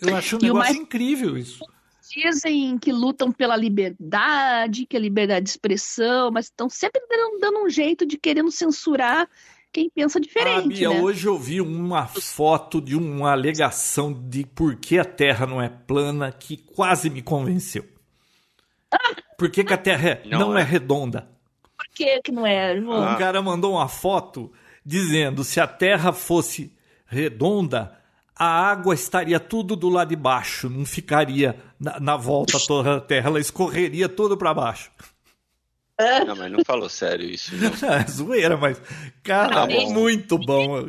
Eu 0.00 0.16
acho 0.16 0.36
um 0.36 0.38
E 0.40 0.42
negócio 0.44 0.72
mais- 0.72 0.76
incrível 0.76 1.36
isso. 1.36 1.64
Dizem 2.14 2.76
que 2.78 2.92
lutam 2.92 3.32
pela 3.32 3.56
liberdade, 3.56 4.84
que 4.86 4.96
é 4.96 5.00
liberdade 5.00 5.44
de 5.44 5.50
expressão, 5.50 6.30
mas 6.30 6.46
estão 6.46 6.68
sempre 6.68 7.00
dando, 7.08 7.38
dando 7.40 7.64
um 7.64 7.70
jeito 7.70 8.04
de 8.04 8.18
querendo 8.18 8.50
censurar 8.50 9.28
quem 9.72 9.88
pensa 9.88 10.18
Ah, 10.18 10.20
diferente, 10.20 10.68
Bia, 10.68 10.90
né? 10.90 11.00
hoje 11.00 11.26
eu 11.26 11.38
vi 11.38 11.58
uma 11.60 12.06
foto 12.06 12.78
de 12.82 12.94
uma 12.94 13.32
alegação 13.32 14.12
de 14.12 14.44
por 14.44 14.76
que 14.76 14.98
a 14.98 15.04
Terra 15.04 15.46
não 15.46 15.62
é 15.62 15.70
plana 15.70 16.30
que 16.30 16.58
quase 16.58 17.08
me 17.08 17.22
convenceu. 17.22 17.84
Por 19.38 19.50
que, 19.50 19.64
que 19.64 19.72
a 19.72 19.78
Terra 19.78 20.10
é- 20.10 20.22
não, 20.28 20.38
Não 20.50 20.58
é 20.58 20.60
é. 20.60 20.64
redonda? 20.64 21.30
Por 21.76 21.86
que 21.94 22.20
que 22.20 22.30
não 22.30 22.46
é, 22.46 22.78
João? 22.78 23.02
Ah. 23.02 23.14
O 23.14 23.18
cara 23.18 23.40
mandou 23.40 23.72
uma 23.72 23.88
foto 23.88 24.52
dizendo 24.84 25.42
se 25.42 25.58
a 25.58 25.66
Terra 25.66 26.12
fosse 26.12 26.76
redonda, 27.06 27.98
a 28.42 28.70
água 28.70 28.92
estaria 28.92 29.38
tudo 29.38 29.76
do 29.76 29.88
lado 29.88 30.08
de 30.08 30.16
baixo, 30.16 30.68
não 30.68 30.84
ficaria 30.84 31.56
na, 31.78 32.00
na 32.00 32.16
volta 32.16 32.58
toda 32.66 32.96
a 32.96 33.00
Terra, 33.00 33.28
ela 33.28 33.40
escorreria 33.40 34.08
toda 34.08 34.36
para 34.36 34.52
baixo. 34.52 34.90
Não, 36.26 36.34
mas 36.34 36.50
não 36.50 36.64
falou 36.64 36.88
sério 36.88 37.30
isso, 37.30 37.54
não. 37.54 37.70
É 37.94 38.04
zoeira, 38.08 38.56
mas 38.56 38.80
cara, 39.22 39.54
Tá 39.54 39.66
bom. 39.66 39.92
muito 39.92 40.36
bom. 40.36 40.82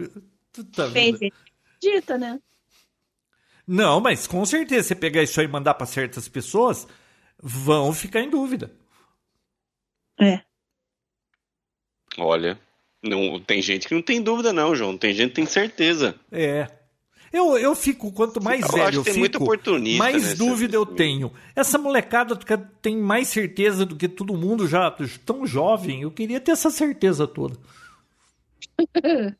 Puta 0.52 0.90
que 0.90 1.32
acredita, 1.80 2.18
né? 2.18 2.40
Não, 3.68 4.00
mas 4.00 4.26
com 4.26 4.44
certeza, 4.46 4.88
você 4.88 4.96
pegar 4.96 5.22
isso 5.22 5.40
aí 5.40 5.46
e 5.46 5.50
mandar 5.50 5.76
para 5.76 5.86
certas 5.86 6.28
pessoas, 6.28 6.88
vão 7.42 7.94
ficar 7.94 8.22
em 8.22 8.30
dúvida. 8.30 8.72
É. 10.20 10.42
Olha, 12.18 12.60
não, 13.04 13.40
tem 13.40 13.62
gente 13.62 13.88
que 13.88 13.94
não 13.94 14.02
tem 14.02 14.22
dúvida, 14.22 14.52
não, 14.52 14.76
João. 14.76 14.98
Tem 14.98 15.14
gente 15.14 15.30
que 15.30 15.36
tem 15.36 15.46
certeza. 15.46 16.16
É. 16.32 16.68
Eu, 17.34 17.58
eu 17.58 17.74
fico, 17.74 18.12
quanto 18.12 18.42
mais 18.42 18.62
Eu 18.62 18.68
velho 18.68 18.84
acho 18.84 18.98
eu 19.00 19.04
fico, 19.04 19.98
mais 19.98 20.36
dúvida 20.36 20.76
eu 20.76 20.86
tenho. 20.86 21.34
Essa 21.56 21.80
molecada 21.80 22.38
que 22.38 22.58
tem 22.80 22.96
mais 22.96 23.28
certeza 23.28 23.88
do 23.88 23.96
que 23.96 24.08
todo 24.08 24.38
mundo 24.38 24.68
já 24.68 24.96
tão 25.26 25.44
jovem. 25.44 26.04
Eu 26.04 26.12
queria 26.12 26.40
ter 26.40 26.52
essa 26.52 26.70
certeza 26.70 27.26
toda. 27.26 27.58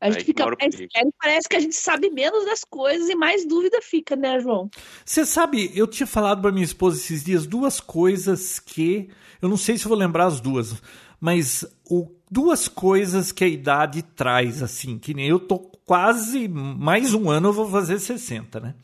A 0.00 0.10
gente 0.10 0.18
Aí 0.18 0.24
fica 0.24 0.46
mais 0.58 0.74
velho, 0.74 1.14
parece 1.16 1.48
que 1.48 1.54
a 1.54 1.60
gente 1.60 1.76
sabe 1.76 2.10
menos 2.10 2.44
das 2.44 2.64
coisas 2.64 3.08
e 3.08 3.14
mais 3.14 3.46
dúvida 3.46 3.80
fica, 3.80 4.16
né, 4.16 4.40
João? 4.40 4.68
Você 5.04 5.24
sabe, 5.24 5.70
eu 5.76 5.86
tinha 5.86 6.08
falado 6.08 6.42
para 6.42 6.50
minha 6.50 6.64
esposa 6.64 6.98
esses 6.98 7.22
dias 7.22 7.46
duas 7.46 7.78
coisas 7.78 8.58
que. 8.58 9.08
Eu 9.40 9.48
não 9.48 9.56
sei 9.56 9.78
se 9.78 9.84
eu 9.84 9.90
vou 9.90 9.96
lembrar 9.96 10.26
as 10.26 10.40
duas, 10.40 10.74
mas 11.20 11.64
o, 11.88 12.08
duas 12.28 12.66
coisas 12.66 13.30
que 13.30 13.44
a 13.44 13.48
idade 13.48 14.02
traz, 14.02 14.60
assim, 14.60 14.98
que 14.98 15.14
nem 15.14 15.28
eu 15.28 15.38
tô 15.38 15.71
quase. 15.84 16.46
Mais 16.48 17.12
um 17.14 17.28
ano 17.30 17.48
eu 17.48 17.52
vou 17.52 17.68
fazer 17.68 17.98
60, 17.98 18.60
né? 18.60 18.74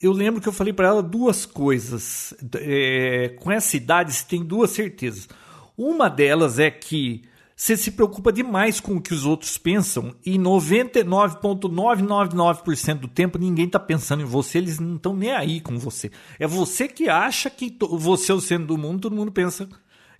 Eu 0.00 0.12
lembro 0.12 0.40
que 0.40 0.48
eu 0.48 0.52
falei 0.52 0.72
para 0.72 0.86
ela 0.88 1.02
duas 1.02 1.44
coisas. 1.44 2.32
É, 2.56 3.34
com 3.40 3.50
essa 3.52 3.76
idade, 3.76 4.12
você 4.12 4.24
tem 4.26 4.42
duas 4.44 4.70
certezas. 4.70 5.28
Uma 5.76 6.08
delas 6.08 6.58
é 6.58 6.70
que 6.70 7.22
você 7.54 7.76
se 7.76 7.90
preocupa 7.90 8.32
demais 8.32 8.80
com 8.80 8.96
o 8.96 9.00
que 9.02 9.12
os 9.12 9.26
outros 9.26 9.58
pensam 9.58 10.14
e 10.24 10.38
99,999% 10.38 12.94
do 13.00 13.08
tempo 13.08 13.36
ninguém 13.38 13.66
está 13.66 13.78
pensando 13.78 14.22
em 14.22 14.26
você, 14.26 14.56
eles 14.58 14.78
não 14.78 14.96
estão 14.96 15.14
nem 15.14 15.32
aí 15.32 15.60
com 15.60 15.78
você. 15.78 16.10
É 16.38 16.46
você 16.46 16.88
que 16.88 17.08
acha 17.10 17.50
que 17.50 17.76
você 17.90 18.32
é 18.32 18.34
o 18.34 18.40
centro 18.40 18.68
do 18.68 18.78
mundo, 18.78 19.00
todo 19.02 19.14
mundo 19.16 19.30
pensa 19.30 19.68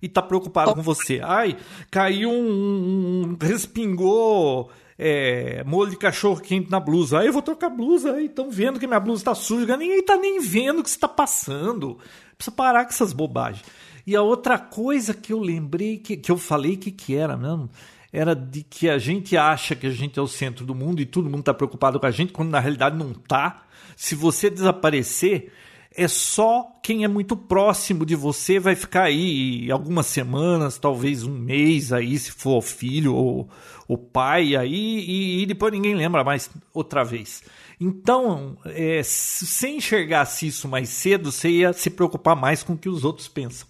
e 0.01 0.05
está 0.05 0.21
preocupado 0.21 0.75
com 0.75 0.81
você. 0.83 1.19
Ai, 1.23 1.57
caiu 1.89 2.29
um. 2.29 3.31
um- 3.31 3.37
respingou 3.41 4.69
é, 5.03 5.63
molho 5.63 5.89
de 5.89 5.97
cachorro 5.97 6.39
quente 6.39 6.69
na 6.69 6.79
blusa. 6.79 7.19
Aí 7.19 7.25
eu 7.25 7.33
vou 7.33 7.41
trocar 7.41 7.69
blusa. 7.69 8.13
Aí 8.13 8.27
estão 8.27 8.51
vendo 8.51 8.79
que 8.79 8.85
minha 8.85 8.99
blusa 8.99 9.21
está 9.21 9.33
suja. 9.33 9.75
Ninguém 9.75 9.97
está 9.97 10.15
nem 10.15 10.39
vendo 10.39 10.81
o 10.81 10.83
que 10.83 10.89
está 10.89 11.07
passando. 11.07 11.97
Precisa 12.37 12.55
parar 12.55 12.85
com 12.85 12.91
essas 12.91 13.11
bobagens. 13.11 13.65
E 14.05 14.15
a 14.15 14.21
outra 14.21 14.59
coisa 14.59 15.11
que 15.11 15.33
eu 15.33 15.39
lembrei, 15.39 15.97
que, 15.97 16.15
que 16.15 16.31
eu 16.31 16.37
falei 16.37 16.77
que, 16.77 16.91
que 16.91 17.15
era 17.15 17.35
mesmo, 17.35 17.67
era 18.13 18.35
de 18.35 18.61
que 18.61 18.87
a 18.87 18.99
gente 18.99 19.35
acha 19.35 19.75
que 19.75 19.87
a 19.87 19.91
gente 19.91 20.19
é 20.19 20.21
o 20.21 20.27
centro 20.27 20.67
do 20.67 20.75
mundo 20.75 21.01
e 21.01 21.05
todo 21.05 21.29
mundo 21.29 21.39
está 21.39 21.53
preocupado 21.53 21.99
com 21.99 22.05
a 22.05 22.11
gente, 22.11 22.31
quando 22.31 22.51
na 22.51 22.59
realidade 22.59 22.95
não 22.95 23.09
está. 23.09 23.63
Se 23.95 24.13
você 24.13 24.51
desaparecer, 24.51 25.51
é 25.93 26.07
só 26.07 26.79
quem 26.81 27.03
é 27.03 27.07
muito 27.07 27.35
próximo 27.35 28.05
de 28.05 28.15
você 28.15 28.59
vai 28.59 28.75
ficar 28.75 29.03
aí 29.03 29.69
algumas 29.69 30.07
semanas, 30.07 30.77
talvez 30.77 31.23
um 31.23 31.37
mês 31.37 31.91
aí, 31.91 32.17
se 32.17 32.31
for 32.31 32.57
o 32.57 32.61
filho 32.61 33.13
ou 33.13 33.49
o 33.87 33.97
pai 33.97 34.55
aí, 34.55 34.71
e, 34.73 35.43
e 35.43 35.45
depois 35.45 35.73
ninguém 35.73 35.93
lembra 35.93 36.23
mais 36.23 36.49
outra 36.73 37.03
vez. 37.03 37.43
Então, 37.79 38.57
é, 38.63 39.01
se 39.03 39.45
você 39.45 39.67
enxergasse 39.69 40.47
isso 40.47 40.67
mais 40.67 40.87
cedo, 40.87 41.31
você 41.31 41.49
ia 41.49 41.73
se 41.73 41.89
preocupar 41.89 42.35
mais 42.35 42.63
com 42.63 42.73
o 42.73 42.77
que 42.77 42.87
os 42.87 43.03
outros 43.03 43.27
pensam. 43.27 43.67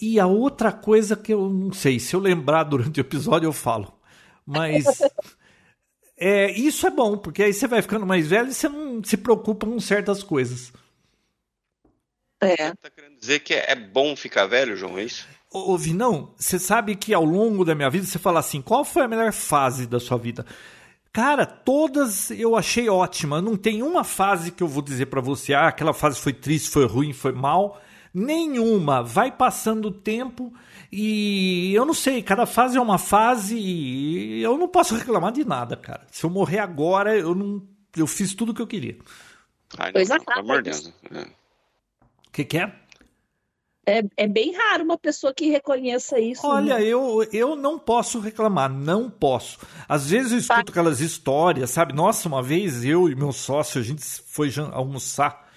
E 0.00 0.20
a 0.20 0.26
outra 0.26 0.70
coisa 0.70 1.16
que 1.16 1.32
eu 1.32 1.48
não 1.48 1.72
sei, 1.72 1.98
se 1.98 2.14
eu 2.14 2.20
lembrar 2.20 2.64
durante 2.64 3.00
o 3.00 3.02
episódio 3.02 3.46
eu 3.46 3.52
falo. 3.52 3.92
Mas 4.44 4.84
é, 6.18 6.50
isso 6.50 6.86
é 6.86 6.90
bom, 6.90 7.16
porque 7.16 7.42
aí 7.42 7.54
você 7.54 7.66
vai 7.66 7.80
ficando 7.80 8.04
mais 8.04 8.26
velho 8.26 8.48
e 8.48 8.54
você 8.54 8.68
não 8.68 9.02
se 9.02 9.16
preocupa 9.16 9.66
com 9.66 9.80
certas 9.80 10.22
coisas. 10.22 10.72
É. 12.42 12.56
Tá 12.74 12.90
querendo 12.90 13.18
dizer 13.18 13.38
que 13.40 13.54
é 13.54 13.74
bom 13.74 14.16
ficar 14.16 14.46
velho, 14.46 14.76
João, 14.76 14.98
é 14.98 15.04
isso? 15.04 15.26
Ô, 15.50 15.76
Vinão, 15.76 16.34
você 16.36 16.58
sabe 16.58 16.96
que 16.96 17.14
ao 17.14 17.24
longo 17.24 17.64
da 17.64 17.74
minha 17.74 17.88
vida 17.88 18.04
você 18.04 18.18
fala 18.18 18.40
assim: 18.40 18.60
qual 18.60 18.84
foi 18.84 19.02
a 19.02 19.08
melhor 19.08 19.32
fase 19.32 19.86
da 19.86 20.00
sua 20.00 20.18
vida? 20.18 20.44
Cara, 21.12 21.44
todas 21.44 22.30
eu 22.30 22.56
achei 22.56 22.88
ótima. 22.88 23.40
Não 23.40 23.56
tem 23.56 23.82
uma 23.82 24.02
fase 24.02 24.50
que 24.50 24.62
eu 24.62 24.68
vou 24.68 24.82
dizer 24.82 25.06
para 25.06 25.20
você, 25.20 25.52
ah, 25.52 25.68
aquela 25.68 25.92
fase 25.92 26.18
foi 26.18 26.32
triste, 26.32 26.70
foi 26.70 26.86
ruim, 26.86 27.12
foi 27.12 27.32
mal. 27.32 27.80
Nenhuma. 28.14 29.02
Vai 29.02 29.30
passando 29.30 29.88
o 29.88 29.92
tempo 29.92 30.52
e 30.90 31.72
eu 31.74 31.84
não 31.84 31.94
sei, 31.94 32.22
cada 32.22 32.44
fase 32.46 32.76
é 32.76 32.80
uma 32.80 32.98
fase 32.98 33.56
e 33.58 34.42
eu 34.42 34.58
não 34.58 34.68
posso 34.68 34.94
reclamar 34.94 35.32
de 35.32 35.44
nada, 35.44 35.76
cara. 35.76 36.06
Se 36.10 36.24
eu 36.24 36.30
morrer 36.30 36.58
agora, 36.58 37.16
eu 37.16 37.34
não 37.34 37.62
eu 37.96 38.06
fiz 38.06 38.34
tudo 38.34 38.52
o 38.52 38.54
que 38.54 38.62
eu 38.62 38.66
queria. 38.66 38.96
Ai, 39.78 39.92
não, 39.92 40.24
pelo 40.24 40.38
amor 40.38 40.62
de 40.62 40.70
Deus. 40.70 40.92
É. 41.10 41.41
que, 42.32 42.44
que 42.44 42.58
é? 42.58 42.72
É, 43.84 44.00
é 44.16 44.28
bem 44.28 44.54
raro 44.54 44.84
uma 44.84 44.96
pessoa 44.96 45.34
que 45.34 45.50
reconheça 45.50 46.18
isso. 46.20 46.46
Olha, 46.46 46.78
né? 46.78 46.84
eu, 46.84 47.26
eu 47.32 47.56
não 47.56 47.78
posso 47.78 48.20
reclamar, 48.20 48.70
não 48.70 49.10
posso. 49.10 49.58
Às 49.88 50.08
vezes 50.08 50.32
eu 50.32 50.38
escuto 50.38 50.70
aquelas 50.70 51.00
histórias, 51.00 51.70
sabe? 51.70 51.92
Nossa, 51.92 52.28
uma 52.28 52.42
vez 52.42 52.84
eu 52.84 53.08
e 53.08 53.14
meu 53.16 53.32
sócio, 53.32 53.80
a 53.80 53.84
gente 53.84 54.02
foi 54.04 54.50
almoçar 54.72 55.50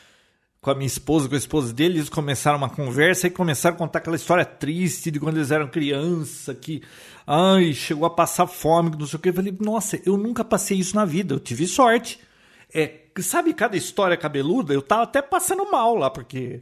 com 0.59 0.71
a 0.71 0.76
minha 0.76 0.88
esposa, 0.88 1.30
com 1.30 1.36
a 1.36 1.38
esposa 1.38 1.71
dele, 1.71 1.99
eles 1.99 2.09
começaram 2.09 2.57
uma 2.57 2.69
conversa 2.71 3.28
e 3.28 3.30
começaram 3.30 3.76
a 3.76 3.78
contar 3.78 3.99
aquela 3.99 4.15
história 4.15 4.43
triste 4.43 5.11
de 5.11 5.19
quando 5.19 5.38
eles 5.38 5.51
eram 5.51 5.67
criança, 5.67 6.55
que 6.55 6.82
ai, 7.28 7.73
chegou 7.73 8.07
a 8.07 8.09
passar 8.09 8.47
fome, 8.47 8.89
não 8.97 9.05
sei 9.05 9.17
o 9.17 9.21
que. 9.21 9.30
Eu 9.30 9.34
falei, 9.36 9.55
nossa, 9.61 10.01
eu 10.03 10.17
nunca 10.17 10.43
passei 10.43 10.80
isso 10.80 10.95
na 10.95 11.05
vida, 11.05 11.36
eu 11.36 11.39
tive 11.39 11.67
sorte. 11.67 12.19
É, 12.78 13.05
sabe 13.21 13.53
cada 13.53 13.78
história 13.78 14.17
cabeluda? 14.17 14.73
Eu 14.73 14.82
tava 14.82 15.03
até 15.03 15.21
passando 15.21 15.71
mal 15.71 15.95
lá, 15.95 16.09
porque 16.09 16.61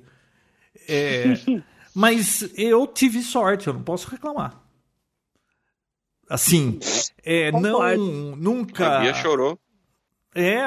é, 0.87 1.33
mas 1.95 2.51
eu 2.55 2.85
tive 2.85 3.23
sorte, 3.23 3.67
eu 3.67 3.73
não 3.73 3.81
posso 3.81 4.09
reclamar. 4.09 4.61
Assim, 6.29 6.79
é, 7.23 7.51
não, 7.51 8.35
nunca. 8.35 8.97
A 8.97 8.99
Bia 9.01 9.13
chorou. 9.15 9.59
É, 10.35 10.65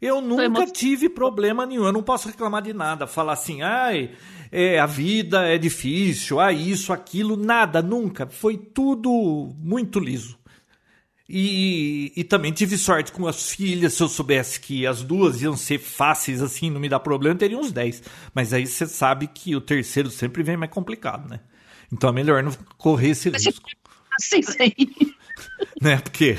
eu 0.00 0.20
nunca 0.20 0.66
tive 0.66 1.08
problema 1.08 1.66
nenhum. 1.66 1.84
Eu 1.84 1.92
não 1.92 2.02
posso 2.02 2.28
reclamar 2.28 2.62
de 2.62 2.72
nada. 2.72 3.06
Falar 3.06 3.32
assim, 3.32 3.62
ai, 3.62 4.14
é, 4.50 4.78
a 4.78 4.86
vida 4.86 5.46
é 5.46 5.58
difícil, 5.58 6.40
ah, 6.40 6.52
isso, 6.52 6.92
aquilo, 6.92 7.36
nada, 7.36 7.82
nunca. 7.82 8.26
Foi 8.26 8.56
tudo 8.56 9.52
muito 9.58 9.98
liso. 9.98 10.37
E, 11.28 12.10
e 12.16 12.24
também 12.24 12.52
tive 12.52 12.78
sorte 12.78 13.12
com 13.12 13.26
as 13.26 13.50
filhas. 13.50 13.92
Se 13.92 14.02
eu 14.02 14.08
soubesse 14.08 14.58
que 14.58 14.86
as 14.86 15.02
duas 15.02 15.42
iam 15.42 15.56
ser 15.56 15.78
fáceis 15.78 16.40
assim, 16.40 16.70
não 16.70 16.80
me 16.80 16.88
dá 16.88 16.98
problema, 16.98 17.36
teria 17.36 17.58
uns 17.58 17.70
10. 17.70 18.02
Mas 18.34 18.52
aí 18.54 18.66
você 18.66 18.86
sabe 18.86 19.26
que 19.26 19.54
o 19.54 19.60
terceiro 19.60 20.10
sempre 20.10 20.42
vem 20.42 20.56
mais 20.56 20.70
complicado, 20.70 21.28
né? 21.28 21.40
Então 21.92 22.08
é 22.08 22.12
melhor 22.12 22.42
não 22.42 22.52
correr 22.78 23.10
esse 23.10 23.28
risco. 23.28 23.68
Sim, 24.18 24.40
sim. 24.42 24.72
né? 25.82 25.98
Porque 25.98 26.36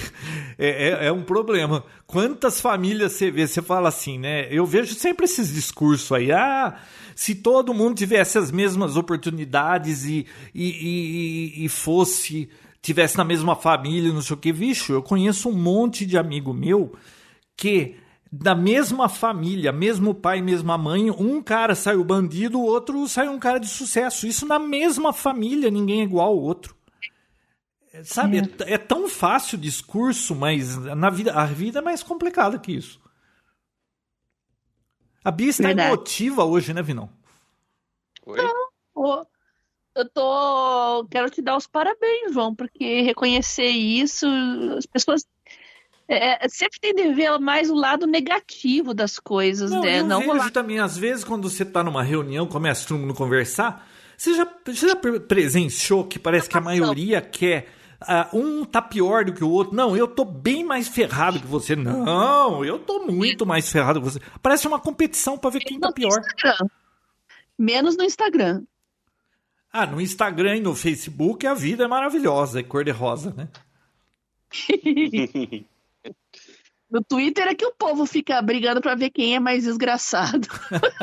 é, 0.58 0.90
é, 0.90 1.08
é, 1.08 1.12
um 1.12 1.24
problema. 1.24 1.84
Quantas 2.08 2.60
famílias 2.60 3.14
você 3.14 3.30
vê, 3.30 3.48
você 3.48 3.62
fala 3.62 3.90
assim, 3.90 4.18
né? 4.18 4.48
Eu 4.52 4.66
vejo 4.66 4.96
sempre 4.96 5.26
esses 5.26 5.54
discursos 5.54 6.12
aí, 6.12 6.32
ah, 6.32 6.80
se 7.16 7.36
todo 7.36 7.76
mundo 7.76 7.96
tivesse 7.96 8.40
as 8.40 8.50
mesmas 8.50 8.96
oportunidades 8.96 10.06
e, 10.06 10.26
e, 10.54 11.54
e, 11.62 11.66
e 11.66 11.70
fosse 11.70 12.50
tivesse 12.82 13.18
na 13.18 13.24
mesma 13.24 13.56
família, 13.56 14.14
não 14.14 14.22
sei 14.22 14.36
o 14.36 14.40
que, 14.40 14.54
bicho, 14.54 14.94
eu 14.94 15.04
conheço 15.04 15.50
um 15.50 15.54
monte 15.54 16.06
de 16.06 16.18
amigo 16.18 16.54
meu 16.54 16.96
que 17.56 17.98
da 18.32 18.54
mesma 18.54 19.10
família, 19.10 19.72
mesmo 19.72 20.14
pai, 20.14 20.42
mesma 20.42 20.78
mãe, 20.78 21.10
um 21.10 21.42
cara 21.42 21.74
saiu 21.74 22.04
bandido, 22.04 22.60
o 22.60 22.64
outro 22.64 23.08
saiu 23.08 23.32
um 23.32 23.40
cara 23.40 23.60
de 23.60 23.68
sucesso. 23.68 24.28
Isso 24.28 24.46
na 24.46 24.60
mesma 24.60 25.12
família, 25.12 25.72
ninguém 25.72 26.02
é 26.02 26.04
igual 26.04 26.28
ao 26.28 26.38
outro. 26.38 26.76
Sabe, 28.04 28.38
é, 28.38 28.42
é, 28.42 28.74
é 28.74 28.78
tão 28.78 29.10
fácil 29.10 29.58
o 29.58 29.62
discurso, 29.62 30.36
mas 30.36 30.78
na 30.78 31.10
vida, 31.10 31.34
a 31.34 31.46
vida 31.46 31.80
é 31.80 31.82
mais 31.82 32.04
complicada 32.04 32.60
que 32.60 32.72
isso. 32.72 33.02
A 35.24 35.32
Bia 35.32 35.50
está 35.50 35.64
Verdade. 35.64 35.90
emotiva 35.90 36.46
hoje, 36.46 36.74
né, 36.74 36.82
Vinão? 36.82 37.10
Oi? 38.26 38.38
Não, 38.38 39.28
eu 39.96 40.10
tô. 40.10 41.08
Quero 41.10 41.30
te 41.30 41.42
dar 41.42 41.58
os 41.58 41.68
parabéns, 41.68 42.34
João, 42.34 42.54
porque 42.56 43.02
reconhecer 43.02 43.68
isso, 43.68 44.28
as 44.78 44.86
pessoas 44.86 45.26
é, 46.10 46.44
é 46.44 46.50
sempre 46.50 46.80
tem 46.80 46.94
de 46.94 47.14
ver 47.14 47.38
mais 47.38 47.70
o 47.70 47.76
lado 47.76 48.08
negativo 48.08 48.96
das 48.96 49.20
coisas, 49.20 49.70
não, 49.70 49.82
né? 49.82 50.00
Eu 50.00 50.06
não 50.06 50.22
vejo 50.22 50.52
também, 50.52 50.80
às 50.80 50.98
vezes, 50.98 51.24
quando 51.24 51.48
você 51.48 51.64
tá 51.64 51.84
numa 51.84 52.02
reunião, 52.02 52.48
começa 52.48 52.88
todo 52.88 53.00
mundo 53.00 53.14
a 53.14 53.16
conversar, 53.16 53.88
você 54.18 54.34
já, 54.34 54.48
você 54.66 54.88
já 54.88 54.96
presenciou 54.96 56.04
que 56.04 56.18
parece 56.18 56.50
que 56.50 56.58
a 56.58 56.62
maioria 56.62 57.22
quer. 57.22 57.68
Uh, 58.02 58.38
um 58.38 58.66
tá 58.66 58.82
pior 58.82 59.26
do 59.26 59.34
que 59.34 59.44
o 59.44 59.50
outro. 59.50 59.76
Não, 59.76 59.96
eu 59.96 60.08
tô 60.08 60.24
bem 60.24 60.64
mais 60.64 60.88
ferrado 60.88 61.38
que 61.38 61.46
você. 61.46 61.76
Não, 61.76 62.64
eu 62.64 62.80
tô 62.80 63.06
muito 63.06 63.46
mais 63.46 63.70
ferrado 63.70 64.00
que 64.00 64.06
você. 64.10 64.20
Parece 64.42 64.68
uma 64.68 64.80
competição 64.80 65.38
para 65.38 65.50
ver 65.50 65.60
quem 65.60 65.78
tá 65.78 65.92
pior. 65.92 66.22
Menos 67.58 67.98
no 67.98 68.06
Instagram. 68.06 68.64
Ah, 69.72 69.86
no 69.86 70.02
Instagram 70.02 70.58
e 70.58 70.62
no 70.62 70.74
Facebook 70.74 71.46
a 71.46 71.54
vida 71.54 71.84
é 71.84 71.88
maravilhosa, 71.88 72.60
é 72.60 72.64
cor-de-rosa, 72.64 73.34
né? 73.36 73.48
no 76.90 77.04
Twitter 77.04 77.48
é 77.48 77.54
que 77.54 77.66
o 77.66 77.74
povo 77.74 78.06
fica 78.06 78.42
brigando 78.42 78.82
para 78.82 78.96
ver 78.96 79.12
quem 79.12 79.36
é 79.36 79.40
mais 79.40 79.64
desgraçado. 79.64 80.48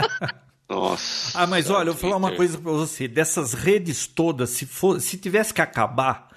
Nossa. 0.69 1.41
Ah, 1.41 1.47
mas 1.47 1.71
olha, 1.71 1.91
eu 1.91 1.95
vou 1.95 2.01
falar 2.01 2.17
uma 2.17 2.35
coisa 2.35 2.59
para 2.59 2.73
você. 2.73 3.07
Dessas 3.07 3.53
redes 3.55 4.09
todas, 4.09 4.51
se, 4.51 4.67
for, 4.67 5.01
se 5.01 5.17
tivesse 5.17 5.55
que 5.55 5.61
acabar, 5.61 6.29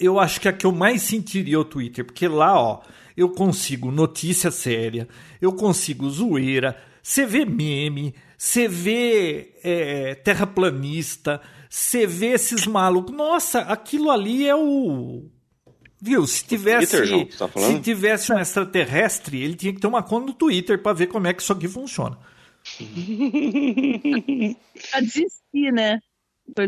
eu 0.00 0.18
acho 0.18 0.40
que 0.40 0.48
a 0.48 0.52
que 0.54 0.64
eu 0.64 0.72
mais 0.72 1.02
sentiria 1.02 1.56
é 1.56 1.58
o 1.58 1.64
Twitter, 1.64 2.02
porque 2.02 2.26
lá, 2.26 2.58
ó, 2.58 2.80
eu 3.14 3.28
consigo 3.28 3.90
notícia 3.90 4.50
séria, 4.50 5.06
eu 5.40 5.52
consigo 5.52 6.08
zoeira, 6.08 6.80
você 7.02 7.26
vê 7.26 7.44
meme, 7.44 8.14
você 8.38 8.68
vê 8.68 9.54
é, 9.62 10.14
terraplanista, 10.14 11.42
você 11.68 12.06
vê 12.06 12.28
esses 12.28 12.66
malucos. 12.66 13.14
Nossa, 13.14 13.60
aquilo 13.60 14.10
ali 14.10 14.46
é 14.48 14.54
o. 14.54 15.28
Viu? 16.00 16.26
Se 16.26 16.44
tivesse, 16.44 16.96
Twitter, 16.96 17.36
tá 17.36 17.48
se 17.48 17.80
tivesse 17.80 18.32
um 18.32 18.38
extraterrestre, 18.38 19.42
ele 19.42 19.54
tinha 19.54 19.74
que 19.74 19.80
ter 19.80 19.86
uma 19.86 20.02
conta 20.02 20.26
no 20.26 20.32
Twitter 20.32 20.80
para 20.80 20.92
ver 20.92 21.08
como 21.08 21.26
é 21.26 21.34
que 21.34 21.42
isso 21.42 21.52
aqui 21.52 21.66
funciona. 21.66 22.16
pra 24.90 25.00
desistir, 25.00 25.72
né? 25.72 26.00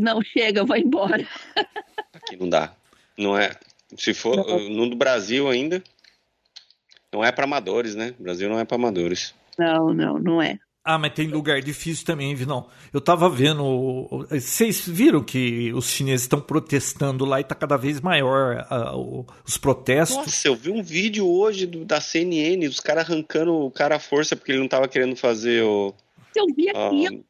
Não, 0.01 0.21
chega, 0.23 0.65
vai 0.65 0.81
embora. 0.81 1.27
Aqui 2.13 2.37
não 2.37 2.49
dá. 2.49 2.75
Não 3.17 3.39
é. 3.39 3.53
Se 3.97 4.13
for 4.13 4.37
no 4.69 4.95
Brasil 4.95 5.49
ainda, 5.49 5.83
não 7.13 7.25
é 7.25 7.33
para 7.33 7.45
amadores, 7.45 7.95
né? 7.95 8.15
O 8.19 8.23
Brasil 8.23 8.49
não 8.49 8.59
é 8.59 8.65
para 8.65 8.77
amadores. 8.77 9.35
Não, 9.59 9.93
não, 9.95 10.19
não 10.19 10.43
é. 10.43 10.59
Ah, 10.83 10.99
mas 10.99 11.13
tem 11.13 11.29
lugar 11.29 11.61
difícil 11.61 12.07
também, 12.07 12.35
Vinão. 12.35 12.67
Eu 12.93 13.01
tava 13.01 13.29
vendo. 13.29 14.27
Vocês 14.31 14.87
viram 14.89 15.23
que 15.23 15.73
os 15.75 15.91
chineses 15.91 16.23
estão 16.23 16.41
protestando 16.41 17.27
lá 17.27 17.39
e 17.39 17.45
tá 17.45 17.55
cada 17.55 17.77
vez 17.77 18.01
maior 18.01 18.67
uh, 18.71 19.27
os 19.47 19.59
protestos? 19.59 20.17
Nossa, 20.17 20.49
eu 20.49 20.57
vi 20.57 20.71
um 20.71 20.83
vídeo 20.83 21.29
hoje 21.29 21.67
do, 21.67 21.85
da 21.85 22.01
CNN, 22.01 22.67
os 22.67 22.81
caras 22.81 23.05
arrancando 23.05 23.53
o 23.53 23.71
cara 23.71 23.97
à 23.97 24.01
força 24.01 24.35
porque 24.35 24.53
ele 24.53 24.61
não 24.61 24.69
tava 24.69 24.89
querendo 24.89 25.15
fazer 25.17 25.63
o. 25.63 25.95
Eu 26.35 26.47
vi 26.57 26.71
aqui, 26.71 27.09
uh, 27.09 27.25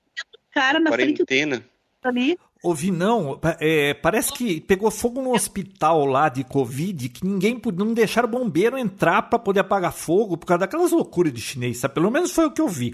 cara 0.52 0.78
na 0.78 0.90
quarentena. 0.90 1.56
frente 1.56 1.70
ali. 2.05 2.39
Ô, 2.62 2.74
Vinão, 2.74 3.40
é, 3.59 3.94
parece 3.94 4.32
que 4.35 4.60
pegou 4.60 4.90
fogo 4.90 5.22
no 5.22 5.32
hospital 5.32 6.05
lá 6.05 6.28
de 6.28 6.44
Covid, 6.44 7.09
que 7.09 7.27
ninguém 7.27 7.60
não 7.74 7.94
deixaram 7.94 8.28
o 8.28 8.32
bombeiro 8.32 8.77
entrar 8.77 9.22
para 9.22 9.39
poder 9.39 9.60
apagar 9.60 9.93
fogo 9.93 10.36
por 10.36 10.47
causa 10.47 10.60
daquelas 10.60 10.93
loucuras 10.93 11.32
de 11.32 11.40
chinês, 11.40 11.78
sabe? 11.78 11.94
Pelo 11.94 12.10
menos 12.10 12.32
foi 12.32 12.47
o 12.47 12.51
que 12.51 12.60
eu 12.60 12.68
vi. 12.68 12.93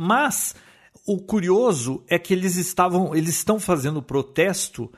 Mas 0.00 0.54
o 1.06 1.18
curioso 1.18 2.02
é 2.08 2.18
que 2.18 2.32
eles 2.32 2.56
estavam, 2.56 3.14
eles 3.14 3.36
estão 3.36 3.60
fazendo 3.60 4.02
protesto. 4.02 4.90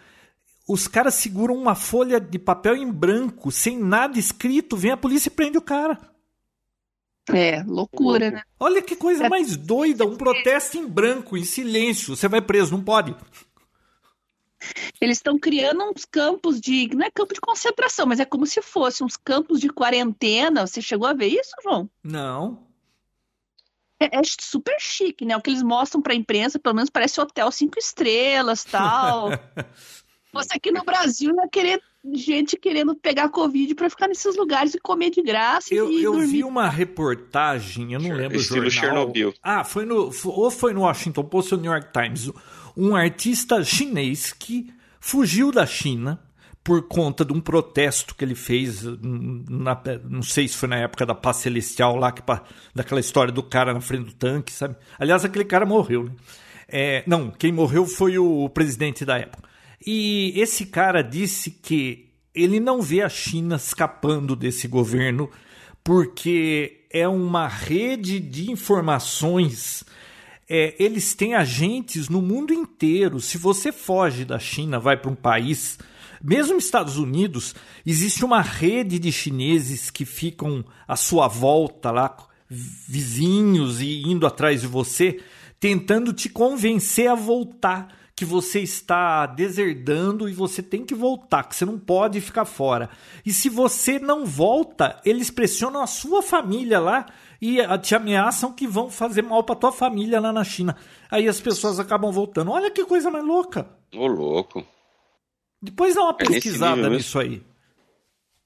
Os 0.68 0.86
caras 0.86 1.14
seguram 1.14 1.56
uma 1.56 1.74
folha 1.74 2.20
de 2.20 2.38
papel 2.38 2.76
em 2.76 2.88
branco, 2.88 3.50
sem 3.50 3.76
nada 3.76 4.16
escrito, 4.16 4.76
vem 4.76 4.92
a 4.92 4.96
polícia 4.96 5.28
e 5.28 5.32
prende 5.32 5.58
o 5.58 5.62
cara. 5.62 5.98
É, 7.28 7.64
loucura, 7.64 8.30
né? 8.30 8.42
Olha 8.60 8.80
que 8.80 8.94
coisa 8.94 9.28
mais 9.28 9.56
doida, 9.56 10.04
um 10.04 10.16
protesto 10.16 10.78
em 10.78 10.86
branco, 10.86 11.36
em 11.36 11.44
silêncio. 11.44 12.14
Você 12.14 12.28
vai 12.28 12.40
preso, 12.40 12.70
não 12.70 12.84
pode. 12.84 13.16
Eles 15.00 15.18
estão 15.18 15.36
criando 15.36 15.82
uns 15.82 16.04
campos 16.04 16.60
de. 16.60 16.88
Não 16.94 17.04
é 17.04 17.10
campo 17.10 17.34
de 17.34 17.40
concentração, 17.40 18.06
mas 18.06 18.20
é 18.20 18.24
como 18.24 18.46
se 18.46 18.62
fosse 18.62 19.02
uns 19.02 19.16
campos 19.16 19.58
de 19.58 19.68
quarentena. 19.68 20.64
Você 20.64 20.80
chegou 20.80 21.08
a 21.08 21.12
ver 21.12 21.26
isso, 21.26 21.50
João? 21.64 21.90
Não. 22.04 22.71
É, 24.04 24.18
é 24.18 24.22
super 24.40 24.76
chique, 24.78 25.24
né? 25.24 25.36
O 25.36 25.40
que 25.40 25.50
eles 25.50 25.62
mostram 25.62 26.02
para 26.02 26.12
a 26.12 26.16
imprensa, 26.16 26.58
pelo 26.58 26.74
menos 26.74 26.90
parece 26.90 27.20
hotel 27.20 27.50
cinco 27.52 27.78
estrelas 27.78 28.64
tal. 28.64 29.30
Você 30.32 30.56
aqui 30.56 30.72
no 30.72 30.82
Brasil 30.82 31.34
ia 31.34 31.48
querer 31.48 31.82
gente 32.14 32.56
querendo 32.56 32.94
pegar 32.96 33.28
Covid 33.28 33.74
para 33.74 33.90
ficar 33.90 34.08
nesses 34.08 34.34
lugares 34.34 34.74
e 34.74 34.80
comer 34.80 35.10
de 35.10 35.22
graça. 35.22 35.72
Eu, 35.72 35.90
e 35.90 36.02
eu 36.02 36.12
dormir. 36.12 36.26
vi 36.26 36.44
uma 36.44 36.68
reportagem, 36.68 37.92
eu 37.92 38.00
não 38.00 38.12
lembro 38.12 38.38
o 38.38 38.40
Estilo 38.40 38.68
jornal. 38.68 38.94
Chernobyl. 38.94 39.34
Ah, 39.42 39.62
foi 39.62 39.84
no, 39.84 40.10
ou 40.24 40.50
foi 40.50 40.72
no 40.72 40.80
Washington 40.80 41.24
Post 41.24 41.54
ou 41.54 41.60
New 41.60 41.70
York 41.70 41.92
Times. 41.92 42.30
Um 42.76 42.96
artista 42.96 43.62
chinês 43.62 44.32
que 44.32 44.72
fugiu 44.98 45.52
da 45.52 45.66
China 45.66 46.18
por 46.64 46.82
conta 46.86 47.24
de 47.24 47.32
um 47.32 47.40
protesto 47.40 48.14
que 48.14 48.24
ele 48.24 48.34
fez, 48.34 48.86
hum, 48.86 49.44
na- 49.48 49.80
não 50.08 50.22
sei 50.22 50.46
se 50.46 50.56
foi 50.56 50.68
na 50.68 50.76
época 50.76 51.04
da 51.04 51.14
paz 51.14 51.38
celestial 51.38 51.96
lá, 51.96 52.12
que, 52.12 52.22
daquela 52.74 53.00
história 53.00 53.32
do 53.32 53.42
cara 53.42 53.74
na 53.74 53.80
frente 53.80 54.06
do 54.06 54.12
tanque, 54.12 54.52
sabe? 54.52 54.76
Aliás, 54.98 55.24
aquele 55.24 55.44
cara 55.44 55.66
morreu, 55.66 56.04
né? 56.04 56.12
É, 56.68 57.02
não, 57.06 57.30
quem 57.30 57.52
morreu 57.52 57.84
foi 57.86 58.16
o 58.16 58.48
presidente 58.48 59.04
da 59.04 59.18
época. 59.18 59.48
E 59.84 60.32
esse 60.36 60.66
cara 60.66 61.02
disse 61.02 61.50
que 61.50 62.08
ele 62.34 62.60
não 62.60 62.80
vê 62.80 63.02
a 63.02 63.08
China 63.08 63.56
escapando 63.56 64.34
desse 64.36 64.66
governo 64.68 65.28
porque 65.84 66.84
é 66.90 67.06
uma 67.08 67.48
rede 67.48 68.20
de 68.20 68.50
informações. 68.50 69.84
É, 70.48 70.74
eles 70.78 71.14
têm 71.14 71.34
agentes 71.34 72.08
no 72.08 72.22
mundo 72.22 72.52
inteiro. 72.54 73.20
Se 73.20 73.36
você 73.36 73.72
foge 73.72 74.24
da 74.24 74.38
China, 74.38 74.78
vai 74.78 74.96
para 74.96 75.10
um 75.10 75.14
país, 75.14 75.78
mesmo 76.22 76.54
nos 76.54 76.64
Estados 76.64 76.96
Unidos, 76.96 77.54
existe 77.84 78.24
uma 78.24 78.40
rede 78.40 78.98
de 78.98 79.10
chineses 79.10 79.90
que 79.90 80.04
ficam 80.04 80.64
à 80.86 80.96
sua 80.96 81.26
volta 81.28 81.90
lá, 81.90 82.16
vizinhos 82.48 83.80
e 83.80 84.02
indo 84.02 84.26
atrás 84.26 84.60
de 84.60 84.66
você, 84.66 85.20
tentando 85.58 86.12
te 86.12 86.28
convencer 86.28 87.08
a 87.08 87.14
voltar 87.14 87.88
que 88.14 88.24
você 88.24 88.60
está 88.60 89.26
deserdando 89.26 90.28
e 90.28 90.32
você 90.32 90.62
tem 90.62 90.84
que 90.84 90.94
voltar, 90.94 91.44
que 91.44 91.56
você 91.56 91.64
não 91.64 91.78
pode 91.78 92.20
ficar 92.20 92.44
fora. 92.44 92.90
E 93.24 93.32
se 93.32 93.48
você 93.48 93.98
não 93.98 94.24
volta, 94.24 95.00
eles 95.04 95.30
pressionam 95.30 95.82
a 95.82 95.86
sua 95.86 96.22
família 96.22 96.78
lá 96.78 97.06
e 97.40 97.56
te 97.78 97.94
ameaçam 97.94 98.52
que 98.52 98.66
vão 98.66 98.90
fazer 98.90 99.22
mal 99.22 99.42
para 99.42 99.56
tua 99.56 99.72
família 99.72 100.20
lá 100.20 100.32
na 100.32 100.44
China. 100.44 100.76
Aí 101.10 101.26
as 101.26 101.40
pessoas 101.40 101.80
acabam 101.80 102.12
voltando. 102.12 102.52
Olha 102.52 102.70
que 102.70 102.84
coisa 102.84 103.10
mais 103.10 103.24
louca. 103.24 103.68
Ô, 103.92 104.06
louco. 104.06 104.64
Depois 105.62 105.94
dá 105.94 106.02
uma 106.02 106.10
É 106.10 106.14
pesquisada 106.14 106.88
nisso 106.90 107.18
aí. 107.18 107.42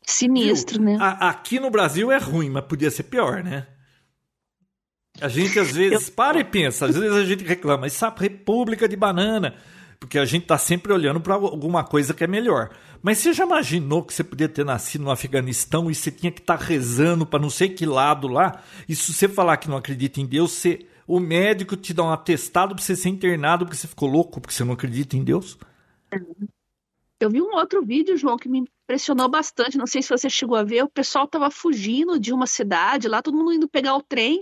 Sinistro, 0.07 0.79
Viu? 0.79 0.93
né? 0.93 0.97
A- 1.01 1.31
aqui 1.31 1.59
no 1.59 1.71
Brasil 1.71 2.13
é 2.13 2.19
ruim, 2.19 2.51
mas 2.51 2.65
podia 2.65 2.91
ser 2.91 3.05
pior, 3.05 3.43
né? 3.43 3.67
A 5.21 5.29
gente 5.29 5.59
às 5.59 5.73
vezes 5.73 6.11
para 6.11 6.39
e 6.39 6.45
pensa, 6.45 6.87
às 6.87 6.95
vezes 6.95 7.17
a 7.17 7.25
gente 7.25 7.43
reclama, 7.43 7.87
essa 7.87 8.11
república 8.15 8.87
de 8.87 8.97
banana, 8.97 9.55
porque 9.99 10.19
a 10.19 10.27
gente 10.27 10.45
tá 10.47 10.59
sempre 10.59 10.93
olhando 10.93 11.21
para 11.23 11.35
alguma 11.35 11.83
coisa 11.83 12.13
que 12.13 12.23
é 12.23 12.27
melhor. 12.27 12.69
Mas 13.03 13.19
você 13.19 13.33
já 13.33 13.45
imaginou 13.45 14.03
que 14.05 14.13
você 14.13 14.23
podia 14.23 14.49
ter 14.49 14.65
nascido 14.65 15.05
no 15.05 15.11
Afeganistão 15.11 15.91
e 15.91 15.95
você 15.95 16.11
tinha 16.11 16.31
que 16.31 16.41
estar 16.41 16.57
rezando 16.59 17.25
para 17.25 17.39
não 17.41 17.49
sei 17.49 17.71
que 17.71 17.87
lado 17.87 18.29
lá? 18.29 18.63
E 18.87 18.95
se 18.95 19.13
você 19.13 19.27
falar 19.27 19.57
que 19.57 19.71
não 19.71 19.79
acredita 19.79 20.21
em 20.21 20.27
Deus, 20.27 20.53
você, 20.53 20.87
o 21.07 21.19
médico 21.19 21.77
te 21.77 21.95
dá 21.95 22.03
um 22.05 22.13
atestado 22.13 22.75
para 22.75 22.85
você 22.85 22.95
ser 22.95 23.09
internado 23.09 23.65
porque 23.65 23.77
você 23.79 23.89
ficou 23.89 24.11
louco, 24.11 24.39
porque 24.39 24.53
você 24.55 24.65
não 24.65 24.75
acredita 24.75 25.17
em 25.17 25.25
Deus? 25.25 25.57
Eu 27.19 27.31
vi 27.31 27.41
um 27.41 27.55
outro 27.55 27.85
vídeo, 27.85 28.17
João, 28.17 28.37
que 28.37 28.49
me 28.49 28.59
impressionou 28.59 29.29
bastante. 29.29 29.79
Não 29.79 29.87
sei 29.87 30.03
se 30.03 30.11
você 30.11 30.29
chegou 30.29 30.57
a 30.57 30.63
ver. 30.63 30.85
O 30.85 30.89
pessoal 30.89 31.25
estava 31.25 31.51
fugindo 31.51 32.19
de 32.21 32.33
uma 32.33 32.47
cidade, 32.47 33.09
lá 33.09 33.23
todo 33.23 33.37
mundo 33.37 33.53
indo 33.55 33.69
pegar 33.69 33.97
o 33.97 34.03
trem 34.03 34.41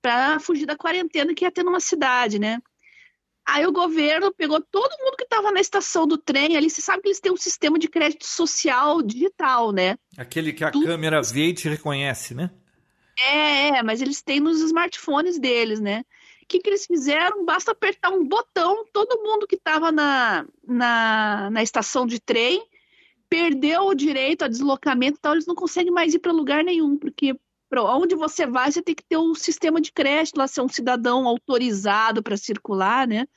para 0.00 0.38
fugir 0.38 0.64
da 0.64 0.76
quarentena 0.76 1.34
que 1.34 1.44
ia 1.44 1.50
ter 1.50 1.64
numa 1.64 1.80
cidade, 1.80 2.38
né? 2.38 2.58
Aí 3.46 3.66
o 3.66 3.72
governo 3.72 4.32
pegou 4.32 4.60
todo 4.60 4.96
mundo 5.02 5.16
que 5.16 5.24
estava 5.24 5.50
na 5.50 5.58
estação 5.60 6.06
do 6.06 6.18
trem 6.18 6.56
ali. 6.56 6.68
Você 6.70 6.80
sabe 6.82 7.02
que 7.02 7.08
eles 7.08 7.18
têm 7.18 7.32
um 7.32 7.36
sistema 7.36 7.78
de 7.78 7.88
crédito 7.88 8.26
social 8.26 9.02
digital, 9.02 9.72
né? 9.72 9.96
Aquele 10.16 10.52
que 10.52 10.62
a 10.62 10.70
Tudo- 10.70 10.86
câmera 10.86 11.20
vê 11.22 11.46
e 11.46 11.54
te 11.54 11.68
reconhece, 11.68 12.34
né? 12.34 12.50
É, 13.18 13.78
é, 13.78 13.82
mas 13.82 14.00
eles 14.00 14.22
têm 14.22 14.38
nos 14.38 14.60
smartphones 14.60 15.38
deles, 15.40 15.80
né? 15.80 16.04
O 16.48 16.50
que, 16.50 16.60
que 16.60 16.70
eles 16.70 16.86
fizeram? 16.86 17.44
Basta 17.44 17.72
apertar 17.72 18.10
um 18.10 18.26
botão, 18.26 18.82
todo 18.90 19.22
mundo 19.22 19.46
que 19.46 19.56
estava 19.56 19.92
na, 19.92 20.46
na, 20.66 21.50
na 21.50 21.62
estação 21.62 22.06
de 22.06 22.18
trem 22.18 22.66
perdeu 23.28 23.82
o 23.82 23.94
direito 23.94 24.46
a 24.46 24.48
deslocamento, 24.48 25.18
então 25.18 25.32
eles 25.32 25.44
não 25.44 25.54
conseguem 25.54 25.92
mais 25.92 26.14
ir 26.14 26.20
para 26.20 26.32
lugar 26.32 26.64
nenhum, 26.64 26.96
porque 26.96 27.38
para 27.68 27.84
onde 27.94 28.14
você 28.14 28.46
vai, 28.46 28.72
você 28.72 28.80
tem 28.80 28.94
que 28.94 29.04
ter 29.04 29.18
um 29.18 29.34
sistema 29.34 29.78
de 29.78 29.92
crédito, 29.92 30.38
lá 30.38 30.48
ser 30.48 30.62
um 30.62 30.68
cidadão 30.70 31.28
autorizado 31.28 32.22
para 32.22 32.34
circular, 32.38 33.06
né? 33.06 33.28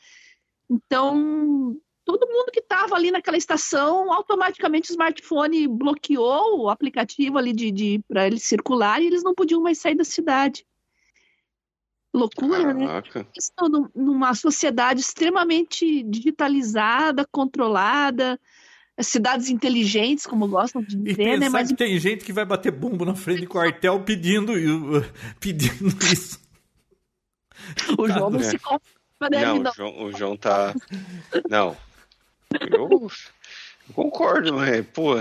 Então, 0.70 1.76
todo 2.06 2.30
mundo 2.30 2.50
que 2.50 2.62
estava 2.62 2.96
ali 2.96 3.12
naquela 3.12 3.36
estação, 3.36 4.14
automaticamente 4.14 4.90
o 4.90 4.94
smartphone 4.94 5.68
bloqueou 5.68 6.62
o 6.62 6.70
aplicativo 6.70 7.38
ali 7.38 7.52
de, 7.52 7.72
de 7.72 8.02
para 8.08 8.26
eles 8.26 8.44
circular 8.44 9.02
e 9.02 9.08
eles 9.08 9.22
não 9.22 9.36
podiam 9.36 9.62
mais 9.62 9.80
sair 9.80 9.96
da 9.96 10.06
cidade. 10.06 10.66
Loucura, 12.14 12.74
né? 12.74 12.86
Caraca. 12.88 13.28
Estão 13.38 13.70
num- 13.70 13.90
numa 13.96 14.34
sociedade 14.34 15.00
extremamente 15.00 16.04
digitalizada, 16.04 17.26
controlada, 17.32 18.40
cidades 19.00 19.50
inteligentes, 19.50 20.26
como 20.26 20.48
gostam 20.48 20.82
de 20.84 20.96
E 20.98 21.04
dizer, 21.04 21.16
pensar 21.16 21.40
né? 21.40 21.50
Mas 21.50 21.70
que 21.70 21.76
tem 21.76 21.98
gente 22.00 22.26
que 22.26 22.34
vai 22.34 22.44
bater 22.46 22.72
bumbo 22.72 23.06
na 23.06 23.16
frente 23.16 23.42
do 23.42 23.48
quartel 23.48 24.02
pedindo, 24.04 24.52
pedindo 25.40 25.88
isso. 26.12 26.40
o 27.98 28.08
João 28.08 28.30
não 28.30 28.40
É. 28.40 28.44
se 28.44 28.58
né? 29.32 29.46
Não, 29.46 29.60
Não. 29.60 29.72
o 29.72 29.74
João, 29.76 30.04
o 30.04 30.12
João 30.12 30.38
tá. 30.38 30.74
Não. 31.50 31.78
Eu, 32.60 32.90
eu 32.90 33.10
concordo, 33.94 34.54
mas, 34.56 34.86
pô. 34.88 35.14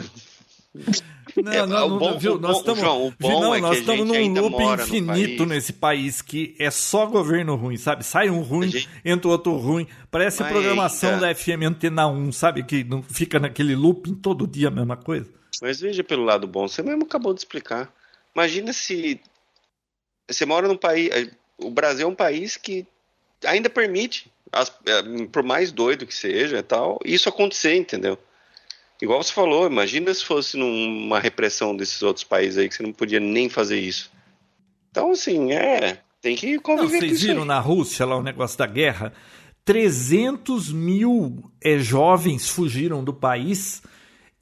Não, 1.37 1.53
É, 1.53 1.65
não, 1.65 1.89
não, 1.89 1.99
bom- 1.99 2.19
viu? 2.19 2.39
Nós 2.41 2.59
estamos 2.59 2.81
João, 2.81 3.15
não, 3.21 3.55
é 3.55 3.61
nós 3.61 3.77
a 3.77 3.81
estamos 3.81 4.07
num 4.07 4.35
loop 4.35 4.63
infinito 4.83 5.37
país. 5.39 5.49
nesse 5.49 5.73
país 5.73 6.21
que 6.23 6.57
é 6.59 6.71
só 6.73 7.07
governo 7.07 7.55
ruim, 7.55 7.77
sabe? 7.77 8.05
Sai 8.05 8.29
um 8.29 8.41
ruim, 8.43 8.67
A 8.67 8.71
gente- 8.71 8.89
entra 9.05 9.29
outro 9.31 9.57
ruim. 9.57 9.87
Parece 10.11 10.43
a 10.43 10.45
Mas 10.47 10.53
programação 10.53 11.11
ainda- 11.15 11.27
da 11.27 11.35
FM 11.35 11.63
Antena 11.67 12.09
1, 12.09 12.33
sabe? 12.33 12.65
Que 12.65 12.83
não 12.83 13.01
fica 13.01 13.39
naquele 13.39 13.77
looping 13.77 14.15
todo 14.15 14.45
dia 14.47 14.69
a 14.69 14.71
mesma 14.73 14.97
coisa. 14.97 15.29
Mas 15.63 15.81
veja 15.81 16.03
pelo 16.03 16.25
lado 16.25 16.49
bom, 16.49 16.67
você 16.67 16.83
mesmo 16.83 17.05
acabou 17.05 17.33
de 17.33 17.41
explicar. 17.41 17.93
Imagina 18.35 18.73
se 18.73 19.21
você 20.29 20.45
mora 20.45 20.67
num 20.67 20.77
país. 20.77 21.11
O 21.59 21.71
Brasil 21.71 22.07
é 22.07 22.11
um 22.11 22.15
país 22.15 22.57
que 22.57 22.85
ainda 23.45 23.71
permite, 23.71 24.31
é, 24.53 25.27
por 25.31 25.45
mais 25.45 25.71
doido 25.71 26.07
que 26.07 26.15
seja 26.15 26.59
e 26.59 26.63
tal, 26.63 26.99
isso 27.05 27.29
acontecer, 27.29 27.77
entendeu? 27.77 28.19
Igual 29.03 29.23
você 29.23 29.33
falou, 29.33 29.67
imagina 29.67 30.13
se 30.13 30.25
fosse 30.25 30.57
numa 30.57 31.19
repressão 31.19 31.75
desses 31.75 32.03
outros 32.03 32.25
países 32.25 32.59
aí 32.59 32.69
que 32.69 32.75
você 32.75 32.83
não 32.83 32.93
podia 32.93 33.19
nem 33.21 33.49
fazer 33.49 33.81
isso. 33.81 34.11
Então, 34.91 35.13
assim, 35.13 35.53
é. 35.53 36.01
Tem 36.21 36.37
que 36.37 36.55
Não, 36.55 36.63
conviver 36.63 37.01
com 37.01 37.07
vocês 37.07 37.23
viram 37.23 37.43
aí. 37.43 37.49
na 37.49 37.59
Rússia 37.59 38.05
lá 38.05 38.17
o 38.17 38.23
negócio 38.23 38.59
da 38.59 38.67
guerra? 38.67 39.13
300 39.65 40.73
mil 40.73 41.51
eh, 41.63 41.79
jovens 41.79 42.49
fugiram 42.49 43.03
do 43.03 43.15
país 43.15 43.83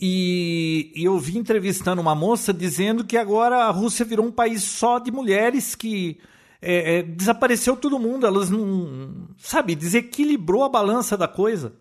e, 0.01 0.93
e 0.95 1.05
eu 1.05 1.19
vi 1.19 1.39
entrevistando 1.39 2.01
uma 2.01 2.15
moça 2.15 2.53
dizendo 2.53 3.05
que 3.05 3.17
agora 3.17 3.65
a 3.65 3.71
Rússia 3.71 4.05
virou 4.05 4.27
um 4.27 4.33
país 4.33 4.63
só 4.63 4.99
de 4.99 5.11
mulheres 5.11 5.75
que 5.75 6.19
eh, 6.63 6.99
eh, 6.99 7.03
desapareceu 7.03 7.77
todo 7.77 7.99
mundo. 7.99 8.27
Elas 8.27 8.51
não. 8.51 9.29
Sabe, 9.37 9.75
desequilibrou 9.75 10.65
a 10.65 10.69
balança 10.69 11.17
da 11.17 11.29
coisa. 11.29 11.75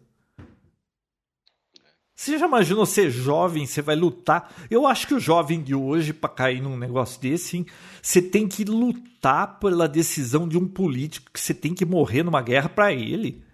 Você 2.18 2.36
já 2.40 2.48
imaginou 2.48 2.84
ser 2.84 3.12
jovem, 3.12 3.68
você 3.68 3.80
vai 3.80 3.96
lutar? 3.96 4.52
Eu 4.72 4.88
acho 4.88 5.06
que 5.06 5.14
o 5.14 5.20
jovem 5.20 5.62
de 5.62 5.76
hoje, 5.76 6.12
para 6.12 6.28
cair 6.28 6.60
num 6.60 6.76
negócio 6.76 7.22
desse, 7.22 7.58
hein, 7.58 7.66
você 8.02 8.20
tem 8.20 8.48
que 8.48 8.64
lutar 8.64 9.60
pela 9.60 9.88
decisão 9.88 10.50
de 10.50 10.58
um 10.58 10.68
político 10.68 11.32
que 11.32 11.40
você 11.40 11.54
tem 11.54 11.76
que 11.76 11.86
morrer 11.86 12.24
numa 12.24 12.42
guerra 12.42 12.70
para 12.70 12.92
ele. 12.92 13.46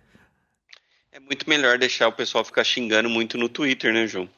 É 1.12 1.20
muito 1.20 1.48
melhor 1.50 1.78
deixar 1.78 2.08
o 2.08 2.14
pessoal 2.14 2.46
ficar 2.46 2.64
xingando 2.64 3.10
muito 3.10 3.38
no 3.38 3.50
Twitter, 3.50 3.94
né, 3.94 4.08
João? 4.08 4.30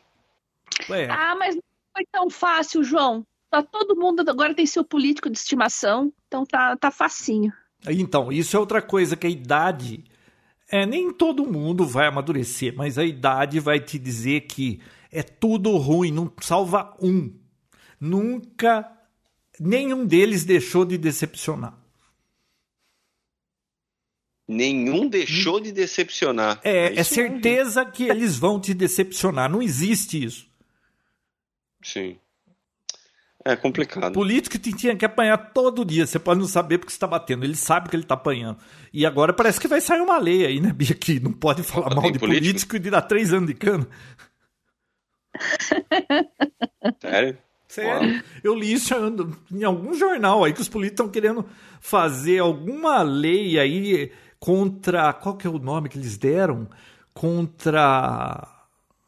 Ué, 0.90 1.08
Ah, 1.08 1.36
mas 1.36 1.54
não 1.54 1.62
foi 1.96 2.06
tão 2.12 2.28
fácil, 2.28 2.84
João. 2.84 3.24
Tá 3.52 3.62
todo 3.62 3.96
mundo 3.96 4.28
agora 4.28 4.56
tem 4.56 4.66
seu 4.66 4.84
político 4.84 5.30
de 5.30 5.38
estimação, 5.38 6.12
então 6.28 6.44
tá, 6.48 6.76
tá 6.76 6.90
facinho. 6.90 7.54
Então, 7.88 8.32
isso 8.32 8.58
é 8.58 8.60
outra 8.60 8.82
coisa 8.82 9.16
que 9.16 9.28
a 9.28 9.30
idade. 9.30 10.04
É, 10.70 10.86
nem 10.86 11.14
todo 11.14 11.46
mundo 11.46 11.86
vai 11.86 12.08
amadurecer, 12.08 12.74
mas 12.76 12.98
a 12.98 13.04
idade 13.04 13.60
vai 13.60 13.80
te 13.80 14.00
dizer 14.00 14.42
que 14.42 14.82
é 15.12 15.22
tudo 15.22 15.78
ruim, 15.78 16.12
não 16.12 16.32
salva 16.42 16.96
um. 17.02 17.34
Nunca 18.00 18.92
nenhum 19.60 20.06
deles 20.06 20.44
deixou 20.44 20.86
de 20.86 20.98
decepcionar. 20.98 21.78
Nenhum 24.48 25.08
deixou 25.08 25.60
de 25.60 25.72
decepcionar. 25.72 26.62
É, 26.64 26.94
é, 26.94 27.00
é 27.00 27.04
certeza 27.04 27.84
que 27.84 28.04
eles 28.04 28.38
vão 28.38 28.60
te 28.60 28.74
decepcionar. 28.74 29.50
Não 29.50 29.62
existe 29.62 30.24
isso. 30.24 30.48
Sim. 31.82 32.20
É 33.48 33.56
complicado. 33.56 34.12
Político 34.12 34.58
que 34.58 34.74
tinha 34.74 34.96
que 34.96 35.06
apanhar 35.06 35.38
todo 35.38 35.86
dia. 35.86 36.08
Você 36.08 36.18
pode 36.18 36.40
não 36.40 36.48
saber 36.48 36.80
porque 36.80 36.92
está 36.92 37.06
batendo. 37.06 37.44
Ele 37.44 37.56
sabe 37.56 37.90
que 37.90 37.96
ele 37.96 38.02
está 38.02 38.16
apanhando. 38.16 38.58
E 38.92 39.06
agora 39.06 39.32
parece 39.34 39.60
que 39.60 39.68
vai 39.68 39.80
sair 39.80 40.02
uma 40.02 40.18
lei 40.18 40.48
aí, 40.48 40.60
né, 40.60 40.74
Bia? 40.74 40.96
Que 40.96 41.20
não 41.20 41.32
pode 41.32 41.62
falar 41.62 41.94
mal 41.94 42.12
de 42.12 42.18
político? 42.18 42.44
político 42.44 42.76
e 42.76 42.80
de 42.80 42.90
dar 42.90 43.04
três 43.04 43.32
anos 43.32 43.46
de 43.48 43.54
cana. 43.54 43.88
Sério? 47.00 47.38
Sério. 47.68 48.24
Eu 48.44 48.56
li 48.56 48.74
isso 48.74 48.96
em 49.52 49.64
algum 49.64 49.94
jornal 49.94 50.44
aí 50.44 50.52
que 50.52 50.62
os 50.62 50.70
políticos 50.70 51.06
estão 51.06 51.10
querendo 51.10 51.46
fazer 51.80 52.40
alguma 52.40 53.04
lei 53.04 53.60
aí 53.60 54.12
contra. 54.40 55.14
Qual 55.14 55.38
que 55.38 55.46
é 55.46 55.50
o 55.52 55.60
nome 55.60 55.90
que 55.90 56.00
eles 56.00 56.18
deram? 56.18 56.68
Contra 57.14 58.55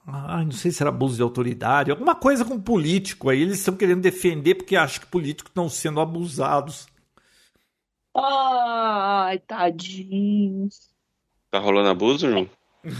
ah, 0.10 0.42
não 0.42 0.54
sei 0.54 0.72
se 0.72 0.82
era 0.82 0.90
abuso 0.90 1.18
de 1.18 1.22
autoridade, 1.22 1.92
alguma 1.92 2.16
coisa 2.16 2.46
com 2.46 2.58
político. 2.58 3.30
Aí 3.30 3.42
eles 3.42 3.60
estão 3.60 3.76
querendo 3.76 4.02
defender 4.02 4.56
porque 4.56 4.78
acham 4.78 5.02
que 5.02 5.12
políticos 5.12 5.52
estão 5.52 5.68
sendo 5.68 6.00
abusados. 6.00 6.88
Ai, 8.16 9.38
tadinhos. 9.40 10.90
Tá 11.52 11.60
rolando 11.60 11.90
abuso, 11.90 12.26
não? 12.30 12.50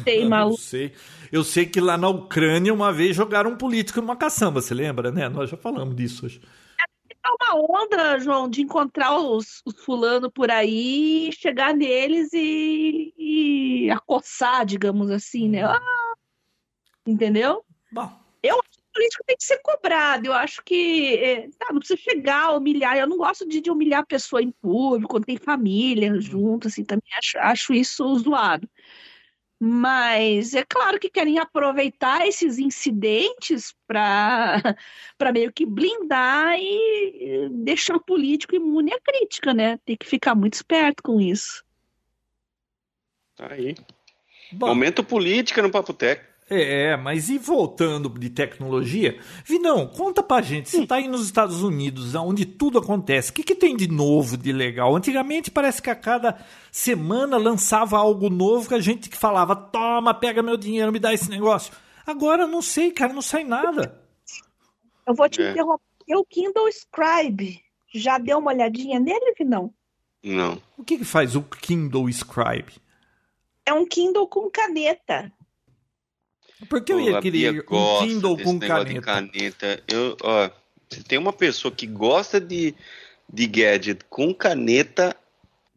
Tem 0.04 0.28
maluco. 0.28 0.58
Não 0.58 0.62
sei. 0.62 0.94
Eu 1.32 1.46
sei 1.46 1.66
que 1.66 1.80
lá 1.80 1.98
na 1.98 2.10
Ucrânia 2.10 2.74
uma 2.74 2.92
vez 2.92 3.16
jogaram 3.16 3.52
um 3.52 3.58
político 3.58 4.02
numa 4.02 4.18
caçamba, 4.18 4.62
você 4.62 4.74
lembra, 4.74 5.10
né? 5.10 5.30
Nós 5.30 5.50
já 5.50 5.56
falamos 5.56 5.96
disso 5.96 6.26
hoje. 6.26 6.42
É 6.80 7.30
uma 7.30 7.84
onda, 7.84 8.20
João, 8.20 8.50
de 8.50 8.62
encontrar 8.62 9.18
os, 9.18 9.62
os 9.66 9.84
fulano 9.84 10.30
por 10.30 10.52
aí, 10.52 11.30
chegar 11.34 11.74
neles 11.74 12.32
e, 12.34 13.14
e 13.18 13.92
acossar, 13.92 14.66
digamos 14.66 15.10
assim, 15.10 15.48
né? 15.50 15.66
Hum. 15.66 15.72
Ah, 15.72 16.07
Entendeu? 17.08 17.64
Bom. 17.92 18.12
Eu 18.44 18.60
acho 18.60 18.70
que 18.70 18.80
o 18.80 18.94
político 18.94 19.24
tem 19.26 19.38
que 19.38 19.44
ser 19.44 19.58
cobrado. 19.60 20.28
Eu 20.28 20.34
acho 20.34 20.62
que 20.64 21.16
é, 21.16 21.50
tá, 21.58 21.68
não 21.72 21.80
precisa 21.80 22.00
chegar 22.00 22.44
a 22.44 22.52
humilhar. 22.52 22.98
Eu 22.98 23.08
não 23.08 23.18
gosto 23.18 23.48
de, 23.48 23.62
de, 23.62 23.72
humilhar 23.72 24.02
a 24.02 24.06
pessoa 24.06 24.42
em 24.42 24.52
público, 24.52 25.10
quando 25.10 25.26
tem 25.26 25.38
família 25.38 26.12
hum. 26.12 26.22
junto, 26.22 26.68
assim, 26.68 26.84
também 26.84 27.10
acho, 27.18 27.38
acho 27.40 27.74
isso 27.74 28.16
zoado. 28.18 28.70
Mas 29.60 30.54
é 30.54 30.64
claro 30.64 31.00
que 31.00 31.10
querem 31.10 31.40
aproveitar 31.40 32.28
esses 32.28 32.60
incidentes 32.60 33.74
para 33.88 34.62
meio 35.34 35.52
que 35.52 35.66
blindar 35.66 36.56
e 36.60 37.50
deixar 37.52 37.96
o 37.96 38.04
político 38.04 38.56
imune 38.56 38.94
à 38.94 39.00
crítica, 39.00 39.56
né? 39.56 39.80
Tem 39.84 39.98
que 39.98 40.06
ficar 40.06 40.36
muito 40.36 40.54
esperto 40.54 41.02
com 41.02 41.20
isso. 41.20 41.64
Tá 43.36 43.54
aí. 43.54 43.76
Bom, 44.52 44.68
Momento 44.68 45.04
política 45.04 45.62
no 45.62 45.72
Papo 45.72 45.92
Tech. 45.92 46.22
É, 46.50 46.96
mas 46.96 47.28
e 47.28 47.38
voltando 47.38 48.08
de 48.08 48.30
tecnologia? 48.30 49.20
Vinão, 49.44 49.86
conta 49.86 50.24
pra 50.24 50.42
gente, 50.42 50.70
você 50.70 50.88
tá 50.88 50.96
aí 50.96 51.08
nos 51.08 51.26
Estados 51.26 51.62
Unidos, 51.62 52.16
onde 52.16 52.46
tudo 52.46 52.80
acontece, 52.80 53.32
o 53.32 53.34
que, 53.34 53.44
que 53.44 53.56
tem 53.56 53.76
de 53.76 53.90
novo, 53.90 54.38
de 54.38 54.54
legal? 54.54 54.96
Antigamente 54.96 55.52
parece 55.52 55.82
que 55.82 55.90
a 55.90 55.96
cada 55.96 56.40
semana 56.72 57.36
lançava 57.36 57.98
algo 57.98 58.30
novo 58.30 58.70
que 58.70 58.76
a 58.76 58.80
gente 58.80 59.10
que 59.10 59.18
falava, 59.18 59.58
toma, 59.58 60.14
pega 60.14 60.42
meu 60.42 60.56
dinheiro, 60.56 60.92
me 60.92 61.00
dá 61.00 61.14
esse 61.14 61.30
negócio. 61.30 61.74
Agora 62.06 62.48
não 62.48 62.62
sei, 62.62 62.92
cara, 62.92 63.12
não 63.12 63.22
sai 63.22 63.44
nada. 63.44 64.02
Eu 65.06 65.14
vou 65.14 65.28
te 65.28 65.42
é. 65.42 65.52
interromper. 65.52 65.84
O 66.10 66.24
Kindle 66.24 66.70
Scribe, 66.70 67.62
já 67.94 68.18
deu 68.18 68.38
uma 68.38 68.52
olhadinha 68.52 68.98
nele, 68.98 69.34
Vinão? 69.38 69.74
Não. 70.24 70.62
O 70.78 70.84
que, 70.86 70.98
que 70.98 71.04
faz 71.04 71.36
o 71.36 71.44
Kindle 71.44 72.08
Scribe? 72.10 72.74
É 73.66 73.74
um 73.74 73.86
Kindle 73.86 74.26
com 74.28 74.50
caneta. 74.50 75.30
Por 76.70 76.82
que 76.82 76.92
eu 76.92 77.00
ia 77.00 77.22
querer 77.22 77.66
um 77.70 78.00
Kindle 78.00 78.38
com 78.38 78.60
caneta? 78.60 79.02
caneta? 79.02 79.84
Eu, 79.88 80.18
ó, 80.24 80.50
se 80.90 81.04
tem 81.04 81.20
uma 81.20 81.34
pessoa 81.34 81.72
que 81.72 81.86
gosta 81.86 82.40
de, 82.40 82.74
de 83.32 83.48
gadget 83.48 84.04
com 84.10 84.34
caneta, 84.34 85.16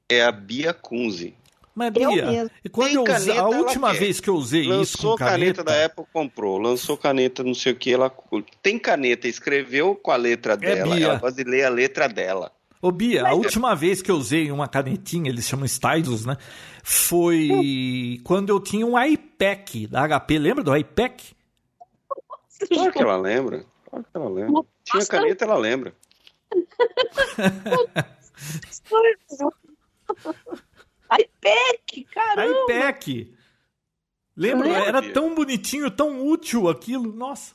é 0.09 0.23
a 0.23 0.33
Bia 0.33 0.73
Kunze. 0.73 1.35
Mas, 1.75 1.93
Bia, 1.93 2.51
e 2.65 2.69
quando 2.69 2.95
eu 2.95 3.05
usei, 3.05 3.39
a 3.39 3.47
última 3.47 3.93
vez 3.93 4.21
que 4.21 4.29
eu 4.29 4.35
usei 4.35 4.67
Lançou 4.67 4.83
isso 4.83 4.99
com 4.99 5.17
caneta... 5.17 5.63
caneta 5.63 5.65
da 5.65 5.85
Apple, 5.85 6.05
comprou. 6.13 6.59
Lançou 6.59 6.97
caneta, 6.97 7.45
não 7.45 7.55
sei 7.55 7.73
o 7.73 7.77
que, 7.77 7.93
ela... 7.93 8.13
Tem 8.63 8.79
caneta, 8.79 9.29
escreveu 9.29 9.95
com 9.95 10.11
a 10.11 10.17
letra 10.17 10.55
é, 10.55 10.57
dela, 10.57 10.95
Bia. 10.95 11.07
ela 11.07 11.35
ler 11.47 11.65
a 11.65 11.69
letra 11.71 12.09
dela. 12.09 12.53
Ô 12.83 12.91
Bia, 12.91 13.23
Mas... 13.23 13.33
a 13.33 13.35
última 13.35 13.75
vez 13.75 14.01
que 14.01 14.11
eu 14.11 14.17
usei 14.17 14.51
uma 14.51 14.67
canetinha, 14.67 15.31
eles 15.31 15.47
chamam 15.47 15.67
Stylus, 15.67 16.25
né? 16.25 16.37
Foi 16.83 17.49
hum. 17.51 18.23
quando 18.25 18.51
eu 18.51 18.61
tinha 18.61 18.87
um 18.87 19.01
iPad 19.01 19.87
da 19.89 20.21
HP. 20.21 20.39
Lembra 20.39 20.65
do 20.65 20.77
iPad? 20.77 21.21
Claro 22.69 22.93
que 22.93 22.99
ela 22.99 23.17
lembra. 23.17 23.65
Claro 23.89 24.05
que 24.05 24.17
ela 24.17 24.29
lembra. 24.29 24.63
Tinha 24.85 25.07
caneta, 25.07 25.45
ela 25.45 25.57
lembra. 25.57 25.95
iPad, 31.19 32.07
caramba! 32.13 32.73
iPad! 32.73 33.29
Lembra? 34.37 34.69
Era 34.71 35.13
tão 35.13 35.35
bonitinho, 35.35 35.91
tão 35.91 36.27
útil 36.27 36.69
aquilo. 36.69 37.13
Nossa. 37.13 37.55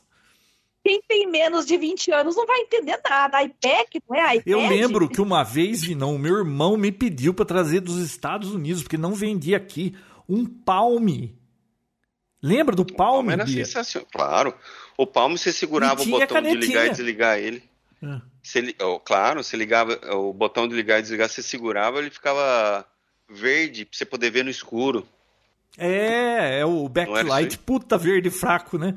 Quem 0.86 1.02
tem 1.02 1.28
menos 1.28 1.66
de 1.66 1.76
20 1.76 2.12
anos 2.12 2.36
não 2.36 2.46
vai 2.46 2.60
entender 2.60 2.96
nada. 3.10 3.42
iPad, 3.42 3.88
não 4.08 4.16
é 4.16 4.36
iPad? 4.36 4.46
Eu 4.46 4.60
lembro 4.68 5.08
que 5.08 5.20
uma 5.20 5.42
vez, 5.42 5.88
não, 5.96 6.16
meu 6.16 6.36
irmão 6.36 6.76
me 6.76 6.92
pediu 6.92 7.34
para 7.34 7.44
trazer 7.44 7.80
dos 7.80 7.96
Estados 7.96 8.52
Unidos, 8.52 8.84
porque 8.84 8.96
não 8.96 9.12
vendia 9.12 9.56
aqui, 9.56 9.96
um 10.28 10.46
Palme. 10.46 11.36
Lembra 12.40 12.76
do 12.76 12.84
Palme? 12.84 13.32
era 13.32 13.44
sensacional. 13.48 14.08
Claro. 14.12 14.54
O 14.96 15.04
Palme 15.04 15.36
você 15.36 15.52
segurava 15.52 16.02
o 16.02 16.06
botão 16.06 16.40
de 16.40 16.54
ligar 16.54 16.86
e 16.86 16.90
desligar 16.90 17.36
ele. 17.36 17.64
É. 18.00 18.20
ele 18.56 18.76
oh, 18.80 19.00
claro, 19.00 19.42
você 19.42 19.56
ligava 19.56 19.98
o 20.14 20.32
botão 20.32 20.68
de 20.68 20.74
ligar 20.76 21.00
e 21.00 21.02
desligar, 21.02 21.28
você 21.28 21.42
segurava, 21.42 21.98
ele 21.98 22.10
ficava 22.10 22.86
verde 23.28 23.84
pra 23.84 23.98
você 23.98 24.04
poder 24.04 24.30
ver 24.30 24.44
no 24.44 24.50
escuro. 24.50 25.04
É, 25.76 26.60
é 26.60 26.64
o 26.64 26.88
backlight 26.88 27.58
puta 27.58 27.98
verde 27.98 28.30
fraco, 28.30 28.78
né? 28.78 28.94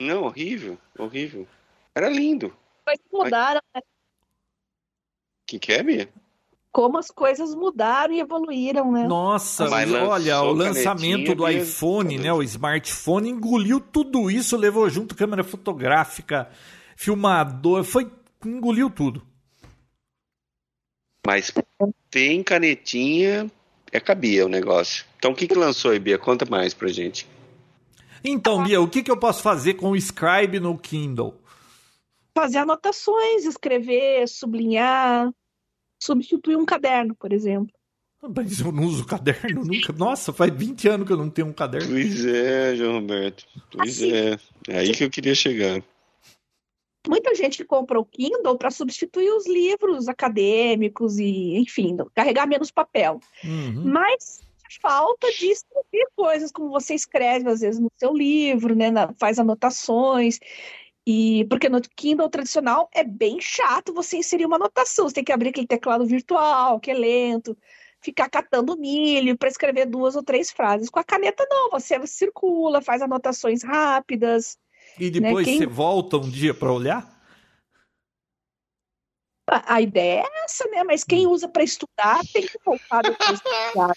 Não, 0.00 0.24
horrível, 0.24 0.78
horrível. 0.96 1.46
Era 1.94 2.08
lindo. 2.08 2.56
Mas 2.86 2.98
mudaram, 3.12 3.60
né? 3.74 3.82
que 5.48 5.58
que 5.58 5.72
é, 5.72 5.82
Bia? 5.82 6.08
Como 6.70 6.98
as 6.98 7.10
coisas 7.10 7.54
mudaram 7.54 8.12
e 8.14 8.20
evoluíram, 8.20 8.92
né? 8.92 9.08
Nossa, 9.08 9.68
Mas 9.68 9.90
olha, 9.92 10.42
o 10.42 10.52
lançamento 10.52 11.34
do 11.34 11.48
iPhone, 11.48 12.18
né, 12.18 12.32
o 12.32 12.42
smartphone 12.42 13.30
engoliu 13.30 13.80
tudo 13.80 14.30
isso, 14.30 14.56
levou 14.56 14.88
junto 14.90 15.16
câmera 15.16 15.42
fotográfica, 15.42 16.48
filmador, 16.94 17.82
foi 17.82 18.12
engoliu 18.44 18.90
tudo. 18.90 19.26
Mas 21.26 21.52
tem 22.10 22.42
canetinha, 22.42 23.50
é 23.90 23.98
cabia 23.98 24.46
o 24.46 24.48
negócio. 24.48 25.04
Então 25.18 25.32
o 25.32 25.34
que 25.34 25.48
que 25.48 25.54
lançou 25.54 25.90
aí, 25.90 25.98
Bia? 25.98 26.18
Conta 26.18 26.44
mais 26.48 26.74
pra 26.74 26.88
gente. 26.88 27.26
Então, 28.24 28.62
Bia, 28.62 28.80
o 28.80 28.88
que, 28.88 29.02
que 29.02 29.10
eu 29.10 29.16
posso 29.16 29.42
fazer 29.42 29.74
com 29.74 29.90
o 29.90 29.96
Scribe 29.96 30.60
no 30.60 30.76
Kindle? 30.78 31.34
Fazer 32.34 32.58
anotações, 32.58 33.44
escrever, 33.44 34.28
sublinhar, 34.28 35.32
substituir 36.00 36.56
um 36.56 36.64
caderno, 36.64 37.14
por 37.14 37.32
exemplo. 37.32 37.72
Mas 38.20 38.60
eu 38.60 38.72
não 38.72 38.84
uso 38.84 39.04
caderno 39.06 39.64
nunca. 39.64 39.92
Nossa, 39.92 40.32
faz 40.32 40.52
20 40.52 40.88
anos 40.88 41.06
que 41.06 41.12
eu 41.12 41.16
não 41.16 41.30
tenho 41.30 41.48
um 41.48 41.52
caderno. 41.52 41.88
Pois 41.88 42.24
é, 42.24 42.74
João 42.74 42.94
Roberto. 42.94 43.44
Pois 43.70 43.90
assim, 43.90 44.12
é. 44.12 44.38
É 44.68 44.78
aí 44.80 44.92
que 44.92 45.04
eu 45.04 45.10
queria 45.10 45.34
chegar. 45.34 45.82
Muita 47.06 47.34
gente 47.34 47.64
compra 47.64 47.98
o 47.98 48.04
Kindle 48.04 48.58
para 48.58 48.70
substituir 48.70 49.30
os 49.30 49.46
livros 49.46 50.08
acadêmicos 50.08 51.18
e, 51.18 51.56
enfim, 51.56 51.96
carregar 52.14 52.46
menos 52.46 52.70
papel. 52.70 53.20
Uhum. 53.44 53.84
Mas 53.84 54.40
falta 54.80 55.30
de 55.32 55.46
escrever 55.46 56.08
coisas 56.14 56.52
como 56.52 56.70
você 56.70 56.94
escreve 56.94 57.48
às 57.48 57.60
vezes 57.60 57.80
no 57.80 57.90
seu 57.96 58.12
livro, 58.12 58.74
né, 58.74 58.90
na, 58.90 59.12
faz 59.14 59.38
anotações. 59.38 60.38
E 61.06 61.46
porque 61.46 61.68
no 61.68 61.80
Kindle 61.80 62.28
tradicional 62.28 62.88
é 62.92 63.02
bem 63.02 63.40
chato 63.40 63.94
você 63.94 64.18
inserir 64.18 64.44
uma 64.44 64.56
anotação, 64.56 65.08
você 65.08 65.14
tem 65.14 65.24
que 65.24 65.32
abrir 65.32 65.48
aquele 65.48 65.66
teclado 65.66 66.04
virtual, 66.04 66.78
que 66.78 66.90
é 66.90 66.94
lento, 66.94 67.56
ficar 68.00 68.28
catando 68.28 68.76
milho 68.76 69.36
para 69.36 69.48
escrever 69.48 69.86
duas 69.86 70.16
ou 70.16 70.22
três 70.22 70.50
frases. 70.50 70.90
Com 70.90 71.00
a 71.00 71.04
caneta 71.04 71.46
não, 71.48 71.70
você 71.70 72.06
circula, 72.06 72.82
faz 72.82 73.00
anotações 73.00 73.62
rápidas. 73.62 74.58
E 74.98 75.04
né, 75.04 75.10
depois 75.10 75.46
né? 75.46 75.52
Quem... 75.52 75.58
você 75.60 75.66
volta 75.66 76.16
um 76.18 76.28
dia 76.28 76.52
para 76.52 76.72
olhar? 76.72 77.18
A 79.50 79.80
ideia 79.80 80.20
é 80.20 80.44
essa, 80.44 80.68
né? 80.68 80.84
Mas 80.84 81.04
quem 81.04 81.26
hum. 81.26 81.30
usa 81.30 81.48
para 81.48 81.64
estudar 81.64 82.20
tem 82.32 82.46
que 82.46 82.58
voltar 82.62 83.02
depois 83.02 83.40
de 83.40 83.48
estudar. 83.48 83.94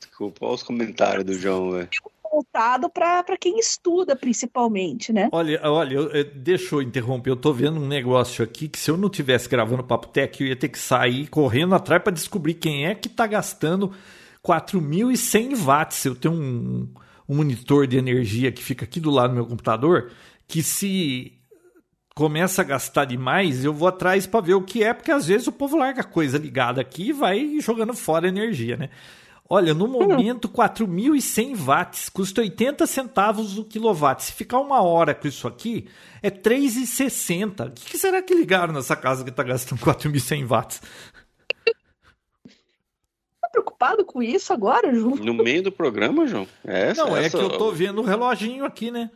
Desculpa, 0.00 0.46
olha 0.46 0.54
os 0.54 0.62
comentários 0.62 1.24
do 1.24 1.34
João, 1.34 1.72
velho. 1.72 1.88
voltado 2.30 2.88
para 2.88 3.36
quem 3.38 3.58
estuda, 3.58 4.14
principalmente, 4.16 5.12
né? 5.12 5.28
Olha, 5.32 5.60
olha, 5.64 5.94
eu, 5.94 6.10
eu, 6.10 6.24
deixa 6.24 6.74
eu 6.74 6.82
interromper. 6.82 7.30
Eu 7.30 7.36
tô 7.36 7.52
vendo 7.52 7.80
um 7.80 7.86
negócio 7.86 8.44
aqui 8.44 8.68
que 8.68 8.78
se 8.78 8.90
eu 8.90 8.96
não 8.96 9.10
tivesse 9.10 9.48
gravando 9.48 9.84
Papo 9.84 10.08
Tech, 10.08 10.40
eu 10.40 10.48
ia 10.48 10.56
ter 10.56 10.68
que 10.68 10.78
sair 10.78 11.26
correndo 11.28 11.74
atrás 11.74 12.02
para 12.02 12.12
descobrir 12.12 12.54
quem 12.54 12.86
é 12.86 12.94
que 12.94 13.08
tá 13.08 13.26
gastando 13.26 13.92
4.100 14.44 15.56
watts. 15.56 16.04
Eu 16.04 16.14
tenho 16.14 16.34
um, 16.34 16.88
um 17.28 17.36
monitor 17.36 17.86
de 17.86 17.96
energia 17.96 18.52
que 18.52 18.62
fica 18.62 18.84
aqui 18.84 19.00
do 19.00 19.10
lado 19.10 19.30
do 19.30 19.36
meu 19.36 19.46
computador, 19.46 20.10
que 20.46 20.62
se 20.62 21.40
começa 22.14 22.60
a 22.60 22.64
gastar 22.64 23.06
demais, 23.06 23.64
eu 23.64 23.72
vou 23.72 23.88
atrás 23.88 24.26
para 24.26 24.40
ver 24.40 24.54
o 24.54 24.62
que 24.62 24.82
é, 24.82 24.92
porque 24.92 25.10
às 25.10 25.26
vezes 25.26 25.46
o 25.46 25.52
povo 25.52 25.76
larga 25.76 26.04
coisa 26.04 26.36
ligada 26.36 26.80
aqui 26.80 27.08
e 27.08 27.12
vai 27.12 27.58
jogando 27.60 27.94
fora 27.94 28.28
energia, 28.28 28.76
né? 28.76 28.90
Olha, 29.52 29.74
no 29.74 29.88
momento, 29.88 30.48
4.100 30.48 31.56
watts, 31.56 32.08
custa 32.08 32.40
80 32.40 32.86
centavos 32.86 33.58
o 33.58 33.64
quilowatt. 33.64 34.22
Se 34.22 34.32
ficar 34.32 34.60
uma 34.60 34.80
hora 34.80 35.12
com 35.12 35.26
isso 35.26 35.48
aqui, 35.48 35.88
é 36.22 36.30
3,60. 36.30 37.70
O 37.70 37.72
que 37.72 37.98
será 37.98 38.22
que 38.22 38.32
ligaram 38.32 38.72
nessa 38.72 38.94
casa 38.94 39.24
que 39.24 39.30
está 39.30 39.42
gastando 39.42 39.80
4.100 39.80 40.46
watts? 40.46 40.80
Tá 43.40 43.48
preocupado 43.50 44.04
com 44.04 44.22
isso 44.22 44.52
agora, 44.52 44.94
João? 44.94 45.16
No 45.16 45.34
meio 45.34 45.64
do 45.64 45.72
programa, 45.72 46.28
João? 46.28 46.46
É 46.64 46.90
essa, 46.90 47.04
Não, 47.04 47.16
é 47.16 47.24
essa... 47.24 47.36
que 47.36 47.42
eu 47.42 47.48
tô 47.58 47.72
vendo 47.72 48.02
o 48.02 48.04
reloginho 48.04 48.64
aqui, 48.64 48.92
né? 48.92 49.10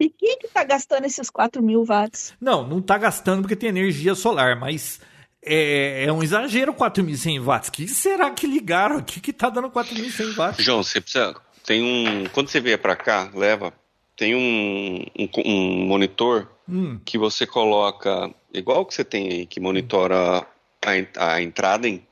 E 0.00 0.08
quem 0.08 0.38
que 0.38 0.48
tá 0.48 0.64
gastando 0.64 1.04
esses 1.04 1.28
4 1.28 1.62
mil 1.62 1.84
watts? 1.84 2.32
Não, 2.40 2.66
não 2.66 2.80
tá 2.80 2.96
gastando 2.96 3.42
porque 3.42 3.54
tem 3.54 3.68
energia 3.68 4.14
solar, 4.14 4.58
mas 4.58 4.98
é, 5.42 6.04
é 6.04 6.12
um 6.12 6.22
exagero 6.22 6.72
4.100 6.74 7.40
watts. 7.40 7.68
O 7.68 7.72
que 7.72 7.88
será 7.88 8.30
que 8.30 8.46
ligaram 8.46 8.98
aqui 8.98 9.20
que 9.20 9.32
tá 9.32 9.48
dando 9.48 9.70
4.100 9.70 10.34
watts? 10.34 10.64
João, 10.64 10.82
você 10.82 11.00
precisa. 11.00 11.34
Tem 11.64 11.82
um. 11.82 12.26
Quando 12.32 12.48
você 12.48 12.60
vier 12.60 12.78
para 12.78 12.96
cá, 12.96 13.30
leva. 13.34 13.72
Tem 14.16 14.34
um, 14.34 15.06
um, 15.18 15.28
um 15.46 15.86
monitor 15.86 16.46
hum. 16.68 16.98
que 17.04 17.16
você 17.16 17.46
coloca, 17.46 18.30
igual 18.52 18.84
que 18.84 18.94
você 18.94 19.02
tem 19.02 19.30
aí, 19.30 19.46
que 19.46 19.58
monitora 19.58 20.46
a, 20.84 21.34
a 21.34 21.42
entrada 21.42 21.88
em. 21.88 22.06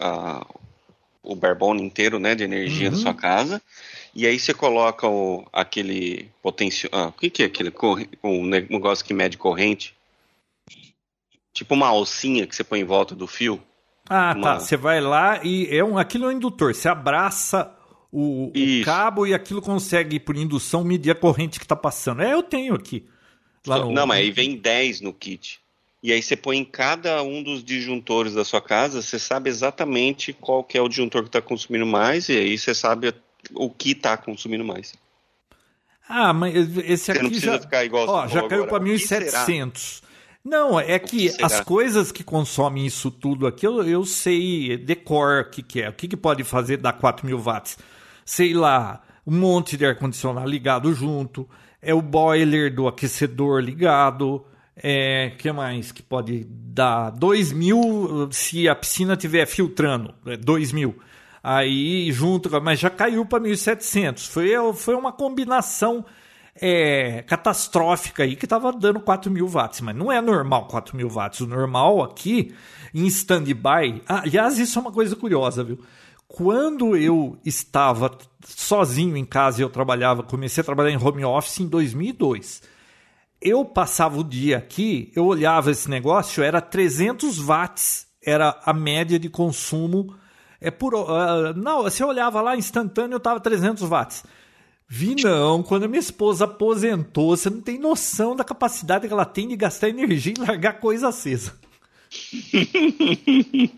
A, 0.00 0.46
o 1.22 1.34
barebone 1.34 1.82
inteiro 1.82 2.18
né, 2.18 2.34
de 2.34 2.44
energia 2.44 2.88
uhum. 2.88 2.94
da 2.94 3.00
sua 3.00 3.14
casa. 3.14 3.60
E 4.14 4.26
aí 4.26 4.38
você 4.38 4.54
coloca 4.54 5.06
o, 5.06 5.46
aquele 5.52 6.30
potencial. 6.42 6.90
Ah, 6.92 7.08
o 7.08 7.12
que, 7.12 7.30
que 7.30 7.42
é 7.42 7.46
aquele? 7.46 7.72
Um 8.22 8.44
negócio 8.46 9.04
que 9.04 9.14
mede 9.14 9.36
corrente? 9.36 9.94
Tipo 11.52 11.74
uma 11.74 11.88
alcinha 11.88 12.46
que 12.46 12.54
você 12.54 12.62
põe 12.62 12.80
em 12.80 12.84
volta 12.84 13.14
do 13.14 13.26
fio. 13.26 13.60
Ah, 14.08 14.32
tá. 14.34 14.38
uma... 14.38 14.54
tá. 14.54 14.60
Você 14.60 14.76
vai 14.76 15.00
lá 15.00 15.40
e 15.44 15.66
é 15.70 15.84
um, 15.84 15.98
aquilo 15.98 16.26
é 16.26 16.28
um 16.28 16.32
indutor. 16.32 16.74
Você 16.74 16.88
abraça 16.88 17.74
o, 18.12 18.48
o, 18.48 18.84
cabo 18.84 19.26
e 19.26 19.34
aquilo 19.34 19.62
consegue, 19.62 20.18
por 20.18 20.36
indução, 20.36 20.82
medir 20.82 21.10
a 21.10 21.14
corrente 21.14 21.58
que 21.58 21.64
está 21.64 21.76
passando. 21.76 22.22
É, 22.22 22.32
eu 22.32 22.42
tenho 22.42 22.74
aqui. 22.74 23.06
No... 23.66 23.92
Não, 23.92 24.06
mas 24.06 24.18
aí 24.18 24.30
vem 24.30 24.56
10 24.56 25.00
no 25.00 25.12
kit. 25.12 25.60
E 26.02 26.12
aí 26.12 26.22
você 26.22 26.34
põe 26.34 26.56
em 26.56 26.64
cada 26.64 27.22
um 27.22 27.42
dos 27.42 27.62
disjuntores 27.62 28.32
da 28.32 28.42
sua 28.42 28.60
casa, 28.60 29.02
você 29.02 29.18
sabe 29.18 29.50
exatamente 29.50 30.32
qual 30.32 30.64
que 30.64 30.78
é 30.78 30.80
o 30.80 30.88
disjuntor 30.88 31.22
que 31.22 31.28
está 31.28 31.42
consumindo 31.42 31.84
mais, 31.84 32.30
e 32.30 32.38
aí 32.38 32.56
você 32.56 32.74
sabe 32.74 33.12
o 33.52 33.68
que 33.68 33.90
está 33.90 34.16
consumindo 34.16 34.64
mais. 34.64 34.94
Ah, 36.08 36.32
mas 36.32 36.54
esse 36.78 37.12
aqui 37.12 37.38
já, 37.38 37.58
ficar 37.60 37.84
igual 37.84 38.08
ó, 38.08 38.26
já 38.26 38.48
caiu 38.48 38.66
para 38.66 38.82
1.700. 38.82 40.02
Não, 40.44 40.80
é 40.80 40.98
que 40.98 41.30
as 41.42 41.60
coisas 41.60 42.10
que 42.10 42.24
consomem 42.24 42.86
isso 42.86 43.10
tudo 43.10 43.46
aqui, 43.46 43.66
eu, 43.66 43.82
eu 43.86 44.04
sei 44.04 44.78
decor 44.78 45.42
o 45.42 45.50
que, 45.50 45.62
que 45.62 45.82
é. 45.82 45.88
O 45.90 45.92
que, 45.92 46.08
que 46.08 46.16
pode 46.16 46.42
fazer 46.44 46.78
dar 46.78 46.94
4 46.94 47.26
mil 47.26 47.38
watts? 47.38 47.76
Sei 48.24 48.54
lá, 48.54 49.02
um 49.26 49.38
monte 49.38 49.76
de 49.76 49.84
ar-condicionado 49.84 50.48
ligado 50.48 50.92
junto, 50.94 51.48
é 51.82 51.92
o 51.92 52.00
boiler 52.00 52.74
do 52.74 52.88
aquecedor 52.88 53.60
ligado, 53.60 54.44
é, 54.76 55.32
que 55.36 55.52
mais 55.52 55.92
que 55.92 56.02
pode 56.02 56.46
dar? 56.48 57.10
2 57.10 57.52
mil 57.52 58.28
se 58.32 58.66
a 58.66 58.74
piscina 58.74 59.12
estiver 59.12 59.46
filtrando, 59.46 60.14
2 60.42 60.70
é, 60.70 60.74
mil. 60.74 60.98
Aí 61.42 62.10
junto, 62.12 62.50
mas 62.62 62.78
já 62.78 62.90
caiu 62.90 63.24
para 63.24 63.42
1.700. 63.42 64.28
Foi, 64.28 64.50
foi 64.74 64.94
uma 64.94 65.12
combinação 65.12 66.04
é, 66.60 67.22
catastrófica 67.22 68.22
aí 68.22 68.36
que 68.36 68.44
estava 68.44 68.70
dando 68.70 69.00
4 69.00 69.30
mil 69.30 69.48
watts, 69.48 69.80
mas 69.80 69.96
não 69.96 70.12
é 70.12 70.20
normal 70.20 70.66
4 70.66 70.94
mil 70.96 71.08
watts. 71.08 71.40
O 71.40 71.46
normal 71.46 72.02
aqui 72.02 72.54
em 72.94 73.06
stand-by. 73.06 74.02
Ah, 74.06 74.20
aliás, 74.20 74.58
isso 74.58 74.78
é 74.78 74.82
uma 74.82 74.92
coisa 74.92 75.16
curiosa, 75.16 75.64
viu? 75.64 75.78
Quando 76.28 76.96
eu 76.96 77.38
estava 77.44 78.16
sozinho 78.46 79.16
em 79.16 79.24
casa 79.24 79.60
e 79.60 79.64
eu 79.64 79.70
trabalhava, 79.70 80.22
comecei 80.22 80.60
a 80.60 80.64
trabalhar 80.64 80.90
em 80.90 81.02
home 81.02 81.24
office 81.24 81.60
em 81.60 81.66
2002. 81.66 82.62
Eu 83.40 83.64
passava 83.64 84.18
o 84.18 84.24
dia 84.24 84.58
aqui, 84.58 85.10
eu 85.16 85.24
olhava 85.24 85.70
esse 85.70 85.88
negócio, 85.88 86.42
era 86.42 86.60
300 86.60 87.38
watts, 87.38 88.06
era 88.22 88.60
a 88.64 88.72
média 88.72 89.18
de 89.18 89.30
consumo. 89.30 90.14
É 90.60 90.70
por, 90.70 90.94
uh, 90.94 91.54
não, 91.56 91.82
você 91.82 92.04
olhava 92.04 92.42
lá 92.42 92.54
instantâneo, 92.54 93.16
estava 93.16 93.40
300 93.40 93.82
watts. 93.88 94.22
Vi 94.92 95.14
não, 95.22 95.62
quando 95.62 95.84
a 95.84 95.88
minha 95.88 96.00
esposa 96.00 96.46
aposentou, 96.46 97.36
você 97.36 97.48
não 97.48 97.60
tem 97.60 97.78
noção 97.78 98.34
da 98.34 98.42
capacidade 98.42 99.06
que 99.06 99.12
ela 99.12 99.24
tem 99.24 99.46
de 99.46 99.54
gastar 99.54 99.88
energia 99.88 100.34
e 100.36 100.40
largar 100.40 100.80
coisa 100.80 101.06
acesa. 101.06 101.56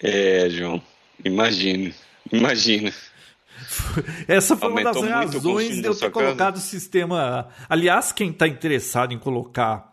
é, 0.00 0.48
João, 0.50 0.80
imagina, 1.24 1.92
imagina. 2.32 2.92
Essa 4.28 4.56
foi 4.56 4.68
Aumentou 4.68 5.02
uma 5.02 5.24
das 5.24 5.34
razões 5.34 5.82
de 5.82 5.84
eu 5.84 5.98
ter 5.98 6.12
colocado 6.12 6.58
o 6.58 6.60
sistema. 6.60 7.48
Aliás, 7.68 8.12
quem 8.12 8.30
está 8.30 8.46
interessado 8.46 9.12
em 9.12 9.18
colocar 9.18 9.92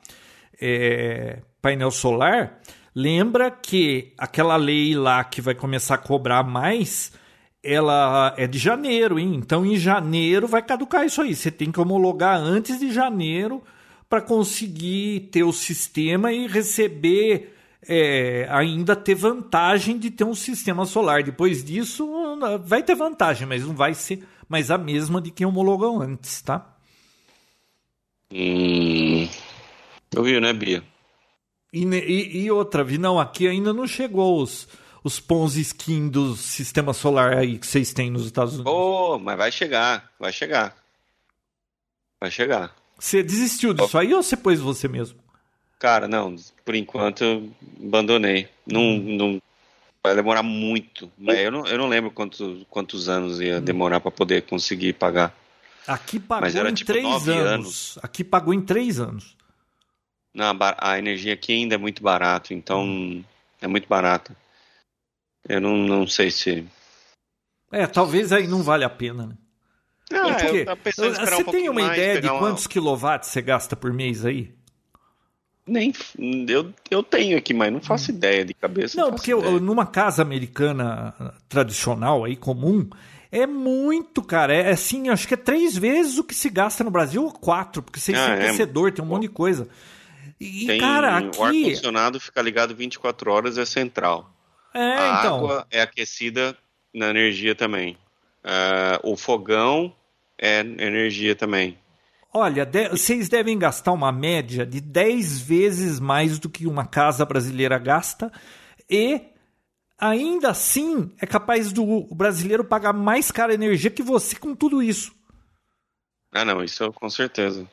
é, 0.62 1.40
painel 1.60 1.90
solar, 1.90 2.60
lembra 2.94 3.50
que 3.50 4.14
aquela 4.20 4.56
lei 4.56 4.94
lá 4.94 5.24
que 5.24 5.42
vai 5.42 5.56
começar 5.56 5.96
a 5.96 5.98
cobrar 5.98 6.44
mais 6.44 7.12
ela 7.64 8.34
é 8.38 8.46
de 8.46 8.60
janeiro, 8.60 9.18
hein? 9.18 9.36
Então 9.36 9.66
em 9.66 9.78
janeiro 9.78 10.48
vai 10.48 10.62
caducar 10.62 11.06
isso 11.06 11.22
aí. 11.22 11.34
Você 11.34 11.50
tem 11.50 11.72
que 11.72 11.80
homologar 11.80 12.38
antes 12.38 12.78
de 12.78 12.92
janeiro 12.92 13.64
para 14.10 14.22
conseguir 14.22 15.30
ter 15.32 15.44
o 15.44 15.54
sistema 15.54 16.32
e 16.34 16.46
receber 16.46 17.56
é, 17.88 18.46
ainda 18.50 18.96
ter 18.96 19.16
vantagem 19.16 19.98
de 19.98 20.12
ter 20.12 20.26
um 20.26 20.36
sistema 20.36 20.86
solar. 20.86 21.24
Depois 21.24 21.64
disso 21.64 22.08
vai 22.66 22.84
ter 22.84 22.96
vantagem, 22.96 23.48
mas 23.48 23.66
não 23.66 23.74
vai 23.74 23.94
ser 23.94 24.28
mais 24.50 24.70
a 24.70 24.78
mesma 24.78 25.22
de 25.22 25.32
quem 25.32 25.48
homologou 25.48 26.02
antes, 26.02 26.42
tá? 26.42 26.70
Hum, 28.32 29.28
ouviu, 30.16 30.42
né, 30.42 30.52
Bia? 30.52 30.84
E, 31.72 31.86
e, 31.86 32.44
e 32.44 32.52
outra, 32.52 32.84
vi, 32.84 32.98
não, 32.98 33.20
aqui 33.20 33.48
ainda 33.48 33.74
não 33.74 33.88
chegou 33.88 34.42
os 34.42 34.68
os 35.04 35.20
Ponzi 35.20 35.62
skin 35.62 36.08
do 36.08 36.36
sistema 36.36 36.94
solar 36.94 37.38
aí 37.38 37.60
que 37.60 37.68
vocês 37.68 37.94
têm 37.94 38.10
nos 38.10 38.26
Estados 38.26 38.54
Unidos. 38.54 38.72
Oh, 38.72 39.20
mas 39.20 39.38
vai 39.38 39.52
chegar, 39.52 40.10
vai 40.18 40.32
chegar. 40.32 40.76
Vai 42.20 42.32
chegar. 42.32 42.74
Você 42.98 43.22
desistiu 43.22 43.74
disso 43.74 43.98
oh. 43.98 44.00
aí 44.00 44.14
ou 44.14 44.24
você 44.24 44.38
pôs 44.38 44.60
você 44.60 44.88
mesmo? 44.88 45.20
Cara, 45.78 46.08
não, 46.08 46.36
por 46.64 46.74
enquanto 46.74 47.52
abandonei. 47.84 48.48
Não, 48.66 48.82
hum. 48.82 49.18
não 49.18 49.42
vai 50.02 50.16
demorar 50.16 50.42
muito. 50.42 51.12
Mas 51.18 51.40
eu 51.40 51.52
não, 51.52 51.68
eu 51.68 51.78
não 51.78 51.90
lembro 51.90 52.10
quantos, 52.10 52.66
quantos 52.70 53.10
anos 53.10 53.42
ia 53.42 53.58
hum. 53.58 53.62
demorar 53.62 54.00
para 54.00 54.10
poder 54.10 54.44
conseguir 54.44 54.94
pagar. 54.94 55.36
Aqui 55.86 56.18
pagou 56.18 56.48
era, 56.48 56.70
em 56.70 56.74
tipo, 56.74 56.94
três 56.94 57.06
anos. 57.06 57.28
anos. 57.28 58.00
Aqui 58.02 58.24
pagou 58.24 58.54
em 58.54 58.62
três 58.62 59.02
anos. 59.02 59.36
Não, 60.34 60.58
a 60.78 60.98
energia 60.98 61.34
aqui 61.34 61.52
ainda 61.52 61.76
é 61.76 61.78
muito 61.78 62.02
barato, 62.02 62.54
então 62.54 62.86
hum. 62.86 63.24
é 63.62 63.68
muito 63.68 63.88
barata. 63.90 64.34
Eu 65.48 65.62
não, 65.62 65.78
não 65.78 66.08
sei 66.08 66.32
se. 66.32 66.66
É, 67.72 67.88
talvez 67.88 68.32
aí 68.32 68.48
não 68.48 68.64
vale 68.64 68.84
a 68.84 68.90
pena, 68.90 69.28
né? 69.28 69.36
Não, 70.12 70.30
é 70.30 70.34
porque, 70.34 70.66
você 70.92 71.42
um 71.42 71.44
tem 71.46 71.70
uma 71.70 71.82
ideia 71.82 72.22
de 72.22 72.28
quantos 72.28 72.66
uma... 72.66 72.70
quilowatts 72.70 73.30
você 73.30 73.42
gasta 73.42 73.76
por 73.76 73.92
mês 73.92 74.26
aí? 74.26 74.54
Nem 75.66 75.94
eu, 76.48 76.74
eu 76.92 77.02
tenho 77.02 77.38
aqui, 77.38 77.54
mas 77.54 77.72
não 77.72 77.80
faço 77.80 78.12
hum. 78.12 78.16
ideia 78.16 78.44
de 78.44 78.54
cabeça. 78.54 78.98
Não, 78.98 79.08
não 79.08 79.16
porque 79.16 79.32
ideia. 79.32 79.60
numa 79.60 79.86
casa 79.86 80.22
americana 80.22 81.16
tradicional 81.48 82.26
aí 82.26 82.36
comum 82.36 82.88
é 83.32 83.48
muito, 83.48 84.22
cara. 84.22 84.54
É 84.54 84.72
assim, 84.72 85.10
acho 85.10 85.28
que 85.28 85.34
é 85.34 85.38
três 85.38 85.76
vezes 85.76 86.18
o 86.18 86.24
que 86.24 86.36
se 86.36 86.50
gasta 86.50 86.84
no 86.84 86.92
Brasil 86.92 87.24
ou 87.24 87.32
quatro, 87.32 87.82
porque 87.82 88.00
você 88.00 88.14
ah, 88.14 88.26
tem 88.26 88.34
é 88.34 88.38
aquecedor, 88.46 88.92
tem 88.92 89.04
um 89.04 89.08
monte 89.08 89.24
de 89.24 89.30
coisa. 89.30 89.68
E, 90.40 90.68
tem, 90.68 90.80
cara, 90.80 91.18
aqui... 91.18 91.40
O 91.40 91.44
ar-condicionado 91.44 92.20
fica 92.20 92.42
ligado 92.42 92.76
24 92.76 93.32
horas, 93.32 93.58
é 93.58 93.66
central. 93.66 94.33
É, 94.74 94.80
a 94.80 95.20
então. 95.20 95.38
água 95.38 95.68
é 95.70 95.82
aquecida 95.82 96.58
na 96.94 97.10
energia 97.10 97.56
também. 97.56 97.98
Uh, 98.44 99.12
o 99.12 99.16
fogão 99.16 99.96
é 100.38 100.60
energia 100.60 101.36
também. 101.36 101.78
Olha, 102.34 102.66
de, 102.66 102.90
vocês 102.90 103.30
devem 103.30 103.58
gastar 103.60 103.92
uma 103.92 104.12
média 104.12 104.66
de 104.66 104.82
10 104.82 105.40
vezes 105.40 106.00
mais 106.00 106.40
do 106.40 106.50
que 106.50 106.66
uma 106.66 106.86
casa 106.86 107.24
brasileira 107.26 107.78
gasta 107.78 108.32
e 108.90 109.22
ainda 110.00 110.50
assim 110.50 111.12
é 111.22 111.28
capaz 111.28 111.72
do 111.72 112.02
brasileiro 112.14 112.66
pagar 112.66 112.92
mais 112.92 113.30
cara 113.30 113.54
energia 113.54 113.92
que 113.92 114.02
você 114.02 114.36
com 114.36 114.56
tudo 114.56 114.82
isso. 114.82 115.14
Ah, 116.32 116.44
não, 116.44 116.64
isso 116.64 116.92
com 116.94 117.10
certeza. 117.10 117.68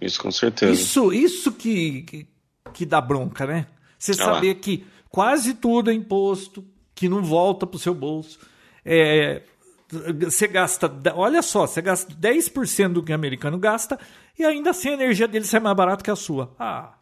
Isso 0.00 0.20
com 0.20 0.30
certeza. 0.30 0.72
Isso, 0.72 1.12
isso 1.12 1.52
que, 1.52 2.02
que, 2.02 2.28
que 2.74 2.84
dá 2.84 3.00
bronca, 3.00 3.46
né? 3.46 3.66
Você 3.98 4.12
ah 4.12 4.16
saber 4.16 4.54
lá. 4.54 4.60
que 4.60 4.86
quase 5.14 5.54
tudo 5.54 5.92
é 5.92 5.94
imposto, 5.94 6.64
que 6.92 7.08
não 7.08 7.22
volta 7.22 7.64
para 7.64 7.76
o 7.76 7.78
seu 7.78 7.94
bolso. 7.94 8.36
É, 8.84 9.42
você 9.88 10.48
gasta, 10.48 10.92
olha 11.14 11.40
só, 11.40 11.68
você 11.68 11.80
gasta 11.80 12.12
10% 12.12 12.94
do 12.94 13.00
que 13.00 13.12
o 13.12 13.14
americano 13.14 13.56
gasta 13.56 13.96
e 14.36 14.44
ainda 14.44 14.70
assim 14.70 14.88
a 14.88 14.94
energia 14.94 15.28
dele 15.28 15.44
sai 15.44 15.60
mais 15.60 15.76
barata 15.76 16.02
que 16.02 16.10
a 16.10 16.16
sua. 16.16 16.52
Ah. 16.58 16.94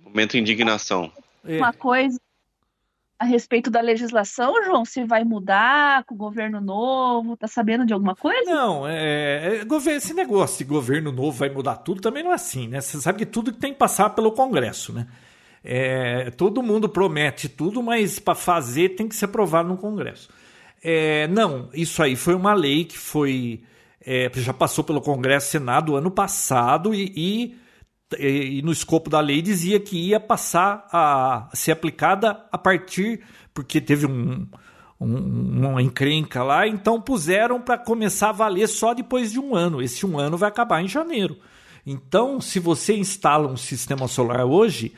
Momento 0.00 0.32
de 0.32 0.40
indignação. 0.40 1.12
É. 1.44 1.58
Uma 1.58 1.72
coisa 1.72 2.18
a 3.16 3.24
respeito 3.24 3.70
da 3.70 3.80
legislação, 3.80 4.64
João, 4.64 4.84
se 4.84 5.04
vai 5.04 5.22
mudar 5.22 6.02
com 6.06 6.16
o 6.16 6.18
governo 6.18 6.60
novo, 6.60 7.36
tá 7.36 7.46
sabendo 7.46 7.86
de 7.86 7.92
alguma 7.92 8.16
coisa? 8.16 8.50
Não, 8.50 8.84
é, 8.88 9.60
é, 9.60 9.92
esse 9.92 10.12
negócio 10.12 10.58
de 10.58 10.64
governo 10.64 11.12
novo 11.12 11.38
vai 11.38 11.50
mudar 11.50 11.76
tudo 11.76 12.00
também 12.00 12.24
não 12.24 12.32
é 12.32 12.34
assim, 12.34 12.66
né? 12.66 12.80
Você 12.80 13.00
sabe 13.00 13.18
que 13.18 13.26
tudo 13.26 13.52
tem 13.52 13.72
que 13.72 13.78
passar 13.78 14.10
pelo 14.10 14.32
Congresso, 14.32 14.92
né? 14.92 15.06
É, 15.64 16.30
todo 16.30 16.62
mundo 16.62 16.88
promete 16.88 17.48
tudo, 17.48 17.82
mas 17.82 18.18
para 18.18 18.34
fazer 18.34 18.90
tem 18.90 19.08
que 19.08 19.14
ser 19.14 19.26
aprovado 19.26 19.68
no 19.68 19.76
Congresso. 19.76 20.28
É, 20.82 21.28
não, 21.28 21.68
isso 21.72 22.02
aí 22.02 22.16
foi 22.16 22.34
uma 22.34 22.54
lei 22.54 22.84
que 22.84 22.98
foi 22.98 23.62
é, 24.04 24.30
já 24.34 24.52
passou 24.52 24.82
pelo 24.82 25.00
Congresso 25.00 25.46
e 25.46 25.50
Senado 25.52 25.94
ano 25.94 26.10
passado 26.10 26.92
e, 26.92 27.12
e, 28.18 28.58
e, 28.58 28.62
no 28.62 28.72
escopo 28.72 29.08
da 29.08 29.20
lei 29.20 29.40
dizia 29.40 29.78
que 29.78 29.96
ia 29.96 30.18
passar 30.18 30.88
a 30.92 31.48
ser 31.54 31.70
aplicada 31.70 32.44
a 32.50 32.58
partir 32.58 33.20
porque 33.54 33.80
teve 33.80 34.06
um, 34.06 34.46
um, 35.00 35.68
uma 35.68 35.82
encrenca 35.82 36.42
lá, 36.42 36.66
então 36.66 37.00
puseram 37.00 37.60
para 37.60 37.78
começar 37.78 38.30
a 38.30 38.32
valer 38.32 38.68
só 38.68 38.94
depois 38.94 39.30
de 39.30 39.38
um 39.38 39.54
ano. 39.54 39.82
Esse 39.82 40.06
um 40.06 40.18
ano 40.18 40.36
vai 40.36 40.48
acabar 40.48 40.82
em 40.82 40.88
janeiro. 40.88 41.38
Então, 41.84 42.40
se 42.40 42.60
você 42.60 42.96
instala 42.96 43.48
um 43.48 43.56
sistema 43.56 44.06
solar 44.06 44.44
hoje, 44.44 44.94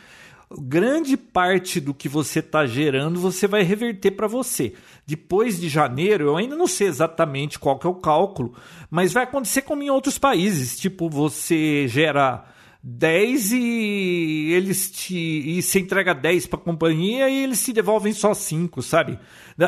grande 0.61 1.17
parte 1.17 1.81
do 1.81 1.95
que 1.95 2.09
você 2.09 2.39
está 2.39 2.67
gerando 2.67 3.21
você 3.21 3.47
vai 3.47 3.63
reverter 3.63 4.13
para 4.13 4.27
você. 4.27 4.75
Depois 5.07 5.61
de 5.61 5.69
janeiro, 5.69 6.25
eu 6.25 6.37
ainda 6.37 6.57
não 6.57 6.67
sei 6.67 6.87
exatamente 6.87 7.59
qual 7.59 7.79
que 7.79 7.87
é 7.87 7.91
o 7.91 7.95
cálculo, 7.95 8.55
mas 8.91 9.13
vai 9.13 9.25
acontecer 9.25 9.63
como 9.63 9.83
em 9.83 9.91
outros 9.91 10.19
países. 10.19 10.79
Tipo, 10.79 11.09
você 11.09 11.87
gera 11.89 12.45
10 12.83 13.53
e 13.53 14.53
eles 14.53 14.91
te. 14.91 15.17
e 15.17 15.63
você 15.63 15.81
entrega 15.81 16.15
10 16.15 16.47
para 16.47 16.59
a 16.59 16.63
companhia 16.63 17.29
e 17.31 17.45
eles 17.45 17.65
te 17.65 17.73
devolvem 17.73 18.13
só 18.13 18.35
5, 18.35 18.83
sabe? 18.83 19.19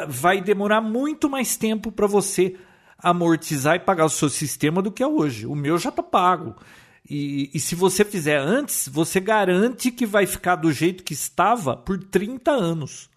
Vai 0.09 0.41
demorar 0.43 0.83
muito 0.83 1.31
mais 1.31 1.57
tempo 1.57 1.91
para 1.91 2.07
você 2.07 2.57
amortizar 2.99 3.77
e 3.77 3.81
pagar 3.81 4.05
o 4.05 4.11
seu 4.11 4.29
sistema 4.29 4.83
do 4.83 4.91
que 4.91 5.03
é 5.03 5.07
hoje. 5.07 5.47
O 5.47 5.55
meu 5.55 5.79
já 5.79 5.89
está 5.89 6.03
pago. 6.03 6.57
E, 7.09 7.51
e, 7.55 7.61
se 7.61 7.75
você 7.75 8.05
fizer 8.05 8.39
antes, 8.39 8.89
você 8.89 9.21
garante 9.21 9.93
que 9.93 10.05
vai 10.05 10.27
ficar 10.27 10.57
do 10.57 10.73
jeito 10.73 11.05
que 11.05 11.13
estava 11.13 11.77
por 11.77 12.03
30 12.03 12.51
anos. 12.51 13.09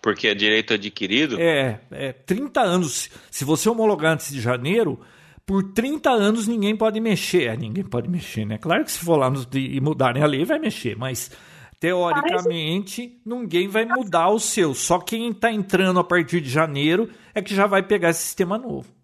Porque 0.00 0.28
é 0.28 0.34
direito 0.34 0.74
adquirido? 0.74 1.38
É, 1.40 1.80
é 1.90 2.12
30 2.12 2.60
anos. 2.60 3.10
Se 3.30 3.44
você 3.44 3.68
homologar 3.68 4.12
antes 4.12 4.32
de 4.32 4.40
janeiro, 4.40 5.00
por 5.44 5.72
30 5.72 6.08
anos 6.08 6.46
ninguém 6.46 6.76
pode 6.76 7.00
mexer. 7.00 7.48
É, 7.48 7.56
ninguém 7.56 7.84
pode 7.84 8.08
mexer, 8.08 8.44
né? 8.44 8.56
Claro 8.56 8.84
que 8.84 8.92
se 8.92 9.04
for 9.04 9.16
lá 9.16 9.28
no, 9.28 9.44
e 9.52 9.80
mudarem 9.80 10.22
a 10.22 10.26
lei, 10.26 10.44
vai 10.44 10.60
mexer, 10.60 10.96
mas 10.96 11.32
teoricamente 11.80 13.20
ninguém 13.26 13.66
vai 13.66 13.84
mudar 13.84 14.28
o 14.28 14.38
seu. 14.38 14.72
Só 14.72 15.00
quem 15.00 15.30
está 15.30 15.50
entrando 15.52 15.98
a 15.98 16.04
partir 16.04 16.40
de 16.40 16.48
janeiro 16.48 17.10
é 17.34 17.42
que 17.42 17.54
já 17.54 17.66
vai 17.66 17.82
pegar 17.82 18.10
esse 18.10 18.22
sistema 18.22 18.56
novo. 18.56 18.99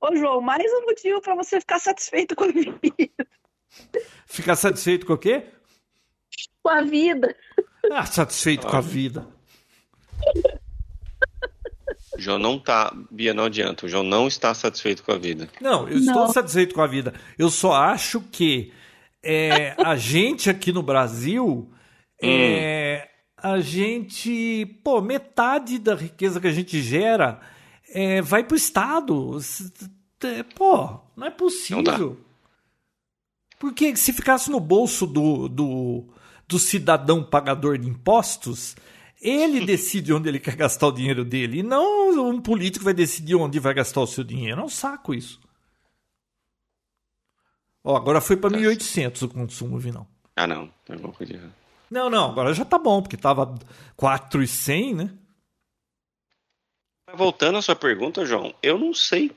Ô, 0.00 0.14
João, 0.14 0.40
mais 0.40 0.72
um 0.72 0.82
motivo 0.82 1.20
para 1.20 1.34
você 1.34 1.60
ficar 1.60 1.80
satisfeito 1.80 2.36
com 2.36 2.44
a 2.44 2.52
vida. 2.52 2.78
Ficar 4.26 4.54
satisfeito 4.54 5.04
com 5.04 5.14
o 5.14 5.18
quê? 5.18 5.46
Com 6.62 6.70
a 6.70 6.82
vida. 6.82 7.34
Ah, 7.90 8.06
satisfeito 8.06 8.66
ah. 8.66 8.70
com 8.70 8.76
a 8.76 8.80
vida. 8.80 9.26
João 12.16 12.38
não 12.38 12.58
tá. 12.60 12.94
Bia, 13.10 13.34
não 13.34 13.44
adianta. 13.44 13.86
O 13.86 13.88
João 13.88 14.04
não 14.04 14.28
está 14.28 14.54
satisfeito 14.54 15.02
com 15.02 15.12
a 15.12 15.18
vida. 15.18 15.48
Não, 15.60 15.88
eu 15.88 15.98
não. 16.00 16.06
estou 16.06 16.28
satisfeito 16.28 16.74
com 16.74 16.82
a 16.82 16.86
vida. 16.86 17.12
Eu 17.36 17.50
só 17.50 17.72
acho 17.72 18.20
que 18.20 18.72
é, 19.22 19.74
a 19.78 19.94
gente 19.98 20.48
aqui 20.48 20.72
no 20.72 20.82
Brasil. 20.82 21.72
É, 22.22 23.04
hum. 23.04 23.48
A 23.50 23.60
gente. 23.60 24.64
Pô, 24.84 25.00
metade 25.00 25.78
da 25.78 25.96
riqueza 25.96 26.40
que 26.40 26.46
a 26.46 26.52
gente 26.52 26.80
gera 26.80 27.40
é, 27.90 28.22
vai 28.22 28.44
pro 28.44 28.56
Estado. 28.56 29.38
Pô, 30.54 31.00
não 31.16 31.26
é 31.26 31.30
possível. 31.30 31.82
Não 31.82 32.16
Porque 33.58 33.96
se 33.96 34.12
ficasse 34.12 34.50
no 34.50 34.60
bolso 34.60 35.06
do, 35.06 35.48
do, 35.48 36.04
do 36.46 36.58
cidadão 36.58 37.22
pagador 37.22 37.78
de 37.78 37.88
impostos, 37.88 38.76
ele 39.20 39.64
decide 39.66 40.12
onde 40.12 40.28
ele 40.28 40.40
quer 40.40 40.56
gastar 40.56 40.88
o 40.88 40.92
dinheiro 40.92 41.24
dele. 41.24 41.60
E 41.60 41.62
não 41.62 42.28
um 42.28 42.40
político 42.40 42.84
vai 42.84 42.94
decidir 42.94 43.36
onde 43.36 43.58
vai 43.58 43.74
gastar 43.74 44.00
o 44.00 44.06
seu 44.06 44.24
dinheiro. 44.24 44.60
É 44.60 44.64
um 44.64 44.68
saco 44.68 45.14
isso. 45.14 45.40
Ó, 47.82 47.96
agora 47.96 48.20
foi 48.20 48.36
para 48.36 48.50
1.800 48.50 49.22
o 49.22 49.28
consumo, 49.28 49.78
Vinão. 49.78 50.06
Ah, 50.36 50.46
não. 50.46 50.68
Tem 50.84 50.94
alguma 50.94 51.12
coisa 51.12 51.32
errada. 51.32 51.54
Não, 51.90 52.10
não. 52.10 52.30
Agora 52.30 52.52
já 52.52 52.64
tá 52.64 52.78
bom, 52.78 53.00
porque 53.00 53.16
tava 53.16 53.54
4,100, 53.96 54.94
né? 54.94 55.10
Voltando 57.14 57.58
à 57.58 57.62
sua 57.62 57.76
pergunta, 57.76 58.24
João, 58.24 58.54
eu 58.62 58.78
não 58.78 58.92
sei. 58.92 59.30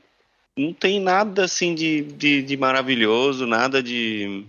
Não 0.58 0.74
tem 0.74 1.00
nada 1.00 1.46
assim 1.46 1.74
de, 1.74 2.02
de, 2.02 2.42
de 2.42 2.58
maravilhoso, 2.58 3.48
nada 3.48 3.82
de, 3.82 4.46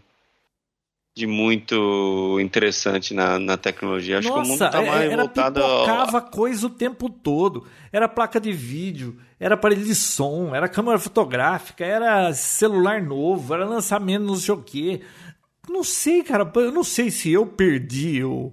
de 1.15 1.27
muito 1.27 2.39
interessante 2.41 3.15
na, 3.15 3.39
na 3.39 3.57
tecnologia. 3.57 4.19
Acho 4.19 4.29
Nossa, 4.29 4.41
que 4.41 4.47
o 4.47 4.51
mundo 4.51 4.65
está 4.65 4.83
mais 4.83 5.11
era 5.11 5.23
voltado. 5.23 5.61
Era 5.61 6.21
coisa 6.21 6.67
o 6.67 6.71
tempo 6.71 7.09
todo. 7.09 7.67
Era 7.93 8.09
placa 8.09 8.41
de 8.41 8.53
vídeo, 8.53 9.17
era 9.39 9.55
aparelho 9.55 9.85
de 9.85 9.95
som, 9.95 10.55
era 10.55 10.69
câmera 10.69 10.99
fotográfica, 10.99 11.85
era 11.85 12.33
celular 12.35 13.01
novo, 13.01 13.55
era 13.55 13.65
lançamento 13.65 14.25
não 14.25 14.37
sei 14.37 14.55
o 14.55 14.63
quê. 14.63 15.01
Não 15.69 15.85
sei, 15.85 16.25
cara. 16.25 16.51
Eu 16.57 16.73
não 16.73 16.83
sei 16.83 17.11
se 17.11 17.31
eu 17.31 17.47
perdi 17.47 18.25
o 18.25 18.53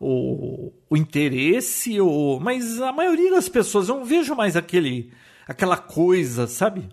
o, 0.00 0.72
o 0.88 0.96
interesse, 0.96 2.00
o, 2.00 2.40
mas 2.40 2.80
a 2.80 2.90
maioria 2.90 3.30
das 3.30 3.50
pessoas, 3.50 3.88
eu 3.88 3.96
não 3.96 4.04
vejo 4.04 4.34
mais 4.34 4.56
aquele, 4.56 5.12
aquela 5.46 5.76
coisa, 5.76 6.46
sabe? 6.46 6.88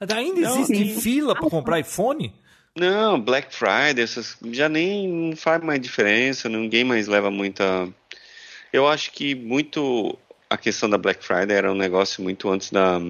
Ainda 0.00 0.40
não, 0.40 0.60
existe 0.60 0.94
sim. 0.94 1.00
fila 1.00 1.34
para 1.34 1.50
comprar 1.50 1.78
iPhone? 1.78 2.32
Não, 2.74 3.20
Black 3.20 3.54
Friday, 3.54 4.02
essas, 4.02 4.36
já 4.50 4.68
nem 4.68 5.34
faz 5.36 5.62
mais 5.62 5.80
diferença, 5.80 6.48
ninguém 6.48 6.84
mais 6.84 7.06
leva 7.06 7.30
muita. 7.30 7.88
Eu 8.72 8.86
acho 8.86 9.12
que 9.12 9.34
muito 9.34 10.16
a 10.48 10.56
questão 10.56 10.88
da 10.88 10.96
Black 10.96 11.22
Friday 11.24 11.56
era 11.56 11.70
um 11.70 11.76
negócio 11.76 12.22
muito 12.22 12.48
antes 12.48 12.70
da. 12.70 13.00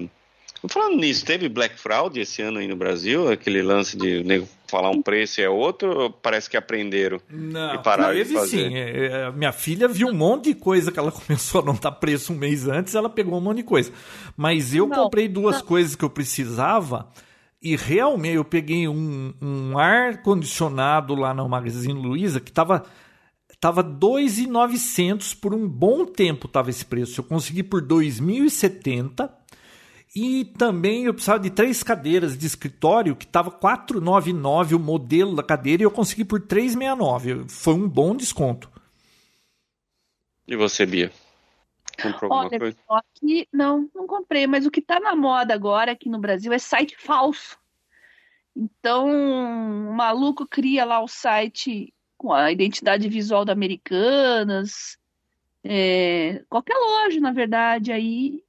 Falando 0.68 0.96
nisso, 0.96 1.24
teve 1.24 1.48
Black 1.48 1.78
Fraud 1.78 2.18
esse 2.18 2.42
ano 2.42 2.58
aí 2.58 2.66
no 2.66 2.74
Brasil? 2.74 3.30
Aquele 3.30 3.62
lance 3.62 3.96
de 3.96 4.24
nego 4.24 4.48
falar 4.68 4.90
um 4.90 5.02
preço 5.02 5.40
é 5.40 5.48
outro, 5.48 6.10
parece 6.22 6.48
que 6.48 6.56
aprenderam 6.56 7.18
não, 7.30 7.74
e 7.74 7.82
pararam 7.82 8.14
teve, 8.14 8.30
de 8.30 8.34
fazer? 8.34 8.68
sim. 8.68 8.74
É, 8.74 9.06
é, 9.06 9.32
minha 9.32 9.52
filha 9.52 9.88
viu 9.88 10.08
um 10.08 10.14
monte 10.14 10.52
de 10.52 10.54
coisa 10.54 10.92
que 10.92 10.98
ela 10.98 11.10
começou 11.12 11.60
a 11.60 11.64
notar 11.64 11.92
preço 11.98 12.32
um 12.32 12.36
mês 12.36 12.68
antes, 12.68 12.94
ela 12.94 13.08
pegou 13.08 13.38
um 13.38 13.40
monte 13.40 13.58
de 13.58 13.62
coisa. 13.64 13.92
Mas 14.36 14.74
eu 14.74 14.86
não, 14.86 15.04
comprei 15.04 15.28
duas 15.28 15.56
não. 15.56 15.64
coisas 15.64 15.96
que 15.96 16.04
eu 16.04 16.10
precisava 16.10 17.08
e 17.60 17.76
realmente 17.76 18.36
eu 18.36 18.44
peguei 18.44 18.86
um, 18.86 19.34
um 19.40 19.78
ar-condicionado 19.78 21.14
lá 21.14 21.34
no 21.34 21.48
Magazine 21.48 22.00
Luiza 22.00 22.40
que 22.40 22.50
estava 22.50 22.84
tava 23.60 23.82
2.900 23.82 25.36
por 25.40 25.52
um 25.52 25.68
bom 25.68 26.04
tempo 26.04 26.46
tava 26.46 26.70
esse 26.70 26.84
preço. 26.84 27.20
Eu 27.20 27.24
consegui 27.24 27.62
por 27.62 27.82
2.070 27.82 29.37
e 30.20 30.44
também 30.44 31.04
eu 31.04 31.14
precisava 31.14 31.38
de 31.38 31.48
três 31.48 31.82
cadeiras 31.82 32.36
de 32.36 32.44
escritório, 32.44 33.14
que 33.14 33.24
estava 33.24 33.52
499 33.52 34.74
o 34.74 34.78
modelo 34.78 35.36
da 35.36 35.42
cadeira, 35.44 35.82
e 35.82 35.84
eu 35.84 35.90
consegui 35.90 36.24
por 36.24 36.40
369. 36.40 37.48
Foi 37.48 37.74
um 37.74 37.88
bom 37.88 38.16
desconto. 38.16 38.68
E 40.46 40.56
você, 40.56 40.84
Bia? 40.84 41.12
Comprou 42.02 42.32
alguma 42.32 42.48
Olha, 42.48 42.58
coisa? 42.58 42.76
Aqui, 42.90 43.48
não, 43.52 43.88
não 43.94 44.06
comprei, 44.08 44.46
mas 44.48 44.66
o 44.66 44.70
que 44.70 44.80
está 44.80 44.98
na 44.98 45.14
moda 45.14 45.54
agora 45.54 45.92
aqui 45.92 46.08
no 46.08 46.18
Brasil 46.18 46.52
é 46.52 46.58
site 46.58 46.96
falso. 46.98 47.56
Então, 48.56 49.08
o 49.08 49.92
maluco 49.92 50.46
cria 50.48 50.84
lá 50.84 51.00
o 51.00 51.06
site 51.06 51.94
com 52.16 52.32
a 52.32 52.50
identidade 52.50 53.08
visual 53.08 53.44
da 53.44 53.52
Americanas, 53.52 54.98
é, 55.62 56.42
qualquer 56.48 56.74
loja, 56.74 57.20
na 57.20 57.30
verdade, 57.30 57.92
aí 57.92 58.42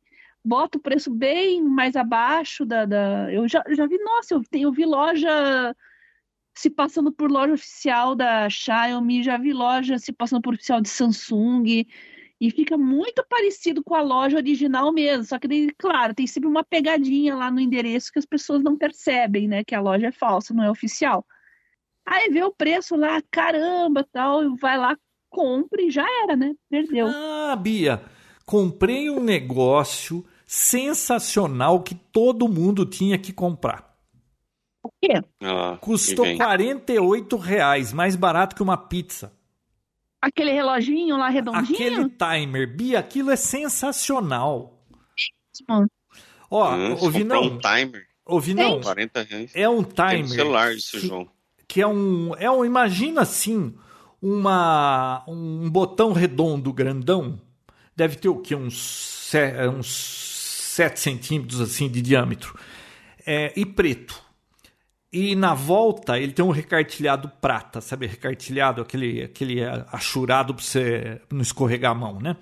bota 0.50 0.80
o 0.80 0.82
preço 0.82 1.12
bem 1.12 1.62
mais 1.62 1.96
abaixo 1.96 2.66
da. 2.66 2.84
da... 2.84 3.32
Eu 3.32 3.48
já, 3.48 3.64
já 3.70 3.86
vi, 3.86 4.00
nossa, 4.00 4.34
eu, 4.34 4.42
eu 4.52 4.72
vi 4.72 4.84
loja 4.84 5.76
se 6.58 6.72
passando 6.72 7.12
por 7.12 7.32
loja 7.32 7.54
oficial 7.54 8.16
da 8.16 8.50
Xiaomi, 8.50 9.22
já 9.22 9.38
vi 9.38 9.54
loja 9.54 10.00
se 10.00 10.12
passando 10.12 10.42
por 10.42 10.56
oficial 10.56 10.82
de 10.82 10.90
Samsung. 10.90 11.86
E 12.42 12.52
fica 12.52 12.78
muito 12.78 13.24
parecido 13.30 13.84
com 13.84 13.94
a 13.94 14.02
loja 14.02 14.38
original 14.38 14.94
mesmo. 14.94 15.26
Só 15.26 15.38
que, 15.38 15.72
claro, 15.78 16.16
tem 16.16 16.26
sempre 16.26 16.50
uma 16.50 16.64
pegadinha 16.64 17.36
lá 17.36 17.52
no 17.52 17.60
endereço 17.60 18.12
que 18.12 18.20
as 18.20 18.26
pessoas 18.26 18.64
não 18.64 18.78
percebem, 18.78 19.48
né? 19.48 19.64
Que 19.64 19.76
a 19.76 19.82
loja 19.82 20.08
é 20.08 20.12
falsa, 20.12 20.54
não 20.54 20.64
é 20.64 20.72
oficial. 20.72 21.26
Aí 22.06 22.30
vê 22.30 22.42
o 22.42 22.52
preço 22.52 22.96
lá, 22.96 23.22
caramba, 23.30 24.08
tal, 24.12 24.56
vai 24.56 24.78
lá, 24.78 24.98
compra 25.30 25.82
e 25.82 25.92
já 25.92 26.06
era, 26.24 26.36
né? 26.36 26.56
Perdeu. 26.70 27.08
Ah, 27.08 27.58
Bia, 27.58 28.02
comprei 28.46 29.10
um 29.10 29.20
negócio 29.20 30.26
sensacional 30.50 31.84
que 31.84 31.94
todo 31.94 32.50
mundo 32.50 32.84
tinha 32.84 33.20
que 33.20 33.32
comprar. 33.32 33.96
O 34.82 34.90
quê? 35.00 35.22
Ah, 35.44 35.78
Custou 35.80 36.26
48 36.36 37.38
reais, 37.38 37.94
mais 37.94 38.16
barato 38.16 38.56
que 38.56 38.64
uma 38.64 38.76
pizza. 38.76 39.32
Aquele 40.20 40.52
reloginho 40.52 41.18
lá 41.18 41.30
redondinho? 41.30 41.76
Aquele 41.76 42.10
timer, 42.10 42.76
Bia, 42.76 42.98
aquilo 42.98 43.30
é 43.30 43.36
sensacional. 43.36 44.84
Ó, 46.50 46.74
hum, 46.74 46.98
ouvi 47.00 47.24
não. 47.24 47.44
um 47.44 47.60
timer? 47.60 48.08
Ouvi 48.26 48.56
não. 48.56 48.82
40 48.82 49.22
reais. 49.22 49.52
É 49.54 49.70
um 49.70 49.84
timer. 49.84 50.10
Tem 50.10 50.24
um 50.24 50.28
celular 50.30 50.74
disso, 50.74 51.00
que, 51.00 51.08
João. 51.08 51.30
Que 51.68 51.82
é 51.82 51.88
um, 51.88 52.36
é 52.38 52.50
um, 52.50 52.66
imagina 52.66 53.22
assim, 53.22 53.76
uma, 54.20 55.24
um 55.28 55.70
botão 55.70 56.12
redondo 56.12 56.74
grandão. 56.74 57.40
Deve 57.96 58.16
ter 58.16 58.30
o 58.30 58.40
quê? 58.40 58.56
Uns, 58.56 59.32
uns 59.78 60.29
7 60.80 60.98
centímetros 60.98 61.60
assim 61.60 61.90
de 61.90 62.02
diâmetro. 62.02 62.58
É, 63.26 63.52
e 63.54 63.66
preto. 63.66 64.24
E 65.12 65.36
na 65.36 65.54
volta 65.54 66.18
ele 66.18 66.32
tem 66.32 66.46
um 66.46 66.52
recartilhado 66.52 67.30
prata, 67.42 67.82
sabe? 67.82 68.08
Recartilhado, 68.08 68.82
aquele, 68.82 69.24
aquele 69.24 69.62
achurado 69.92 70.54
para 70.54 70.64
você 70.64 71.22
não 71.30 71.42
escorregar 71.42 71.92
a 71.92 71.96
mão, 71.96 72.22
né? 72.22 72.38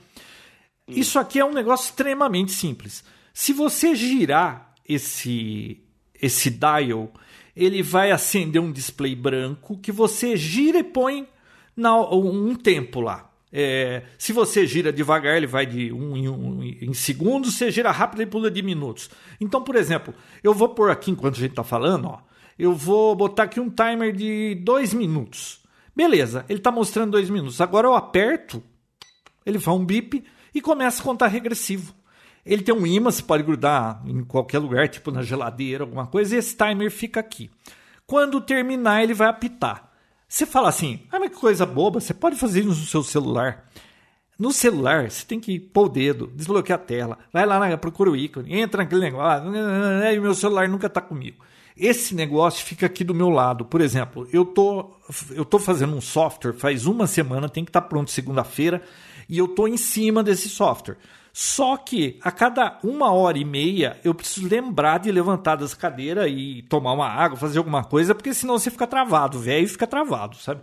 Isso 0.88 1.18
aqui 1.18 1.40
é 1.40 1.46
um 1.46 1.54
negócio 1.54 1.86
extremamente 1.86 2.52
simples. 2.52 3.04
Se 3.34 3.54
você 3.54 3.96
girar 3.96 4.76
esse, 4.88 5.82
esse 6.22 6.52
dial, 6.52 7.12
ele 7.56 7.82
vai 7.82 8.12
acender 8.12 8.62
um 8.62 8.72
display 8.72 9.16
branco 9.16 9.80
que 9.80 9.92
você 9.92 10.38
gira 10.38 10.78
e 10.78 10.84
põe 10.84 11.28
na, 11.76 12.00
um 12.12 12.54
tempo 12.54 13.02
lá. 13.02 13.27
É, 13.52 14.04
se 14.18 14.34
você 14.34 14.68
gira 14.68 14.92
devagar, 14.92 15.38
ele 15.38 15.48
vai 15.48 15.66
de 15.66 15.92
um 15.92 16.18
em, 16.18 16.28
um 16.30 16.64
em 16.64 16.94
segundos. 16.94 17.56
Se 17.56 17.72
gira 17.72 17.92
rápido, 17.92 18.22
ele 18.22 18.32
pula 18.32 18.52
de 18.52 18.62
minutos. 18.62 19.10
Então, 19.40 19.64
por 19.64 19.76
exemplo, 19.76 20.14
eu 20.44 20.54
vou 20.54 20.70
por 20.70 20.90
aqui 20.90 21.12
enquanto 21.12 21.36
a 21.36 21.40
gente 21.40 21.52
está 21.52 21.64
falando, 21.64 22.08
ó 22.08 22.28
eu 22.58 22.74
vou 22.74 23.16
botar 23.16 23.44
aqui 23.44 23.60
um 23.60 23.70
timer 23.70 24.14
de 24.14 24.56
dois 24.56 24.94
minutos. 24.94 25.62
Beleza, 25.96 26.46
ele 26.50 26.60
está 26.60 26.72
mostrando 26.72 27.12
dois 27.12 27.30
minutos. 27.30 27.62
Agora 27.62 27.88
eu 27.88 27.94
aperto, 27.94 28.64
ele 29.46 29.60
faz 29.60 29.78
um 29.78 29.86
bip 29.86 30.24
e 30.54 30.62
começa 30.62 31.02
a 31.02 31.06
contar 31.06 31.28
regressivo. 31.28 31.94
Ele 32.46 32.64
tem 32.64 32.74
um 32.74 32.88
imã, 32.88 33.12
você 33.12 33.22
pode 33.22 33.44
grudar 33.44 34.02
em 34.06 34.24
qualquer 34.24 34.60
lugar, 34.60 34.88
tipo 34.88 35.12
na 35.12 35.22
geladeira, 35.22 35.84
alguma 35.84 36.08
coisa, 36.08 36.36
e 36.36 36.40
esse 36.40 36.56
timer 36.56 36.90
fica 36.90 37.20
aqui. 37.20 37.52
Quando 38.06 38.40
terminar, 38.40 39.04
ele 39.04 39.14
vai 39.14 39.28
apitar. 39.28 39.87
Você 40.28 40.46
fala 40.46 40.70
assim, 40.70 41.02
ah, 41.12 41.20
mas 41.20 41.30
que 41.30 41.38
coisa 41.38 41.66
boba, 41.66 42.00
você 42.00 42.14
pode 42.14 42.36
fazer 42.36 42.60
isso 42.60 42.70
no 42.70 42.76
seu 42.76 43.04
celular. 43.04 43.66
No 44.38 44.52
celular, 44.52 45.10
você 45.10 45.26
tem 45.26 45.40
que 45.40 45.60
pôr 45.60 45.86
o 45.86 45.90
dedo, 45.90 46.28
desbloquear 46.36 46.80
a 46.80 46.84
tela, 46.84 47.18
vai 47.34 47.46
lá, 47.46 47.76
procura 47.78 48.12
o 48.12 48.16
ícone, 48.16 48.60
entra 48.60 48.84
naquele 48.84 49.02
negócio, 49.02 49.50
e 49.56 50.20
meu 50.20 50.36
celular 50.36 50.68
nunca 50.68 50.88
está 50.88 51.02
comigo. 51.02 51.44
Esse 51.76 52.14
negócio 52.14 52.66
fica 52.66 52.86
aqui 52.88 53.04
do 53.04 53.14
meu 53.14 53.30
lado. 53.30 53.64
Por 53.64 53.82
exemplo, 53.82 54.28
eu 54.34 54.44
tô, 54.44 54.92
eu 55.32 55.46
tô 55.46 55.60
fazendo 55.60 55.96
um 55.96 56.02
software 56.02 56.54
faz 56.54 56.86
uma 56.86 57.08
semana, 57.08 57.48
tem 57.48 57.64
que 57.64 57.70
estar 57.70 57.82
tá 57.82 57.88
pronto 57.88 58.12
segunda-feira, 58.12 58.82
e 59.30 59.38
eu 59.38 59.48
tô 59.48 59.68
em 59.68 59.78
cima 59.78 60.24
desse 60.24 60.50
software. 60.50 60.98
Só 61.40 61.78
que 61.78 62.18
a 62.24 62.32
cada 62.32 62.80
uma 62.84 63.12
hora 63.12 63.38
e 63.38 63.46
meia 63.46 64.00
eu 64.04 64.16
preciso 64.16 64.48
lembrar 64.48 64.98
de 64.98 65.12
levantar 65.12 65.56
das 65.56 65.76
cadeiras 65.76 66.28
e 66.32 66.66
tomar 66.68 66.94
uma 66.94 67.08
água, 67.08 67.38
fazer 67.38 67.60
alguma 67.60 67.84
coisa, 67.84 68.16
porque 68.16 68.34
senão 68.34 68.58
você 68.58 68.72
fica 68.72 68.88
travado, 68.88 69.38
velho 69.38 69.70
fica 69.70 69.86
travado, 69.86 70.36
sabe? 70.38 70.62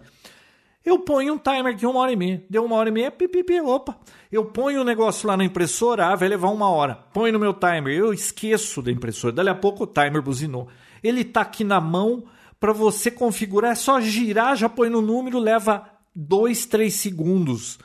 Eu 0.85 0.99
ponho 0.99 1.35
um 1.35 1.39
timer 1.39 1.77
de 1.77 1.87
uma 1.87 2.01
hora 2.01 2.11
e 2.11 2.17
meia. 2.17 2.43
Deu 2.51 2.65
uma 2.65 2.75
hora 2.75 2.89
e 2.89 2.93
meia, 2.93 3.09
pipipi, 3.13 3.61
opa. 3.61 3.97
Eu 4.33 4.47
ponho 4.47 4.81
o 4.81 4.85
negócio 4.85 5.29
lá 5.29 5.37
na 5.37 5.45
impressora, 5.45 6.09
ah, 6.09 6.17
vai 6.17 6.29
levar 6.29 6.49
uma 6.49 6.69
hora. 6.69 6.97
Põe 7.13 7.31
no 7.31 7.39
meu 7.39 7.55
timer, 7.55 7.97
eu 7.97 8.13
esqueço 8.13 8.83
da 8.83 8.91
impressora. 8.91 9.33
Dali 9.33 9.51
a 9.51 9.55
pouco 9.55 9.85
o 9.85 9.87
timer 9.87 10.23
buzinou. 10.23 10.67
Ele 11.05 11.21
está 11.21 11.43
aqui 11.43 11.63
na 11.63 11.81
mão 11.81 12.25
para 12.59 12.73
você 12.73 13.13
configurar. 13.13 13.71
É 13.71 13.77
só 13.77 14.01
girar, 14.01 14.57
já 14.57 14.69
põe 14.69 14.89
no 14.89 15.01
número, 15.01 15.39
leva 15.39 15.89
dois, 16.13 16.67
três 16.67 16.95
segundos. 16.95 17.79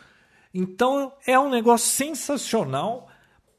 Então 0.53 1.13
é 1.25 1.39
um 1.39 1.49
negócio 1.49 1.89
sensacional 1.89 3.07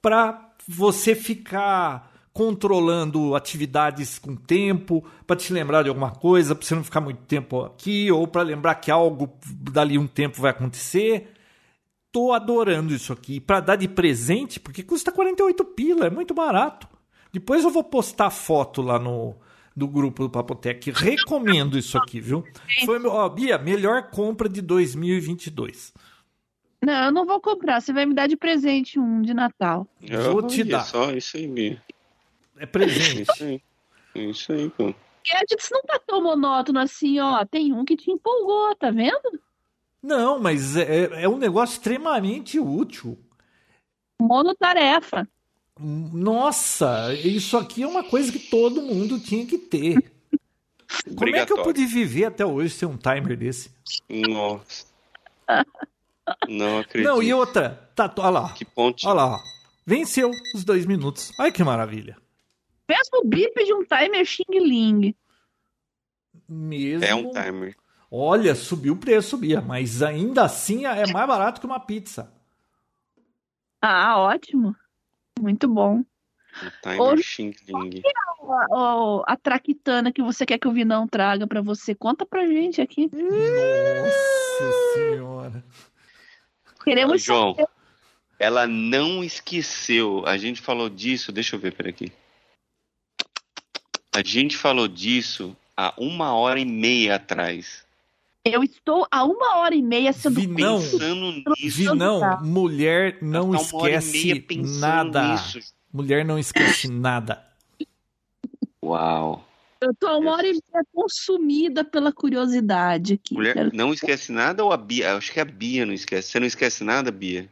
para 0.02 0.52
você 0.66 1.14
ficar 1.14 2.10
controlando 2.32 3.34
atividades 3.34 4.18
com 4.18 4.36
tempo, 4.36 5.04
para 5.26 5.36
te 5.36 5.52
lembrar 5.52 5.82
de 5.82 5.88
alguma 5.88 6.10
coisa, 6.10 6.54
para 6.54 6.66
você 6.66 6.74
não 6.74 6.84
ficar 6.84 7.00
muito 7.00 7.22
tempo 7.22 7.62
aqui, 7.62 8.10
ou 8.10 8.26
para 8.26 8.42
lembrar 8.42 8.76
que 8.76 8.90
algo 8.90 9.36
dali 9.46 9.98
um 9.98 10.06
tempo 10.06 10.40
vai 10.40 10.52
acontecer. 10.52 11.32
Tô 12.12 12.32
adorando 12.32 12.94
isso 12.94 13.12
aqui. 13.12 13.40
Para 13.40 13.60
dar 13.60 13.76
de 13.76 13.88
presente, 13.88 14.58
porque 14.58 14.82
custa 14.82 15.12
48 15.12 15.64
pila, 15.64 16.06
é 16.06 16.10
muito 16.10 16.34
barato. 16.34 16.88
Depois 17.32 17.64
eu 17.64 17.70
vou 17.70 17.84
postar 17.84 18.30
foto 18.30 18.82
lá 18.82 18.98
no, 18.98 19.36
do 19.76 19.86
grupo 19.86 20.22
do 20.22 20.30
Papotec. 20.30 20.90
Recomendo 20.90 21.78
isso 21.78 21.96
aqui, 21.96 22.20
viu? 22.20 22.44
Foi, 22.84 23.04
ó, 23.06 23.28
Bia, 23.28 23.58
melhor 23.58 24.10
compra 24.10 24.48
de 24.48 24.60
2022. 24.60 25.92
Não, 26.82 27.05
eu 27.05 27.12
não 27.12 27.27
vou 27.27 27.40
comprar. 27.40 27.81
Você 27.81 27.93
vai 27.93 28.07
me 28.07 28.15
dar 28.15 28.27
de 28.27 28.36
presente 28.36 28.98
um 28.98 29.20
de 29.20 29.35
Natal. 29.35 29.86
Eu 30.02 30.32
vou 30.32 30.47
te 30.47 30.65
dar. 30.65 30.85
Só 30.85 31.12
isso 31.12 31.36
aí, 31.36 31.47
Bia. 31.47 31.82
É 32.59 32.66
presente. 32.66 33.23
isso 33.23 33.44
aí. 33.44 33.62
Isso 34.15 34.52
aí, 34.52 34.70
pô. 34.70 34.94
Gadgets 35.27 35.69
não 35.70 35.82
tá 35.82 36.01
tão 36.05 36.23
monótono 36.23 36.78
assim, 36.81 37.20
ó. 37.20 37.44
Tem 37.44 37.73
um 37.73 37.85
que 37.85 37.97
te 37.97 38.11
empolgou, 38.11 38.74
tá 38.74 38.90
vendo? 38.90 39.40
Não, 40.02 40.39
mas 40.39 40.77
é, 40.77 41.23
é 41.23 41.28
um 41.28 41.36
negócio 41.36 41.74
extremamente 41.74 42.59
útil. 42.59 43.19
Monotarefa. 44.20 45.28
Nossa, 45.78 47.15
isso 47.15 47.57
aqui 47.57 47.82
é 47.82 47.86
uma 47.86 48.05
coisa 48.05 48.32
que 48.32 48.39
todo 48.39 48.82
mundo 48.82 49.19
tinha 49.19 49.47
que 49.47 49.59
ter. 49.59 50.12
Como 51.16 51.35
é 51.35 51.47
que 51.47 51.52
eu 51.52 51.62
pude 51.62 51.86
viver 51.86 52.24
até 52.27 52.44
hoje 52.44 52.74
sem 52.74 52.89
um 52.89 52.97
timer 52.97 53.36
desse? 53.36 53.70
Nossa. 54.09 54.86
Não 56.48 56.78
acredito. 56.78 57.09
Não, 57.09 57.23
e 57.23 57.32
outra. 57.32 57.90
Tá, 57.94 58.12
olha 58.19 58.31
lá. 58.31 58.52
Que 58.52 58.65
ponte. 58.65 59.07
Olha 59.07 59.15
lá. 59.15 59.39
Venceu 59.86 60.31
os 60.55 60.65
dois 60.65 60.86
minutos. 60.86 61.32
Olha 61.39 61.52
que 61.52 61.65
maravilha. 61.65 62.16
Mesmo 62.89 63.24
bip 63.24 63.65
de 63.65 63.73
um 63.73 63.85
timer 63.85 64.24
Xing 64.24 64.59
Ling. 64.59 65.15
Mesmo. 66.48 67.05
É 67.05 67.15
um 67.15 67.31
timer. 67.31 67.77
Olha, 68.11 68.55
subiu 68.57 68.94
o 68.94 68.97
preço, 68.97 69.36
Bia, 69.36 69.61
mas 69.61 70.02
ainda 70.02 70.44
assim 70.44 70.85
é 70.85 71.07
mais 71.12 71.27
barato 71.27 71.61
que 71.61 71.66
uma 71.66 71.78
pizza. 71.78 72.32
Ah, 73.81 74.19
ótimo. 74.19 74.74
Muito 75.39 75.69
bom. 75.69 76.02
Timer 76.82 77.23
Xing 77.23 77.55
Ling. 77.69 78.02
A, 78.44 78.66
a, 78.77 79.23
a 79.28 79.36
traquitana 79.36 80.12
que 80.12 80.23
você 80.23 80.44
quer 80.44 80.59
que 80.59 80.66
o 80.66 80.73
Vinão 80.73 81.07
traga 81.07 81.47
para 81.47 81.62
você? 81.62 81.94
Conta 81.94 82.27
pra 82.27 82.47
gente 82.47 82.81
aqui. 82.81 83.09
Nossa 83.12 84.94
senhora. 84.94 85.65
Queremos 86.82 87.23
João, 87.23 87.55
saber. 87.55 87.69
ela 88.39 88.66
não 88.66 89.23
esqueceu. 89.23 90.24
A 90.27 90.36
gente 90.36 90.61
falou 90.61 90.89
disso. 90.89 91.31
Deixa 91.32 91.57
eu 91.57 91.61
ver, 91.61 91.74
peraí. 91.74 92.12
A 94.15 94.23
gente 94.24 94.57
falou 94.57 94.89
disso 94.89 95.57
há 95.77 95.94
uma 95.97 96.35
hora 96.35 96.59
e 96.59 96.65
meia 96.65 97.16
atrás. 97.16 97.85
Eu 98.44 98.65
estou 98.65 99.07
há 99.11 99.23
uma 99.24 99.57
hora 99.59 99.74
e 99.74 99.82
meia 99.82 100.12
sendo 100.12 100.40
Vinão, 100.40 100.81
pensando 100.81 101.32
nisso. 101.32 101.77
Vinão, 101.77 102.40
mulher 102.43 103.19
não 103.20 103.55
esquece 103.55 104.47
nada. 104.78 105.32
Nisso. 105.32 105.74
Mulher 105.93 106.24
não 106.24 106.39
esquece 106.39 106.89
nada. 106.89 107.44
Uau. 108.82 109.44
Eu 109.81 109.94
tô 109.94 110.19
uma 110.19 110.32
hora 110.32 110.47
e 110.47 110.52
meia 110.52 110.85
consumida 110.93 111.82
pela 111.82 112.12
curiosidade 112.12 113.15
aqui. 113.15 113.35
Mulher 113.35 113.73
não 113.73 113.94
esquece 113.94 114.31
nada 114.31 114.62
ou 114.62 114.73
a 114.73 114.77
Bia? 114.77 115.16
Acho 115.16 115.32
que 115.32 115.40
a 115.40 115.44
Bia 115.44 115.86
não 115.86 115.94
esquece. 115.94 116.31
Você 116.31 116.40
não 116.40 116.47
esquece 116.47 116.85
nada, 116.85 117.11
Bia? 117.11 117.48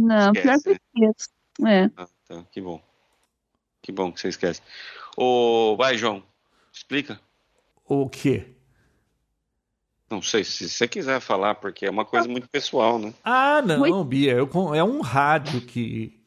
Não, 0.00 0.32
esquece, 0.32 0.64
pior 0.64 0.78
que 0.94 1.00
né? 1.00 1.10
esqueço. 1.12 1.30
É. 1.66 1.90
Ah, 1.96 2.08
tá. 2.26 2.44
Que 2.50 2.60
bom. 2.60 2.80
Que 3.82 3.92
bom 3.92 4.10
que 4.10 4.20
você 4.20 4.28
esquece. 4.28 4.62
Ô, 5.16 5.76
vai, 5.76 5.98
João. 5.98 6.22
Explica. 6.72 7.20
O 7.86 8.08
quê? 8.08 8.46
Não 10.10 10.22
sei 10.22 10.44
se 10.44 10.68
você 10.68 10.88
quiser 10.88 11.20
falar, 11.20 11.56
porque 11.56 11.84
é 11.84 11.90
uma 11.90 12.04
coisa 12.04 12.28
muito 12.28 12.48
pessoal, 12.48 12.98
né? 12.98 13.12
Ah, 13.22 13.60
não, 13.60 14.04
Bia. 14.04 14.32
Eu, 14.32 14.48
é 14.74 14.82
um 14.82 15.00
rádio 15.00 15.60
que. 15.60 16.18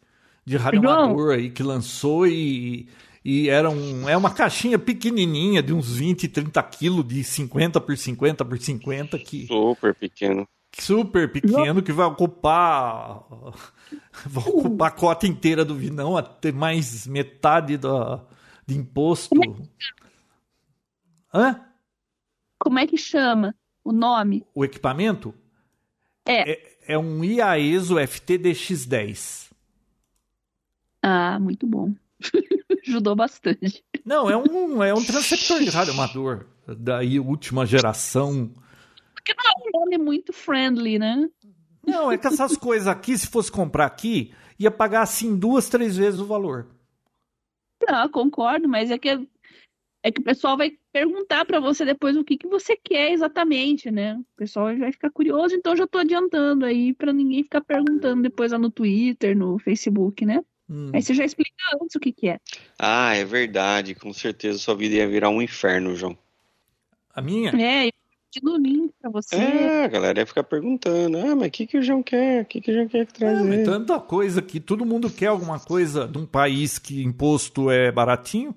De 0.46 0.58
rádio 0.58 0.80
amador 0.80 1.36
aí 1.36 1.50
que 1.52 1.62
lançou 1.62 2.26
e, 2.26 2.90
E 3.32 3.48
era 3.48 3.70
um, 3.70 4.10
é 4.10 4.18
uma 4.18 4.34
caixinha 4.34 4.80
pequenininha, 4.80 5.62
de 5.62 5.72
uns 5.72 5.96
20, 5.96 6.28
30 6.28 6.64
quilos, 6.64 7.08
de 7.08 7.24
50 7.24 7.80
por 7.80 7.96
50 7.96 8.44
por 8.44 8.58
50. 8.58 9.20
Que, 9.20 9.46
super 9.46 9.94
pequeno. 9.94 10.48
Super 10.72 11.32
pequeno, 11.32 11.84
que 11.84 11.92
vai 11.92 12.08
ocupar. 12.08 13.24
Vai 14.26 14.44
ocupar 14.48 14.88
a 14.88 14.92
cota 14.92 15.28
inteira 15.28 15.64
do 15.64 15.76
vinão, 15.76 16.18
até 16.18 16.52
mais 16.52 17.06
metade 17.06 17.78
da, 17.78 18.24
de 18.66 18.76
imposto. 18.76 19.40
Hã? 21.34 21.62
Como 22.58 22.80
é 22.80 22.88
que 22.88 22.98
chama 22.98 23.56
o 23.84 23.92
nome? 23.92 24.44
O 24.56 24.66
equipamento? 24.66 25.34
É. 26.26 26.52
É, 26.52 26.78
é 26.94 26.98
um 26.98 27.24
IAESO 27.24 27.96
FTDX10. 27.96 29.52
Ah, 31.02 31.40
muito 31.40 31.66
bom. 31.68 31.94
Ajudou 32.88 33.16
bastante. 33.16 33.84
Não, 34.06 34.30
é 34.30 34.38
um, 34.38 34.84
é 34.84 34.94
um 34.94 35.04
transceptor 35.04 35.60
de 35.60 35.70
rádio 35.70 35.94
amador 35.94 36.48
da 36.68 37.00
última 37.24 37.66
geração. 37.66 38.52
Porque 39.14 39.34
não 39.34 39.44
é 39.44 39.68
um 39.68 39.80
nome 39.80 39.98
muito 39.98 40.34
friendly, 40.34 40.98
né? 41.00 41.30
Não, 41.86 42.12
é 42.12 42.18
que 42.18 42.28
essas 42.28 42.56
coisas 42.58 42.88
aqui, 42.88 43.18
se 43.18 43.28
fosse 43.28 43.52
comprar 43.52 43.86
aqui, 43.86 44.34
ia 44.58 44.72
pagar 44.72 45.02
assim 45.02 45.36
duas, 45.38 45.70
três 45.70 45.98
vezes 45.98 46.20
o 46.20 46.26
valor. 46.26 46.68
Não, 47.88 48.10
concordo, 48.10 48.68
mas 48.68 48.91
é 48.91 48.98
que 48.98 49.10
é 50.02 50.12
que 50.12 50.22
o 50.22 50.24
pessoal 50.24 50.56
vai 50.56 50.72
perguntar 50.94 51.46
para 51.46 51.60
você 51.60 51.84
depois 51.84 52.16
o 52.16 52.24
que, 52.24 52.38
que 52.38 52.48
você 52.48 52.76
quer 52.76 53.12
exatamente, 53.12 53.91
né? 53.91 54.16
O 54.16 54.26
pessoal 54.38 54.76
vai 54.78 54.91
ficar 54.91 55.12
curioso, 55.12 55.54
então 55.56 55.76
já 55.76 55.86
tô 55.86 55.98
adiantando 55.98 56.66
aí 56.66 56.94
para 56.94 57.12
ninguém 57.12 57.44
ficar 57.44 57.62
perguntando 57.62 58.24
depois 58.24 58.52
lá 58.52 58.58
no 58.58 58.72
Twitter, 58.72 59.38
no 59.38 59.60
Facebook, 59.60 60.26
né? 60.26 60.41
Hum. 60.70 60.91
Aí 60.94 61.02
você 61.02 61.14
já 61.14 61.26
explica 61.26 61.52
antes 61.82 61.96
o 61.96 62.00
que, 62.00 62.12
que 62.12 62.30
é. 62.30 62.40
Ah, 62.78 63.16
é 63.16 63.26
verdade. 63.26 63.96
Com 63.96 64.14
certeza 64.14 64.60
sua 64.60 64.76
vida 64.76 64.96
ia 64.96 65.08
virar 65.08 65.30
um 65.30 65.41
inferno, 65.41 65.96
João. 65.96 66.18
A 67.14 67.22
minha? 67.22 67.52
É, 67.60 67.88
eu 67.88 67.91
no 68.44 68.58
link 68.58 68.94
pra 69.02 69.10
você. 69.10 69.36
É, 69.36 69.86
a 69.86 69.88
galera 69.88 70.20
ia 70.20 70.26
ficar 70.26 70.44
perguntando: 70.44 71.18
ah, 71.18 71.36
mas 71.36 71.48
o 71.48 71.52
que, 71.52 71.66
que 71.66 71.78
o 71.80 71.82
João 71.82 72.04
quer? 72.04 72.44
O 72.44 72.46
que, 72.46 72.62
que 72.62 72.72
o 72.72 72.74
João 72.76 72.88
quer 72.88 73.08
trazer? 73.08 73.62
É, 73.62 73.64
tanta 73.64 74.00
coisa 74.00 74.41
que 74.41 74.60
todo 74.60 74.86
mundo 74.86 75.10
quer 75.10 75.28
alguma 75.28 75.60
coisa 75.60 76.08
de 76.08 76.20
um 76.20 76.26
país 76.26 76.78
que 76.78 77.04
imposto 77.04 77.72
é 77.72 77.91
baratinho. 77.91 78.56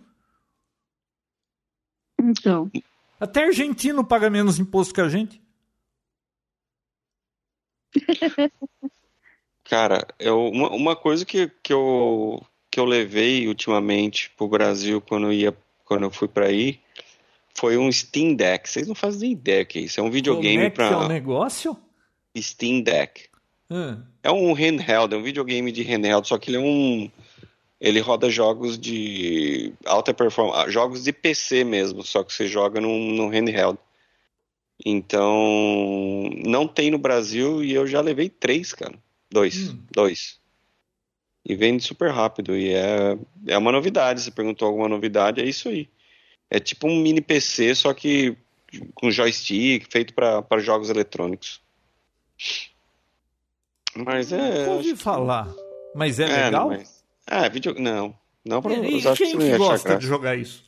Então. 2.21 2.71
Até 3.19 3.45
argentino 3.45 4.05
paga 4.05 4.29
menos 4.29 4.59
imposto 4.59 4.93
que 4.93 5.01
a 5.01 5.09
gente. 5.09 5.41
Cara, 9.73 10.07
eu, 10.19 10.49
uma, 10.49 10.69
uma 10.69 10.95
coisa 10.95 11.25
que, 11.25 11.51
que, 11.63 11.73
eu, 11.73 12.45
que 12.71 12.79
eu 12.79 12.85
levei 12.85 13.49
ultimamente 13.49 14.31
pro 14.37 14.47
Brasil 14.47 15.01
quando 15.01 15.29
eu, 15.29 15.33
ia, 15.33 15.57
quando 15.87 16.03
eu 16.03 16.11
fui 16.11 16.29
para 16.29 16.45
aí 16.45 16.79
foi 17.55 17.79
um 17.79 17.91
Steam 17.91 18.35
Deck. 18.35 18.69
Vocês 18.69 18.87
não 18.87 18.95
fazem 18.95 19.33
ideia 19.33 19.65
que 19.65 19.79
é 19.79 19.83
isso. 19.83 19.99
É 19.99 20.03
um 20.03 20.11
videogame 20.11 20.69
para. 20.69 20.89
É 20.89 20.97
um 20.99 21.09
negócio? 21.09 21.75
Steam 22.37 22.83
Deck. 22.83 23.31
Hum. 23.71 24.03
É 24.23 24.31
um 24.31 24.53
handheld, 24.53 25.15
é 25.15 25.17
um 25.17 25.23
videogame 25.23 25.73
de 25.73 25.83
handheld, 25.83 26.29
só 26.29 26.37
que 26.37 26.51
ele 26.51 26.59
é 26.59 26.61
um. 26.61 27.11
Ele 27.81 27.99
roda 28.01 28.29
jogos 28.29 28.79
de 28.79 29.73
alta 29.87 30.13
performance, 30.13 30.71
jogos 30.71 31.03
de 31.03 31.15
PC 31.15 31.65
mesmo, 31.65 32.03
só 32.03 32.23
que 32.23 32.35
você 32.35 32.47
joga 32.47 32.79
no, 32.79 32.95
no 32.95 33.29
handheld. 33.31 33.79
Então, 34.85 36.29
não 36.45 36.69
tem 36.69 36.91
no 36.91 36.99
Brasil 36.99 37.65
e 37.65 37.73
eu 37.73 37.87
já 37.87 38.03
levei 38.03 38.29
três, 38.29 38.75
cara. 38.75 39.01
Dois. 39.33 39.71
Hum. 39.71 39.79
Dois. 39.91 40.39
E 41.45 41.57
vende 41.57 41.83
super 41.83 42.11
rápido. 42.11 42.57
E 42.57 42.73
é, 42.73 43.19
é 43.47 43.59
uma 43.59 43.73
novidade. 43.73 44.21
Você 44.21 44.31
perguntou 44.31 44.69
alguma 44.69 44.89
novidade, 44.89 45.41
é 45.41 45.45
isso 45.45 45.69
aí. 45.69 45.89
É 46.51 46.61
tipo 46.61 46.87
um 46.87 47.01
mini 47.01 47.21
PC, 47.21 47.75
só 47.75 47.95
que 47.95 48.37
com 48.95 49.11
joystick, 49.11 49.87
feito 49.91 50.15
para 50.15 50.59
jogos 50.61 50.91
eletrônicos. 50.91 51.61
Mas 53.97 54.33
é. 54.33 54.67
Não 54.67 54.75
ouvi 54.75 54.95
falar. 54.95 55.47
Que... 55.47 55.63
Mas 55.95 56.21
é, 56.21 56.25
é 56.25 56.45
legal? 56.45 56.69
Mas... 56.69 57.03
É, 57.27 57.49
vídeo. 57.49 57.75
Não. 57.79 58.15
Não 58.45 58.61
pra 58.61 58.75
e, 58.75 58.95
usar 58.95 59.17
quem 59.17 59.39
que 59.39 59.57
gosta 59.57 59.97
de 59.97 60.07
jogar 60.07 60.37
isso? 60.37 60.65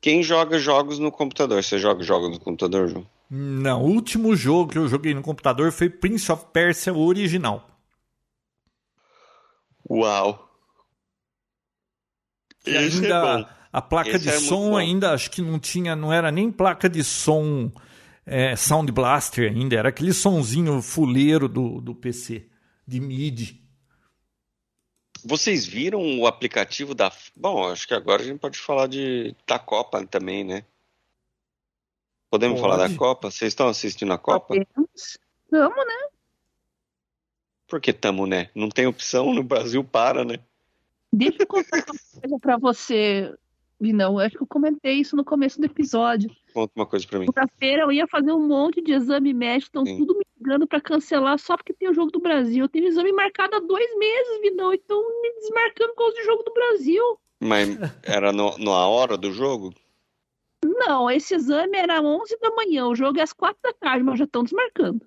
Quem 0.00 0.22
joga 0.22 0.58
jogos 0.58 0.98
no 0.98 1.10
computador? 1.10 1.62
Você 1.62 1.78
joga 1.78 2.02
jogos 2.02 2.30
no 2.30 2.38
computador, 2.38 2.88
João? 2.88 3.06
Não, 3.30 3.82
o 3.82 3.86
último 3.86 4.36
jogo 4.36 4.72
que 4.72 4.78
eu 4.78 4.86
joguei 4.86 5.14
no 5.14 5.22
computador 5.22 5.72
foi 5.72 5.88
Prince 5.88 6.30
of 6.30 6.44
Persia 6.52 6.92
original. 6.92 7.73
Uau! 9.88 10.50
E 12.66 12.70
Esse 12.70 13.06
é 13.06 13.12
ainda 13.12 13.40
é 13.40 13.54
a 13.72 13.82
placa 13.82 14.10
Esse 14.10 14.20
de 14.20 14.28
é 14.28 14.38
som 14.38 14.76
ainda 14.76 15.12
acho 15.12 15.30
que 15.30 15.42
não 15.42 15.58
tinha, 15.58 15.96
não 15.96 16.12
era 16.12 16.30
nem 16.30 16.50
placa 16.50 16.88
de 16.88 17.02
som 17.02 17.72
é, 18.24 18.56
Sound 18.56 18.90
Blaster 18.92 19.50
ainda, 19.50 19.76
era 19.76 19.88
aquele 19.88 20.12
sonzinho 20.12 20.80
fuleiro 20.80 21.48
do, 21.48 21.80
do 21.80 21.94
PC 21.94 22.48
de 22.86 23.00
MIDI. 23.00 23.62
Vocês 25.24 25.66
viram 25.66 26.20
o 26.20 26.26
aplicativo 26.26 26.94
da. 26.94 27.10
Bom, 27.34 27.70
acho 27.70 27.88
que 27.88 27.94
agora 27.94 28.22
a 28.22 28.24
gente 28.24 28.38
pode 28.38 28.58
falar 28.58 28.86
de 28.86 29.34
da 29.46 29.58
Copa 29.58 30.04
também, 30.06 30.44
né? 30.44 30.66
Podemos 32.30 32.60
pode. 32.60 32.72
falar 32.72 32.88
da 32.88 32.94
Copa? 32.94 33.30
Vocês 33.30 33.52
estão 33.52 33.68
assistindo 33.68 34.12
a 34.12 34.18
Copa? 34.18 34.54
Estamos, 34.54 35.76
né? 35.76 36.08
Por 37.74 37.80
que 37.80 37.92
tamo, 37.92 38.24
né? 38.24 38.50
Não 38.54 38.68
tem 38.68 38.86
opção 38.86 39.34
no 39.34 39.42
Brasil, 39.42 39.82
para, 39.82 40.24
né? 40.24 40.38
Deixa 41.12 41.42
eu 41.42 41.46
contar 41.48 41.78
uma 41.78 42.20
coisa 42.20 42.38
pra 42.38 42.56
você, 42.56 43.34
Vinão. 43.80 44.16
Acho 44.16 44.36
que 44.36 44.42
eu 44.44 44.46
comentei 44.46 44.92
isso 44.94 45.16
no 45.16 45.24
começo 45.24 45.58
do 45.58 45.66
episódio. 45.66 46.30
Conta 46.52 46.72
uma 46.76 46.86
coisa 46.86 47.04
pra 47.04 47.18
mim. 47.18 47.26
Segunda-feira 47.26 47.82
eu 47.82 47.90
ia 47.90 48.06
fazer 48.06 48.30
um 48.30 48.46
monte 48.46 48.80
de 48.80 48.92
exame 48.92 49.34
médico, 49.34 49.80
estão 49.80 49.96
tudo 49.96 50.16
me 50.16 50.24
ligando 50.38 50.68
pra 50.68 50.80
cancelar 50.80 51.36
só 51.36 51.56
porque 51.56 51.72
tem 51.72 51.90
o 51.90 51.94
jogo 51.94 52.12
do 52.12 52.20
Brasil. 52.20 52.62
Eu 52.62 52.68
tenho 52.68 52.86
exame 52.86 53.10
marcado 53.10 53.56
há 53.56 53.58
dois 53.58 53.98
meses, 53.98 54.40
Vinão, 54.40 54.72
e 54.72 54.76
estão 54.76 55.02
me 55.20 55.34
desmarcando 55.40 55.94
por 55.94 56.04
causa 56.04 56.16
do 56.16 56.24
jogo 56.24 56.42
do 56.44 56.52
Brasil. 56.52 57.18
Mas 57.40 57.76
era 58.04 58.32
no, 58.32 58.56
na 58.56 58.86
hora 58.86 59.16
do 59.16 59.32
jogo? 59.32 59.74
Não, 60.64 61.10
esse 61.10 61.34
exame 61.34 61.76
era 61.76 61.98
às 61.98 62.04
11 62.04 62.38
da 62.38 62.50
manhã, 62.50 62.86
o 62.86 62.94
jogo 62.94 63.18
é 63.18 63.22
às 63.22 63.32
4 63.32 63.58
da 63.60 63.72
tarde, 63.72 64.04
mas 64.04 64.16
já 64.16 64.26
estão 64.26 64.44
desmarcando. 64.44 65.04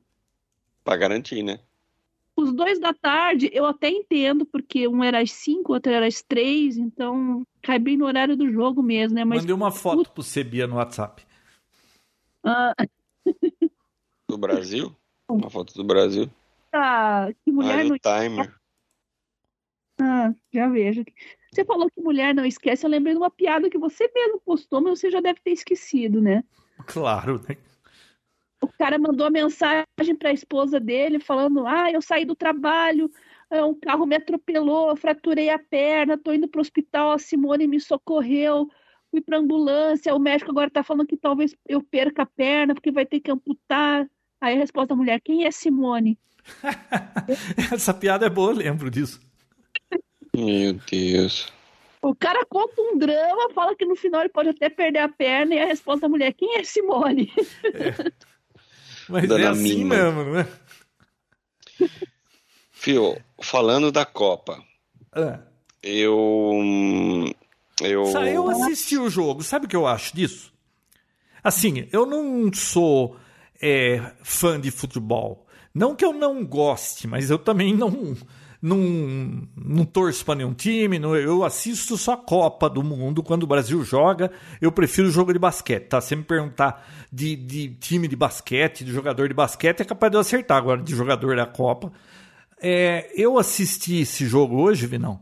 Pra 0.84 0.98
garantir, 0.98 1.41
né? 1.44 1.61
Os 2.38 2.53
dois 2.53 2.80
da 2.80 2.93
tarde 2.93 3.49
eu 3.51 3.65
até 3.65 3.89
entendo, 3.89 4.45
porque 4.45 4.88
um 4.88 5.03
era 5.03 5.19
às 5.19 5.31
5, 5.31 5.73
outro 5.73 5.91
era 5.91 6.05
às 6.05 6.22
3, 6.22 6.77
então 6.77 7.43
cai 7.64 7.80
bem 7.80 7.97
no 7.97 8.05
horário 8.05 8.38
do 8.38 8.51
jogo 8.51 8.84
mesmo, 8.84 9.15
né? 9.15 9.26
Mas... 9.26 9.39
Mandei 9.39 9.55
uma 9.55 9.72
foto 9.72 10.11
pro 10.11 10.22
Sebia 10.22 10.68
no 10.68 10.76
WhatsApp. 10.76 11.26
Ah... 12.43 12.76
Do 14.30 14.38
Brasil? 14.38 14.95
Uma 15.30 15.49
foto 15.49 15.73
do 15.73 15.84
Brasil. 15.84 16.30
Ah, 16.72 17.27
que 17.43 17.51
mulher 17.51 17.80
ah, 17.80 17.84
não... 17.84 17.97
timer. 17.97 18.55
Ah, 19.99 20.34
já 20.53 20.69
vejo. 20.69 21.03
Você 21.51 21.65
falou 21.65 21.89
que 21.89 21.99
mulher 21.99 22.34
não 22.34 22.45
esquece, 22.45 22.85
eu 22.85 22.89
lembrei 22.89 23.14
de 23.14 23.19
uma 23.19 23.30
piada 23.30 23.69
que 23.69 23.77
você 23.77 24.09
mesmo 24.14 24.39
postou, 24.39 24.80
mas 24.80 24.99
você 24.99 25.09
já 25.09 25.19
deve 25.19 25.41
ter 25.41 25.51
esquecido, 25.51 26.22
né? 26.22 26.45
Claro, 26.85 27.41
né? 27.49 27.57
O 28.61 28.67
cara 28.67 28.97
mandou 28.97 29.27
a 29.27 29.29
mensagem 29.29 30.15
para 30.17 30.29
a 30.29 30.34
esposa 30.34 30.79
dele 30.79 31.19
falando: 31.19 31.65
Ah, 31.67 31.91
eu 31.91 32.01
saí 32.01 32.25
do 32.25 32.35
trabalho, 32.35 33.09
é, 33.49 33.63
um 33.63 33.73
carro 33.73 34.05
me 34.05 34.15
atropelou, 34.15 34.95
fraturei 34.95 35.49
a 35.49 35.59
perna, 35.59 36.17
tô 36.17 36.34
indo 36.34 36.47
pro 36.47 36.61
hospital, 36.61 37.11
a 37.11 37.19
Simone 37.19 37.67
me 37.67 37.79
socorreu, 37.79 38.67
fui 39.11 39.21
pra 39.21 39.38
ambulância, 39.38 40.13
o 40.15 40.19
médico 40.19 40.51
agora 40.51 40.69
tá 40.69 40.84
falando 40.84 41.07
que 41.07 41.17
talvez 41.17 41.55
eu 41.67 41.81
perca 41.84 42.23
a 42.23 42.25
perna 42.25 42.73
porque 42.73 42.91
vai 42.91 43.05
ter 43.05 43.19
que 43.19 43.31
amputar. 43.31 44.09
Aí 44.41 44.55
a 44.55 44.59
resposta 44.59 44.89
da 44.89 44.95
mulher: 44.95 45.21
Quem 45.21 45.45
é 45.45 45.51
Simone? 45.51 46.17
Essa 47.71 47.93
piada 47.93 48.25
é 48.25 48.29
boa, 48.29 48.51
eu 48.51 48.57
lembro 48.57 48.89
disso. 48.89 49.21
Meu 50.35 50.73
Deus. 50.89 51.51
O 52.01 52.15
cara 52.15 52.45
conta 52.45 52.79
um 52.79 52.97
drama, 52.97 53.51
fala 53.53 53.75
que 53.75 53.85
no 53.85 53.95
final 53.95 54.21
ele 54.21 54.29
pode 54.29 54.49
até 54.49 54.69
perder 54.69 54.99
a 54.99 55.09
perna, 55.09 55.55
e 55.55 55.59
a 55.59 55.65
resposta 55.65 56.01
da 56.01 56.09
mulher: 56.09 56.34
Quem 56.34 56.57
é 56.57 56.63
Simone? 56.63 57.31
É. 57.63 58.11
Mas 59.09 59.27
Dona 59.27 59.45
é 59.45 59.47
assim 59.47 59.84
mesmo, 59.84 60.23
não 60.23 60.39
é? 60.39 60.47
Fio, 62.71 63.17
falando 63.41 63.91
da 63.91 64.05
Copa, 64.05 64.63
ah. 65.13 65.39
eu. 65.81 67.34
Eu... 67.81 68.05
eu 68.05 68.49
assisti 68.49 68.97
o 68.97 69.09
jogo. 69.09 69.43
Sabe 69.43 69.65
o 69.65 69.69
que 69.69 69.75
eu 69.75 69.85
acho 69.85 70.15
disso? 70.15 70.53
Assim, 71.43 71.88
eu 71.91 72.05
não 72.05 72.51
sou 72.53 73.17
é, 73.61 74.13
fã 74.23 74.59
de 74.59 74.71
futebol. 74.71 75.45
Não 75.73 75.95
que 75.95 76.03
eu 76.03 76.11
não 76.11 76.43
goste, 76.43 77.07
mas 77.07 77.29
eu 77.29 77.38
também 77.38 77.73
não 77.75 78.17
não, 78.61 79.47
não 79.55 79.85
torço 79.85 80.25
para 80.25 80.35
nenhum 80.35 80.53
time, 80.53 80.97
não, 80.97 81.15
eu 81.15 81.43
assisto 81.43 81.97
só 81.97 82.13
a 82.13 82.17
Copa 82.17 82.69
do 82.69 82.84
Mundo 82.84 83.21
quando 83.21 83.43
o 83.43 83.47
Brasil 83.47 83.84
joga. 83.84 84.31
Eu 84.59 84.71
prefiro 84.71 85.11
jogo 85.11 85.31
de 85.31 85.39
basquete, 85.39 85.88
tá? 85.88 86.01
Se 86.01 86.15
me 86.15 86.23
perguntar 86.23 86.85
de, 87.11 87.35
de 87.35 87.69
time 87.75 88.07
de 88.07 88.15
basquete, 88.15 88.84
de 88.84 88.91
jogador 88.91 89.27
de 89.27 89.34
basquete, 89.34 89.81
é 89.81 89.85
capaz 89.85 90.11
de 90.11 90.17
eu 90.17 90.21
acertar 90.21 90.57
agora 90.57 90.81
de 90.81 90.95
jogador 90.95 91.35
da 91.35 91.45
Copa. 91.45 91.91
É, 92.59 93.11
eu 93.15 93.38
assisti 93.38 94.01
esse 94.01 94.25
jogo 94.25 94.59
hoje, 94.59 94.88
Vinão. 94.88 95.19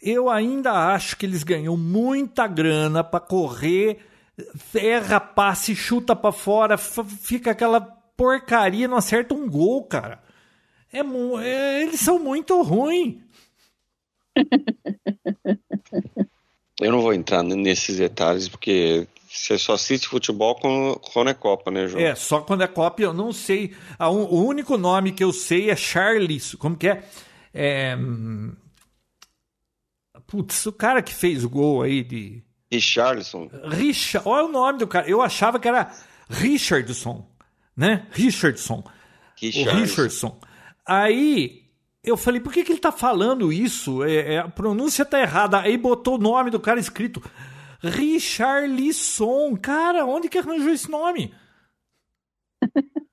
Eu 0.00 0.30
ainda 0.30 0.72
acho 0.94 1.16
que 1.16 1.26
eles 1.26 1.42
ganham 1.42 1.76
muita 1.76 2.46
grana 2.46 3.02
para 3.02 3.20
correr, 3.20 3.98
erra, 4.74 5.20
passe, 5.20 5.74
chuta 5.74 6.14
para 6.14 6.32
fora, 6.32 6.78
fica 6.78 7.50
aquela 7.50 7.80
porcaria, 7.80 8.88
não 8.88 8.96
acerta 8.96 9.34
um 9.34 9.48
gol, 9.48 9.84
cara. 9.84 10.20
É, 10.92 11.00
é 11.44 11.82
eles 11.82 12.00
são 12.00 12.18
muito 12.18 12.60
ruins. 12.62 13.16
Eu 16.80 16.92
não 16.92 17.02
vou 17.02 17.12
entrar 17.12 17.42
nesses 17.42 17.96
detalhes 17.96 18.48
porque 18.48 19.08
você 19.28 19.58
só 19.58 19.74
assiste 19.74 20.08
futebol 20.08 20.54
quando, 20.54 21.28
é 21.28 21.34
Copa, 21.34 21.70
né, 21.70 21.88
João? 21.88 22.02
É, 22.02 22.14
só 22.14 22.40
quando 22.40 22.62
é 22.62 22.68
Copa 22.68 23.02
eu 23.02 23.12
não 23.12 23.32
sei. 23.32 23.74
o 23.98 24.42
único 24.42 24.78
nome 24.78 25.12
que 25.12 25.22
eu 25.22 25.32
sei 25.32 25.70
é 25.70 25.76
Charles. 25.76 26.54
Como 26.54 26.76
que 26.76 26.88
é? 26.88 27.04
É. 27.52 27.96
Putz, 30.26 30.66
o 30.66 30.72
cara 30.72 31.02
que 31.02 31.12
fez 31.12 31.44
o 31.44 31.50
gol 31.50 31.82
aí 31.82 32.02
de. 32.02 32.42
Richardson. 32.70 33.50
Richard, 33.70 34.28
olha 34.28 34.46
o 34.46 34.52
nome 34.52 34.78
do 34.78 34.86
cara. 34.86 35.08
Eu 35.08 35.20
achava 35.20 35.58
que 35.58 35.66
era 35.66 35.90
Richardson, 36.28 37.26
né? 37.76 38.06
Richardson. 38.12 38.84
Richardson. 39.36 39.76
O 39.76 39.80
Richardson. 39.80 40.40
Aí 40.88 41.64
eu 42.02 42.16
falei, 42.16 42.40
por 42.40 42.50
que, 42.50 42.64
que 42.64 42.72
ele 42.72 42.80
tá 42.80 42.90
falando 42.90 43.52
isso? 43.52 44.02
É, 44.02 44.34
é, 44.34 44.38
a 44.38 44.48
pronúncia 44.48 45.04
tá 45.04 45.20
errada. 45.20 45.60
Aí 45.60 45.76
botou 45.76 46.14
o 46.14 46.18
nome 46.18 46.50
do 46.50 46.58
cara 46.58 46.80
escrito 46.80 47.22
Richarlison. 47.82 49.54
Cara, 49.56 50.06
onde 50.06 50.30
que 50.30 50.38
arranjou 50.38 50.72
esse 50.72 50.90
nome? 50.90 51.34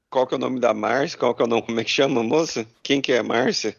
Qual 0.10 0.26
que 0.26 0.34
é 0.34 0.38
o 0.38 0.40
nome 0.40 0.62
da 0.62 0.74
Márcia? 0.74 1.20
Qual 1.20 1.36
que 1.36 1.42
é 1.42 1.46
o 1.46 1.50
nome? 1.50 1.64
Como 1.64 1.80
é 1.80 1.84
que 1.84 1.92
chama, 1.92 2.24
moça? 2.24 2.66
Quem 2.82 3.02
que 3.02 3.12
é 3.12 3.18
a 3.18 3.24
Márcia? 3.24 3.76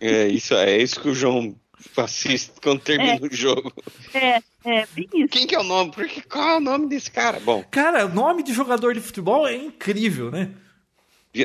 é 0.00 0.28
isso, 0.28 0.54
é 0.54 0.78
isso 0.78 1.00
que 1.00 1.08
o 1.08 1.14
João 1.14 1.56
assiste 1.96 2.52
quando 2.62 2.80
termina 2.80 3.18
é, 3.20 3.20
o 3.20 3.34
jogo. 3.34 3.72
É, 4.14 4.40
é, 4.64 4.86
bem 4.94 5.08
isso. 5.14 5.28
Quem 5.28 5.48
que 5.48 5.54
é 5.56 5.58
o 5.58 5.64
nome? 5.64 5.90
Porque 5.90 6.22
qual 6.22 6.48
é 6.48 6.56
o 6.58 6.60
nome 6.60 6.86
desse 6.86 7.10
cara? 7.10 7.40
Bom. 7.40 7.64
Cara, 7.68 8.06
o 8.06 8.14
nome 8.14 8.44
de 8.44 8.52
jogador 8.52 8.94
de 8.94 9.00
futebol 9.00 9.48
é 9.48 9.56
incrível, 9.56 10.30
né? 10.30 10.54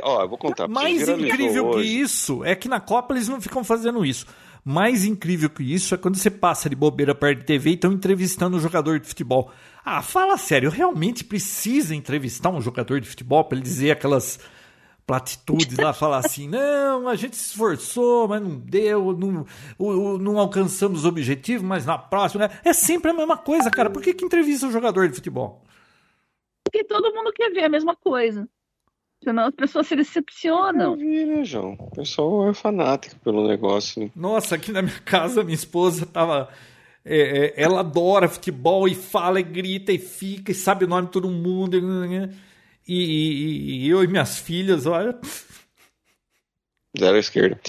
Ó, 0.03 0.21
eu 0.21 0.29
vou 0.29 0.37
contar. 0.37 0.67
Mais 0.67 1.07
incrível 1.07 1.71
que 1.71 1.81
isso 1.81 2.43
é 2.43 2.55
que 2.55 2.69
na 2.69 2.79
Copa 2.79 3.13
eles 3.13 3.27
não 3.27 3.41
ficam 3.41 3.63
fazendo 3.63 4.05
isso. 4.05 4.25
Mais 4.63 5.03
incrível 5.03 5.49
que 5.49 5.61
isso 5.61 5.93
é 5.93 5.97
quando 5.97 6.15
você 6.15 6.31
passa 6.31 6.69
de 6.69 6.75
bobeira 6.75 7.13
perto 7.13 7.39
de 7.39 7.45
TV 7.45 7.71
e 7.71 7.73
estão 7.73 7.91
entrevistando 7.91 8.55
um 8.55 8.59
jogador 8.59 8.99
de 8.99 9.07
futebol. 9.07 9.51
Ah, 9.83 10.01
fala 10.01 10.37
sério, 10.37 10.69
realmente 10.69 11.23
precisa 11.23 11.93
entrevistar 11.93 12.49
um 12.49 12.61
jogador 12.61 13.01
de 13.01 13.09
futebol 13.09 13.43
para 13.43 13.57
ele 13.57 13.63
dizer 13.63 13.91
aquelas 13.91 14.39
platitudes 15.05 15.77
lá, 15.77 15.91
falar 15.91 16.19
assim, 16.19 16.47
não, 16.47 17.09
a 17.09 17.15
gente 17.15 17.35
se 17.35 17.47
esforçou, 17.47 18.27
mas 18.27 18.41
não 18.41 18.57
deu, 18.57 19.11
não, 19.13 19.45
não 20.17 20.39
alcançamos 20.39 20.99
os 20.99 21.05
objetivos, 21.05 21.65
mas 21.65 21.85
na 21.85 21.97
próxima. 21.97 22.49
É 22.63 22.71
sempre 22.71 23.11
a 23.11 23.13
mesma 23.13 23.37
coisa, 23.37 23.69
cara. 23.69 23.89
Por 23.89 24.01
que, 24.01 24.13
que 24.13 24.25
entrevista 24.25 24.65
um 24.65 24.71
jogador 24.71 25.09
de 25.09 25.15
futebol? 25.15 25.61
Porque 26.63 26.83
todo 26.85 27.13
mundo 27.13 27.33
quer 27.33 27.51
ver 27.51 27.65
a 27.65 27.69
mesma 27.69 27.95
coisa. 27.95 28.47
Senão 29.23 29.47
as 29.47 29.55
pessoas 29.55 29.87
se 29.87 29.95
decepcionam. 29.95 30.97
Vi, 30.97 31.25
né, 31.25 31.43
João? 31.43 31.77
O 31.79 31.91
pessoal 31.91 32.49
é 32.49 32.53
fanático 32.53 33.15
pelo 33.19 33.47
negócio. 33.47 34.03
Né? 34.03 34.11
Nossa, 34.15 34.55
aqui 34.55 34.71
na 34.71 34.81
minha 34.81 34.99
casa, 34.99 35.43
minha 35.43 35.55
esposa 35.55 36.05
tava. 36.05 36.49
É, 37.05 37.45
é, 37.45 37.53
ela 37.61 37.81
adora 37.81 38.29
futebol 38.29 38.87
e 38.87 38.95
fala 38.95 39.39
e 39.39 39.43
grita 39.43 39.91
e 39.91 39.97
fica 39.97 40.51
e 40.51 40.55
sabe 40.55 40.85
o 40.85 40.87
nome 40.87 41.07
de 41.07 41.13
todo 41.13 41.29
mundo. 41.29 41.77
E, 41.77 42.31
e, 42.87 43.85
e 43.85 43.89
eu 43.89 44.03
e 44.03 44.07
minhas 44.07 44.39
filhas, 44.39 44.85
olha. 44.85 45.17
Zero 46.97 47.17
esquerda. 47.17 47.59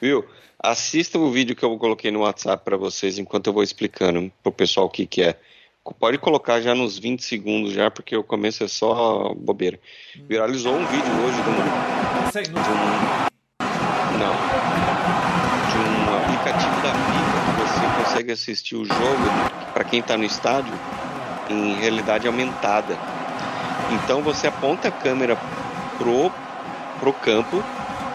Viu? 0.00 0.24
Assista 0.58 1.18
o 1.18 1.30
vídeo 1.30 1.56
que 1.56 1.64
eu 1.64 1.76
coloquei 1.76 2.10
no 2.10 2.20
WhatsApp 2.20 2.64
para 2.64 2.76
vocês 2.76 3.18
enquanto 3.18 3.48
eu 3.48 3.52
vou 3.52 3.62
explicando 3.62 4.30
pro 4.42 4.52
pessoal 4.52 4.86
o 4.86 4.90
que, 4.90 5.06
que 5.06 5.22
é. 5.22 5.38
Pode 5.98 6.16
colocar 6.18 6.60
já 6.60 6.76
nos 6.76 6.96
20 6.96 7.24
segundos 7.24 7.72
já, 7.72 7.90
porque 7.90 8.16
o 8.16 8.22
começo 8.22 8.62
é 8.62 8.68
só 8.68 9.34
bobeira. 9.34 9.80
Viralizou 10.28 10.74
um 10.74 10.86
vídeo 10.86 11.12
hoje 11.24 11.42
de 11.42 11.50
um. 11.50 11.54
De 12.52 12.70
um 12.70 12.82
não. 14.18 14.34
De 15.68 15.78
um 15.78 16.16
aplicativo 16.18 16.80
da 16.82 16.94
FIFA 16.94 17.40
que 17.44 17.60
você 17.60 18.04
consegue 18.04 18.32
assistir 18.32 18.76
o 18.76 18.84
jogo 18.84 19.24
para 19.72 19.82
quem 19.82 19.98
está 19.98 20.16
no 20.16 20.24
estádio 20.24 20.72
em 21.50 21.74
realidade 21.74 22.28
aumentada. 22.28 22.96
Então 23.90 24.22
você 24.22 24.46
aponta 24.46 24.86
a 24.86 24.92
câmera 24.92 25.36
pro, 25.98 26.30
pro 27.00 27.12
campo 27.12 27.62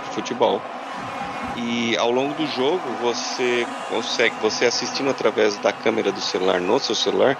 de 0.05 0.15
futebol 0.15 0.61
e 1.57 1.97
ao 1.97 2.11
longo 2.11 2.33
do 2.35 2.47
jogo 2.47 2.81
você 3.01 3.67
consegue, 3.89 4.35
você 4.41 4.65
assistindo 4.65 5.09
através 5.09 5.57
da 5.57 5.73
câmera 5.73 6.11
do 6.11 6.21
celular 6.21 6.61
no 6.61 6.79
seu 6.79 6.95
celular, 6.95 7.37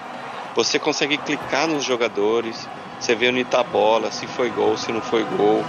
você 0.54 0.78
consegue 0.78 1.18
clicar 1.18 1.66
nos 1.66 1.84
jogadores, 1.84 2.68
você 2.98 3.14
vê 3.14 3.28
onde 3.28 3.40
está 3.40 3.60
a 3.60 3.64
bola, 3.64 4.10
se 4.10 4.26
foi 4.26 4.50
gol, 4.50 4.76
se 4.76 4.90
não 4.92 5.00
foi 5.00 5.24
gol. 5.24 5.64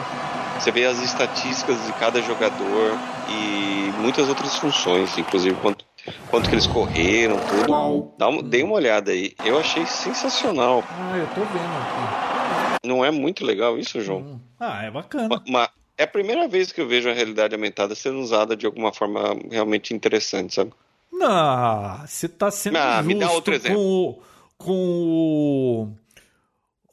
Você 0.60 0.72
vê 0.72 0.86
as 0.86 1.02
estatísticas 1.02 1.86
de 1.86 1.94
cada 1.94 2.22
jogador 2.22 2.98
e 3.30 3.92
muitas 4.00 4.28
outras 4.28 4.58
funções, 4.58 5.18
inclusive 5.18 5.56
quanto, 5.62 5.86
quanto 6.30 6.50
que 6.50 6.56
eles 6.56 6.68
correram, 6.68 7.38
tudo. 7.38 8.12
Dá 8.18 8.28
uma, 8.28 8.44
dei 8.44 8.64
uma 8.64 8.74
olhada 8.74 9.12
aí. 9.12 9.34
Eu 9.46 9.58
achei 9.58 9.86
sensacional. 9.86 10.84
Ah, 10.90 11.18
eu 11.18 11.28
tô 11.28 11.42
vendo 11.42 11.56
aqui. 11.56 12.88
Não 12.88 13.06
é 13.06 13.12
muito 13.12 13.46
legal 13.46 13.78
isso, 13.78 14.02
João? 14.02 14.20
Hum. 14.20 14.40
Ah, 14.60 14.84
é 14.84 14.92
bacana. 14.92 15.42
Mas 15.48 15.70
é 15.98 16.04
a 16.04 16.08
primeira 16.08 16.48
vez 16.48 16.72
que 16.72 16.82
eu 16.82 16.88
vejo 16.88 17.10
a 17.10 17.14
realidade 17.14 17.54
aumentada 17.54 17.94
sendo 17.96 18.20
usada 18.20 18.56
de 18.56 18.66
alguma 18.66 18.92
forma 18.92 19.38
realmente 19.50 19.94
interessante, 19.94 20.56
sabe? 20.56 20.72
Não, 21.12 22.06
você 22.06 22.28
tá 22.28 22.50
sendo 22.50 22.78
ah, 22.78 23.02
me 23.02 23.16
dá 23.16 23.32
outro 23.32 23.54
exemplo. 23.54 23.76
com 23.78 24.20
com 24.60 24.76
o. 24.76 25.96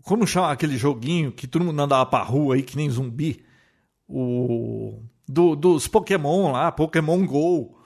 Como 0.03 0.27
chama 0.27 0.53
aquele 0.53 0.77
joguinho 0.79 1.33
que 1.33 1.47
todo 1.47 1.65
mundo 1.65 1.83
andava 1.83 2.07
pra 2.07 2.23
rua 2.23 2.55
aí, 2.55 2.63
que 2.63 2.77
nem 2.77 2.89
zumbi? 2.89 3.45
O. 4.09 5.03
Do, 5.29 5.57
dos 5.57 5.89
Pokémon 5.89 6.53
lá, 6.53 6.71
Pokémon 6.71 7.27
Go. 7.27 7.77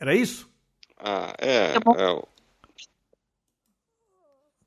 Era 0.00 0.16
isso? 0.16 0.50
Ah, 0.98 1.34
é. 1.38 1.74
é... 1.76 2.22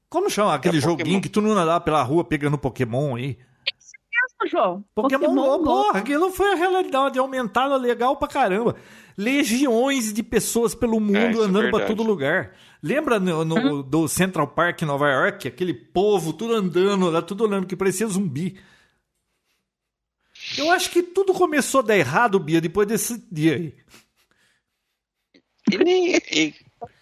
Como 0.07 0.30
chama 0.30 0.53
aquele 0.53 0.77
é 0.77 0.81
joguinho 0.81 1.19
que 1.19 1.27
tu 1.27 1.41
não 1.41 1.52
andava 1.52 1.81
pela 1.81 2.03
rua 2.03 2.23
pegando 2.23 2.57
Pokémon 2.57 3.15
aí? 3.15 3.39
João. 4.47 4.84
Pokémon, 4.93 5.19
Pokémon 5.19 5.57
Go, 5.57 5.63
porra, 5.63 5.99
aquilo 5.99 6.31
foi 6.31 6.53
a 6.53 6.55
realidade 6.55 7.19
aumentada 7.19 7.76
legal 7.77 8.17
pra 8.17 8.27
caramba. 8.27 8.76
Legiões 9.17 10.13
de 10.13 10.22
pessoas 10.22 10.76
pelo 10.76 10.99
mundo 10.99 11.17
é, 11.17 11.43
é 11.43 11.45
andando 11.45 11.67
é 11.67 11.72
pra 11.72 11.85
todo 11.85 12.03
lugar. 12.03 12.53
Lembra 12.84 13.19
no, 13.19 13.45
no 13.45 13.55
uhum. 13.55 13.81
do 13.81 14.07
Central 14.07 14.47
Park 14.47 14.81
em 14.81 14.85
Nova 14.85 15.09
York? 15.09 15.47
Aquele 15.47 15.73
povo 15.73 16.34
tudo 16.34 16.53
andando 16.53 17.09
lá, 17.09 17.22
tudo 17.22 17.45
olhando, 17.45 17.65
que 17.65 17.76
parecia 17.76 18.07
zumbi. 18.07 18.59
Eu 20.57 20.69
acho 20.72 20.91
que 20.91 21.01
tudo 21.01 21.34
começou 21.34 21.80
a 21.80 21.84
dar 21.84 21.97
errado, 21.97 22.39
Bia, 22.39 22.61
depois 22.61 22.88
desse 22.88 23.23
dia 23.31 23.55
aí. 23.55 23.73
E, 25.72 26.22
e, 26.31 26.53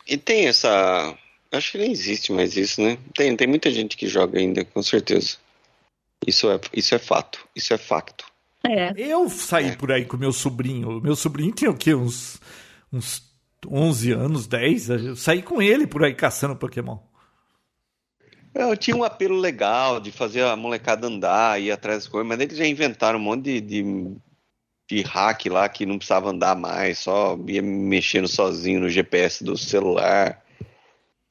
e 0.08 0.18
tem 0.18 0.48
essa. 0.48 1.18
Acho 1.52 1.74
que 1.74 1.78
nem 1.78 1.92
existe 1.92 2.32
mais 2.32 2.56
isso, 2.56 2.82
né? 2.82 2.98
Tem, 3.14 3.36
tem 3.36 3.48
muita 3.48 3.70
gente 3.70 3.98
que 3.98 4.08
joga 4.08 4.40
ainda, 4.40 4.64
com 4.64 4.82
certeza. 4.82 5.38
Isso 6.28 6.50
é, 6.50 6.60
isso 6.74 6.96
é 6.96 7.00
fato. 7.00 7.48
Isso 7.56 7.74
é 7.74 7.78
facto. 7.78 8.26
É. 8.66 8.94
Eu 8.98 9.30
saí 9.30 9.70
é. 9.70 9.76
por 9.76 9.92
aí 9.92 10.06
com 10.06 10.18
meu 10.18 10.32
sobrinho. 10.32 11.02
Meu 11.02 11.16
sobrinho 11.16 11.54
tinha 11.54 11.72
o 11.72 11.78
quê? 11.78 11.94
Uns, 11.94 12.40
uns 12.92 13.34
11 13.68 14.12
anos, 14.12 14.48
10, 14.48 14.90
eu 14.90 15.16
saí 15.16 15.42
com 15.42 15.62
ele 15.62 15.88
por 15.88 16.04
aí 16.04 16.14
caçando 16.14 16.56
Pokémon. 16.56 16.98
Eu 18.54 18.78
tinha 18.78 18.96
um 18.96 19.04
apelo 19.04 19.36
legal 19.36 20.00
de 20.00 20.12
fazer 20.12 20.44
a 20.44 20.56
molecada 20.56 21.08
andar, 21.08 21.60
ir 21.60 21.72
atrás 21.72 22.04
das 22.04 22.08
coisas, 22.08 22.28
mas 22.28 22.40
eles 22.40 22.58
já 22.58 22.68
inventaram 22.68 23.18
um 23.18 23.22
monte 23.22 23.60
de, 23.60 23.62
de, 23.62 24.16
de 24.88 25.02
hack 25.02 25.48
lá 25.48 25.68
que 25.68 25.88
não 25.88 25.98
precisava 25.98 26.30
andar 26.30 26.56
mais, 26.56 27.00
só 27.00 27.38
ia 27.48 27.64
mexendo 27.64 28.28
sozinho 28.28 28.82
no 28.82 28.90
GPS 28.90 29.44
do 29.44 29.58
celular. 29.58 30.43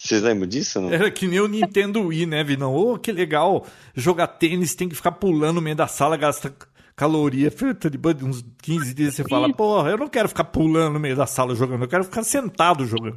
Vocês 0.03 0.21
lembram 0.21 0.49
disso? 0.49 0.81
Não? 0.81 0.93
Era 0.93 1.09
que 1.13 1.29
nem 1.29 1.39
o 1.39 1.47
Nintendo 1.47 2.01
Wii, 2.01 2.27
né, 2.27 2.43
Vinão? 2.43 2.75
Ô, 2.75 2.95
oh, 2.95 2.99
que 2.99 3.13
legal 3.13 3.65
jogar 3.95 4.27
tênis, 4.27 4.75
tem 4.75 4.89
que 4.89 4.97
ficar 4.97 5.13
pulando 5.13 5.57
no 5.57 5.63
meio 5.63 5.77
da 5.77 5.87
sala, 5.87 6.17
gasta 6.17 6.53
caloria. 6.97 7.51
De 7.51 8.25
uns 8.25 8.45
15 8.63 8.95
dias 8.95 9.15
você 9.15 9.23
fala, 9.23 9.53
porra, 9.55 9.91
eu 9.91 9.99
não 9.99 10.09
quero 10.09 10.29
ficar 10.29 10.43
pulando 10.43 10.95
no 10.95 11.01
meio 11.01 11.15
da 11.15 11.25
sala 11.25 11.55
jogando, 11.55 11.85
eu 11.85 11.89
quero 11.89 12.03
ficar 12.03 12.25
sentado 12.25 12.85
jogando. 12.85 13.17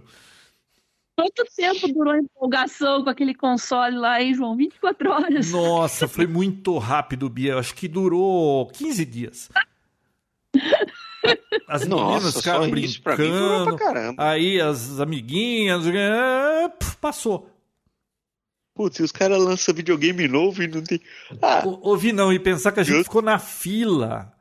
Quanto 1.18 1.44
tempo 1.56 1.88
durou 1.91 2.14
a 2.14 2.20
empolgação 2.20 3.03
com 3.03 3.10
aquele 3.10 3.34
console 3.34 3.98
lá, 3.98 4.22
hein, 4.22 4.36
João? 4.36 4.56
24 4.56 5.10
horas. 5.10 5.52
Nossa, 5.52 6.07
foi 6.07 6.28
muito 6.28 6.78
rápido, 6.78 7.28
Bia. 7.28 7.57
Acho 7.57 7.74
que 7.74 7.88
durou 7.88 8.68
15 8.68 9.06
dias. 9.06 9.49
As 11.68 11.84
meninas 11.88 12.35
ficaram 12.35 12.69
brincando. 12.69 13.77
Aí 14.18 14.60
as 14.60 14.99
amiguinhas. 14.99 15.85
É, 15.88 16.69
passou. 16.99 17.49
Putz, 18.76 18.99
os 18.99 19.11
caras 19.11 19.41
lançam 19.41 19.73
videogame 19.73 20.27
novo 20.27 20.61
e 20.61 20.68
não 20.68 20.84
tem. 20.84 20.99
Ah. 21.41 21.64
Ouvi 21.81 22.11
não, 22.11 22.34
e 22.34 22.38
pensar 22.38 22.73
que 22.73 22.81
a 22.81 22.84
gente 22.84 22.97
eu... 22.97 23.03
ficou 23.06 23.22
na 23.22 23.39
fila 23.39 24.34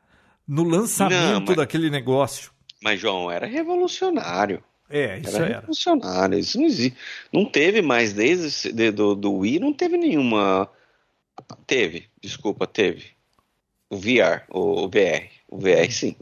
no 0.45 0.63
lançamento 0.63 1.39
não, 1.39 1.45
mas... 1.47 1.55
daquele 1.55 1.89
negócio. 1.89 2.51
Mas, 2.83 2.99
João, 2.99 3.31
era 3.31 3.45
revolucionário. 3.45 4.61
É, 4.89 5.19
isso 5.19 5.35
era. 5.37 5.45
era. 5.45 5.55
Revolucionário. 5.61 6.37
Isso 6.37 6.59
não 6.59 6.65
existe. 6.65 6.97
Não 7.31 7.45
teve 7.45 7.81
mais, 7.81 8.13
desde 8.13 8.73
de, 8.73 8.91
do, 8.91 9.15
do 9.15 9.33
Wii, 9.33 9.59
não 9.59 9.73
teve 9.73 9.97
nenhuma. 9.97 10.69
Teve, 11.65 12.09
desculpa, 12.21 12.67
teve. 12.67 13.05
O 13.89 13.97
VR, 13.97 14.43
o 14.49 14.87
VR. 14.87 15.29
O 15.47 15.57
VR, 15.57 15.89
sim. 15.89 16.15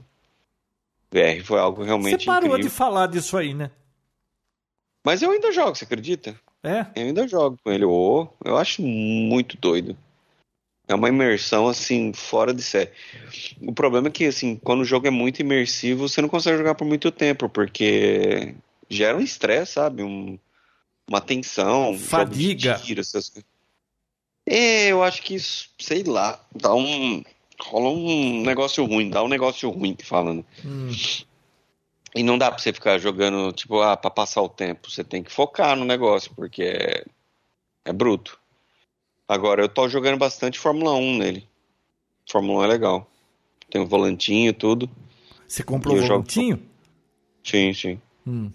VR 1.13 1.45
foi 1.45 1.59
algo 1.59 1.83
realmente. 1.83 2.21
Você 2.21 2.25
parou 2.25 2.49
incrível. 2.49 2.69
de 2.69 2.75
falar 2.75 3.07
disso 3.07 3.37
aí, 3.37 3.53
né? 3.53 3.69
Mas 5.05 5.21
eu 5.21 5.31
ainda 5.31 5.51
jogo, 5.51 5.75
você 5.75 5.83
acredita? 5.83 6.35
É. 6.63 6.85
Eu 6.95 7.07
ainda 7.07 7.27
jogo 7.27 7.59
com 7.63 7.71
ele. 7.71 7.85
Oh, 7.85 8.27
eu 8.43 8.57
acho 8.57 8.81
muito 8.81 9.57
doido. 9.57 9.97
É 10.87 10.95
uma 10.95 11.09
imersão, 11.09 11.67
assim, 11.67 12.11
fora 12.13 12.53
de 12.53 12.61
série. 12.61 12.91
O 13.61 13.73
problema 13.73 14.07
é 14.07 14.11
que, 14.11 14.25
assim, 14.25 14.55
quando 14.55 14.81
o 14.81 14.85
jogo 14.85 15.07
é 15.07 15.09
muito 15.09 15.41
imersivo, 15.41 16.07
você 16.07 16.21
não 16.21 16.29
consegue 16.29 16.57
jogar 16.57 16.75
por 16.75 16.85
muito 16.85 17.11
tempo, 17.11 17.47
porque 17.47 18.55
gera 18.89 19.17
um 19.17 19.21
estresse, 19.21 19.73
sabe? 19.73 20.03
Um, 20.03 20.37
uma 21.07 21.21
tensão. 21.21 21.97
Fadiga. 21.97 22.75
Tiro, 22.75 23.01
essas. 23.01 23.31
É, 24.45 24.87
eu 24.87 25.03
acho 25.03 25.21
que 25.21 25.35
isso, 25.35 25.69
sei 25.79 26.03
lá, 26.03 26.39
dá 26.53 26.73
um. 26.73 27.23
Rola 27.65 27.89
um 27.89 28.41
negócio 28.43 28.85
ruim, 28.85 29.09
dá 29.09 29.23
um 29.23 29.27
negócio 29.27 29.69
ruim 29.69 29.95
falando. 30.03 30.45
Hum. 30.65 30.89
E 32.15 32.21
não 32.21 32.37
dá 32.37 32.51
pra 32.51 32.59
você 32.59 32.71
ficar 32.71 32.97
jogando, 32.99 33.51
tipo, 33.53 33.81
ah, 33.81 33.97
pra 33.97 34.11
passar 34.11 34.41
o 34.41 34.49
tempo. 34.49 34.89
Você 34.91 35.03
tem 35.03 35.23
que 35.23 35.31
focar 35.31 35.75
no 35.75 35.83
negócio, 35.83 36.31
porque 36.35 36.61
é, 36.63 37.05
é 37.85 37.93
bruto. 37.93 38.39
Agora, 39.27 39.63
eu 39.63 39.69
tô 39.69 39.89
jogando 39.89 40.17
bastante 40.17 40.59
Fórmula 40.59 40.93
1 40.93 41.17
nele. 41.17 41.47
Fórmula 42.29 42.59
1 42.59 42.63
é 42.65 42.67
legal. 42.67 43.09
Tem 43.69 43.81
um 43.81 43.85
volantinho 43.87 44.49
e 44.49 44.53
tudo. 44.53 44.87
Você 45.47 45.63
comprou 45.63 45.95
o 45.95 45.97
eu 45.97 46.01
jogo- 46.01 46.13
volantinho? 46.13 46.61
Sim, 47.43 47.73
sim. 47.73 47.99
Hum. 48.27 48.51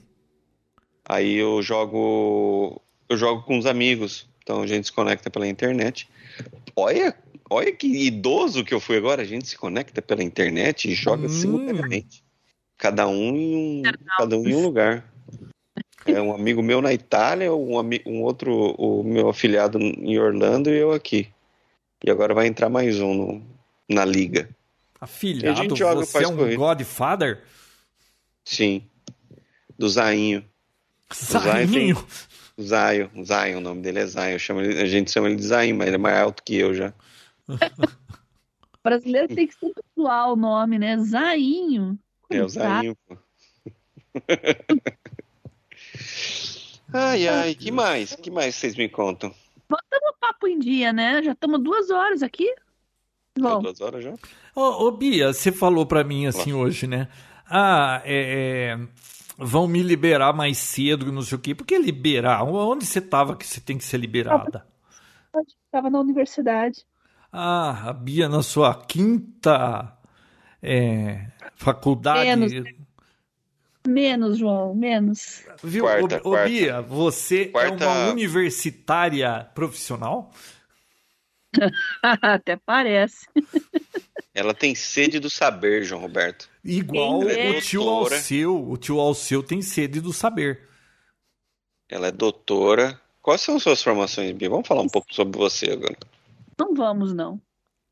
Aí 1.05 1.35
eu 1.35 1.61
jogo. 1.63 2.81
Eu 3.09 3.17
jogo 3.17 3.43
com 3.43 3.59
os 3.59 3.67
amigos. 3.67 4.29
Então 4.43 4.63
a 4.63 4.67
gente 4.67 4.87
se 4.87 4.93
conecta 4.93 5.29
pela 5.31 5.49
internet. 5.49 6.09
Olha, 6.77 7.17
olha 7.51 7.73
que 7.73 7.87
idoso 8.07 8.65
que 8.65 8.73
eu 8.75 8.81
fui 8.81 8.97
agora. 8.97 9.23
A 9.23 9.25
gente 9.25 9.49
se 9.49 9.57
conecta 9.57 10.01
pela 10.03 10.23
internet 10.23 10.89
e 10.91 10.95
joga 10.95 11.27
Hum. 11.27 11.29
simultaneamente. 11.31 12.23
Cada 12.77 13.07
um 13.09 13.37
em 13.37 13.57
um, 13.57 13.83
cada 14.17 14.37
um 14.37 14.47
em 14.49 14.55
um 14.55 14.63
lugar. 14.63 15.05
É 16.07 16.23
um 16.23 16.33
amigo 16.35 16.63
meu 16.63 16.81
na 16.81 16.93
Itália, 16.93 17.53
um, 17.53 17.75
um 18.07 18.23
outro, 18.23 18.53
o 18.79 19.03
meu 19.03 19.29
afiliado 19.29 19.79
em 19.79 20.19
Orlando 20.19 20.71
e 20.71 20.79
eu 20.79 20.93
aqui. 20.93 21.29
E 22.05 22.11
agora 22.11 22.33
vai 22.33 22.47
entrar 22.47 22.69
mais 22.69 23.01
um 23.01 23.13
no- 23.15 23.47
na 23.89 24.05
liga. 24.05 24.49
Afilhado, 25.01 25.61
A 25.61 25.63
gente 25.63 25.77
joga, 25.79 26.05
você 26.05 26.25
é 26.25 26.29
um 26.29 26.37
corrida. 26.37 26.57
Godfather? 26.57 27.43
Sim. 28.45 28.83
Do 29.79 29.89
Zainho. 29.89 30.45
Zainho. 31.13 32.07
Zaio, 32.61 33.11
Zion, 33.25 33.59
o 33.59 33.61
nome 33.61 33.83
dele 33.83 34.01
é. 34.01 34.35
Eu 34.35 34.39
chamo 34.39 34.61
ele- 34.61 34.81
a 34.81 34.87
gente 34.87 35.11
chama 35.11 35.29
ele 35.29 35.37
de 35.37 35.45
Zayn, 35.47 35.73
mas 35.75 35.87
ele 35.87 35.95
é 35.97 35.99
mais 35.99 36.19
alto 36.19 36.43
que 36.43 36.57
eu 36.57 36.75
já. 36.75 36.93
Brasileiro 38.83 39.35
tem 39.35 39.47
que 39.47 39.55
ser 39.55 39.73
pessoal 39.75 40.33
o 40.33 40.37
nome, 40.37 40.79
né? 40.79 40.97
Zainho. 40.99 41.99
É 42.31 42.43
o. 42.43 42.49
Zainho, 42.49 42.97
pô. 43.07 43.17
ai, 46.93 47.29
ai, 47.29 47.55
que 47.55 47.71
mais? 47.71 48.17
Que 48.17 48.31
mais 48.31 48.55
vocês 48.55 48.77
me 48.77 48.89
contam? 48.89 49.35
Botamos 49.69 50.11
o 50.11 50.19
papo 50.19 50.47
em 50.47 50.59
dia, 50.59 50.93
né? 50.93 51.23
Já 51.23 51.33
estamos 51.33 51.63
duas 51.63 51.91
horas 51.91 52.23
aqui. 52.23 52.51
Tá 53.35 53.57
Bom, 53.57 53.63
duas 53.63 53.81
horas 53.81 54.05
já? 54.05 54.15
Ô, 54.55 54.87
ô, 54.87 54.91
Bia, 54.91 55.33
você 55.33 55.53
falou 55.53 55.87
pra 55.87 56.05
mim 56.05 56.27
assim 56.27 56.53
hoje, 56.53 56.87
né? 56.87 57.09
Ah, 57.47 58.03
é, 58.05 58.73
é, 58.73 58.79
vão 59.39 59.69
me 59.69 59.83
liberar 59.83 60.33
mais 60.33 60.59
cedo, 60.59 61.13
não 61.13 61.23
sei 61.23 61.37
o 61.37 61.41
quê. 61.41 61.55
Por 61.55 61.67
que 61.67 61.79
liberar? 61.79 62.43
Onde 62.45 62.87
você 62.87 63.01
tava 63.01 63.37
que 63.37 63.47
você 63.47 63.61
tem 63.61 63.79
que 63.79 63.85
ser 63.85 63.99
liberada? 63.99 64.67
estava 65.67 65.91
na 65.91 66.01
universidade. 66.01 66.85
Ah, 67.33 67.91
a 67.91 67.93
Bia 67.93 68.29
na 68.29 68.43
sua 68.43 68.75
quinta 68.75 69.97
é, 70.63 71.27
faculdade. 71.55 72.25
Menos. 72.37 72.79
Menos, 73.87 74.39
João, 74.39 74.75
menos. 74.75 75.45
Viu, 75.63 75.85
Quarta, 75.85 76.17
ô, 76.17 76.19
ô, 76.19 76.31
quarta. 76.33 76.49
Bia, 76.49 76.83
você 76.83 77.47
Quarta- 77.47 77.85
é 77.85 77.89
uma 77.89 78.11
universitária 78.11 79.45
profissional? 79.55 80.31
Até 82.03 82.57
parece. 82.57 83.27
Ela 84.35 84.53
tem 84.53 84.75
sede 84.75 85.19
do 85.19 85.31
saber, 85.31 85.85
João 85.85 86.03
Roberto. 86.03 86.49
Igual 86.63 87.23
é 87.29 87.51
o 87.51 87.61
tio 87.63 87.83
doutora? 87.83 88.17
Alceu. 88.17 88.69
O 88.71 88.77
tio 88.77 89.01
Alceu 89.01 89.43
tem 89.43 89.63
sede 89.63 90.01
do 90.01 90.13
saber. 90.13 90.69
Ela 91.89 92.09
é 92.09 92.13
doutora. 92.13 93.01
Quais 93.23 93.41
são 93.41 93.59
suas 93.59 93.83
formações, 93.83 94.31
Bia? 94.33 94.51
Vamos 94.51 94.69
falar 94.69 94.83
um 94.83 94.89
pouco 94.89 95.13
sobre 95.15 95.39
você 95.39 95.71
agora. 95.71 95.97
Não 96.59 96.75
vamos, 96.75 97.15
não. 97.15 97.41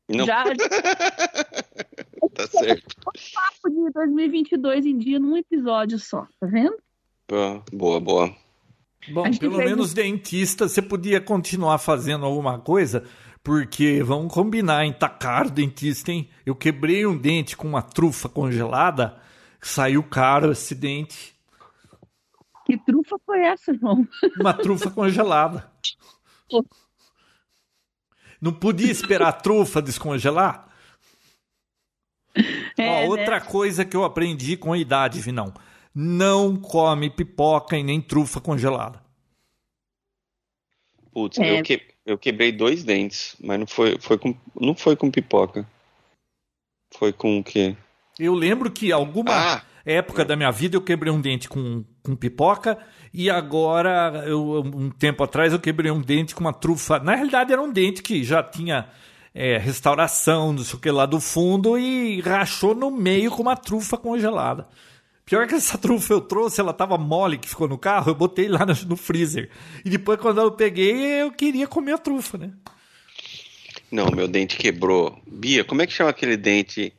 Não, 0.09 0.25
Já 0.25 0.43
tá 2.33 2.47
certo. 2.47 2.95
papo 3.03 3.69
de 3.69 3.91
2022 3.91 4.85
em 4.85 4.97
dia 4.97 5.19
num 5.19 5.35
episódio 5.35 5.99
só, 5.99 6.25
tá 6.39 6.47
vendo? 6.47 6.77
Boa, 7.27 7.63
boa, 7.73 7.99
boa. 7.99 8.35
Bom, 9.09 9.23
pelo 9.37 9.55
fez 9.55 9.69
menos 9.69 9.93
dentista, 9.93 10.67
você 10.67 10.81
podia 10.81 11.21
continuar 11.21 11.77
fazendo 11.77 12.25
alguma 12.25 12.59
coisa, 12.59 13.03
porque 13.43 14.01
vamos 14.03 14.33
combinar, 14.33 14.85
hein? 14.85 14.93
Tá 14.97 15.07
caro 15.07 15.49
dentista, 15.49 16.11
hein? 16.11 16.29
Eu 16.45 16.55
quebrei 16.55 17.05
um 17.05 17.17
dente 17.17 17.55
com 17.55 17.67
uma 17.67 17.81
trufa 17.81 18.27
congelada, 18.27 19.17
saiu 19.61 20.03
caro 20.03 20.51
esse 20.51 20.75
dente. 20.75 21.35
Que 22.65 22.77
trufa 22.77 23.17
foi 23.25 23.39
essa, 23.45 23.73
João? 23.73 24.05
Uma 24.39 24.53
trufa 24.53 24.89
congelada. 24.91 25.71
Não 28.41 28.53
podia 28.53 28.91
esperar 28.91 29.29
a 29.29 29.33
trufa 29.33 29.81
descongelar? 29.81 30.67
É, 32.77 32.87
Ó, 32.87 33.01
né? 33.01 33.07
outra 33.07 33.41
coisa 33.41 33.83
que 33.83 33.95
eu 33.97 34.03
aprendi 34.03 34.55
com 34.55 34.71
a 34.73 34.77
idade, 34.77 35.19
Vinão. 35.19 35.53
Não 35.93 36.55
come 36.55 37.09
pipoca 37.09 37.75
e 37.75 37.81
nem 37.83 37.99
trufa 37.99 38.39
congelada. 38.39 39.01
Putz, 41.11 41.39
É. 41.39 41.59
eu, 41.59 41.63
que- 41.63 41.81
eu 42.05 42.17
quebrei 42.17 42.51
dois 42.51 42.83
dentes, 42.83 43.35
mas 43.43 43.59
não 43.59 43.65
foi, 43.67 43.97
foi 43.99 44.17
com, 44.17 44.35
não 44.59 44.75
foi 44.75 44.95
com 44.95 45.09
pipoca. 45.09 45.67
Foi 46.93 47.11
com 47.11 47.39
o 47.39 47.43
quê? 47.43 47.75
Eu 48.19 48.33
lembro 48.35 48.71
que 48.71 48.91
alguma 48.91 49.31
Ah, 49.31 49.63
época 49.85 50.23
da 50.23 50.35
minha 50.35 50.51
vida 50.51 50.75
eu 50.77 50.81
quebrei 50.81 51.11
um 51.11 51.19
dente 51.19 51.49
com, 51.49 51.83
com 52.07 52.15
pipoca 52.15 52.77
e 53.13 53.29
agora, 53.29 54.23
eu, 54.25 54.61
um 54.61 54.89
tempo 54.89 55.23
atrás, 55.23 55.53
eu 55.53 55.59
quebrei 55.59 55.91
um 55.91 56.01
dente 56.01 56.35
com 56.35 56.41
uma 56.41 56.53
trufa. 56.53 56.99
Na 56.99 57.15
realidade, 57.15 57.51
era 57.51 57.61
um 57.61 57.71
dente 57.71 58.01
que 58.01 58.23
já 58.23 58.43
tinha 58.43 58.87
é, 59.33 59.57
restauração, 59.57 60.53
não 60.53 60.63
sei 60.63 60.75
o 60.75 60.81
que 60.81 60.91
lá 60.91 61.05
do 61.05 61.19
fundo 61.19 61.77
e 61.77 62.21
rachou 62.21 62.73
no 62.73 62.91
meio 62.91 63.31
com 63.31 63.41
uma 63.41 63.55
trufa 63.55 63.97
congelada. 63.97 64.67
Pior 65.25 65.45
que 65.47 65.55
essa 65.55 65.77
trufa 65.79 66.13
eu 66.13 66.21
trouxe, 66.21 66.61
ela 66.61 66.73
tava 66.73 66.97
mole 66.97 67.37
que 67.37 67.49
ficou 67.49 67.67
no 67.67 67.77
carro, 67.77 68.11
eu 68.11 68.15
botei 68.15 68.47
lá 68.47 68.65
no, 68.65 68.95
freezer. 68.95 69.49
E 69.83 69.89
depois, 69.89 70.19
quando 70.19 70.41
eu 70.41 70.51
peguei, 70.51 71.21
eu 71.21 71.31
queria 71.31 71.67
comer 71.67 71.93
a 71.93 71.97
trufa, 71.97 72.37
né? 72.37 72.51
não, 73.91 74.07
meu 74.11 74.27
dente 74.27 74.57
quebrou. 74.57 75.17
Bia, 75.25 75.63
como 75.63 75.81
é 75.81 75.87
que 75.87 75.93
chama 75.93 76.09
aquele 76.09 76.37
dente 76.37 76.93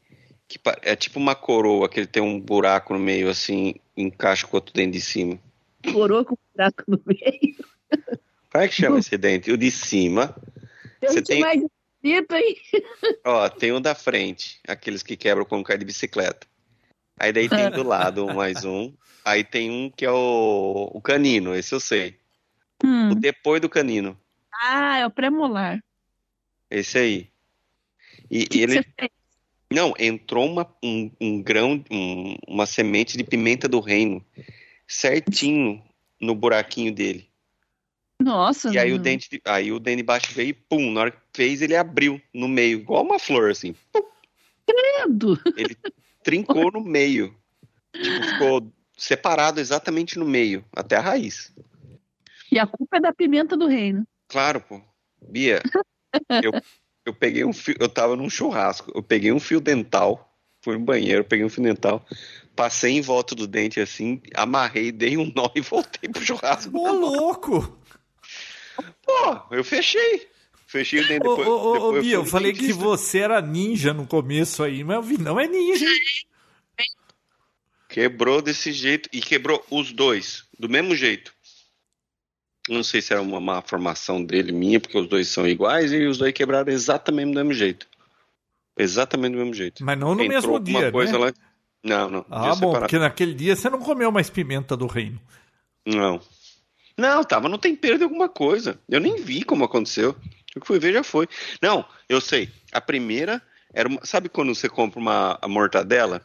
que 0.49 0.59
é 0.83 0.97
tipo 0.97 1.19
uma 1.19 1.35
coroa, 1.35 1.89
que 1.89 2.01
ele 2.01 2.07
tem 2.07 2.23
um 2.23 2.41
buraco 2.41 2.95
no 2.95 2.99
meio 2.99 3.29
assim, 3.29 3.75
encaixa 3.97 4.47
com 4.47 4.57
o 4.57 4.59
outro 4.59 4.73
dente 4.75 4.93
de 4.93 5.01
cima? 5.01 5.39
Morou 5.93 6.25
com 6.25 6.37
buraco 6.55 6.85
no 6.89 7.01
meio. 7.07 7.57
Como 8.51 8.65
é 8.65 8.67
que 8.69 8.75
chama 8.75 8.99
esse 8.99 9.17
dente? 9.19 9.53
O 9.53 9.57
de 9.59 9.71
cima. 9.71 10.35
Você 11.03 11.21
tem- 11.23 11.41
mais 11.41 11.61
esquisito, 11.63 12.35
hein? 12.35 12.57
Ó, 13.25 13.49
tem 13.49 13.73
o 13.73 13.79
da 13.81 13.95
frente, 13.95 14.59
aqueles 14.67 15.03
que 15.03 15.17
quebram 15.17 15.45
quando 15.45 15.65
cai 15.65 15.77
de 15.77 15.85
bicicleta. 15.85 16.47
Aí 17.21 17.33
daí 17.33 17.49
tem 17.49 17.71
do 17.71 17.83
lado 17.83 18.25
um 18.25 18.35
mais 18.35 18.65
um. 18.65 18.93
Aí 19.25 19.45
tem 19.45 19.71
um 19.71 19.91
que 19.91 20.05
é 20.07 20.11
o, 20.11 20.91
o 20.95 21.01
canino, 21.03 21.55
esse 21.55 21.75
eu 21.75 21.81
sei. 21.81 22.19
Hum. 22.83 23.11
O 23.11 23.15
depois 23.15 23.61
do 23.61 23.69
canino, 23.69 24.19
Ah, 24.63 24.99
é 24.99 25.07
o 25.07 25.11
pré-molar. 25.11 25.83
esse 26.71 26.97
aí. 26.99 27.29
E, 28.31 28.47
que 28.47 28.59
e 28.59 28.63
ele. 28.63 28.85
Não, 29.73 29.93
entrou 29.99 30.47
uma, 30.47 30.67
um, 30.83 31.11
um 31.21 31.43
grão, 31.43 31.85
um- 31.91 32.37
uma 32.47 32.65
semente 32.67 33.17
de 33.17 33.25
pimenta 33.25 33.69
do 33.69 33.81
reino 33.81 34.25
certinho 34.87 35.83
no 36.21 36.35
buraquinho 36.35 36.93
dele. 36.93 37.29
Nossa. 38.21 38.73
E 38.73 38.79
aí 38.79 38.93
o 38.93 38.97
não. 38.97 39.03
dente, 39.03 39.29
de- 39.31 39.43
aí 39.45 39.71
o 39.71 39.79
dente 39.79 39.99
de 39.99 40.03
baixo 40.03 40.33
veio 40.35 40.49
e 40.51 40.53
pum, 40.55 40.91
na 40.91 41.03
hora 41.03 41.11
que 41.11 41.19
fez 41.35 41.63
ele 41.63 41.77
abriu 41.77 42.21
no 42.35 42.49
meio, 42.49 42.79
igual 42.79 43.05
uma 43.05 43.19
flor 43.19 43.51
assim. 43.51 43.75
Credo. 44.67 45.39
Ele 45.57 45.77
trincou 46.23 46.73
no 46.73 46.81
meio. 46.81 47.37
Tipo, 47.93 48.23
ficou 48.23 48.73
separado 48.97 49.61
exatamente 49.61 50.19
no 50.19 50.25
meio, 50.25 50.65
até 50.75 50.97
a 50.97 51.01
raiz. 51.01 51.55
E 52.51 52.59
a 52.59 52.67
culpa 52.67 52.97
é 52.97 53.01
da 53.01 53.13
pimenta 53.13 53.57
do 53.57 53.67
reino. 53.67 54.07
Claro, 54.29 54.61
pô. 54.61 54.81
Bia, 55.21 55.61
eu, 56.43 56.53
eu 57.09 57.15
peguei 57.15 57.45
um 57.45 57.53
fio, 57.53 57.75
eu 57.81 57.89
tava 57.89 58.15
num 58.15 58.29
churrasco, 58.29 58.93
eu 58.95 59.03
peguei 59.03 59.33
um 59.33 59.41
fio 59.41 59.61
dental, 59.61 60.37
fui 60.63 60.77
no 60.77 60.85
banheiro, 60.85 61.25
peguei 61.25 61.45
um 61.45 61.49
fio 61.49 61.63
dental, 61.63 62.05
passei 62.55 62.93
em 62.93 63.01
volta 63.01 63.35
do 63.35 63.47
dente 63.47 63.81
assim, 63.81 64.21
amarrei, 64.35 64.93
dei 64.93 65.17
um 65.17 65.33
nó 65.35 65.51
e 65.55 65.61
voltei 65.61 66.09
pro 66.11 66.25
churrasco. 66.25 66.77
Ô, 66.77 66.93
louco! 66.93 67.79
Pô, 69.05 69.55
eu 69.55 69.65
fechei. 69.65 70.29
Fechei 70.67 71.01
o 71.01 71.09
dente 71.09 71.21
depois. 71.21 71.49
Ô, 71.49 71.53
ô, 71.53 71.73
depois 71.73 71.99
ô 71.99 72.01
Bia, 72.03 72.15
eu, 72.15 72.21
eu 72.21 72.27
falei 72.27 72.53
que 72.53 72.73
você 72.73 73.21
era 73.21 73.41
ninja 73.41 73.95
no 73.95 74.07
começo 74.07 74.63
aí, 74.63 74.85
mas 74.85 74.97
eu 74.97 75.03
vi, 75.03 75.19
não 75.19 75.41
é 75.41 75.49
ninja. 75.49 75.87
Quebrou 77.89 78.43
desse 78.43 78.71
jeito 78.71 79.09
e 79.11 79.21
quebrou 79.23 79.65
os 79.71 79.93
dois, 79.93 80.45
do 80.59 80.69
mesmo 80.69 80.95
jeito. 80.95 81.33
Não 82.69 82.83
sei 82.83 83.01
se 83.01 83.13
era 83.13 83.23
uma 83.23 83.41
má 83.41 83.63
formação 83.63 84.23
dele, 84.23 84.53
minha, 84.53 84.79
porque 84.79 84.99
os 84.99 85.09
dois 85.09 85.29
são 85.29 85.47
iguais 85.47 85.93
e 85.93 86.07
os 86.07 86.19
dois 86.19 86.33
quebraram 86.33 86.73
exatamente 86.73 87.33
do 87.33 87.35
mesmo 87.35 87.53
jeito. 87.53 87.87
Exatamente 88.77 89.33
do 89.33 89.39
mesmo 89.39 89.55
jeito. 89.55 89.85
Mas 89.85 89.99
não 89.99 90.15
no 90.15 90.23
Entrou 90.23 90.59
mesmo 90.59 90.61
dia, 90.61 90.93
coisa 90.93 91.13
né? 91.13 91.19
Lá... 91.19 91.33
Não, 91.83 92.11
não. 92.11 92.27
Ah, 92.31 92.49
bom, 92.49 92.55
separado. 92.55 92.81
porque 92.81 92.99
naquele 92.99 93.35
dia 93.35 93.57
você 93.57 93.71
não 93.71 93.81
comeu 93.81 94.11
mais 94.13 94.29
pimenta 94.29 94.77
do 94.77 94.87
reino. 94.87 95.21
Não. 95.87 96.21
Não, 96.97 97.25
tava 97.25 97.49
no 97.49 97.59
tempero 97.59 97.97
de 97.97 98.05
alguma 98.05 98.29
coisa. 98.29 98.79
Eu 98.89 99.01
nem 99.01 99.17
vi 99.23 99.43
como 99.43 99.65
aconteceu. 99.65 100.17
O 100.57 100.61
que 100.61 100.67
fui 100.67 100.79
ver 100.79 100.93
já 100.93 101.05
foi. 101.05 101.29
Não, 101.63 101.85
eu 102.09 102.21
sei. 102.21 102.51
A 102.73 102.81
primeira 102.81 103.41
era 103.73 103.89
uma... 103.89 104.05
Sabe 104.05 104.29
quando 104.29 104.55
você 104.55 104.69
compra 104.69 104.99
uma 104.99 105.39
mortadela? 105.47 106.23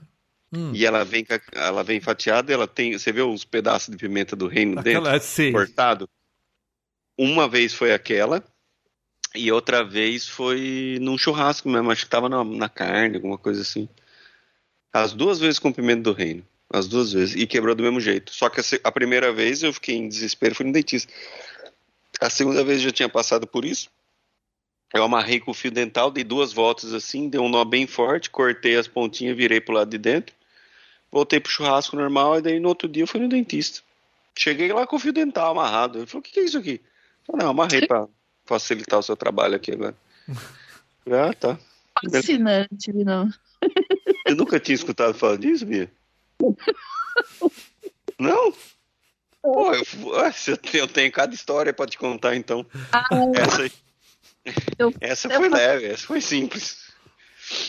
Hum. 0.52 0.72
E 0.74 0.86
ela 0.86 1.03
vem, 1.03 1.26
ela 1.53 1.84
vem 1.84 1.99
fatiada, 1.99 2.53
ela 2.53 2.68
tem. 2.68 2.98
Você 2.98 3.11
vê 3.11 3.22
os 3.22 3.44
pedaços 3.44 3.90
de 3.90 3.98
pimenta 3.98 4.36
do 4.36 4.48
reino 4.48 4.80
Aquela, 4.80 5.11
dentro? 5.11 5.28
Sei. 5.28 5.52
Cortado? 5.52 6.07
Uma 7.18 7.48
vez 7.48 7.73
foi 7.73 7.94
aquela, 7.94 8.44
e 9.35 9.52
outra 9.52 9.84
vez 9.84 10.27
foi 10.27 10.98
num 11.02 11.18
churrasco 11.18 11.68
mesmo, 11.68 11.91
acho 11.91 12.06
que 12.06 12.10
tava 12.10 12.30
na, 12.30 12.44
na 12.44 12.69
carne, 12.69 13.15
alguma 13.15 13.38
coisa 13.38 13.61
assim. 13.61 13.90
As 14.91 15.11
duas 15.11 15.40
vezes 15.40 15.57
com 15.57 15.73
pimenta 15.73 16.03
do 16.03 16.14
reino. 16.14 16.45
As 16.72 16.88
duas 16.88 17.11
vezes. 17.11 17.35
E 17.35 17.48
quebrou 17.48 17.73
do 17.73 17.84
mesmo 17.84 17.99
jeito. 17.99 18.31
Só 18.31 18.48
que 18.49 18.60
a, 18.60 18.64
a 18.84 18.91
primeira 18.91 19.34
vez 19.34 19.64
eu 19.64 19.73
fiquei 19.73 19.95
em 19.95 20.07
desespero, 20.07 20.53
fui 20.53 20.65
no 20.65 20.72
dentista. 20.72 21.11
A 22.22 22.30
segunda 22.30 22.64
vez 22.64 22.80
eu 22.80 22.85
já 22.85 22.91
tinha 22.91 23.10
passado 23.10 23.48
por 23.48 23.65
isso. 23.65 23.90
Eu 24.94 25.03
amarrei 25.03 25.40
com 25.40 25.49
o 25.49 25.53
fio 25.56 25.72
dental, 25.72 26.11
dei 26.11 26.23
duas 26.23 26.53
voltas 26.53 26.94
assim, 26.94 27.27
dei 27.27 27.41
um 27.41 27.49
nó 27.49 27.65
bem 27.65 27.88
forte, 27.88 28.30
cortei 28.30 28.76
as 28.77 28.88
pontinhas, 28.88 29.35
virei 29.35 29.60
pro 29.60 29.73
lado 29.73 29.90
de 29.90 29.98
dentro. 29.98 30.35
Voltei 31.11 31.40
pro 31.40 31.52
churrasco 31.52 31.95
normal, 31.95 32.38
e 32.38 32.41
daí 32.44 32.60
no 32.60 32.69
outro 32.69 32.88
dia 32.88 33.02
eu 33.02 33.07
fui 33.07 33.19
no 33.19 33.27
dentista. 33.27 33.81
Cheguei 34.38 34.72
lá 34.72 34.85
com 34.85 34.95
o 34.95 34.99
fio 34.99 35.11
dental 35.11 35.52
amarrado. 35.52 35.99
Ele 35.99 36.06
falou: 36.06 36.19
o 36.19 36.23
que, 36.23 36.31
que 36.31 36.40
é 36.40 36.44
isso 36.44 36.57
aqui? 36.60 36.80
Não, 37.32 37.50
amarrei 37.50 37.86
pra 37.88 38.08
facilitar 38.45 39.00
o 39.00 39.04
seu 39.04 39.16
trabalho 39.16 39.56
aqui 39.56 39.72
agora. 39.72 39.95
Ah, 41.06 41.34
tá. 41.34 41.60
Fascinante, 42.10 42.94
não. 42.94 43.30
Eu 44.26 44.38
nunca 44.38 44.58
tinha 44.58 44.74
escutado 44.74 45.14
falar 45.14 45.38
disso, 45.38 45.66
Bia? 45.66 45.91
Não? 48.18 48.54
Pô, 49.41 49.74
eu, 49.74 49.84
eu, 50.74 50.88
tenho 50.88 51.12
cada 51.12 51.36
história 51.36 51.74
pra 51.74 51.86
te 51.86 51.98
contar, 51.98 52.34
então. 52.36 52.66
Ah, 52.94 53.04
essa, 53.36 53.70
eu, 54.80 54.94
essa 55.02 55.30
foi 55.30 55.50
leve, 55.50 55.88
essa 55.88 56.08
foi 56.08 56.22
simples. 56.22 56.78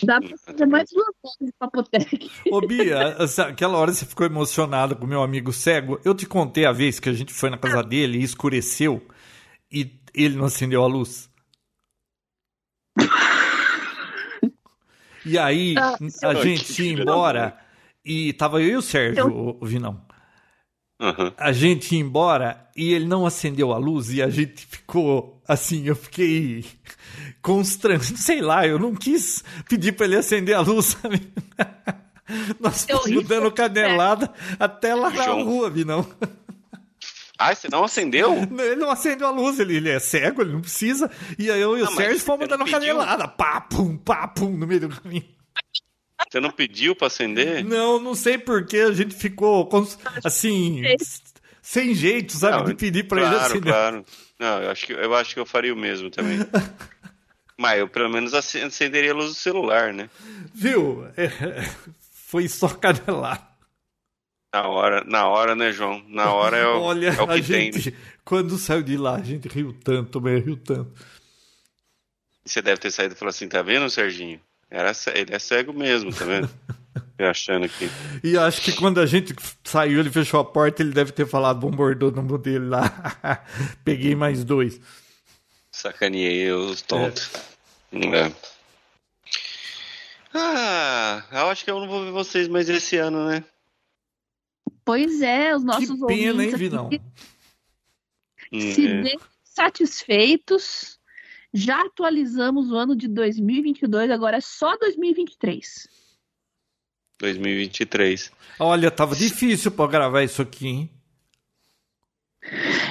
Dá 0.05 0.21
pra 0.21 0.39
fazer 0.39 0.67
mais 0.67 0.89
duas 0.91 1.09
horas 1.25 1.37
de 1.41 1.53
papotec. 1.59 2.31
Ô, 2.53 2.61
Bia, 2.61 3.17
aquela 3.49 3.77
hora 3.77 3.93
você 3.93 4.07
ficou 4.07 4.25
emocionada 4.25 4.95
com 4.95 5.05
meu 5.07 5.23
amigo 5.23 5.53
cego. 5.53 6.01
Eu 6.05 6.15
te 6.15 6.27
contei 6.27 6.65
a 6.65 6.71
vez 6.71 7.01
que 7.01 7.09
a 7.09 7.13
gente 7.13 7.33
foi 7.33 7.51
na 7.51 7.59
casa 7.59 7.83
dele 7.83 8.19
e 8.19 8.23
escureceu 8.23 9.05
e 9.75 10.01
ele 10.15 10.37
não 10.37 10.45
acendeu 10.45 10.85
a 10.85 10.87
luz. 10.87 11.29
E 15.27 15.39
aí 15.39 15.75
ah, 15.79 15.97
a 16.23 16.35
gente 16.35 16.83
ia 16.83 16.93
embora 16.93 17.59
e 18.05 18.33
tava 18.35 18.63
eu 18.63 18.69
e 18.69 18.77
o 18.77 18.83
Sérgio, 18.83 19.27
eu... 19.27 19.59
o 19.61 19.67
Vinão. 19.67 20.01
Uhum. 21.01 21.33
A 21.37 21.51
gente 21.51 21.95
ia 21.95 22.01
embora 22.01 22.69
e 22.77 22.93
ele 22.93 23.07
não 23.07 23.27
acendeu 23.27 23.73
a 23.73 23.79
luz 23.79 24.11
e 24.11 24.23
a 24.23 24.29
gente 24.29 24.65
ficou 24.67 25.43
assim, 25.49 25.87
eu 25.87 25.97
fiquei 25.97 26.65
constrangido, 27.43 28.19
sei 28.19 28.41
lá, 28.41 28.67
eu 28.67 28.79
não 28.79 28.95
quis 28.95 29.43
pedir 29.69 29.93
para 29.93 30.07
ele 30.07 30.17
acender 30.17 30.55
a 30.55 30.61
luz, 30.61 30.97
sabe? 31.03 31.33
Nós 32.61 32.77
estamos 32.77 33.27
dando 33.27 33.51
canelada 33.51 34.33
até 34.59 34.95
lá 34.95 35.11
na 35.11 35.27
rua, 35.27 35.69
Vinão. 35.69 36.07
Ah, 37.39 37.55
você 37.55 37.69
não 37.69 37.85
acendeu? 37.85 38.33
Ele 38.59 38.77
não 38.77 38.91
acendeu 38.91 39.27
a 39.27 39.31
luz, 39.31 39.59
ele, 39.59 39.77
ele 39.77 39.91
é 39.91 39.99
cego, 39.99 40.43
ele 40.43 40.53
não 40.53 40.61
precisa. 40.61 41.11
E 41.39 41.51
aí 41.51 41.61
eu 41.61 41.77
e 41.77 41.83
o 41.83 41.91
Sérgio 41.91 42.21
fomos 42.21 42.49
dando 42.49 42.65
canelada. 42.65 43.27
Pá, 43.27 43.61
pum, 43.61 43.97
pá, 43.97 44.29
pum, 44.29 44.51
no 44.51 44.67
meio 44.67 44.81
do 44.81 44.89
caminho. 44.89 45.25
Você 46.31 46.41
não 46.41 46.51
pediu 46.51 46.95
pra 46.95 47.09
acender? 47.09 47.65
Não, 47.65 47.99
não 47.99 48.15
sei 48.15 48.39
porque 48.39 48.79
a 48.79 48.93
gente 48.93 49.15
ficou 49.15 49.69
assim, 50.25 50.83
sem 51.61 51.95
jeito, 51.95 52.33
sabe, 52.35 52.59
não, 52.59 52.65
de 52.67 52.75
pedir 52.75 53.05
pra 53.05 53.21
claro, 53.21 53.35
ele 53.35 53.45
acender. 53.45 53.73
Claro, 53.73 54.05
Não, 54.39 54.63
eu 54.63 54.71
acho, 54.71 54.87
que, 54.87 54.93
eu 54.93 55.15
acho 55.15 55.35
que 55.35 55.41
eu 55.41 55.47
faria 55.47 55.75
o 55.75 55.77
mesmo 55.77 56.11
também. 56.11 56.39
Mas 57.59 57.79
eu 57.79 57.89
pelo 57.89 58.09
menos 58.09 58.35
acenderia 58.35 59.13
a 59.13 59.15
luz 59.15 59.29
do 59.29 59.35
celular, 59.35 59.93
né? 59.93 60.09
Viu? 60.53 61.07
É, 61.17 61.29
foi 62.27 62.49
só 62.49 62.69
canelada. 62.69 63.54
Na 64.55 64.69
hora, 64.69 65.05
na 65.05 65.27
hora, 65.27 65.57
né, 65.57 65.73
João? 65.73 66.01
Na 66.07 66.33
hora 66.33 66.57
é 66.57 66.65
o, 66.65 66.81
Olha, 66.81 67.09
é 67.09 67.21
o 67.21 67.27
que 67.27 67.33
a 67.33 67.41
gente, 67.41 67.91
tem. 67.91 68.01
Quando 68.25 68.57
saiu 68.57 68.85
de 68.85 68.97
lá, 68.97 69.17
a 69.17 69.21
gente 69.21 69.49
riu 69.49 69.73
tanto, 69.73 70.21
mas 70.21 70.45
riu 70.45 70.57
tanto. 70.57 70.93
Você 72.45 72.63
deve 72.63 72.79
ter 72.79 72.93
saído 72.93 73.15
e 73.15 73.19
falado 73.19 73.35
assim, 73.35 73.49
tá 73.49 73.63
vendo, 73.63 73.91
Serginho? 73.91 74.41
Era, 74.71 74.93
ele 75.13 75.35
é 75.35 75.41
cego 75.41 75.73
mesmo, 75.73 76.15
tá 76.15 76.25
vendo? 76.25 76.49
achando 77.19 77.69
que. 77.69 77.91
E 78.23 78.39
acho 78.39 78.61
que 78.61 78.73
quando 78.73 79.01
a 79.01 79.07
gente 79.07 79.35
saiu, 79.65 79.99
ele 79.99 80.11
fechou 80.11 80.39
a 80.39 80.45
porta, 80.45 80.83
ele 80.83 80.93
deve 80.93 81.11
ter 81.11 81.27
falado, 81.27 81.59
bombardou 81.59 82.13
no 82.13 82.23
modelo 82.23 82.69
lá. 82.69 83.45
Peguei 83.85 84.15
mais 84.15 84.45
dois. 84.45 84.81
Sacaneei 85.73 86.53
os 86.53 86.81
tontos. 86.81 87.29
É. 87.91 88.19
É. 88.19 88.33
Ah, 90.33 91.25
eu 91.33 91.51
acho 91.51 91.65
que 91.65 91.73
eu 91.73 91.81
não 91.81 91.89
vou 91.89 92.05
ver 92.05 92.13
vocês 92.13 92.47
mais 92.47 92.69
esse 92.69 92.97
ano, 92.99 93.27
né? 93.27 93.43
Pois 94.85 95.23
é, 95.23 95.57
os 95.57 95.65
nossos 95.65 95.99
que 95.99 96.07
pena, 96.07 96.45
hein, 96.45 96.55
Vinão? 96.55 96.91
Se 98.53 98.87
é. 98.87 99.03
bem 99.03 99.19
satisfeitos, 99.43 100.99
já 101.53 101.81
atualizamos 101.83 102.71
o 102.71 102.77
ano 102.77 102.95
de 102.95 103.09
2022, 103.09 104.11
agora 104.11 104.37
é 104.37 104.41
só 104.41 104.77
2023. 104.77 105.89
2023. 107.19 108.33
Olha, 108.59 108.91
tava 108.91 109.17
difícil 109.17 109.71
para 109.71 109.91
gravar 109.91 110.23
isso 110.23 110.43
aqui, 110.43 110.67
hein? 110.67 110.91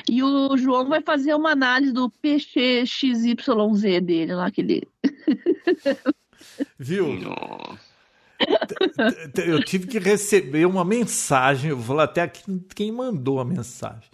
E 0.09 0.23
o 0.23 0.57
João 0.57 0.89
vai 0.89 1.01
fazer 1.01 1.35
uma 1.35 1.51
análise 1.51 1.93
do 1.93 2.09
PXYZ 2.09 3.35
dele 4.01 4.33
lá, 4.33 4.47
aquele. 4.47 4.87
Viu? 6.79 7.13
Não 7.13 7.77
eu 9.45 9.63
tive 9.63 9.87
que 9.87 9.99
receber 9.99 10.65
uma 10.65 10.83
mensagem, 10.83 11.71
eu 11.71 11.77
vou 11.77 11.99
até 11.99 12.21
aqui 12.21 12.41
quem 12.75 12.91
mandou 12.91 13.39
a 13.39 13.45
mensagem. 13.45 14.09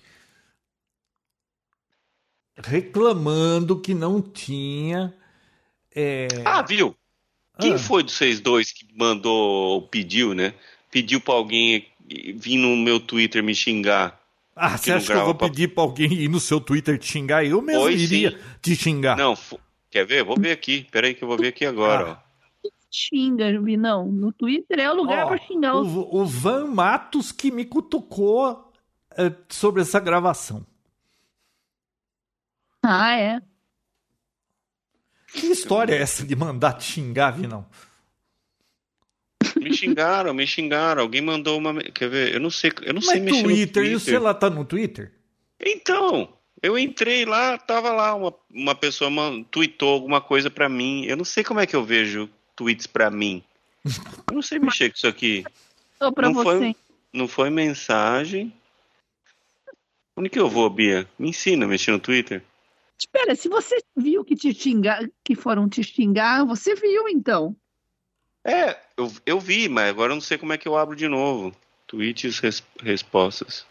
Reclamando 2.58 3.80
que 3.80 3.94
não 3.94 4.22
tinha. 4.22 5.14
É... 5.96 6.28
Ah, 6.44 6.62
viu? 6.62 6.96
Quem 7.60 7.74
ah. 7.74 7.80
foi 7.80 8.04
dos 8.04 8.14
vocês 8.14 8.40
dois 8.40 8.72
que 8.72 8.86
mandou, 8.96 9.84
pediu, 9.84 10.34
né? 10.34 10.54
Pediu 10.92 11.22
pra 11.22 11.34
alguém 11.34 11.88
vir 12.36 12.58
no 12.58 12.76
meu 12.76 13.00
Twitter 13.00 13.44
me 13.44 13.56
xingar. 13.56 14.20
Ah, 14.56 14.78
você 14.78 14.92
acha 14.92 15.14
que 15.14 15.18
eu 15.18 15.26
vou 15.26 15.36
pra... 15.36 15.48
pedir 15.48 15.70
pra 15.70 15.84
alguém 15.84 16.12
ir 16.12 16.28
no 16.28 16.40
seu 16.40 16.60
Twitter 16.60 16.98
te 16.98 17.08
xingar? 17.08 17.46
Eu 17.46 17.62
mesmo 17.62 17.84
foi, 17.84 17.96
iria 17.96 18.32
sim. 18.32 18.38
te 18.62 18.76
xingar. 18.76 19.16
Não, 19.16 19.38
quer 19.90 20.06
ver? 20.06 20.24
Vou 20.24 20.38
ver 20.38 20.52
aqui. 20.52 20.86
Peraí 20.92 21.14
que 21.14 21.24
eu 21.24 21.28
vou 21.28 21.38
ver 21.38 21.48
aqui 21.50 21.66
agora, 21.66 22.12
ah. 22.12 22.24
ó 22.26 22.29
xinga, 22.92 23.52
não. 23.78 24.12
No 24.12 24.32
Twitter 24.32 24.80
é 24.80 24.92
o 24.92 24.96
lugar 24.96 25.28
para 25.28 25.38
xingar. 25.38 25.76
O, 25.76 26.22
o 26.22 26.26
Van 26.26 26.66
Matos 26.66 27.32
que 27.32 27.52
me 27.52 27.66
cutucou 27.66 28.72
é, 29.18 29.32
sobre 29.50 29.82
essa 29.82 30.00
gravação. 30.00 30.66
Ah, 32.84 33.18
é? 33.18 33.42
Que 35.34 35.48
história 35.48 35.94
é 35.94 36.02
essa 36.02 36.26
de 36.26 36.36
mandar 36.36 36.74
te 36.74 36.86
xingar, 36.86 37.32
Vinão? 37.32 37.66
Me 39.56 39.74
xingaram, 39.74 40.34
me 40.34 40.48
xingaram. 40.48 41.02
Alguém 41.02 41.22
mandou 41.22 41.58
uma. 41.58 41.82
Quer 41.82 42.10
ver? 42.10 42.34
Eu 42.34 42.40
não 42.40 42.50
sei. 42.50 42.72
Eu 42.82 42.94
não 42.94 43.02
Mas 43.02 43.12
sei 43.12 43.20
mexer 43.20 43.44
Twitter, 43.44 43.44
no 43.44 43.56
Twitter. 43.56 43.86
E 43.86 43.96
o 43.96 44.00
celular 44.00 44.34
tá 44.34 44.50
no 44.50 44.66
Twitter? 44.66 45.14
Então, 45.60 46.34
eu 46.62 46.80
entrei 46.80 47.26
lá, 47.26 47.58
tava 47.58 47.92
lá, 47.92 48.16
uma, 48.16 48.34
uma 48.50 48.76
pessoa 48.76 49.12
tweetou 49.52 49.94
alguma 49.94 50.22
coisa 50.22 50.50
para 50.50 50.70
mim. 50.70 51.06
Eu 51.06 51.18
não 51.18 51.26
sei 51.26 51.44
como 51.44 51.60
é 51.60 51.66
que 51.66 51.76
eu 51.76 51.84
vejo 51.84 52.30
tweets 52.60 52.86
para 52.86 53.10
mim. 53.10 53.42
Eu 54.28 54.36
não 54.36 54.42
sei 54.42 54.60
mexer 54.60 54.90
com 54.90 54.98
isso 54.98 55.08
aqui. 55.08 55.46
Só 55.98 56.12
pra 56.12 56.28
não 56.28 56.34
você. 56.34 56.44
Foi, 56.44 56.76
não 57.14 57.28
foi 57.28 57.50
mensagem. 57.50 58.54
Onde 60.18 60.30
que 60.30 60.38
eu 60.38 60.50
vou, 60.50 60.70
Bia? 60.70 61.08
Me 61.18 61.30
ensina 61.30 61.66
a 61.66 61.70
mexer 61.70 61.92
no 61.92 62.00
Twitter. 62.00 62.44
Espera, 63.00 63.34
se 63.34 63.48
você 63.48 63.78
viu 63.96 64.26
que 64.26 64.36
te 64.36 64.54
xingar, 64.54 65.10
que 65.24 65.34
foram 65.36 65.70
te 65.70 65.82
xingar, 65.82 66.46
você 66.46 66.76
viu 66.76 67.08
então. 67.08 67.56
É, 68.44 68.78
eu, 68.98 69.10
eu 69.26 69.40
vi, 69.40 69.70
mas 69.70 69.90
agora 69.90 70.12
eu 70.12 70.16
não 70.18 70.22
sei 70.22 70.38
como 70.38 70.52
é 70.52 70.58
que 70.58 70.68
eu 70.68 70.76
abro 70.76 70.98
de 70.98 71.08
novo. 71.08 71.56
Tweets, 71.88 72.40
res, 72.40 72.62
respostas. 72.82 73.66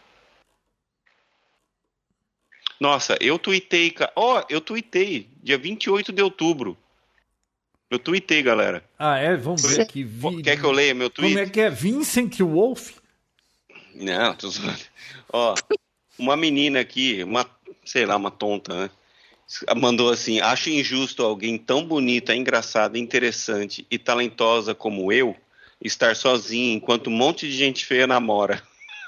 Nossa, 2.79 3.15
eu 3.21 3.37
tuitei, 3.37 3.93
ó, 4.15 4.39
oh, 4.39 4.45
eu 4.49 4.59
tuitei 4.59 5.29
dia 5.43 5.59
28 5.59 6.11
de 6.11 6.23
outubro. 6.23 6.75
Eu 7.89 7.97
tuitei, 7.97 8.43
galera. 8.43 8.83
Ah, 8.97 9.17
é? 9.17 9.35
Vamos 9.35 9.63
ver 9.63 9.81
aqui. 9.81 10.03
Vi... 10.03 10.43
Quer 10.43 10.59
que 10.59 10.63
eu 10.63 10.71
leia 10.71 10.93
meu 10.93 11.09
tweet? 11.09 11.33
Como 11.33 11.45
é 11.45 11.49
que 11.49 11.59
é? 11.59 11.69
Vincent 11.69 12.39
Wolf? 12.39 12.91
Não, 13.95 14.35
tô 14.35 14.47
zoando. 14.49 14.77
Ó, 15.33 15.55
uma 16.17 16.37
menina 16.37 16.79
aqui, 16.79 17.23
uma, 17.23 17.49
sei 17.83 18.05
lá, 18.05 18.15
uma 18.15 18.29
tonta, 18.29 18.73
né? 18.75 18.89
Mandou 19.75 20.11
assim: 20.11 20.39
Acho 20.39 20.69
injusto 20.69 21.23
alguém 21.23 21.57
tão 21.57 21.83
bonita, 21.83 22.35
engraçada, 22.35 22.99
interessante 22.99 23.85
e 23.89 23.97
talentosa 23.97 24.75
como 24.75 25.11
eu 25.11 25.35
estar 25.81 26.15
sozinho 26.15 26.75
enquanto 26.75 27.07
um 27.07 27.13
monte 27.13 27.47
de 27.47 27.53
gente 27.53 27.85
feia 27.85 28.05
namora. 28.05 28.61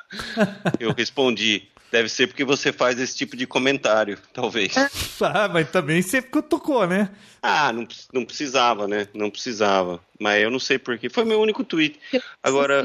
eu 0.79 0.91
respondi: 0.91 1.69
Deve 1.91 2.07
ser 2.07 2.27
porque 2.27 2.45
você 2.45 2.71
faz 2.71 2.99
esse 2.99 3.15
tipo 3.15 3.35
de 3.35 3.45
comentário, 3.45 4.17
talvez. 4.33 4.73
ah, 5.21 5.49
mas 5.49 5.69
também 5.69 6.01
você 6.01 6.21
tocou, 6.21 6.87
né? 6.87 7.09
Ah, 7.41 7.73
não, 7.73 7.87
não 8.13 8.23
precisava, 8.23 8.87
né? 8.87 9.07
Não 9.13 9.29
precisava. 9.29 9.99
Mas 10.19 10.41
eu 10.41 10.49
não 10.49 10.59
sei 10.59 10.79
porquê. 10.79 11.09
Foi 11.09 11.25
meu 11.25 11.41
único 11.41 11.63
tweet. 11.63 11.99
Agora. 12.41 12.83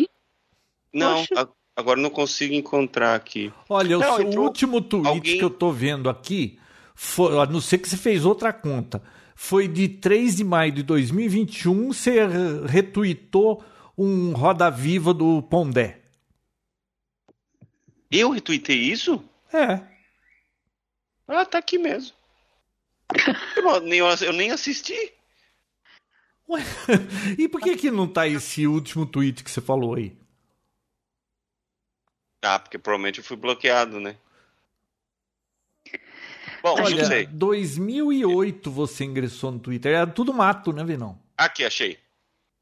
Não, 0.93 1.25
a, 1.37 1.47
agora 1.77 2.01
não 2.01 2.11
consigo 2.11 2.55
encontrar 2.55 3.15
aqui. 3.15 3.53
Olha, 3.69 3.99
não, 3.99 4.15
o 4.15 4.17
seu 4.17 4.41
último 4.41 4.81
tweet 4.81 5.07
alguém... 5.07 5.39
que 5.39 5.45
eu 5.45 5.51
tô 5.51 5.71
vendo 5.71 6.09
aqui, 6.09 6.59
foi, 6.95 7.39
a 7.39 7.47
não 7.47 7.61
ser 7.61 7.79
que 7.79 7.89
você 7.89 7.99
fez 7.99 8.25
outra 8.25 8.53
conta, 8.53 9.03
foi 9.35 9.69
de 9.69 9.87
3 9.87 10.37
de 10.37 10.45
maio 10.45 10.73
de 10.73 10.83
2021, 10.83 11.93
você 11.93 12.27
retweetou 12.67 13.63
um 13.97 14.33
Roda 14.33 14.71
Viva 14.71 15.13
do 15.13 15.43
Pondé. 15.43 16.01
Eu 18.11 18.31
retuitei 18.31 18.77
isso? 18.77 19.23
É. 19.53 19.81
Ah, 21.29 21.45
tá 21.45 21.59
aqui 21.59 21.79
mesmo. 21.79 22.15
eu, 23.57 23.81
nem, 23.81 23.99
eu 23.99 24.33
nem 24.33 24.51
assisti. 24.51 25.13
Ué, 26.49 26.63
e 27.39 27.49
por 27.49 27.61
que 27.61 27.77
que 27.77 27.91
não 27.91 28.07
tá 28.07 28.27
esse 28.27 28.67
último 28.67 29.05
tweet 29.05 29.43
que 29.43 29.51
você 29.51 29.61
falou 29.61 29.95
aí? 29.95 30.17
Ah, 32.43 32.59
porque 32.59 32.79
provavelmente 32.79 33.19
eu 33.19 33.25
fui 33.25 33.37
bloqueado, 33.37 33.99
né? 33.99 34.17
Bom, 36.63 36.75
Olha, 36.81 36.97
não 36.97 37.05
sei. 37.05 37.27
2008 37.27 38.71
você 38.71 39.05
ingressou 39.05 39.53
no 39.53 39.59
Twitter. 39.59 39.95
Era 39.95 40.07
tudo 40.07 40.33
mato, 40.33 40.73
né, 40.73 40.85
Vinão? 40.85 41.21
Aqui, 41.37 41.65
achei. 41.65 41.99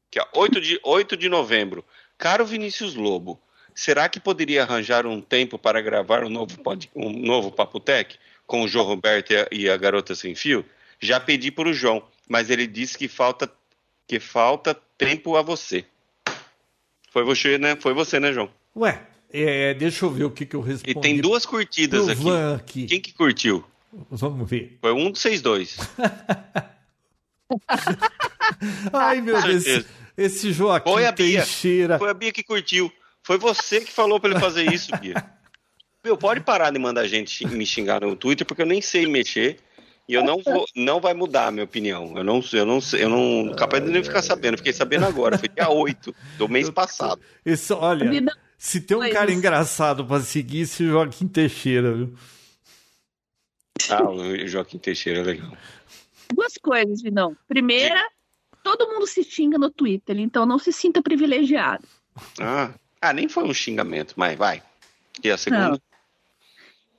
Aqui, 0.07 0.19
ó, 0.19 0.39
8 0.41 0.61
de, 0.61 0.79
8 0.83 1.17
de 1.17 1.29
novembro. 1.29 1.85
Caro 2.17 2.45
Vinícius 2.45 2.95
Lobo, 2.95 3.41
será 3.75 4.09
que 4.09 4.19
poderia 4.19 4.63
arranjar 4.63 5.05
um 5.05 5.21
tempo 5.21 5.59
para 5.59 5.81
gravar 5.81 6.23
um 6.23 6.29
novo, 6.29 6.57
pod, 6.59 6.89
um 6.95 7.11
novo 7.11 7.51
Papo 7.51 7.79
Tech 7.79 8.17
com 8.47 8.61
o 8.61 8.67
João 8.67 8.85
Roberto 8.85 9.31
e 9.31 9.37
a, 9.37 9.47
e 9.51 9.69
a 9.69 9.77
Garota 9.77 10.15
Sem 10.15 10.33
Fio? 10.33 10.65
Já 10.99 11.19
pedi 11.19 11.51
para 11.51 11.69
o 11.69 11.73
João, 11.73 12.01
mas 12.27 12.49
ele 12.49 12.65
disse 12.65 12.97
que 12.97 13.07
falta, 13.07 13.51
que 14.07 14.19
falta 14.19 14.73
tempo 14.97 15.35
a 15.35 15.41
você. 15.41 15.85
Foi 17.11 17.23
você, 17.23 17.57
né? 17.57 17.75
Foi 17.75 17.93
você, 17.93 18.19
né, 18.19 18.33
João? 18.33 18.49
Ué, 18.75 19.01
é, 19.31 19.73
deixa 19.73 20.05
eu 20.05 20.09
ver 20.09 20.23
o 20.23 20.31
que, 20.31 20.45
que 20.45 20.55
eu 20.55 20.61
respondi. 20.61 20.97
E 20.97 21.01
tem 21.01 21.19
duas 21.19 21.45
curtidas 21.45 22.07
aqui. 22.09 22.29
aqui. 22.55 22.85
Quem 22.85 23.01
que 23.01 23.13
curtiu? 23.13 23.63
Vamos 24.09 24.49
ver. 24.49 24.77
Foi 24.81 24.91
um 24.93 25.11
dos 25.11 25.21
seis 25.21 25.41
dois. 25.41 25.77
Ai, 28.93 29.21
meu 29.21 29.41
Deus. 29.41 29.85
Esse 30.17 30.51
Joaquim 30.53 30.91
Foi 30.91 31.05
a 31.05 31.11
Bia. 31.11 31.41
Teixeira. 31.41 31.99
Foi 31.99 32.09
a 32.09 32.13
Bia 32.13 32.31
que 32.31 32.43
curtiu. 32.43 32.91
Foi 33.25 33.39
você 33.39 33.81
que 33.81 33.91
falou 33.91 34.19
para 34.19 34.29
ele 34.29 34.39
fazer 34.39 34.71
isso, 34.71 34.95
Bia. 35.01 35.15
Meu, 36.03 36.15
pode 36.15 36.41
parar 36.41 36.69
de 36.69 36.77
mandar 36.77 37.07
gente 37.07 37.43
me 37.47 37.65
xingar 37.65 38.01
no 38.01 38.15
Twitter, 38.15 38.45
porque 38.45 38.61
eu 38.61 38.67
nem 38.67 38.83
sei 38.83 39.07
mexer. 39.07 39.57
E 40.07 40.13
eu 40.13 40.23
não 40.23 40.43
vou, 40.43 40.67
não 40.75 41.01
vai 41.01 41.15
mudar 41.15 41.47
a 41.47 41.51
minha 41.51 41.63
opinião. 41.63 42.15
Eu 42.15 42.23
não, 42.23 42.39
eu 42.53 42.65
não, 42.67 42.77
eu 42.93 43.09
não, 43.09 43.55
capaz 43.55 43.83
de 43.83 43.89
nem 43.89 44.03
ficar 44.03 44.21
sabendo. 44.21 44.57
Fiquei 44.57 44.71
sabendo 44.71 45.05
agora, 45.05 45.39
foi 45.39 45.49
dia 45.49 45.67
8 45.67 46.15
do 46.37 46.47
mês 46.47 46.69
passado. 46.69 47.19
Isso, 47.43 47.73
olha, 47.73 48.07
se 48.59 48.79
tem 48.79 48.95
um 48.95 49.09
cara 49.09 49.31
engraçado 49.33 50.05
para 50.05 50.21
seguir, 50.21 50.61
esse 50.61 50.85
Joaquim 50.85 51.27
Teixeira, 51.27 51.91
viu? 51.95 52.13
Ah, 53.89 54.07
o 54.07 54.47
Joaquim 54.47 54.77
Teixeira 54.77 55.21
é 55.21 55.23
legal. 55.23 55.57
Duas 56.31 56.53
coisas, 56.59 57.01
Vinão. 57.01 57.35
Primeira, 57.47 58.07
todo 58.63 58.87
mundo 58.87 59.07
se 59.07 59.23
xinga 59.23 59.57
no 59.57 59.71
Twitter, 59.71 60.19
então 60.19 60.45
não 60.45 60.59
se 60.59 60.71
sinta 60.71 61.01
privilegiado. 61.01 61.87
Ah, 62.39 62.71
ah, 63.09 63.13
nem 63.13 63.27
foi 63.29 63.43
um 63.43 63.53
xingamento, 63.53 64.13
mas 64.17 64.37
vai. 64.37 64.63
E 65.23 65.31
a 65.31 65.37
segunda? 65.37 65.79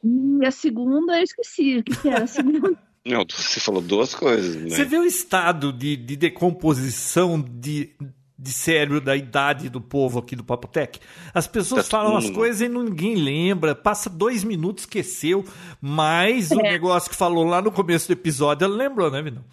Não. 0.02 0.42
E 0.42 0.46
a 0.46 0.50
segunda, 0.50 1.18
eu 1.18 1.24
esqueci. 1.24 1.78
O 1.78 1.84
que, 1.84 1.96
que 1.96 2.08
era 2.08 2.24
a 2.24 2.26
segunda? 2.26 2.76
Não, 3.06 3.24
você 3.28 3.60
falou 3.60 3.80
duas 3.80 4.14
coisas. 4.14 4.56
Né? 4.56 4.70
Você 4.70 4.84
vê 4.84 4.98
o 4.98 5.04
estado 5.04 5.72
de, 5.72 5.96
de 5.96 6.16
decomposição 6.16 7.40
de, 7.40 7.94
de 8.36 8.52
cérebro 8.52 9.00
da 9.00 9.14
idade 9.16 9.68
do 9.68 9.80
povo 9.80 10.18
aqui 10.18 10.34
do 10.34 10.42
Papotec? 10.42 10.98
As 11.32 11.46
pessoas 11.46 11.88
tá 11.88 11.98
falam 11.98 12.16
as 12.16 12.28
coisas 12.28 12.60
e 12.60 12.68
ninguém 12.68 13.14
lembra. 13.14 13.76
Passa 13.76 14.10
dois 14.10 14.42
minutos, 14.42 14.82
esqueceu. 14.82 15.44
Mas 15.80 16.50
é. 16.50 16.56
o 16.56 16.58
negócio 16.58 17.08
que 17.08 17.16
falou 17.16 17.44
lá 17.44 17.62
no 17.62 17.70
começo 17.70 18.08
do 18.08 18.12
episódio, 18.12 18.64
ela 18.64 18.74
lembrou, 18.74 19.08
né, 19.08 19.22
Vinão? 19.22 19.44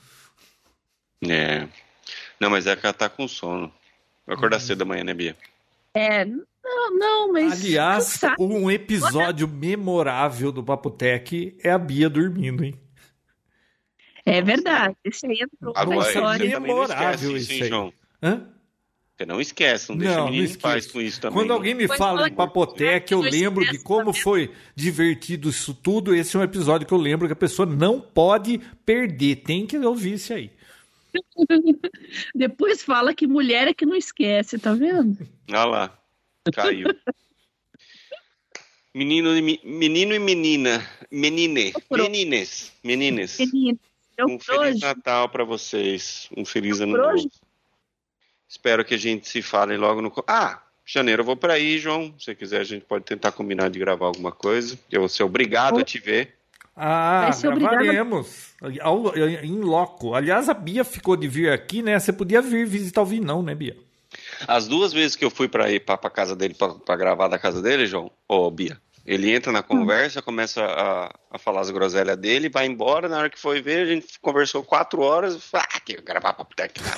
É. 1.29 1.67
Não, 2.39 2.49
mas 2.49 2.65
é 2.65 2.75
que 2.75 2.85
ela 2.87 2.93
tá 2.93 3.07
com 3.07 3.27
sono. 3.27 3.71
Vai 4.25 4.35
acordar 4.35 4.57
hum. 4.57 4.61
cedo 4.61 4.81
amanhã, 4.81 5.03
né, 5.03 5.13
Bia? 5.13 5.37
É, 5.93 6.25
não, 6.25 6.97
não, 6.97 7.31
mas. 7.33 7.63
Aliás, 7.63 8.21
um 8.39 8.71
episódio 8.71 9.47
memorável 9.47 10.51
do 10.51 10.63
Papotec 10.63 11.57
é 11.63 11.69
a 11.69 11.77
Bia 11.77 12.09
dormindo, 12.09 12.63
hein? 12.63 12.79
É 14.25 14.41
verdade. 14.41 14.95
Esse 15.03 15.27
aí 15.27 15.39
entrou 15.41 15.73
na 15.73 15.97
história. 15.97 16.55
É 16.55 16.59
memorável 16.59 17.35
isso, 17.35 17.51
aí. 17.51 17.67
João. 17.67 17.93
Hã? 18.21 18.47
Você 19.15 19.27
não 19.27 19.39
esquece, 19.39 19.89
não 19.89 19.97
deixa 19.97 20.17
não, 20.17 20.25
menino 20.25 20.47
em 20.47 20.55
paz 20.55 20.87
com 20.87 20.99
isso 20.99 21.21
também. 21.21 21.37
Quando 21.37 21.49
não. 21.49 21.57
alguém 21.57 21.75
me 21.75 21.87
fala 21.87 22.27
de 22.27 22.35
Papotec, 22.35 23.11
eu 23.11 23.21
lembro 23.21 23.63
de 23.63 23.77
como 23.77 24.11
foi 24.11 24.51
divertido 24.75 25.49
isso 25.49 25.71
tudo. 25.73 26.15
Esse 26.15 26.35
é 26.35 26.39
um 26.39 26.43
episódio 26.43 26.87
que 26.87 26.93
eu 26.93 26.97
lembro 26.97 27.27
que 27.27 27.33
a 27.33 27.35
pessoa 27.35 27.65
não 27.67 28.01
pode 28.01 28.59
perder. 28.83 29.37
Tem 29.37 29.67
que 29.67 29.77
ouvir 29.77 30.13
isso 30.13 30.33
aí. 30.33 30.51
Depois 32.35 32.83
fala 32.83 33.13
que 33.13 33.27
mulher 33.27 33.67
é 33.67 33.73
que 33.73 33.85
não 33.85 33.95
esquece, 33.95 34.57
tá 34.57 34.73
vendo? 34.73 35.27
Olha 35.49 35.65
lá, 35.65 35.99
caiu. 36.53 36.87
menino, 38.93 39.35
e, 39.37 39.59
menino 39.63 40.13
e 40.13 40.19
menina, 40.19 40.87
menine, 41.11 41.73
menines, 41.91 42.71
menines. 42.83 43.37
Um 44.27 44.39
feliz 44.39 44.79
Natal 44.79 45.27
para 45.29 45.43
vocês, 45.43 46.29
um 46.37 46.45
feliz 46.45 46.79
ano 46.79 46.97
novo. 46.97 47.29
Espero 48.47 48.85
que 48.85 48.93
a 48.93 48.97
gente 48.97 49.27
se 49.27 49.41
fale 49.41 49.75
logo 49.77 50.01
no. 50.01 50.13
Ah, 50.27 50.61
janeiro 50.85 51.21
eu 51.21 51.25
vou 51.25 51.35
para 51.35 51.53
aí, 51.53 51.79
João. 51.79 52.13
Se 52.19 52.25
você 52.25 52.35
quiser, 52.35 52.61
a 52.61 52.63
gente 52.63 52.85
pode 52.85 53.03
tentar 53.03 53.31
combinar 53.31 53.69
de 53.69 53.79
gravar 53.79 54.05
alguma 54.05 54.31
coisa. 54.31 54.77
Eu 54.91 54.99
vou 54.99 55.09
ser 55.09 55.23
obrigado 55.23 55.79
a 55.79 55.83
te 55.83 55.97
ver. 55.97 56.35
Ah, 56.75 57.29
gravaremos. 57.41 58.53
Em 59.43 59.59
loco. 59.59 60.15
Aliás, 60.15 60.49
a 60.49 60.53
Bia 60.53 60.83
ficou 60.83 61.15
de 61.15 61.27
vir 61.27 61.51
aqui, 61.51 61.83
né? 61.83 61.99
Você 61.99 62.11
podia 62.11 62.41
vir 62.41 62.65
visitar 62.65 63.01
o 63.01 63.05
Vinão, 63.05 63.43
né, 63.43 63.53
Bia? 63.53 63.77
As 64.47 64.67
duas 64.67 64.91
vezes 64.91 65.15
que 65.15 65.25
eu 65.25 65.29
fui 65.29 65.47
para 65.47 65.71
ir 65.71 65.79
para 65.79 65.97
casa 66.09 66.35
dele, 66.35 66.55
para 66.55 66.95
gravar 66.95 67.27
da 67.27 67.39
casa 67.39 67.61
dele, 67.61 67.85
João, 67.85 68.11
ô, 68.27 68.49
Bia, 68.49 68.79
ele 69.05 69.31
entra 69.31 69.51
na 69.51 69.61
conversa, 69.61 70.19
hum. 70.19 70.23
começa 70.23 70.63
a, 70.63 71.13
a 71.31 71.37
falar 71.37 71.61
as 71.61 71.69
groselhas 71.69 72.17
dele, 72.17 72.49
vai 72.49 72.65
embora. 72.65 73.09
Na 73.09 73.17
hora 73.19 73.29
que 73.29 73.39
foi 73.39 73.61
ver, 73.61 73.83
a 73.83 73.85
gente 73.85 74.19
conversou 74.19 74.63
quatro 74.63 75.01
horas. 75.01 75.49
Ah, 75.53 75.79
que 75.79 76.01
gravar 76.01 76.33
papo 76.33 76.55
técnico. 76.55 76.89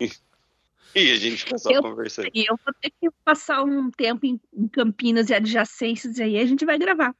e 0.94 1.12
a 1.12 1.16
gente 1.16 1.44
fica 1.44 1.58
só 1.58 1.70
eu, 1.70 1.82
conversando. 1.82 2.30
Eu 2.34 2.58
vou 2.64 2.74
ter 2.80 2.90
que 2.90 3.08
passar 3.24 3.62
um 3.62 3.90
tempo 3.90 4.26
em, 4.26 4.40
em 4.54 4.66
Campinas 4.68 5.30
e 5.30 5.34
adjacências 5.34 6.18
aí, 6.18 6.38
a 6.38 6.46
gente 6.46 6.64
vai 6.64 6.78
gravar. 6.78 7.14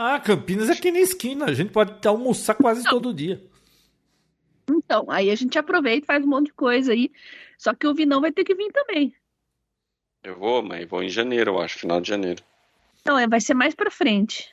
Ah, 0.00 0.20
Campinas 0.20 0.68
é 0.68 0.74
aqui 0.74 0.92
na 0.92 1.00
esquina. 1.00 1.46
A 1.46 1.52
gente 1.52 1.72
pode 1.72 2.06
almoçar 2.06 2.54
quase 2.54 2.84
Não. 2.84 2.90
todo 2.92 3.12
dia. 3.12 3.42
Então, 4.70 5.10
aí 5.10 5.28
a 5.28 5.34
gente 5.34 5.58
aproveita 5.58 6.04
e 6.04 6.06
faz 6.06 6.24
um 6.24 6.28
monte 6.28 6.46
de 6.46 6.52
coisa 6.52 6.92
aí. 6.92 7.10
Só 7.58 7.74
que 7.74 7.84
o 7.84 7.92
Vinão 7.92 8.20
vai 8.20 8.30
ter 8.30 8.44
que 8.44 8.54
vir 8.54 8.70
também. 8.70 9.12
Eu 10.22 10.38
vou, 10.38 10.62
mas 10.62 10.88
vou 10.88 11.02
em 11.02 11.08
janeiro, 11.08 11.50
eu 11.50 11.60
acho, 11.60 11.80
final 11.80 12.00
de 12.00 12.08
janeiro. 12.08 12.40
Não, 13.04 13.18
é, 13.18 13.26
vai 13.26 13.40
ser 13.40 13.54
mais 13.54 13.74
pra 13.74 13.90
frente. 13.90 14.48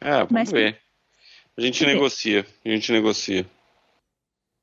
É, 0.00 0.14
vamos 0.14 0.32
mais 0.32 0.50
ver. 0.50 0.72
Pra... 0.72 0.82
A 1.58 1.60
gente 1.60 1.86
negocia, 1.86 2.44
a 2.64 2.68
gente 2.68 2.90
negocia. 2.90 3.46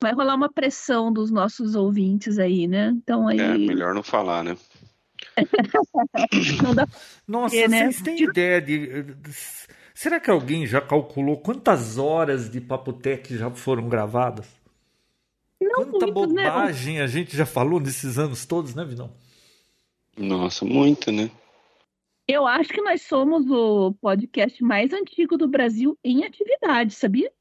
Vai 0.02 0.11
rolar 0.11 0.36
uma 0.36 0.52
pressão 0.52 1.14
dos 1.14 1.32
nossos 1.32 1.76
ouvintes 1.76 2.40
aí, 2.40 2.68
né? 2.68 2.90
Então 2.90 3.26
aí. 3.26 3.40
É, 3.40 3.57
melhor 3.57 3.95
não 3.95 4.03
falar, 4.03 4.44
né? 4.44 4.57
Não 6.63 6.75
dá 6.75 6.87
Nossa, 7.27 7.55
ver, 7.55 7.69
né? 7.69 7.91
vocês 7.91 8.01
têm 8.01 8.23
ideia 8.23 8.61
de. 8.61 9.15
Será 9.93 10.19
que 10.19 10.29
alguém 10.29 10.67
já 10.67 10.81
calculou 10.81 11.37
quantas 11.37 11.97
horas 11.97 12.49
de 12.49 12.59
Papotec 12.59 13.37
já 13.37 13.49
foram 13.49 13.87
gravadas? 13.87 14.47
Não 15.59 15.89
quanta 15.91 16.07
muitos, 16.07 16.33
né? 16.33 16.43
bobagem 16.49 16.95
né? 16.97 17.03
a 17.03 17.07
gente 17.07 17.35
já 17.35 17.45
falou 17.45 17.79
nesses 17.79 18.17
anos 18.17 18.45
todos, 18.45 18.75
né, 18.75 18.83
Vinão? 18.83 19.11
Nossa, 20.17 20.65
muito, 20.65 21.11
né? 21.11 21.29
Eu 22.27 22.47
acho 22.47 22.69
que 22.69 22.81
nós 22.81 23.03
somos 23.03 23.49
o 23.49 23.93
podcast 24.01 24.63
mais 24.63 24.91
antigo 24.91 25.37
do 25.37 25.47
Brasil 25.47 25.97
em 26.03 26.25
atividade, 26.25 26.93
sabia? 26.93 27.31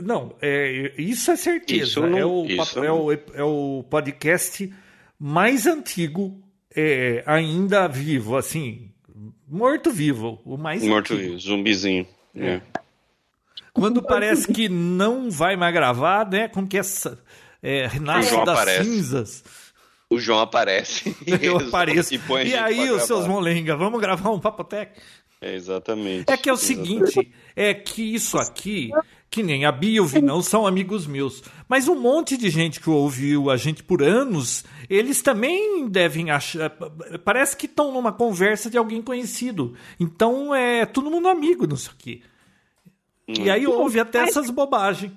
Não, 0.00 0.36
é, 0.42 0.92
isso 0.98 1.30
é 1.30 1.36
certeza. 1.36 1.84
Isso 1.84 2.00
não, 2.00 2.18
é, 2.18 2.24
o, 2.24 2.44
isso 2.44 2.84
é, 2.84 2.92
o, 2.92 3.12
é 3.12 3.42
o 3.42 3.84
podcast 3.88 4.72
mais 5.18 5.66
antigo 5.66 6.45
é, 6.76 7.22
ainda 7.26 7.88
vivo, 7.88 8.36
assim, 8.36 8.90
morto-vivo, 9.48 10.40
o 10.44 10.58
mais 10.58 10.82
Morto-vivo, 10.84 11.38
zumbizinho. 11.38 12.06
É. 12.34 12.46
é. 12.46 12.62
Quando 13.72 14.02
parece 14.02 14.52
que 14.52 14.68
não 14.68 15.30
vai 15.30 15.56
mais 15.56 15.72
gravar, 15.72 16.28
né? 16.28 16.48
Como 16.48 16.66
que 16.66 16.78
essa 16.78 17.18
é, 17.62 17.86
renasce 17.86 18.30
das 18.30 18.48
aparece. 18.48 18.84
cinzas. 18.84 19.44
O 20.08 20.18
João 20.18 20.40
aparece. 20.40 21.16
Eu 21.42 21.58
apareço. 21.58 22.14
E, 22.14 22.20
e 22.46 22.54
aí, 22.54 22.90
os 22.90 23.02
seus 23.02 23.26
molenga, 23.26 23.76
vamos 23.76 24.00
gravar 24.00 24.30
um 24.30 24.38
Papotec? 24.38 24.92
É, 25.40 25.54
exatamente. 25.54 26.30
É 26.30 26.36
que 26.36 26.48
é 26.48 26.52
o 26.52 26.56
exatamente. 26.56 27.10
seguinte, 27.12 27.32
é 27.54 27.74
que 27.74 28.14
isso 28.14 28.38
aqui 28.38 28.90
que 29.30 29.42
nem 29.42 29.64
a 29.64 29.72
Bia 29.72 29.96
e 29.96 30.00
o 30.00 30.06
Vinão 30.06 30.40
são 30.40 30.66
amigos 30.66 31.06
meus. 31.06 31.42
Mas 31.68 31.88
um 31.88 31.94
monte 31.94 32.36
de 32.36 32.48
gente 32.48 32.80
que 32.80 32.88
ouviu 32.88 33.50
a 33.50 33.56
gente 33.56 33.82
por 33.82 34.02
anos, 34.02 34.64
eles 34.88 35.20
também 35.20 35.88
devem 35.88 36.30
achar. 36.30 36.70
Parece 37.24 37.56
que 37.56 37.66
estão 37.66 37.92
numa 37.92 38.12
conversa 38.12 38.70
de 38.70 38.78
alguém 38.78 39.02
conhecido. 39.02 39.76
Então 39.98 40.54
é 40.54 40.86
todo 40.86 41.10
mundo 41.10 41.28
amigo 41.28 41.66
nisso 41.66 41.94
aqui. 41.94 42.22
Hum. 43.28 43.34
E 43.38 43.50
aí 43.50 43.66
ouve 43.66 44.00
até 44.00 44.20
essas 44.20 44.48
bobagens. 44.50 45.12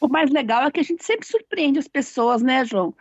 O 0.00 0.08
mais 0.08 0.30
legal 0.30 0.64
é 0.64 0.70
que 0.70 0.80
a 0.80 0.84
gente 0.84 1.04
sempre 1.04 1.26
surpreende 1.26 1.78
as 1.78 1.86
pessoas, 1.86 2.42
né, 2.42 2.64
João? 2.64 2.94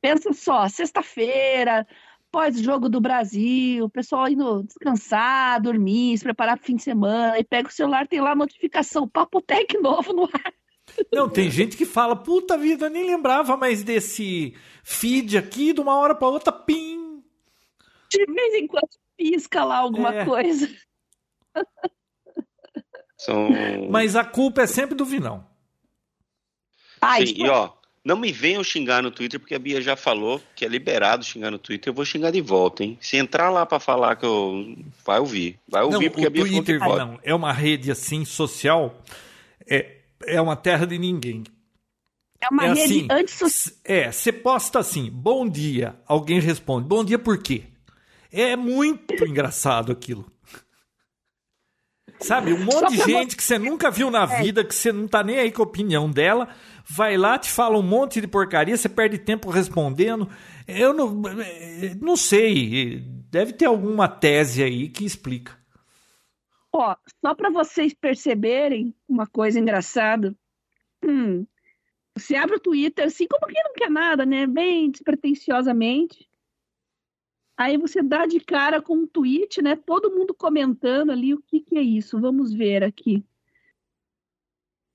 Pensa 0.00 0.32
só, 0.32 0.68
sexta-feira, 0.68 1.86
pós-jogo 2.30 2.88
do 2.88 3.00
Brasil, 3.00 3.84
o 3.84 3.90
pessoal 3.90 4.28
indo 4.28 4.62
descansar, 4.62 5.60
dormir, 5.60 6.16
se 6.16 6.24
preparar 6.24 6.56
para 6.56 6.62
o 6.62 6.66
fim 6.66 6.76
de 6.76 6.82
semana, 6.82 7.38
e 7.38 7.44
pega 7.44 7.68
o 7.68 7.72
celular, 7.72 8.06
tem 8.06 8.20
lá 8.20 8.32
a 8.32 8.36
notificação, 8.36 9.08
Papo 9.08 9.40
Tech 9.40 9.76
novo 9.78 10.12
no 10.12 10.24
ar. 10.24 10.52
Não, 11.12 11.28
tem 11.28 11.50
gente 11.50 11.76
que 11.76 11.84
fala, 11.84 12.16
puta 12.16 12.56
vida, 12.56 12.88
nem 12.88 13.04
lembrava 13.04 13.56
mais 13.56 13.82
desse 13.82 14.54
feed 14.82 15.36
aqui, 15.36 15.72
de 15.72 15.80
uma 15.80 15.96
hora 15.96 16.14
para 16.14 16.28
outra, 16.28 16.52
pim. 16.52 17.22
De 18.10 18.24
vez 18.24 18.54
em 18.54 18.66
quando 18.66 18.88
pisca 19.16 19.64
lá 19.64 19.78
alguma 19.78 20.14
é. 20.14 20.24
coisa. 20.24 20.68
São... 23.16 23.50
Mas 23.90 24.16
a 24.16 24.24
culpa 24.24 24.62
é 24.62 24.66
sempre 24.66 24.94
do 24.94 25.04
Vinão. 25.04 25.46
Sim, 27.18 27.44
e 27.44 27.48
ó, 27.48 27.72
não 28.08 28.16
me 28.16 28.32
venham 28.32 28.64
xingar 28.64 29.02
no 29.02 29.10
Twitter, 29.10 29.38
porque 29.38 29.54
a 29.54 29.58
Bia 29.58 29.82
já 29.82 29.94
falou 29.94 30.40
que 30.56 30.64
é 30.64 30.68
liberado 30.68 31.22
xingar 31.22 31.50
no 31.50 31.58
Twitter. 31.58 31.90
Eu 31.90 31.94
vou 31.94 32.06
xingar 32.06 32.30
de 32.30 32.40
volta, 32.40 32.82
hein? 32.82 32.96
Se 33.02 33.18
entrar 33.18 33.50
lá 33.50 33.66
para 33.66 33.78
falar 33.78 34.16
que 34.16 34.24
eu. 34.24 34.74
Vai 35.04 35.20
ouvir. 35.20 35.58
Vai 35.68 35.82
ouvir, 35.82 36.06
não, 36.06 36.12
porque 36.12 36.26
a 36.26 36.30
Bia 36.30 36.42
Twitter, 36.42 36.78
falou 36.78 36.96
que. 36.96 37.04
Não, 37.04 37.20
é 37.22 37.34
uma 37.34 37.52
rede 37.52 37.90
assim 37.90 38.24
social. 38.24 38.98
É, 39.68 39.96
é 40.24 40.40
uma 40.40 40.56
terra 40.56 40.86
de 40.86 40.98
ninguém. 40.98 41.44
É 42.40 42.48
uma 42.50 42.64
é 42.64 42.68
rede 42.68 42.80
assim, 42.80 43.08
antissocial. 43.10 43.76
É, 43.84 44.10
você 44.10 44.32
posta 44.32 44.78
assim, 44.78 45.10
bom 45.10 45.46
dia. 45.46 45.94
Alguém 46.06 46.40
responde, 46.40 46.88
bom 46.88 47.04
dia 47.04 47.18
por 47.18 47.36
quê? 47.42 47.64
É 48.32 48.56
muito 48.56 49.22
engraçado 49.22 49.92
aquilo. 49.92 50.24
Sabe, 52.20 52.52
um 52.52 52.64
monte 52.64 52.90
de 52.90 52.96
gente 52.96 53.36
que 53.36 53.42
você 53.42 53.58
nunca 53.58 53.90
viu 53.90 54.10
na 54.10 54.22
é. 54.24 54.42
vida, 54.42 54.64
que 54.64 54.74
você 54.74 54.90
não 54.90 55.06
tá 55.06 55.22
nem 55.22 55.38
aí 55.38 55.52
com 55.52 55.62
a 55.62 55.66
opinião 55.66 56.10
dela, 56.10 56.48
vai 56.88 57.16
lá, 57.16 57.38
te 57.38 57.50
fala 57.50 57.78
um 57.78 57.82
monte 57.82 58.20
de 58.20 58.26
porcaria, 58.26 58.76
você 58.76 58.88
perde 58.88 59.18
tempo 59.18 59.50
respondendo. 59.50 60.28
Eu 60.66 60.94
não, 60.94 61.22
não 62.00 62.16
sei, 62.16 63.00
deve 63.30 63.52
ter 63.52 63.66
alguma 63.66 64.08
tese 64.08 64.62
aí 64.62 64.88
que 64.88 65.04
explica. 65.04 65.58
Ó, 66.72 66.96
só 67.20 67.34
para 67.34 67.50
vocês 67.50 67.92
perceberem 67.94 68.94
uma 69.08 69.26
coisa 69.26 69.58
engraçada. 69.58 70.34
Hum, 71.04 71.46
você 72.16 72.34
abre 72.36 72.56
o 72.56 72.60
Twitter 72.60 73.06
assim, 73.06 73.26
como 73.26 73.46
quem 73.46 73.62
não 73.62 73.72
quer 73.72 73.90
nada, 73.90 74.24
né? 74.24 74.46
Bem 74.46 74.90
despretensiosamente. 74.90 76.28
Aí 77.56 77.76
você 77.76 78.02
dá 78.02 78.24
de 78.26 78.40
cara 78.40 78.80
com 78.80 78.94
um 78.98 79.06
tweet, 79.06 79.60
né? 79.60 79.76
Todo 79.76 80.10
mundo 80.10 80.32
comentando 80.32 81.10
ali 81.10 81.34
o 81.34 81.42
que, 81.42 81.60
que 81.60 81.76
é 81.76 81.82
isso. 81.82 82.20
Vamos 82.20 82.52
ver 82.52 82.84
aqui. 82.84 83.24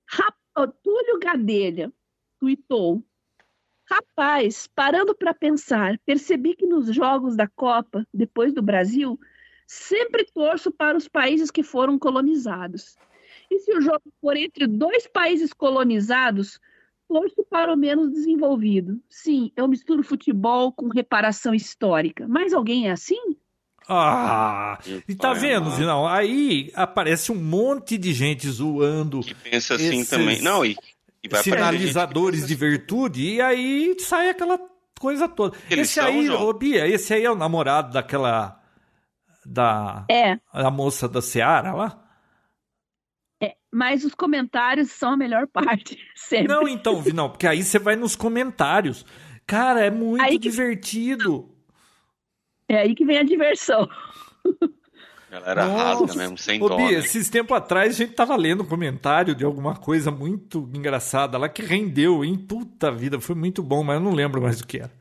Rap 0.08 0.34
Túlio 0.82 1.18
Gadelha 1.18 1.92
tweetou: 2.38 3.02
Rapaz, 3.90 4.66
parando 4.68 5.14
para 5.14 5.34
pensar, 5.34 5.98
percebi 6.06 6.54
que 6.54 6.66
nos 6.66 6.94
jogos 6.94 7.36
da 7.36 7.48
Copa, 7.48 8.06
depois 8.12 8.52
do 8.52 8.62
Brasil, 8.62 9.18
sempre 9.66 10.24
torço 10.24 10.70
para 10.70 10.96
os 10.96 11.08
países 11.08 11.50
que 11.50 11.62
foram 11.62 11.98
colonizados. 11.98 12.96
E 13.50 13.58
se 13.58 13.76
o 13.76 13.80
jogo 13.80 14.02
for 14.20 14.36
entre 14.36 14.66
dois 14.66 15.06
países 15.06 15.52
colonizados, 15.52 16.58
torço 17.08 17.44
para 17.44 17.72
o 17.72 17.76
menos 17.76 18.10
desenvolvido. 18.10 19.00
Sim, 19.08 19.52
eu 19.56 19.68
misturo 19.68 20.02
futebol 20.02 20.72
com 20.72 20.88
reparação 20.88 21.54
histórica. 21.54 22.26
Mas 22.26 22.52
alguém 22.54 22.88
é 22.88 22.92
assim? 22.92 23.36
Ah, 23.88 24.78
e 25.06 25.14
tá 25.14 25.34
vendo, 25.34 25.70
Vinão? 25.70 26.06
Aí 26.06 26.70
aparece 26.74 27.30
um 27.30 27.34
monte 27.34 27.98
de 27.98 28.12
gente 28.14 28.48
zoando. 28.48 29.20
Que 29.20 29.34
pensa 29.34 29.74
assim 29.74 30.00
esses, 30.00 30.08
também. 30.08 30.40
Não, 30.40 30.64
e, 30.64 30.76
e 31.22 31.36
sinalizadores 31.42 32.46
de 32.46 32.54
virtude, 32.54 33.34
e 33.34 33.40
aí 33.40 33.94
sai 33.98 34.30
aquela 34.30 34.58
coisa 34.98 35.28
toda. 35.28 35.56
Eles 35.70 35.90
esse 35.90 36.00
aí, 36.00 36.30
ô 36.30 36.52
Bia, 36.52 36.88
esse 36.88 37.12
aí 37.12 37.24
é 37.24 37.30
o 37.30 37.36
namorado 37.36 37.92
daquela. 37.92 38.60
Da. 39.44 40.06
É. 40.10 40.38
A 40.50 40.70
moça 40.70 41.06
da 41.06 41.20
Seara 41.20 41.74
lá? 41.74 42.02
É, 43.42 43.54
mas 43.70 44.02
os 44.02 44.14
comentários 44.14 44.90
são 44.90 45.10
a 45.10 45.16
melhor 45.16 45.46
parte. 45.46 45.98
Sempre. 46.16 46.48
Não, 46.48 46.66
então, 46.66 47.02
não, 47.12 47.28
porque 47.28 47.46
aí 47.46 47.62
você 47.62 47.78
vai 47.78 47.96
nos 47.96 48.16
comentários. 48.16 49.04
Cara, 49.46 49.84
é 49.84 49.90
muito 49.90 50.22
aí 50.22 50.38
divertido. 50.38 51.53
É 52.68 52.78
aí 52.78 52.94
que 52.94 53.04
vem 53.04 53.18
a 53.18 53.22
diversão. 53.22 53.88
Galera 55.30 55.66
Nossa. 55.66 55.82
rasga 55.82 56.14
mesmo, 56.14 56.38
sem 56.38 56.62
Ô, 56.62 56.68
dó. 56.68 56.76
Bia, 56.76 56.92
né? 56.92 57.04
esses 57.04 57.28
tempos 57.28 57.56
atrás 57.56 57.94
a 57.94 57.98
gente 57.98 58.14
tava 58.14 58.36
lendo 58.36 58.62
um 58.62 58.66
comentário 58.66 59.34
de 59.34 59.44
alguma 59.44 59.74
coisa 59.74 60.10
muito 60.10 60.70
engraçada 60.72 61.36
lá 61.36 61.48
que 61.48 61.60
rendeu, 61.60 62.24
hein? 62.24 62.38
Puta 62.38 62.92
vida, 62.92 63.20
foi 63.20 63.34
muito 63.34 63.62
bom, 63.62 63.82
mas 63.82 63.96
eu 63.96 64.02
não 64.02 64.12
lembro 64.12 64.40
mais 64.40 64.60
do 64.60 64.66
que 64.66 64.78
era. 64.78 64.92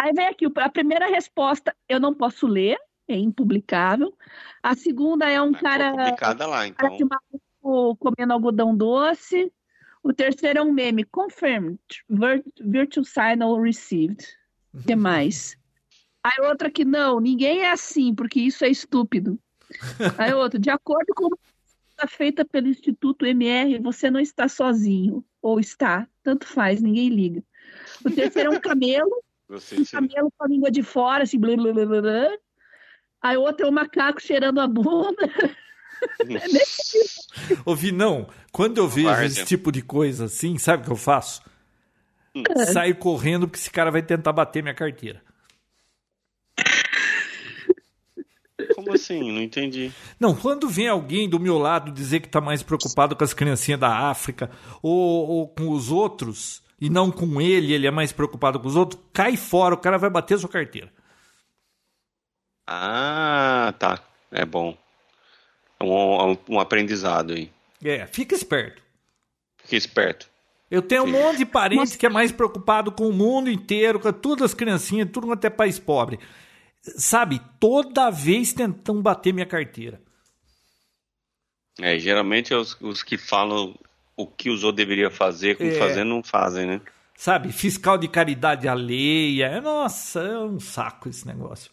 Aí 0.00 0.12
vem 0.14 0.28
aqui, 0.28 0.46
a 0.56 0.68
primeira 0.70 1.06
resposta 1.08 1.74
eu 1.88 2.00
não 2.00 2.14
posso 2.14 2.46
ler, 2.46 2.78
é 3.08 3.16
impublicável. 3.16 4.16
A 4.62 4.74
segunda 4.74 5.28
é 5.28 5.40
um 5.42 5.50
Mas 5.50 5.60
cara. 5.60 5.90
Publicada 5.92 6.46
lá, 6.46 6.66
então. 6.66 6.96
comendo 7.98 8.32
algodão 8.32 8.76
doce. 8.76 9.52
O 10.02 10.12
terceiro 10.12 10.60
é 10.60 10.62
um 10.62 10.72
meme. 10.72 11.04
Confirmed. 11.04 11.78
Virtual 12.60 13.04
signal 13.04 13.60
received. 13.60 14.24
O 14.72 14.82
que 14.82 14.94
mais? 14.94 15.58
Aí 16.22 16.44
outra 16.46 16.70
que 16.70 16.84
não, 16.84 17.20
ninguém 17.20 17.60
é 17.60 17.70
assim, 17.70 18.14
porque 18.14 18.40
isso 18.40 18.64
é 18.64 18.68
estúpido. 18.68 19.38
Aí 20.18 20.32
outro, 20.32 20.58
de 20.58 20.70
acordo 20.70 21.12
com 21.14 21.28
a 21.98 22.06
feita 22.06 22.44
pelo 22.44 22.68
Instituto 22.68 23.26
MR, 23.26 23.78
você 23.80 24.10
não 24.10 24.20
está 24.20 24.48
sozinho. 24.48 25.24
Ou 25.42 25.58
está, 25.60 26.06
tanto 26.22 26.46
faz, 26.46 26.80
ninguém 26.80 27.08
liga. 27.08 27.42
O 28.04 28.10
terceiro 28.10 28.52
é 28.52 28.56
um 28.56 28.60
camelo. 28.60 29.22
um 29.50 29.84
camelo 29.84 30.32
com 30.36 30.44
a 30.44 30.48
língua 30.48 30.70
de 30.70 30.82
fora, 30.82 31.24
assim, 31.24 31.38
blá, 31.38 31.56
blá, 31.56 31.72
blá, 31.72 32.02
blá. 32.02 32.38
Aí 33.20 33.36
outro 33.36 33.66
é 33.66 33.68
o 33.68 33.72
macaco 33.72 34.20
cheirando 34.22 34.60
a 34.60 34.66
bunda. 34.66 35.28
Ouvi, 37.64 37.90
não. 37.90 38.28
Quando 38.52 38.78
eu 38.78 38.88
vejo 38.88 39.22
esse 39.22 39.44
tipo 39.44 39.72
de 39.72 39.82
coisa 39.82 40.26
assim, 40.26 40.56
sabe 40.58 40.82
o 40.82 40.86
que 40.86 40.92
eu 40.92 40.96
faço? 40.96 41.42
Hum. 42.34 42.44
Saio 42.72 42.96
correndo 42.96 43.48
porque 43.48 43.58
esse 43.58 43.70
cara 43.70 43.90
vai 43.90 44.02
tentar 44.02 44.32
bater 44.32 44.62
minha 44.62 44.74
carteira. 44.74 45.22
Como 48.74 48.92
assim? 48.92 49.32
Não 49.32 49.42
entendi. 49.42 49.92
Não, 50.18 50.34
quando 50.34 50.68
vem 50.68 50.88
alguém 50.88 51.28
do 51.28 51.40
meu 51.40 51.58
lado 51.58 51.92
dizer 51.92 52.20
que 52.20 52.26
está 52.26 52.40
mais 52.40 52.62
preocupado 52.62 53.16
com 53.16 53.24
as 53.24 53.34
criancinhas 53.34 53.80
da 53.80 54.10
África 54.10 54.50
ou, 54.82 55.28
ou, 55.28 55.48
com 55.48 55.70
os 55.70 55.90
outros 55.90 56.62
e 56.80 56.88
não 56.88 57.10
com 57.10 57.40
ele, 57.40 57.72
ele 57.72 57.86
é 57.86 57.90
mais 57.90 58.12
preocupado 58.12 58.60
com 58.60 58.68
os 58.68 58.76
outros, 58.76 59.02
cai 59.12 59.36
fora, 59.36 59.74
o 59.74 59.78
cara 59.78 59.98
vai 59.98 60.10
bater 60.10 60.38
sua 60.38 60.48
carteira. 60.48 60.92
Ah, 62.66 63.74
tá. 63.78 64.02
É 64.30 64.44
bom. 64.44 64.76
É 65.80 65.84
um, 65.84 66.32
um, 66.32 66.36
um 66.50 66.60
aprendizado 66.60 67.32
aí. 67.32 67.50
É, 67.82 68.06
fica 68.06 68.34
esperto. 68.34 68.82
Fica 69.62 69.76
esperto. 69.76 70.28
Eu 70.70 70.82
tenho 70.82 71.04
um 71.04 71.10
monte 71.10 71.38
de 71.38 71.46
parente 71.46 71.78
Mas... 71.78 71.96
que 71.96 72.04
é 72.04 72.10
mais 72.10 72.30
preocupado 72.30 72.92
com 72.92 73.08
o 73.08 73.12
mundo 73.12 73.50
inteiro, 73.50 73.98
com 73.98 74.12
todas 74.12 74.46
as 74.50 74.54
criancinhas, 74.54 75.08
tudo 75.10 75.32
até 75.32 75.48
país 75.48 75.78
pobre. 75.78 76.18
Sabe, 76.82 77.40
toda 77.60 78.10
vez 78.10 78.52
tentam 78.52 79.02
bater 79.02 79.32
minha 79.32 79.46
carteira. 79.46 80.00
É, 81.80 81.98
geralmente 81.98 82.54
os, 82.54 82.76
os 82.80 83.02
que 83.02 83.16
falam 83.16 83.78
o 84.16 84.26
que 84.26 84.50
os 84.50 84.64
outros 84.64 84.84
deveria 84.84 85.10
fazer, 85.10 85.56
como 85.56 85.70
é. 85.70 85.78
fazer, 85.78 86.04
não 86.04 86.22
fazem, 86.22 86.66
né? 86.66 86.80
sabe? 87.18 87.50
Fiscal 87.50 87.98
de 87.98 88.06
caridade 88.06 88.68
alheia. 88.68 89.60
Nossa, 89.60 90.20
é 90.20 90.38
um 90.38 90.60
saco 90.60 91.08
esse 91.08 91.26
negócio. 91.26 91.70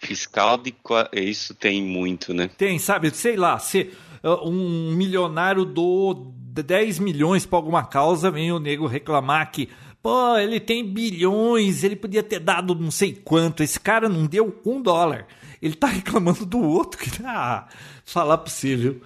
Fiscal 0.00 0.56
de. 0.56 0.74
Isso 1.12 1.54
tem 1.54 1.82
muito, 1.82 2.32
né? 2.32 2.48
Tem, 2.56 2.78
sabe? 2.78 3.10
Sei 3.10 3.36
lá, 3.36 3.58
se 3.58 3.92
um 4.24 4.94
milionário 4.96 5.66
do 5.66 6.32
10 6.34 6.98
milhões 6.98 7.44
para 7.44 7.58
alguma 7.58 7.84
causa, 7.84 8.30
vem 8.30 8.50
o 8.50 8.58
nego 8.58 8.86
reclamar 8.86 9.52
que, 9.52 9.68
pô, 10.02 10.36
ele 10.38 10.60
tem 10.60 10.84
bilhões, 10.84 11.84
ele 11.84 11.96
podia 11.96 12.22
ter 12.22 12.40
dado 12.40 12.74
não 12.74 12.90
sei 12.90 13.14
quanto, 13.14 13.62
esse 13.62 13.78
cara 13.78 14.08
não 14.08 14.26
deu 14.26 14.60
um 14.64 14.80
dólar. 14.80 15.26
Ele 15.60 15.74
tá 15.74 15.86
reclamando 15.88 16.46
do 16.46 16.60
outro 16.60 16.98
que 16.98 17.10
ah, 17.24 17.68
falar 18.04 18.38
possível. 18.38 19.00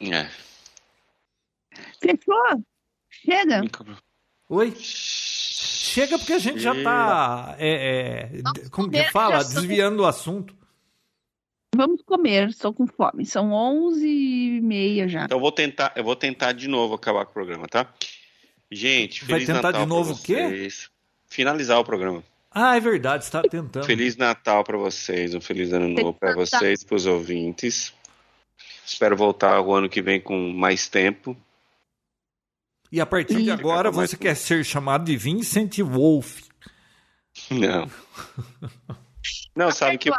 É. 0.00 0.28
Fechou? 2.00 2.64
Chega. 3.10 3.62
Oi? 4.48 4.74
Chega 4.76 6.18
porque 6.18 6.32
a 6.32 6.38
gente 6.38 6.58
já 6.58 6.74
tá. 6.82 7.54
É, 7.58 8.30
é, 8.34 8.68
como 8.70 8.90
que 8.90 9.04
fala? 9.10 9.38
Desviando 9.38 10.02
o 10.02 10.06
assunto. 10.06 10.54
Vamos 11.74 12.02
comer, 12.02 12.48
estou 12.48 12.72
com 12.72 12.86
fome. 12.86 13.26
São 13.26 13.52
11 13.52 14.06
e 14.06 14.60
meia 14.60 15.08
já. 15.08 15.24
Então 15.24 15.38
eu 15.38 15.42
vou 15.42 15.50
tentar, 15.52 15.92
eu 15.96 16.04
vou 16.04 16.14
tentar 16.14 16.52
de 16.52 16.68
novo 16.68 16.94
acabar 16.94 17.24
com 17.24 17.32
o 17.32 17.34
programa, 17.34 17.66
tá? 17.66 17.92
Gente, 18.74 19.24
Vai 19.24 19.40
tentar 19.40 19.62
Natal 19.62 19.82
de 19.82 19.86
novo 19.86 20.14
o 20.14 20.18
quê? 20.18 20.68
Finalizar 21.28 21.78
o 21.78 21.84
programa. 21.84 22.24
Ah, 22.50 22.76
é 22.76 22.80
verdade, 22.80 23.24
está 23.24 23.42
tentando. 23.42 23.84
Feliz 23.84 24.16
Natal 24.16 24.64
para 24.64 24.76
vocês, 24.76 25.34
um 25.34 25.40
feliz 25.40 25.72
ano 25.72 25.88
novo 25.88 26.12
para 26.12 26.34
vocês, 26.34 26.82
para 26.82 26.96
os 26.96 27.06
ouvintes. 27.06 27.92
Espero 28.84 29.16
voltar 29.16 29.60
o 29.60 29.72
ano 29.72 29.88
que 29.88 30.02
vem 30.02 30.20
com 30.20 30.52
mais 30.52 30.88
tempo. 30.88 31.36
E 32.90 33.00
a 33.00 33.06
partir 33.06 33.42
de 33.42 33.50
agora 33.50 33.90
você 33.90 34.16
quer 34.16 34.36
ser 34.36 34.64
chamado 34.64 35.04
de 35.04 35.16
Vincent 35.16 35.78
Wolf. 35.78 36.42
Não. 37.50 37.90
Não, 39.56 39.70
sabe 39.70 39.98
que 39.98 40.10
eu, 40.10 40.14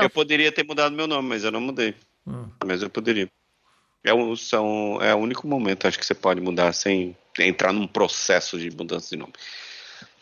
eu, 0.00 0.08
poderia 0.08 0.50
ter 0.50 0.64
mudado 0.64 0.94
meu 0.94 1.06
nome, 1.06 1.28
mas 1.28 1.44
eu 1.44 1.50
não 1.50 1.60
mudei. 1.60 1.94
Hum. 2.26 2.48
Mas 2.64 2.82
eu 2.82 2.88
poderia. 2.88 3.28
É, 4.02 4.14
um, 4.14 4.34
são, 4.36 4.98
é 5.02 5.12
o 5.12 5.18
único 5.18 5.46
momento, 5.46 5.86
acho 5.86 5.98
que 5.98 6.06
você 6.06 6.14
pode 6.14 6.40
mudar 6.40 6.72
sem 6.72 7.16
entrar 7.38 7.72
num 7.72 7.86
processo 7.86 8.58
de 8.58 8.70
mudança 8.70 9.10
de 9.10 9.16
nome. 9.16 9.32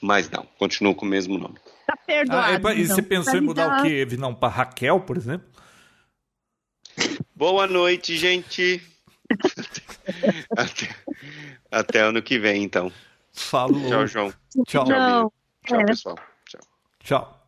Mas 0.00 0.28
não, 0.30 0.46
continuo 0.58 0.94
com 0.94 1.06
o 1.06 1.08
mesmo 1.08 1.38
nome. 1.38 1.54
Tá 1.86 1.96
perdoado. 1.96 2.66
Ah, 2.66 2.72
é, 2.72 2.76
e 2.76 2.82
então. 2.82 2.96
você 2.96 3.02
pensou 3.02 3.36
em 3.36 3.40
mudar 3.40 3.80
o 3.80 3.82
quê? 3.82 4.06
Não, 4.18 4.34
para 4.34 4.52
Raquel, 4.52 5.00
por 5.00 5.16
exemplo? 5.16 5.48
Boa 7.34 7.66
noite, 7.66 8.16
gente. 8.16 8.82
até, 10.56 10.96
até, 11.70 12.00
ano 12.00 12.22
que 12.22 12.38
vem, 12.38 12.62
então. 12.62 12.92
Falou. 13.32 13.88
Tchau, 13.88 14.06
João. 14.06 14.34
Tchau. 14.66 14.84
Tchau, 14.84 15.32
Tchau, 15.66 15.84
pessoal. 15.86 16.16
Tchau. 16.46 16.60
Tchau. 17.02 17.40